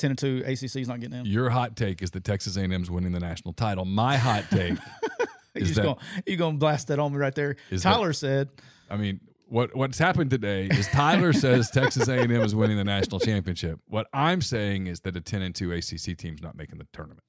ten 0.00 0.10
and 0.10 0.18
two. 0.18 0.42
ACC's 0.44 0.88
not 0.88 0.98
getting 1.00 1.20
in. 1.20 1.26
Your 1.26 1.50
hot 1.50 1.76
take 1.76 2.02
is 2.02 2.10
that 2.10 2.24
Texas 2.24 2.56
A&M's 2.56 2.90
winning 2.90 3.12
the 3.12 3.20
national 3.20 3.54
title. 3.54 3.84
My 3.84 4.16
hot 4.16 4.44
take, 4.50 4.78
is 5.54 5.74
that- 5.76 5.82
gonna 5.84 5.96
you 6.26 6.36
gonna 6.36 6.58
blast 6.58 6.88
that 6.88 6.98
on 6.98 7.12
me 7.12 7.18
right 7.18 7.34
there. 7.34 7.56
Is 7.70 7.82
that- 7.84 7.92
Tyler 7.92 8.12
said, 8.12 8.48
I 8.90 8.96
mean, 8.96 9.20
what 9.46 9.76
what's 9.76 9.98
happened 9.98 10.30
today 10.30 10.66
is 10.66 10.88
Tyler 10.88 11.32
says 11.32 11.70
Texas 11.70 12.08
A&M 12.08 12.30
is 12.32 12.54
winning 12.54 12.76
the 12.76 12.84
national 12.84 13.20
championship. 13.20 13.78
What 13.86 14.06
I'm 14.12 14.40
saying 14.42 14.86
is 14.88 15.00
that 15.00 15.16
a 15.16 15.20
10 15.20 15.42
and 15.42 15.54
2 15.54 15.72
ACC 15.72 16.16
team's 16.16 16.42
not 16.42 16.56
making 16.56 16.78
the 16.78 16.86
tournament. 16.92 17.22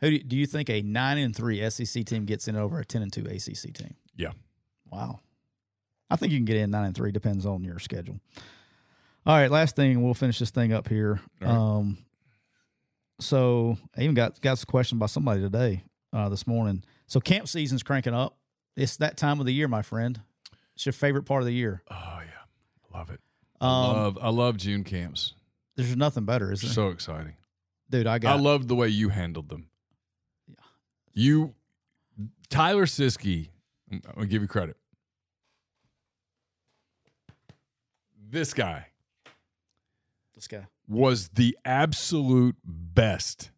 "Who 0.00 0.10
do 0.10 0.16
you, 0.16 0.22
do 0.22 0.36
you 0.36 0.46
think 0.46 0.68
a 0.70 0.82
nine 0.82 1.18
and 1.18 1.34
three 1.34 1.68
SEC 1.70 2.04
team 2.04 2.24
gets 2.24 2.48
in 2.48 2.56
over 2.56 2.78
a 2.78 2.84
ten 2.84 3.02
and 3.02 3.12
two 3.12 3.22
ACC 3.26 3.72
team?" 3.72 3.94
Yeah. 4.16 4.32
Wow. 4.90 5.20
I 6.10 6.16
think 6.16 6.32
you 6.32 6.38
can 6.38 6.44
get 6.44 6.56
in 6.56 6.70
nine 6.70 6.86
and 6.86 6.94
three. 6.94 7.10
Depends 7.10 7.46
on 7.46 7.64
your 7.64 7.78
schedule. 7.78 8.20
All 9.26 9.34
right, 9.34 9.50
last 9.50 9.74
thing. 9.74 10.02
We'll 10.02 10.14
finish 10.14 10.38
this 10.38 10.50
thing 10.50 10.72
up 10.72 10.86
here. 10.86 11.18
Right. 11.40 11.50
Um, 11.50 11.98
so 13.20 13.78
I 13.96 14.02
even 14.02 14.14
got 14.14 14.40
got 14.42 14.62
a 14.62 14.66
question 14.66 14.98
by 14.98 15.06
somebody 15.06 15.40
today, 15.40 15.82
uh, 16.12 16.28
this 16.28 16.46
morning. 16.46 16.84
So 17.06 17.20
camp 17.20 17.48
season's 17.48 17.82
cranking 17.82 18.12
up. 18.14 18.36
It's 18.76 18.98
that 18.98 19.16
time 19.16 19.40
of 19.40 19.46
the 19.46 19.52
year, 19.52 19.68
my 19.68 19.82
friend. 19.82 20.20
It's 20.74 20.84
your 20.84 20.92
favorite 20.92 21.22
part 21.22 21.40
of 21.40 21.46
the 21.46 21.54
year. 21.54 21.82
Oh 21.90 22.20
yeah. 22.20 22.98
Love 22.98 23.10
it. 23.10 23.20
Um, 23.60 23.70
I 23.70 23.92
love 23.92 24.18
I 24.20 24.28
love 24.28 24.56
June 24.58 24.84
camps. 24.84 25.32
there's 25.76 25.96
nothing 25.96 26.24
better, 26.24 26.52
is 26.52 26.60
there? 26.60 26.70
So 26.70 26.88
exciting. 26.88 27.36
Dude, 27.88 28.06
I 28.06 28.18
got. 28.18 28.34
I 28.34 28.36
got. 28.36 28.42
loved 28.42 28.68
the 28.68 28.74
way 28.74 28.88
you 28.88 29.08
handled 29.08 29.48
them. 29.48 29.68
Yeah. 30.48 30.54
You 31.14 31.54
Tyler 32.50 32.84
Siskey, 32.84 33.48
I'm 33.90 34.02
gonna 34.14 34.26
give 34.26 34.42
you 34.42 34.48
credit. 34.48 34.76
This 38.28 38.52
guy 38.52 38.88
this 40.48 40.60
guy. 40.60 40.66
was 40.88 41.28
the 41.28 41.56
absolute 41.64 42.56
best 42.64 43.50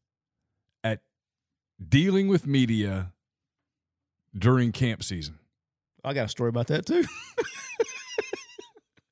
at 0.84 1.00
dealing 1.86 2.28
with 2.28 2.46
media 2.46 3.12
during 4.36 4.72
camp 4.72 5.02
season. 5.02 5.38
I 6.04 6.14
got 6.14 6.26
a 6.26 6.28
story 6.28 6.48
about 6.48 6.68
that 6.68 6.86
too. 6.86 7.04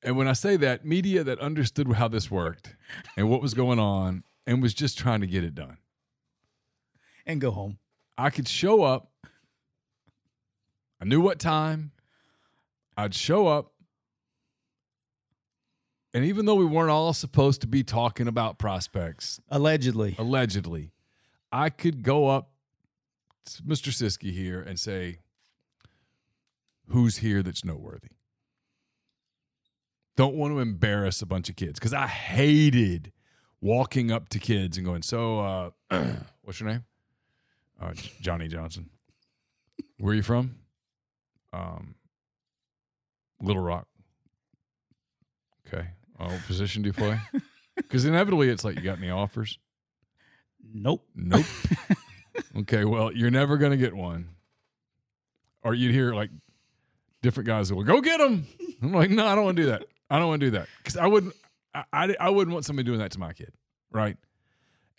And 0.03 0.15
when 0.17 0.27
I 0.27 0.33
say 0.33 0.55
that, 0.57 0.85
media 0.85 1.23
that 1.23 1.39
understood 1.39 1.91
how 1.93 2.07
this 2.07 2.29
worked 2.29 2.75
and 3.17 3.27
what 3.27 3.41
was 3.41 3.55
going 3.55 3.79
on 3.79 4.23
and 4.45 4.61
was 4.61 4.75
just 4.75 4.99
trying 4.99 5.21
to 5.21 5.27
get 5.27 5.43
it 5.43 5.55
done. 5.55 5.77
and 7.25 7.41
go 7.41 7.49
home. 7.49 7.79
I 8.15 8.29
could 8.29 8.47
show 8.47 8.83
up. 8.83 9.09
I 11.01 11.05
knew 11.05 11.19
what 11.21 11.39
time. 11.39 11.91
I'd 12.95 13.15
show 13.15 13.47
up. 13.47 13.73
And 16.15 16.23
even 16.23 16.45
though 16.45 16.55
we 16.55 16.63
weren't 16.63 16.91
all 16.91 17.11
supposed 17.11 17.59
to 17.59 17.67
be 17.67 17.83
talking 17.83 18.25
about 18.29 18.57
prospects, 18.57 19.41
Allegedly. 19.49 20.15
allegedly, 20.17 20.93
I 21.51 21.69
could 21.69 22.03
go 22.03 22.29
up 22.29 22.51
to 23.47 23.63
Mr. 23.63 23.89
Siskey 23.89 24.31
here 24.31 24.61
and 24.61 24.79
say, 24.79 25.19
Who's 26.87 27.17
here 27.17 27.43
that's 27.43 27.65
noteworthy? 27.65 28.11
Don't 30.15 30.35
want 30.35 30.53
to 30.53 30.59
embarrass 30.59 31.21
a 31.21 31.25
bunch 31.25 31.49
of 31.49 31.57
kids 31.57 31.79
because 31.79 31.93
I 31.93 32.07
hated 32.07 33.11
walking 33.59 34.09
up 34.09 34.29
to 34.29 34.39
kids 34.39 34.77
and 34.77 34.85
going, 34.85 35.01
So, 35.01 35.73
uh, 35.91 36.05
what's 36.43 36.61
your 36.61 36.69
name? 36.69 36.85
Uh, 37.81 37.91
Johnny 38.21 38.47
Johnson. 38.47 38.89
Where 39.97 40.13
are 40.13 40.15
you 40.15 40.23
from? 40.23 40.55
Um, 41.51 41.95
Little 43.41 43.61
Rock. 43.61 43.89
Okay. 45.67 45.89
Oh, 46.19 46.25
what 46.25 46.45
position 46.45 46.81
do 46.81 46.87
you 46.87 46.93
play? 46.93 47.19
Because 47.75 48.05
inevitably 48.05 48.49
it's 48.49 48.63
like, 48.63 48.75
you 48.75 48.81
got 48.81 48.97
any 48.97 49.09
offers? 49.09 49.57
Nope. 50.73 51.05
Nope. 51.15 51.45
okay, 52.57 52.85
well, 52.85 53.11
you're 53.11 53.31
never 53.31 53.57
going 53.57 53.71
to 53.71 53.77
get 53.77 53.93
one. 53.93 54.29
Or 55.63 55.73
you'd 55.73 55.93
hear 55.93 56.13
like 56.13 56.29
different 57.21 57.47
guys 57.47 57.73
will 57.73 57.83
"Go 57.83 58.01
get 58.01 58.19
them." 58.19 58.45
I'm 58.83 58.93
like, 58.93 59.09
"No, 59.09 59.25
I 59.25 59.33
don't 59.33 59.45
want 59.45 59.57
to 59.57 59.63
do 59.63 59.69
that. 59.69 59.83
I 60.11 60.19
don't 60.19 60.27
want 60.27 60.41
to 60.41 60.45
do 60.45 60.51
that 60.51 60.67
because 60.77 60.95
I 60.95 61.07
wouldn't. 61.07 61.33
I, 61.73 61.83
I 61.91 62.15
I 62.19 62.29
wouldn't 62.29 62.53
want 62.53 62.65
somebody 62.65 62.85
doing 62.85 62.99
that 62.99 63.11
to 63.13 63.19
my 63.19 63.33
kid, 63.33 63.51
right?" 63.91 64.15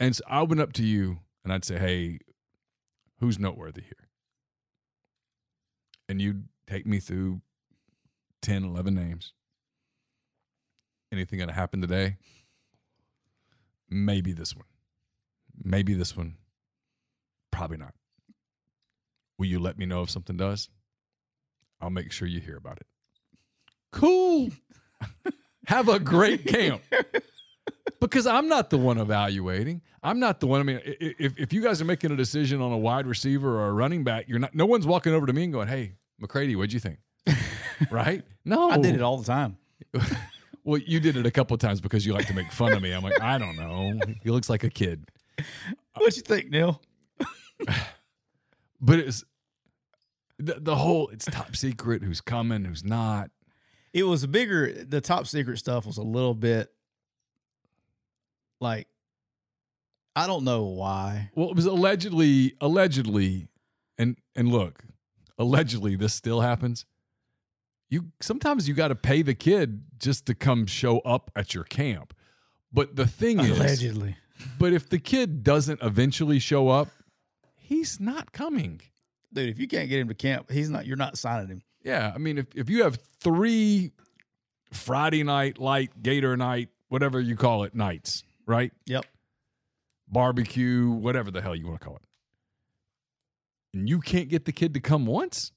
And 0.01 0.15
so 0.17 0.25
I 0.29 0.43
went 0.43 0.61
up 0.61 0.73
to 0.75 0.83
you 0.83 1.21
and 1.45 1.53
I'd 1.53 1.65
say, 1.65 1.79
"Hey, 1.79 2.19
who's 3.21 3.39
noteworthy 3.39 3.83
here?" 3.83 4.09
And 6.09 6.21
you'd 6.21 6.49
take 6.67 6.85
me 6.85 6.99
through 6.99 7.43
10, 8.43 8.65
11 8.65 8.95
names. 8.95 9.33
Anything 11.13 11.39
going 11.39 11.49
to 11.49 11.55
happen 11.55 11.81
today? 11.81 12.17
Maybe 13.89 14.33
this 14.33 14.55
one. 14.57 14.65
Maybe 15.63 15.95
this 15.95 16.17
one. 16.17 16.37
Probably 17.51 17.77
not. 17.77 17.95
Will 19.39 19.47
you 19.47 19.59
let 19.59 19.79
me 19.79 19.87
know 19.87 20.03
if 20.03 20.11
something 20.11 20.37
does? 20.37 20.69
I'll 21.81 21.91
make 21.91 22.11
sure 22.13 22.27
you 22.27 22.41
hear 22.41 22.57
about 22.57 22.79
it. 22.79 22.87
Cool. 23.93 24.51
Have 25.67 25.89
a 25.89 25.99
great 25.99 26.47
camp. 26.47 26.83
Because 27.99 28.27
I'm 28.27 28.47
not 28.49 28.69
the 28.71 28.77
one 28.77 28.99
evaluating. 28.99 29.81
I'm 30.03 30.21
not 30.21 30.39
the 30.41 30.47
one. 30.47 30.61
I 30.61 30.65
mean, 30.65 30.77
i- 30.87 30.91
i- 31.01 31.15
if, 31.19 31.39
if 31.39 31.53
you 31.53 31.63
guys 31.63 31.81
are 31.81 31.85
making 31.87 32.11
a 32.13 32.17
decision 32.17 32.61
on 32.61 32.71
a 32.71 32.77
wide 32.77 33.07
receiver 33.07 33.59
or 33.59 33.69
a 33.69 33.73
running 33.73 34.05
back, 34.05 34.29
you're 34.29 34.39
not. 34.39 34.55
No 34.55 34.67
one's 34.67 34.87
walking 34.87 35.15
over 35.15 35.25
to 35.27 35.33
me 35.33 35.45
and 35.45 35.53
going, 35.53 35.67
"Hey, 35.67 35.93
McCready, 36.21 36.55
what'd 36.57 36.73
you 36.75 36.79
think?" 36.81 36.99
right? 37.91 38.23
No, 38.45 38.69
I 38.71 38.77
did 38.77 38.95
it 38.95 39.01
all 39.01 39.17
the 39.17 39.25
time. 39.25 39.57
Well, 40.67 40.81
you 40.85 40.99
did 40.99 41.17
it 41.17 41.25
a 41.25 41.31
couple 41.31 41.55
of 41.55 41.61
times 41.61 41.81
because 41.81 42.05
you 42.05 42.13
like 42.13 42.27
to 42.27 42.35
make 42.35 42.51
fun 42.51 42.73
of 42.73 42.83
me. 42.83 42.91
I'm 42.91 43.05
like, 43.05 43.21
I 43.23 43.39
don't 43.39 43.55
know. 43.55 44.01
He 44.25 44.31
looks 44.31 44.51
like 44.51 44.65
a 44.65 44.69
kid. 44.69 45.09
What 45.95 46.17
you 46.17 46.23
think, 46.23 46.51
Neal? 46.51 46.83
But 48.79 48.99
it's 48.99 49.25
the, 50.39 50.59
the 50.61 50.77
whole 50.77 51.09
it's 51.09 51.25
top 51.25 51.57
secret, 51.57 52.03
who's 52.03 52.21
coming, 52.21 52.63
who's 52.63 52.85
not. 52.85 53.31
It 53.95 54.03
was 54.03 54.23
a 54.23 54.29
bigger. 54.29 54.71
The 54.71 55.01
top 55.01 55.27
secret 55.27 55.59
stuff 55.59 55.87
was 55.87 55.97
a 55.97 56.03
little 56.03 56.35
bit 56.35 56.71
like 58.61 58.87
I 60.15 60.27
don't 60.27 60.45
know 60.45 60.65
why. 60.65 61.31
Well, 61.35 61.49
it 61.49 61.57
was 61.57 61.65
allegedly 61.65 62.55
allegedly 62.61 63.49
and 63.97 64.19
and 64.37 64.53
look, 64.53 64.85
allegedly 65.39 65.97
this 65.97 66.13
still 66.13 66.43
happens. 66.43 66.85
You 67.89 68.07
sometimes 68.21 68.69
you 68.69 68.75
got 68.75 68.89
to 68.89 68.95
pay 68.97 69.23
the 69.23 69.35
kid 69.35 69.83
just 69.99 70.27
to 70.27 70.35
come 70.35 70.67
show 70.67 70.99
up 71.01 71.31
at 71.37 71.55
your 71.55 71.65
camp. 71.65 72.15
But 72.73 72.97
the 72.97 73.07
thing 73.07 73.39
is 73.41 73.59
Allegedly, 73.59 74.17
but 74.59 74.73
if 74.73 74.89
the 74.89 74.99
kid 74.99 75.43
doesn't 75.45 75.81
eventually 75.83 76.39
show 76.41 76.69
up, 76.69 76.89
he's 77.55 78.01
not 78.01 78.33
coming. 78.33 78.81
dude. 79.33 79.49
If 79.49 79.59
you 79.59 79.69
can't 79.69 79.89
get 79.89 80.01
him 80.01 80.09
to 80.09 80.15
camp, 80.15 80.51
he's 80.51 80.69
not. 80.69 80.85
You're 80.87 80.97
not 80.97 81.17
signing 81.17 81.49
him. 81.49 81.63
Yeah, 81.85 82.11
I 82.13 82.19
mean, 82.19 82.39
if, 82.39 82.47
if 82.57 82.69
you 82.69 82.83
have 82.83 82.99
three 83.21 83.93
Friday 84.73 85.23
night 85.23 85.59
light 85.59 86.03
Gator 86.03 86.37
night, 86.37 86.71
whatever 86.89 87.21
you 87.21 87.37
call 87.37 87.63
it, 87.63 87.75
nights, 87.75 88.25
right? 88.47 88.73
Yep. 88.87 89.07
Barbecue, 90.09 90.91
whatever 90.91 91.31
the 91.31 91.41
hell 91.41 91.55
you 91.55 91.67
want 91.67 91.81
to 91.81 91.85
call 91.85 91.97
it, 91.97 92.03
and 93.73 93.89
you 93.89 94.01
can't 94.01 94.29
get 94.29 94.45
the 94.45 94.53
kid 94.53 94.75
to 94.75 94.81
come 94.81 95.07
once, 95.07 95.53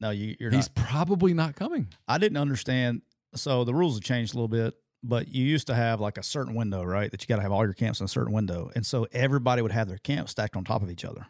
No, 0.00 0.10
you, 0.10 0.36
you're 0.38 0.50
He's 0.50 0.70
not. 0.76 0.86
probably 0.86 1.34
not 1.34 1.56
coming. 1.56 1.88
I 2.06 2.18
didn't 2.18 2.38
understand. 2.38 3.02
So 3.34 3.64
the 3.64 3.74
rules 3.74 3.96
have 3.96 4.04
changed 4.04 4.32
a 4.32 4.36
little 4.36 4.48
bit, 4.48 4.74
but 5.02 5.28
you 5.28 5.44
used 5.44 5.66
to 5.66 5.74
have 5.74 6.00
like 6.00 6.18
a 6.18 6.22
certain 6.22 6.54
window, 6.54 6.84
right? 6.84 7.10
That 7.10 7.20
you 7.22 7.26
got 7.26 7.36
to 7.36 7.42
have 7.42 7.52
all 7.52 7.64
your 7.64 7.74
camps 7.74 8.00
in 8.00 8.04
a 8.04 8.08
certain 8.08 8.32
window, 8.32 8.70
and 8.74 8.86
so 8.86 9.06
everybody 9.12 9.60
would 9.62 9.72
have 9.72 9.88
their 9.88 9.98
camps 9.98 10.30
stacked 10.32 10.56
on 10.56 10.64
top 10.64 10.82
of 10.82 10.90
each 10.90 11.04
other. 11.04 11.26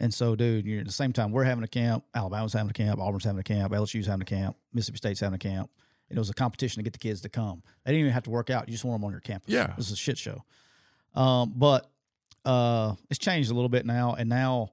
And 0.00 0.12
so, 0.12 0.34
dude, 0.34 0.66
you're 0.66 0.80
at 0.80 0.86
the 0.86 0.92
same 0.92 1.12
time 1.12 1.30
we're 1.32 1.44
having 1.44 1.64
a 1.64 1.68
camp, 1.68 2.04
Alabama's 2.14 2.52
having 2.52 2.70
a 2.70 2.74
camp, 2.74 3.00
Auburn's 3.00 3.24
having 3.24 3.38
a 3.38 3.44
camp, 3.44 3.72
LSU's 3.72 4.06
having 4.06 4.22
a 4.22 4.24
camp, 4.24 4.56
Mississippi 4.72 4.98
State's 4.98 5.20
having 5.20 5.36
a 5.36 5.38
camp. 5.38 5.70
And 6.10 6.18
it 6.18 6.20
was 6.20 6.30
a 6.30 6.34
competition 6.34 6.80
to 6.80 6.84
get 6.84 6.92
the 6.92 6.98
kids 6.98 7.20
to 7.22 7.28
come. 7.28 7.62
They 7.84 7.92
didn't 7.92 8.00
even 8.00 8.12
have 8.12 8.24
to 8.24 8.30
work 8.30 8.50
out; 8.50 8.68
you 8.68 8.72
just 8.72 8.84
want 8.84 9.00
them 9.00 9.04
on 9.06 9.12
your 9.12 9.20
campus. 9.20 9.52
Yeah. 9.52 9.72
this 9.76 9.86
is 9.86 9.92
a 9.92 9.96
shit 9.96 10.18
show. 10.18 10.44
Um, 11.14 11.52
but 11.56 11.90
uh, 12.44 12.94
it's 13.08 13.18
changed 13.18 13.50
a 13.50 13.54
little 13.54 13.68
bit 13.70 13.86
now, 13.86 14.14
and 14.14 14.28
now 14.28 14.70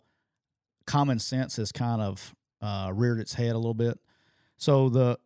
common 0.85 1.19
sense 1.19 1.55
has 1.55 1.71
kind 1.71 2.01
of 2.01 2.33
uh, 2.61 2.91
reared 2.93 3.19
its 3.19 3.33
head 3.33 3.53
a 3.53 3.57
little 3.57 3.73
bit. 3.73 3.99
So 4.57 4.89
the 4.89 5.17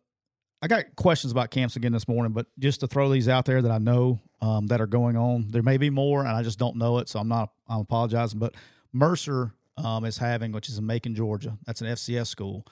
I 0.62 0.68
got 0.68 0.96
questions 0.96 1.32
about 1.32 1.50
camps 1.50 1.76
again 1.76 1.92
this 1.92 2.08
morning, 2.08 2.32
but 2.32 2.46
just 2.58 2.80
to 2.80 2.86
throw 2.86 3.10
these 3.10 3.28
out 3.28 3.44
there 3.44 3.60
that 3.60 3.70
I 3.70 3.78
know 3.78 4.20
um, 4.40 4.66
that 4.68 4.80
are 4.80 4.86
going 4.86 5.16
on, 5.16 5.48
there 5.50 5.62
may 5.62 5.76
be 5.76 5.90
more, 5.90 6.20
and 6.20 6.28
I 6.28 6.42
just 6.42 6.58
don't 6.58 6.76
know 6.76 6.98
it, 6.98 7.08
so 7.08 7.20
I'm 7.20 7.28
not. 7.28 7.50
I'm 7.68 7.80
apologizing, 7.80 8.38
but 8.38 8.54
Mercer 8.92 9.52
um, 9.76 10.04
is 10.04 10.18
having, 10.18 10.52
which 10.52 10.68
is 10.68 10.78
in 10.78 10.86
Macon, 10.86 11.14
Georgia. 11.14 11.58
That's 11.66 11.82
an 11.82 11.88
FCS 11.88 12.28
school. 12.28 12.66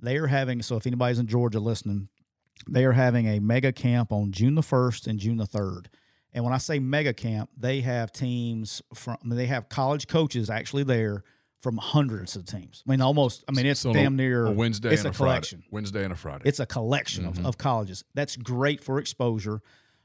They 0.00 0.16
are 0.16 0.26
having. 0.26 0.62
So 0.62 0.76
if 0.76 0.86
anybody's 0.86 1.18
in 1.18 1.26
Georgia 1.26 1.60
listening, 1.60 2.08
they 2.68 2.84
are 2.84 2.92
having 2.92 3.26
a 3.26 3.38
mega 3.38 3.72
camp 3.72 4.12
on 4.12 4.32
June 4.32 4.54
the 4.54 4.62
first 4.62 5.06
and 5.06 5.18
June 5.18 5.36
the 5.36 5.46
third. 5.46 5.90
And 6.32 6.44
when 6.44 6.52
I 6.52 6.58
say 6.58 6.78
mega 6.78 7.12
camp, 7.12 7.50
they 7.56 7.80
have 7.82 8.12
teams 8.12 8.82
from. 8.94 9.18
I 9.22 9.26
mean, 9.26 9.36
they 9.36 9.46
have 9.46 9.68
college 9.68 10.06
coaches 10.06 10.48
actually 10.48 10.84
there 10.84 11.22
from 11.66 11.78
hundreds 11.78 12.36
of 12.36 12.44
teams. 12.44 12.84
I 12.86 12.92
mean, 12.92 13.00
almost. 13.00 13.42
I 13.48 13.50
mean, 13.50 13.66
it's 13.66 13.80
So 13.80 13.92
damn 13.92 14.14
near 14.14 14.46
a 14.46 14.52
Wednesday 14.52 14.92
It's 14.92 15.00
and 15.00 15.08
a, 15.08 15.10
a, 15.10 15.12
Friday. 15.12 15.30
collection. 15.32 15.64
Wednesday 15.72 16.04
and 16.04 16.12
a 16.12 16.16
Friday. 16.16 16.42
It's 16.44 16.60
a 16.60 16.66
collection 16.66 17.26
of, 17.26 17.44
of 17.44 17.58
colleges. 17.58 18.04
That's 18.14 18.36
great 18.36 18.84
for 18.84 19.00
exposure 19.00 19.62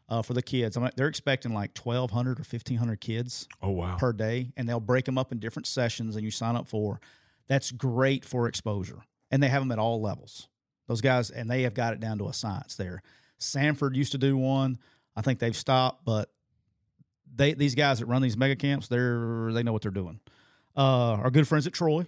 uh, 0.09 0.23
for 0.23 0.33
the 0.33 0.41
kids. 0.41 0.75
I 0.75 0.79
mean, 0.79 0.89
they're 0.95 1.07
expecting 1.07 1.53
like 1.53 1.77
1,200 1.77 2.39
or 2.39 2.41
1,500 2.41 2.99
kids 2.99 3.47
oh 3.61 3.69
wow. 3.69 3.95
per 3.95 4.11
day, 4.11 4.53
and 4.57 4.67
they'll 4.67 4.79
break 4.79 5.05
them 5.05 5.19
up 5.19 5.31
in 5.31 5.37
different 5.37 5.67
sessions 5.67 6.15
and 6.15 6.25
you 6.25 6.31
sign 6.31 6.55
up 6.55 6.67
for. 6.67 6.99
That's 7.47 7.69
great 7.69 8.25
for 8.25 8.47
exposure. 8.47 9.03
And 9.29 9.43
they 9.43 9.49
have 9.49 9.61
them 9.61 9.71
at 9.71 9.77
all 9.77 10.01
levels. 10.01 10.47
Those 10.87 11.01
guys, 11.01 11.29
and 11.29 11.47
they 11.47 11.61
have 11.61 11.75
got 11.75 11.93
it 11.93 11.99
down 11.99 12.17
to 12.17 12.27
a 12.27 12.33
science 12.33 12.75
there. 12.75 13.03
Samford 13.39 13.93
used 13.93 14.13
to 14.13 14.17
do 14.17 14.35
one. 14.35 14.79
I 15.15 15.21
think 15.21 15.37
they've 15.37 15.55
stopped, 15.55 16.05
but 16.05 16.31
they 17.35 17.53
these 17.53 17.75
guys 17.75 17.99
that 17.99 18.07
run 18.07 18.23
these 18.23 18.35
mega 18.35 18.55
camps, 18.55 18.87
they're 18.87 19.53
they 19.53 19.61
know 19.61 19.73
what 19.73 19.83
they're 19.83 19.91
doing. 19.91 20.21
Uh, 20.75 21.13
our 21.21 21.29
good 21.31 21.47
friends 21.47 21.67
at 21.67 21.73
Troy, 21.73 22.05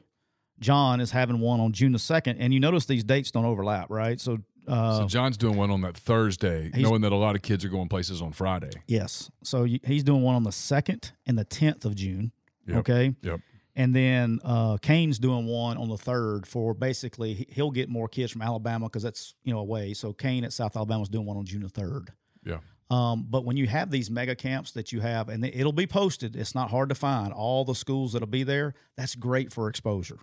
John 0.60 1.02
is 1.02 1.12
having 1.12 1.40
one 1.40 1.60
on 1.60 1.74
June 1.74 1.92
the 1.92 2.00
second, 2.00 2.38
and 2.38 2.54
you 2.54 2.60
notice 2.60 2.86
these 2.86 3.04
dates 3.04 3.32
don't 3.32 3.46
overlap, 3.46 3.90
right? 3.90 4.20
So, 4.20 4.38
uh, 4.68 5.00
so 5.00 5.08
John's 5.08 5.36
doing 5.38 5.58
one 5.58 5.72
on 5.72 5.82
that 5.82 5.98
Thursday, 5.98 6.72
knowing 6.76 7.02
that 7.02 7.12
a 7.12 7.16
lot 7.18 7.36
of 7.36 7.42
kids 7.42 7.66
are 7.66 7.70
going 7.70 7.90
places 7.90 8.22
on 8.22 8.32
Friday. 8.32 8.72
yes, 8.88 9.30
so 9.44 9.64
he's 9.66 10.04
doing 10.04 10.22
one 10.22 10.36
on 10.36 10.44
the 10.44 10.52
second 10.52 11.12
and 11.26 11.38
the 11.38 11.44
tenth 11.44 11.84
of 11.86 11.96
June. 11.96 12.32
Yep. 12.68 12.78
Okay, 12.78 13.16
Yep. 13.24 13.40
And 13.76 13.94
then 13.96 14.40
uh, 14.46 14.78
Kane's 14.78 15.18
doing 15.18 15.48
one 15.48 15.78
on 15.78 15.90
the 15.90 15.98
third 15.98 16.46
for 16.46 16.76
basically 16.76 17.34
he- 17.34 17.48
he'll 17.50 17.72
get 17.72 17.90
more 17.90 18.08
kids 18.08 18.32
from 18.32 18.44
Alabama 18.44 18.86
because 18.86 19.02
that's 19.02 19.34
you 19.44 19.52
know 19.52 19.60
away. 19.60 19.96
So 19.96 20.14
Kane 20.14 20.44
at 20.44 20.54
South 20.54 20.76
Alabama 20.78 21.02
is 21.02 21.10
doing 21.10 21.26
one 21.26 21.38
on 21.38 21.46
June 21.46 21.64
the 21.64 21.70
third. 21.70 22.12
Yeah. 22.46 22.60
Um, 22.90 23.26
but 23.30 23.46
when 23.46 23.58
you 23.58 23.68
have 23.68 23.90
these 23.92 24.12
mega 24.12 24.36
camps 24.36 24.72
that 24.72 24.92
you 24.92 25.02
have, 25.02 25.30
and 25.30 25.44
it'll 25.44 25.72
be 25.72 25.88
posted, 25.88 26.36
it's 26.36 26.54
not 26.54 26.70
hard 26.70 26.90
to 26.90 26.96
find 26.96 27.34
all 27.34 27.66
the 27.66 27.76
schools 27.76 28.14
that'll 28.14 28.28
be 28.28 28.44
there. 28.44 28.76
That's 28.98 29.16
great 29.16 29.52
for 29.52 29.68
exposure. 29.70 30.20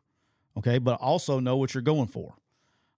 Okay, 0.56 0.78
but 0.78 1.00
also 1.00 1.40
know 1.40 1.56
what 1.56 1.74
you're 1.74 1.82
going 1.82 2.08
for. 2.08 2.34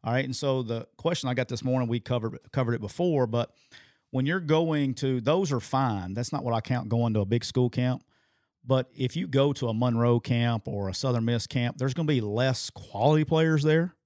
All 0.05 0.13
right, 0.13 0.25
and 0.25 0.35
so 0.35 0.63
the 0.63 0.87
question 0.97 1.29
I 1.29 1.35
got 1.35 1.49
this 1.49 1.63
morning, 1.63 1.89
we 1.89 2.01
covered 2.01 2.39
covered 2.51 2.75
it 2.75 2.81
before, 2.81 3.27
but 3.27 3.53
when 4.11 4.27
you're 4.27 4.41
going 4.41 4.95
to 4.95 5.21
those 5.21 5.53
are 5.53 5.61
fine. 5.61 6.15
That's 6.15 6.33
not 6.33 6.45
what 6.45 6.55
I 6.55 6.61
count 6.61 6.89
going 6.89 7.15
to 7.15 7.21
a 7.21 7.27
big 7.27 7.45
school 7.45 7.71
camp. 7.71 8.05
But 8.65 8.89
if 8.95 9.17
you 9.17 9.27
go 9.27 9.53
to 9.55 9.69
a 9.69 9.75
Monroe 9.75 10.21
camp 10.21 10.69
or 10.69 10.89
a 10.89 10.95
Southern 10.95 11.25
Miss 11.25 11.49
camp, 11.49 11.79
there's 11.79 11.95
going 11.95 12.07
to 12.07 12.13
be 12.13 12.21
less 12.21 12.71
quality 12.71 13.25
players 13.25 13.65
there. 13.65 13.97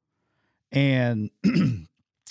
And 0.72 1.30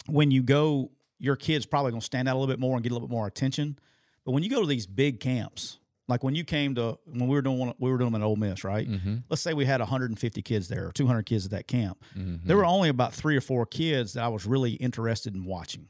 when 0.07 0.32
you 0.32 0.41
go, 0.41 0.91
your 1.20 1.36
kid's 1.36 1.66
probably 1.66 1.91
going 1.91 2.01
to 2.01 2.05
stand 2.05 2.28
out 2.28 2.36
a 2.36 2.39
little 2.39 2.51
bit 2.53 2.59
more 2.59 2.76
and 2.76 2.84
get 2.84 2.91
a 2.91 2.95
little 2.95 3.07
bit 3.07 3.13
more 3.13 3.28
attention. 3.28 3.78
But 4.26 4.32
when 4.32 4.43
you 4.43 4.49
go 4.49 4.61
to 4.61 4.68
these 4.68 4.88
big 4.88 5.20
camps, 5.20 5.80
like 6.07 6.24
when 6.24 6.36
you 6.36 6.43
came 6.43 6.76
to 6.76 6.97
when 7.05 7.28
we 7.28 7.36
were 7.36 7.41
doing 7.41 7.57
one, 7.57 7.74
we 7.80 7.89
were 7.91 7.97
doing 7.97 8.11
them 8.11 8.22
in 8.22 8.26
Ole 8.28 8.36
Miss, 8.36 8.63
right? 8.63 8.88
Mm-hmm. 8.89 9.16
Let's 9.30 9.41
say 9.41 9.53
we 9.53 9.66
had 9.66 9.80
150 9.80 10.41
kids 10.41 10.68
there 10.68 10.88
or 10.88 10.91
200 10.91 11.24
kids 11.26 11.45
at 11.45 11.51
that 11.51 11.68
camp. 11.68 12.03
There 12.16 12.57
were 12.57 12.66
only 12.66 12.89
about 12.89 13.13
three 13.13 13.36
or 13.38 13.41
four 13.41 13.66
kids 13.66 14.13
that 14.13 14.24
I 14.24 14.28
was 14.28 14.45
really 14.45 14.74
interested 14.74 15.34
in 15.36 15.45
watching. 15.45 15.88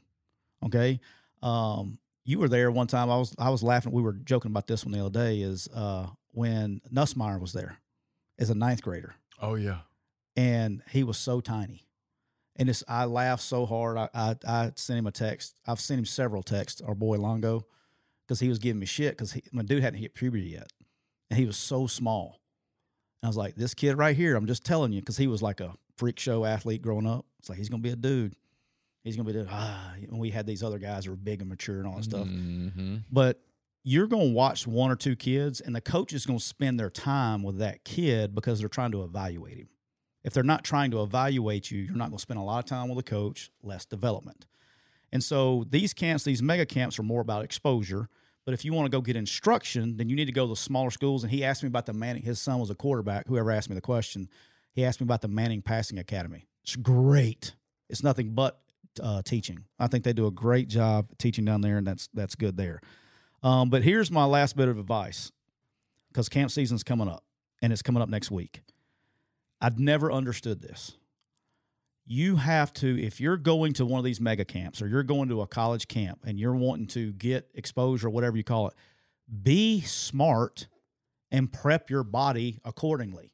Okay, 0.64 1.00
um, 1.42 1.98
you 2.24 2.38
were 2.38 2.48
there 2.48 2.70
one 2.70 2.86
time. 2.86 3.10
I 3.10 3.16
was 3.18 3.34
I 3.38 3.50
was 3.50 3.62
laughing. 3.62 3.92
We 3.92 4.02
were 4.02 4.12
joking 4.14 4.50
about 4.50 4.66
this 4.66 4.84
one 4.84 4.92
the 4.92 5.00
other 5.04 5.10
day. 5.10 5.40
Is 5.42 5.68
uh, 5.74 6.06
when 6.32 6.80
Nussmeier 6.92 7.38
was 7.40 7.52
there 7.52 7.78
as 8.38 8.48
a 8.50 8.54
ninth 8.54 8.82
grader, 8.82 9.14
Oh 9.40 9.54
yeah. 9.54 9.80
and 10.36 10.82
he 10.90 11.04
was 11.04 11.18
so 11.18 11.40
tiny. 11.40 11.85
And 12.58 12.68
it's, 12.70 12.82
I 12.88 13.04
laughed 13.04 13.42
so 13.42 13.66
hard. 13.66 13.98
I, 13.98 14.08
I 14.14 14.36
I 14.46 14.72
sent 14.76 14.98
him 14.98 15.06
a 15.06 15.12
text. 15.12 15.58
I've 15.66 15.80
sent 15.80 15.98
him 15.98 16.04
several 16.06 16.42
texts. 16.42 16.80
Our 16.80 16.94
boy 16.94 17.18
Longo, 17.18 17.66
because 18.26 18.40
he 18.40 18.48
was 18.48 18.58
giving 18.58 18.80
me 18.80 18.86
shit 18.86 19.12
because 19.12 19.38
my 19.52 19.62
dude 19.62 19.82
hadn't 19.82 20.00
hit 20.00 20.14
puberty 20.14 20.44
yet, 20.50 20.72
and 21.30 21.38
he 21.38 21.44
was 21.46 21.56
so 21.58 21.86
small. 21.86 22.40
And 23.22 23.26
I 23.26 23.28
was 23.28 23.36
like, 23.36 23.56
this 23.56 23.74
kid 23.74 23.96
right 23.98 24.16
here. 24.16 24.36
I'm 24.36 24.46
just 24.46 24.64
telling 24.64 24.92
you, 24.92 25.00
because 25.00 25.18
he 25.18 25.26
was 25.26 25.42
like 25.42 25.60
a 25.60 25.74
freak 25.98 26.18
show 26.18 26.44
athlete 26.46 26.80
growing 26.82 27.06
up. 27.06 27.26
It's 27.40 27.48
like 27.50 27.58
he's 27.58 27.68
gonna 27.68 27.82
be 27.82 27.90
a 27.90 27.96
dude. 27.96 28.34
He's 29.04 29.16
gonna 29.16 29.26
be 29.26 29.32
dude. 29.34 29.48
Ah, 29.50 29.92
and 30.08 30.18
we 30.18 30.30
had 30.30 30.46
these 30.46 30.62
other 30.62 30.78
guys 30.78 31.04
who 31.04 31.10
were 31.12 31.16
big 31.16 31.40
and 31.40 31.50
mature 31.50 31.78
and 31.78 31.86
all 31.86 31.96
that 31.96 32.04
stuff 32.04 32.26
Mm-hmm. 32.26 32.96
but 33.12 33.40
you're 33.88 34.08
going 34.08 34.30
to 34.30 34.34
watch 34.34 34.66
one 34.66 34.90
or 34.90 34.96
two 34.96 35.14
kids 35.14 35.60
and 35.60 35.72
the 35.72 35.80
coach 35.80 36.12
is 36.12 36.26
going 36.26 36.40
to 36.40 36.44
spend 36.44 36.80
their 36.80 36.90
time 36.90 37.44
with 37.44 37.58
that 37.58 37.84
kid 37.84 38.34
because 38.34 38.58
they're 38.58 38.68
trying 38.68 38.90
to 38.90 39.04
evaluate 39.04 39.58
him 39.58 39.68
if 40.26 40.34
they're 40.34 40.42
not 40.42 40.64
trying 40.64 40.90
to 40.90 41.02
evaluate 41.02 41.70
you 41.70 41.80
you're 41.80 41.96
not 41.96 42.10
going 42.10 42.18
to 42.18 42.22
spend 42.22 42.38
a 42.38 42.42
lot 42.42 42.58
of 42.58 42.66
time 42.66 42.90
with 42.90 42.98
a 42.98 43.08
coach 43.08 43.50
less 43.62 43.86
development. 43.86 44.44
And 45.12 45.24
so 45.24 45.64
these 45.70 45.94
camps 45.94 46.24
these 46.24 46.42
mega 46.42 46.66
camps 46.66 46.98
are 46.98 47.04
more 47.04 47.22
about 47.22 47.44
exposure 47.44 48.10
but 48.44 48.52
if 48.52 48.64
you 48.64 48.72
want 48.72 48.86
to 48.86 48.90
go 48.90 49.00
get 49.00 49.16
instruction 49.16 49.96
then 49.96 50.10
you 50.10 50.16
need 50.16 50.26
to 50.26 50.32
go 50.32 50.44
to 50.44 50.50
the 50.50 50.56
smaller 50.56 50.90
schools. 50.90 51.22
And 51.22 51.30
he 51.30 51.44
asked 51.44 51.62
me 51.62 51.68
about 51.68 51.86
the 51.86 51.94
manning 51.94 52.22
his 52.22 52.40
son 52.40 52.58
was 52.58 52.68
a 52.68 52.74
quarterback 52.74 53.28
whoever 53.28 53.50
asked 53.50 53.70
me 53.70 53.74
the 53.74 53.80
question 53.80 54.28
he 54.74 54.84
asked 54.84 55.00
me 55.00 55.04
about 55.04 55.22
the 55.22 55.28
manning 55.28 55.62
passing 55.62 55.98
academy. 55.98 56.48
It's 56.62 56.76
great. 56.76 57.54
It's 57.88 58.02
nothing 58.02 58.34
but 58.34 58.60
uh, 59.02 59.22
teaching. 59.22 59.64
I 59.78 59.86
think 59.86 60.04
they 60.04 60.12
do 60.12 60.26
a 60.26 60.30
great 60.30 60.68
job 60.68 61.08
teaching 61.18 61.44
down 61.44 61.60
there 61.60 61.78
and 61.78 61.86
that's 61.86 62.08
that's 62.12 62.34
good 62.34 62.56
there. 62.56 62.80
Um, 63.42 63.70
but 63.70 63.84
here's 63.84 64.10
my 64.10 64.24
last 64.24 64.56
bit 64.56 64.66
of 64.66 64.76
advice 64.76 65.30
because 66.08 66.28
camp 66.28 66.50
season's 66.50 66.82
coming 66.82 67.08
up 67.08 67.22
and 67.62 67.72
it's 67.72 67.82
coming 67.82 68.02
up 68.02 68.08
next 68.08 68.30
week. 68.30 68.62
I'd 69.60 69.78
never 69.78 70.12
understood 70.12 70.60
this. 70.60 70.96
You 72.04 72.36
have 72.36 72.72
to, 72.74 73.02
if 73.02 73.20
you're 73.20 73.36
going 73.36 73.72
to 73.74 73.86
one 73.86 73.98
of 73.98 74.04
these 74.04 74.20
mega 74.20 74.44
camps 74.44 74.80
or 74.80 74.86
you're 74.86 75.02
going 75.02 75.28
to 75.28 75.40
a 75.40 75.46
college 75.46 75.88
camp 75.88 76.20
and 76.24 76.38
you're 76.38 76.54
wanting 76.54 76.86
to 76.88 77.12
get 77.12 77.50
exposure, 77.54 78.08
whatever 78.08 78.36
you 78.36 78.44
call 78.44 78.68
it, 78.68 78.74
be 79.42 79.80
smart 79.80 80.68
and 81.32 81.52
prep 81.52 81.90
your 81.90 82.04
body 82.04 82.60
accordingly. 82.64 83.32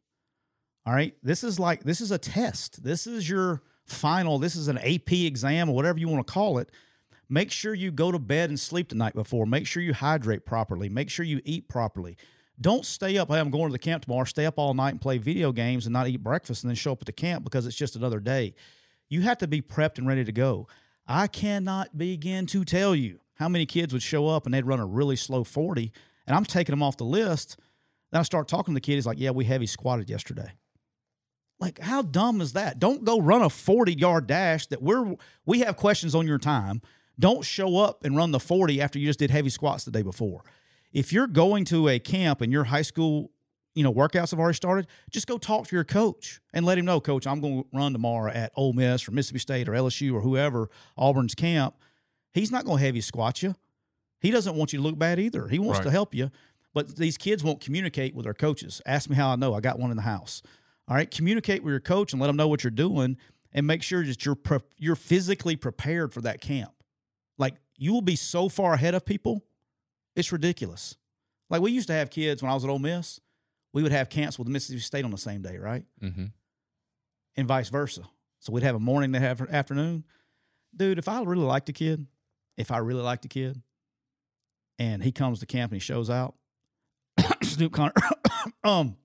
All 0.87 0.95
right. 0.95 1.15
This 1.23 1.45
is 1.45 1.61
like, 1.61 1.85
this 1.85 2.01
is 2.01 2.11
a 2.11 2.19
test. 2.19 2.83
This 2.83 3.07
is 3.07 3.29
your 3.29 3.63
final, 3.85 4.39
this 4.39 4.57
is 4.57 4.69
an 4.69 4.79
AP 4.79 5.13
exam 5.13 5.69
or 5.69 5.75
whatever 5.75 5.99
you 5.99 6.09
want 6.09 6.27
to 6.27 6.33
call 6.33 6.59
it. 6.59 6.71
Make 7.29 7.51
sure 7.51 7.75
you 7.75 7.91
go 7.91 8.11
to 8.11 8.19
bed 8.19 8.49
and 8.51 8.59
sleep 8.59 8.89
the 8.89 8.95
night 8.95 9.15
before. 9.15 9.47
Make 9.47 9.67
sure 9.67 9.83
you 9.83 9.95
hydrate 9.95 10.45
properly. 10.45 10.89
Make 10.89 11.11
sure 11.11 11.25
you 11.25 11.41
eat 11.45 11.69
properly. 11.69 12.17
Don't 12.61 12.85
stay 12.85 13.19
up. 13.19 13.29
Hey, 13.29 13.39
I'm 13.39 13.51
going 13.51 13.67
to 13.67 13.73
the 13.73 13.79
camp 13.79 14.05
tomorrow. 14.05 14.25
Stay 14.25 14.47
up 14.47 14.59
all 14.59 14.75
night 14.75 14.91
and 14.91 15.01
play 15.01 15.19
video 15.19 15.53
games 15.53 15.87
and 15.87 15.93
not 15.93 16.07
eat 16.07 16.23
breakfast 16.23 16.63
and 16.63 16.71
then 16.71 16.77
show 16.77 16.93
up 16.93 17.03
at 17.03 17.07
the 17.07 17.13
camp 17.13 17.45
because 17.45 17.67
it's 17.67 17.77
just 17.77 17.97
another 17.97 18.21
day. 18.21 18.55
You 19.09 19.23
have 19.23 19.39
to 19.39 19.47
be 19.47 19.61
prepped 19.61 19.99
and 19.99 20.07
ready 20.07 20.25
to 20.25 20.33
go. 20.33 20.69
I 21.07 21.27
cannot 21.27 21.99
begin 21.99 22.47
to 22.47 22.65
tell 22.65 22.95
you 22.95 23.21
how 23.35 23.49
many 23.49 23.67
kids 23.67 23.93
would 23.93 24.03
show 24.03 24.29
up 24.29 24.45
and 24.45 24.55
they'd 24.55 24.67
run 24.67 24.81
a 24.81 24.87
really 24.87 25.17
slow 25.17 25.45
40, 25.45 25.93
and 26.27 26.37
I'm 26.37 26.45
taking 26.45 26.73
them 26.73 26.83
off 26.83 26.97
the 26.97 27.05
list. 27.05 27.57
Then 28.11 28.21
I 28.21 28.23
start 28.23 28.47
talking 28.47 28.75
to 28.75 28.77
the 28.77 28.81
kid. 28.81 28.95
He's 28.95 29.07
like, 29.07 29.19
Yeah, 29.19 29.31
we 29.31 29.45
heavy 29.45 29.67
squatted 29.67 30.09
yesterday. 30.09 30.53
Like, 31.59 31.79
how 31.79 32.03
dumb 32.03 32.41
is 32.41 32.55
that? 32.55 32.79
Don't 32.79 33.05
go 33.05 33.21
run 33.21 33.43
a 33.43 33.49
40 33.49 33.95
yard 33.95 34.27
dash 34.27 34.67
that 34.69 34.83
we're, 34.83 35.17
we 35.47 35.61
have 35.61 35.77
questions 35.77 36.15
on 36.15 36.27
your 36.27 36.39
time. 36.39 36.83
Don't 37.19 37.45
show 37.45 37.79
up 37.79 38.05
and 38.05 38.17
run 38.17 38.33
the 38.33 38.41
40 38.41 38.81
after 38.81 38.99
you 38.99 39.07
just 39.07 39.19
did 39.19 39.31
heavy 39.31 39.51
squats 39.51 39.85
the 39.85 39.91
day 39.91 40.03
before. 40.03 40.43
If 40.93 41.13
you're 41.13 41.27
going 41.27 41.65
to 41.67 41.89
a 41.89 41.99
camp 41.99 42.41
and 42.41 42.53
your 42.53 42.65
high 42.65 42.83
school, 42.83 43.31
you 43.75 43.83
know, 43.83 43.93
workouts 43.93 44.31
have 44.33 44.41
already 44.41 44.57
started, 44.57 44.87
just 45.11 45.27
go 45.27 45.39
talk 45.39 45.67
to 45.69 45.75
your 45.77 45.85
coach 45.85 46.41
and 46.53 46.67
let 46.67 46.77
him 46.79 46.85
know, 46.85 47.01
coach, 47.01 47.27
I'm 47.27 47.41
going 47.41 47.63
to 47.63 47.69
run 47.73 47.93
tomorrow 47.93 48.31
at 48.31 48.53
Ole 48.57 48.73
Miss 48.75 49.09
or 49.09 49.13
Mississippi 49.13 49.39
State 49.39 49.69
or 49.69 49.73
LSU 49.73 50.13
or 50.15 50.21
whoever, 50.21 50.69
Auburn's 50.97 51.35
camp. 51.35 51.75
He's 52.35 52.51
not 52.51 52.65
going 52.65 52.79
to 52.79 52.85
have 52.85 52.97
you 52.97 53.03
squat 53.03 53.43
you. 53.43 53.55
He 54.21 54.31
doesn't 54.31 54.55
want 54.55 54.73
you 54.73 54.79
to 54.79 54.83
look 54.83 54.99
bad 54.99 55.19
either. 55.19 55.49
He 55.49 55.59
wants 55.59 55.79
Right. 55.79 55.85
to 55.85 55.91
help 55.91 56.15
you. 56.15 56.31
But 56.75 56.97
these 56.97 57.19
kids 57.19 57.43
won't 57.45 57.61
communicate 57.61 58.15
with 58.15 58.25
their 58.25 58.35
coaches. 58.35 58.81
Ask 58.87 59.11
me 59.11 59.17
how 59.17 59.31
I 59.31 59.37
know. 59.37 59.55
I 59.55 59.61
got 59.61 59.79
one 59.79 59.91
in 59.91 59.97
the 59.97 60.03
house. 60.03 60.43
All 60.89 60.95
right. 60.97 61.11
Communicate 61.11 61.63
with 61.63 61.71
your 61.73 61.81
coach 61.81 62.13
and 62.13 62.21
let 62.21 62.29
them 62.29 62.37
know 62.37 62.49
what 62.49 62.65
you're 62.65 62.71
doing. 62.71 63.17
and 63.55 63.67
make 63.67 63.83
sure 63.83 64.03
that 64.03 64.25
you're 64.25 64.35
pre- 64.35 64.61
you're 64.79 64.97
physically 64.97 65.57
prepared 65.57 66.11
for 66.15 66.23
that 66.23 66.41
camp. 66.41 66.73
Like 67.37 67.57
you 67.77 67.93
will 67.93 68.01
be 68.01 68.17
so 68.17 68.49
far 68.49 68.73
ahead 68.73 68.95
of 68.95 69.05
people, 69.05 69.45
it's 70.17 70.33
ridiculous. 70.33 70.97
Like 71.51 71.61
we 71.61 71.73
used 71.73 71.89
to 71.89 71.95
have 71.95 72.11
kids 72.11 72.43
when 72.43 72.51
I 72.51 72.55
was 72.55 72.65
at 72.65 72.71
Ole 72.71 72.79
Miss, 72.79 73.21
we 73.73 73.83
would 73.83 73.93
have 73.93 74.09
camps 74.09 74.39
with 74.39 74.49
Mississippi 74.49 74.81
State 74.81 75.05
on 75.05 75.11
the 75.11 75.19
same 75.19 75.43
day, 75.43 75.59
right? 75.59 75.85
Mm-hmm. 76.03 76.27
And 77.37 77.49
vice 77.49 77.69
versa. 77.69 78.03
So 78.41 78.53
we'd 78.53 78.63
have 78.63 78.75
a 78.75 78.81
morning, 78.81 79.13
they 79.13 79.21
have 79.21 79.41
an 79.41 79.51
afternoon. 79.51 80.05
Dude, 80.75 80.99
if 80.99 81.09
I 81.09 81.23
really 81.23 81.45
liked 81.45 81.69
a 81.69 81.73
kid, 81.73 82.07
if 82.57 82.71
I 82.71 82.79
really 82.79 83.03
liked 83.03 83.25
a 83.25 83.29
kid, 83.29 83.63
and 84.79 85.03
he 85.03 85.13
comes 85.13 85.41
to 85.41 85.47
camp 85.47 85.73
and 85.73 85.81
he 85.81 85.85
shows 85.85 86.11
out, 86.11 86.35
Snoop 87.43 87.73
Conner, 87.73 87.93
um, 88.65 88.97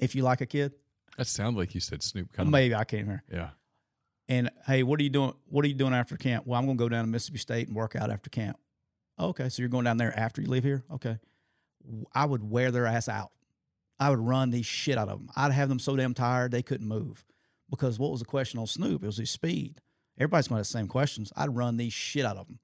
if 0.00 0.14
you 0.14 0.22
like 0.22 0.40
a 0.40 0.46
kid, 0.46 0.72
That 1.16 1.26
sounded 1.26 1.58
like 1.58 1.74
you 1.74 1.80
said 1.80 2.02
Snoop. 2.02 2.32
Kind 2.32 2.50
maybe 2.50 2.74
I 2.74 2.84
can't 2.84 3.06
hear. 3.06 3.24
Yeah. 3.32 3.50
And 4.28 4.50
hey, 4.66 4.82
what 4.82 5.00
are 5.00 5.02
you 5.02 5.10
doing? 5.10 5.34
What 5.48 5.64
are 5.64 5.68
you 5.68 5.74
doing 5.74 5.94
after 5.94 6.16
camp? 6.16 6.46
Well, 6.46 6.58
I'm 6.58 6.66
going 6.66 6.76
to 6.76 6.84
go 6.84 6.88
down 6.88 7.04
to 7.04 7.10
Mississippi 7.10 7.38
State 7.38 7.68
and 7.68 7.76
work 7.76 7.96
out 7.96 8.10
after 8.10 8.30
camp. 8.30 8.58
Okay, 9.20 9.48
so 9.48 9.62
you're 9.62 9.68
going 9.68 9.84
down 9.84 9.96
there 9.96 10.16
after 10.18 10.40
you 10.40 10.48
leave 10.48 10.64
here? 10.64 10.84
Okay. 10.92 11.18
I 12.14 12.24
would 12.26 12.48
wear 12.48 12.70
their 12.70 12.86
ass 12.86 13.08
out. 13.08 13.30
I 13.98 14.10
would 14.10 14.20
run 14.20 14.50
the 14.50 14.62
shit 14.62 14.96
out 14.98 15.08
of 15.08 15.18
them. 15.18 15.28
I'd 15.34 15.52
have 15.52 15.68
them 15.68 15.78
so 15.78 15.96
damn 15.96 16.14
tired 16.14 16.52
they 16.52 16.62
couldn't 16.62 16.86
move. 16.86 17.24
Because 17.70 17.98
what 17.98 18.10
was 18.12 18.20
the 18.20 18.26
question 18.26 18.60
on 18.60 18.66
Snoop? 18.66 19.02
It 19.02 19.06
was 19.06 19.16
his 19.16 19.30
speed. 19.30 19.80
Everybody's 20.18 20.48
going 20.48 20.56
to 20.56 20.60
have 20.60 20.66
the 20.66 20.72
same 20.78 20.88
questions. 20.88 21.32
I'd 21.36 21.54
run 21.56 21.76
the 21.76 21.90
shit 21.90 22.24
out 22.24 22.36
of 22.36 22.46
them, 22.46 22.58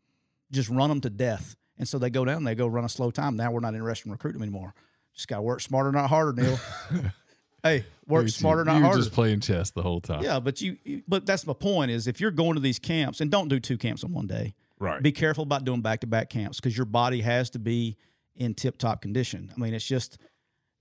just 0.53 0.69
run 0.69 0.89
them 0.91 1.01
to 1.03 1.11
death. 1.11 1.57
And 1.79 1.89
so 1.89 1.99
they 1.99 2.11
go 2.11 2.25
down, 2.25 2.45
they 2.45 2.55
go 2.55 2.67
run 2.69 2.85
a 2.85 2.89
slow 2.89 3.11
time. 3.11 3.37
Now 3.37 3.51
we're 3.51 3.61
not 3.61 3.75
interested 3.75 4.07
in 4.07 4.13
recruiting 4.13 4.41
them 4.41 4.49
anymore. 4.49 4.75
Just 5.15 5.29
got 5.29 5.37
to 5.37 5.43
work 5.43 5.61
smarter, 5.61 5.91
not 5.93 6.09
harder, 6.09 6.41
Neal. 6.41 6.59
hey, 7.63 7.85
work 8.07 8.25
You- 8.25 8.29
smarter, 8.29 8.65
not 8.65 8.73
harder. 8.73 8.79
you 8.79 8.83
were 8.85 8.89
harder. 8.91 9.03
just 9.03 9.13
playing 9.15 9.41
chess 9.41 9.71
the 9.71 9.83
whole 9.83 10.01
time. 10.01 10.23
Yeah, 10.23 10.39
but 10.41 10.61
you, 10.61 10.77
you- 10.85 11.03
but 11.09 11.27
that's 11.27 11.47
my 11.47 11.53
point 11.53 11.91
is 11.91 12.07
if 12.07 12.21
you're 12.21 12.31
going 12.31 12.55
to 12.55 12.61
these 12.61 12.79
camps 12.79 13.21
and 13.21 13.31
don't 13.31 13.49
do 13.49 13.59
two 13.61 13.77
camps 13.79 14.03
in 14.05 14.13
one 14.13 14.27
day. 14.27 14.55
Right. 14.85 15.03
Be 15.03 15.13
careful 15.13 15.43
about 15.45 15.65
doing 15.65 15.81
back 15.81 16.01
to 16.01 16.07
back 16.07 16.29
camps 16.29 16.61
because 16.61 16.77
your 16.77 16.85
body 16.87 17.23
has 17.23 17.49
to 17.51 17.59
be 17.59 17.97
in 18.37 18.55
tip 18.55 18.77
top 18.77 19.01
condition. 19.01 19.51
I 19.57 19.59
mean, 19.61 19.73
it's 19.75 19.87
just 19.87 20.19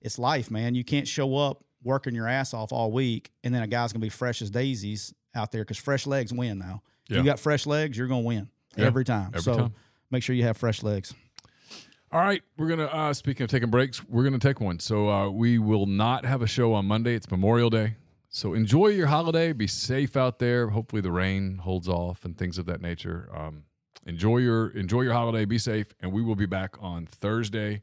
it's 0.01 0.19
life, 0.19 0.51
man. 0.51 0.75
You 0.75 0.83
can't 0.83 1.07
show 1.07 1.35
up 1.37 1.63
working 1.83 2.13
your 2.13 2.27
ass 2.27 2.53
off 2.53 2.71
all 2.73 2.91
week 2.91 3.31
and 3.43 3.53
then 3.55 3.63
a 3.63 3.67
guy's 3.67 3.93
gonna 3.93 4.01
be 4.01 4.09
fresh 4.09 4.41
as 4.41 4.49
daisies 4.51 5.13
out 5.35 5.51
there 5.51 5.61
because 5.63 5.77
fresh 5.77 6.05
legs 6.05 6.33
win 6.33 6.59
now. 6.59 6.81
Yeah. 7.07 7.17
you 7.19 7.23
got 7.23 7.39
fresh 7.39 7.65
legs, 7.65 7.97
you're 7.97 8.07
gonna 8.07 8.21
win 8.21 8.49
Yeah, 8.75 8.85
every 8.85 9.05
time. 9.05 9.27
every 9.27 9.41
so 9.41 9.55
time. 9.57 9.73
make 10.11 10.21
sure 10.23 10.35
you 10.35 10.43
have 10.43 10.57
fresh 10.57 10.83
legs. 10.83 11.13
All 12.11 12.19
right, 12.21 12.43
we're 12.57 12.67
gonna. 12.67 12.85
Uh, 12.85 13.13
speaking 13.13 13.43
of 13.45 13.49
taking 13.49 13.69
breaks, 13.71 14.03
we're 14.07 14.23
gonna 14.23 14.37
take 14.37 14.59
one. 14.61 14.79
So 14.79 15.09
uh, 15.09 15.29
we 15.29 15.57
will 15.57 15.87
not 15.87 16.25
have 16.25 16.41
a 16.43 16.47
show 16.47 16.73
on 16.73 16.85
Monday. 16.85 17.15
It's 17.15 17.29
Memorial 17.31 17.71
Day, 17.71 17.95
so 18.29 18.53
enjoy 18.53 18.87
your 18.89 19.07
holiday. 19.07 19.51
Be 19.51 19.65
safe 19.65 20.15
out 20.15 20.37
there. 20.37 20.69
Hopefully 20.69 21.01
the 21.01 21.11
rain 21.11 21.57
holds 21.57 21.87
off 21.89 22.23
and 22.23 22.37
things 22.37 22.57
of 22.59 22.67
that 22.67 22.81
nature. 22.81 23.29
Um, 23.35 23.63
enjoy 24.05 24.37
your 24.37 24.69
enjoy 24.69 25.01
your 25.01 25.13
holiday. 25.13 25.45
Be 25.45 25.57
safe, 25.57 25.87
and 26.01 26.11
we 26.11 26.21
will 26.21 26.35
be 26.35 26.45
back 26.45 26.75
on 26.81 27.05
Thursday 27.05 27.81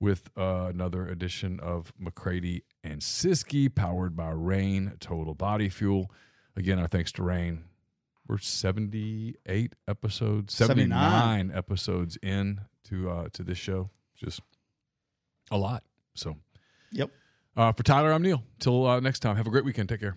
with 0.00 0.30
uh, 0.36 0.66
another 0.70 1.06
edition 1.06 1.60
of 1.60 1.92
McCready 1.98 2.64
and 2.82 3.00
Siskey, 3.00 3.72
powered 3.72 4.16
by 4.16 4.30
Reign 4.30 4.94
Total 5.00 5.34
Body 5.34 5.68
Fuel. 5.68 6.10
Again, 6.56 6.78
our 6.78 6.88
thanks 6.88 7.12
to 7.12 7.22
Reign. 7.22 7.64
We're 8.28 8.38
seventy 8.38 9.36
eight 9.46 9.74
episodes, 9.88 10.54
seventy 10.54 10.82
79. 10.82 11.52
episodes 11.54 12.16
in 12.22 12.60
to 12.84 13.10
uh, 13.10 13.28
to 13.32 13.42
this 13.42 13.58
show. 13.58 13.90
Just 14.16 14.40
a 15.50 15.58
lot. 15.58 15.82
So, 16.14 16.36
Yep. 16.92 17.10
uh, 17.56 17.72
for 17.72 17.82
Tyler, 17.82 18.12
I'm 18.12 18.22
Neal. 18.22 18.42
Till 18.58 18.86
uh, 18.86 19.00
next 19.00 19.20
time, 19.20 19.36
have 19.36 19.46
a 19.46 19.50
great 19.50 19.64
weekend. 19.64 19.88
Take 19.88 20.00
care. 20.00 20.16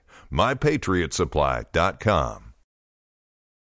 MyPatriotSupply.com. 0.31 2.50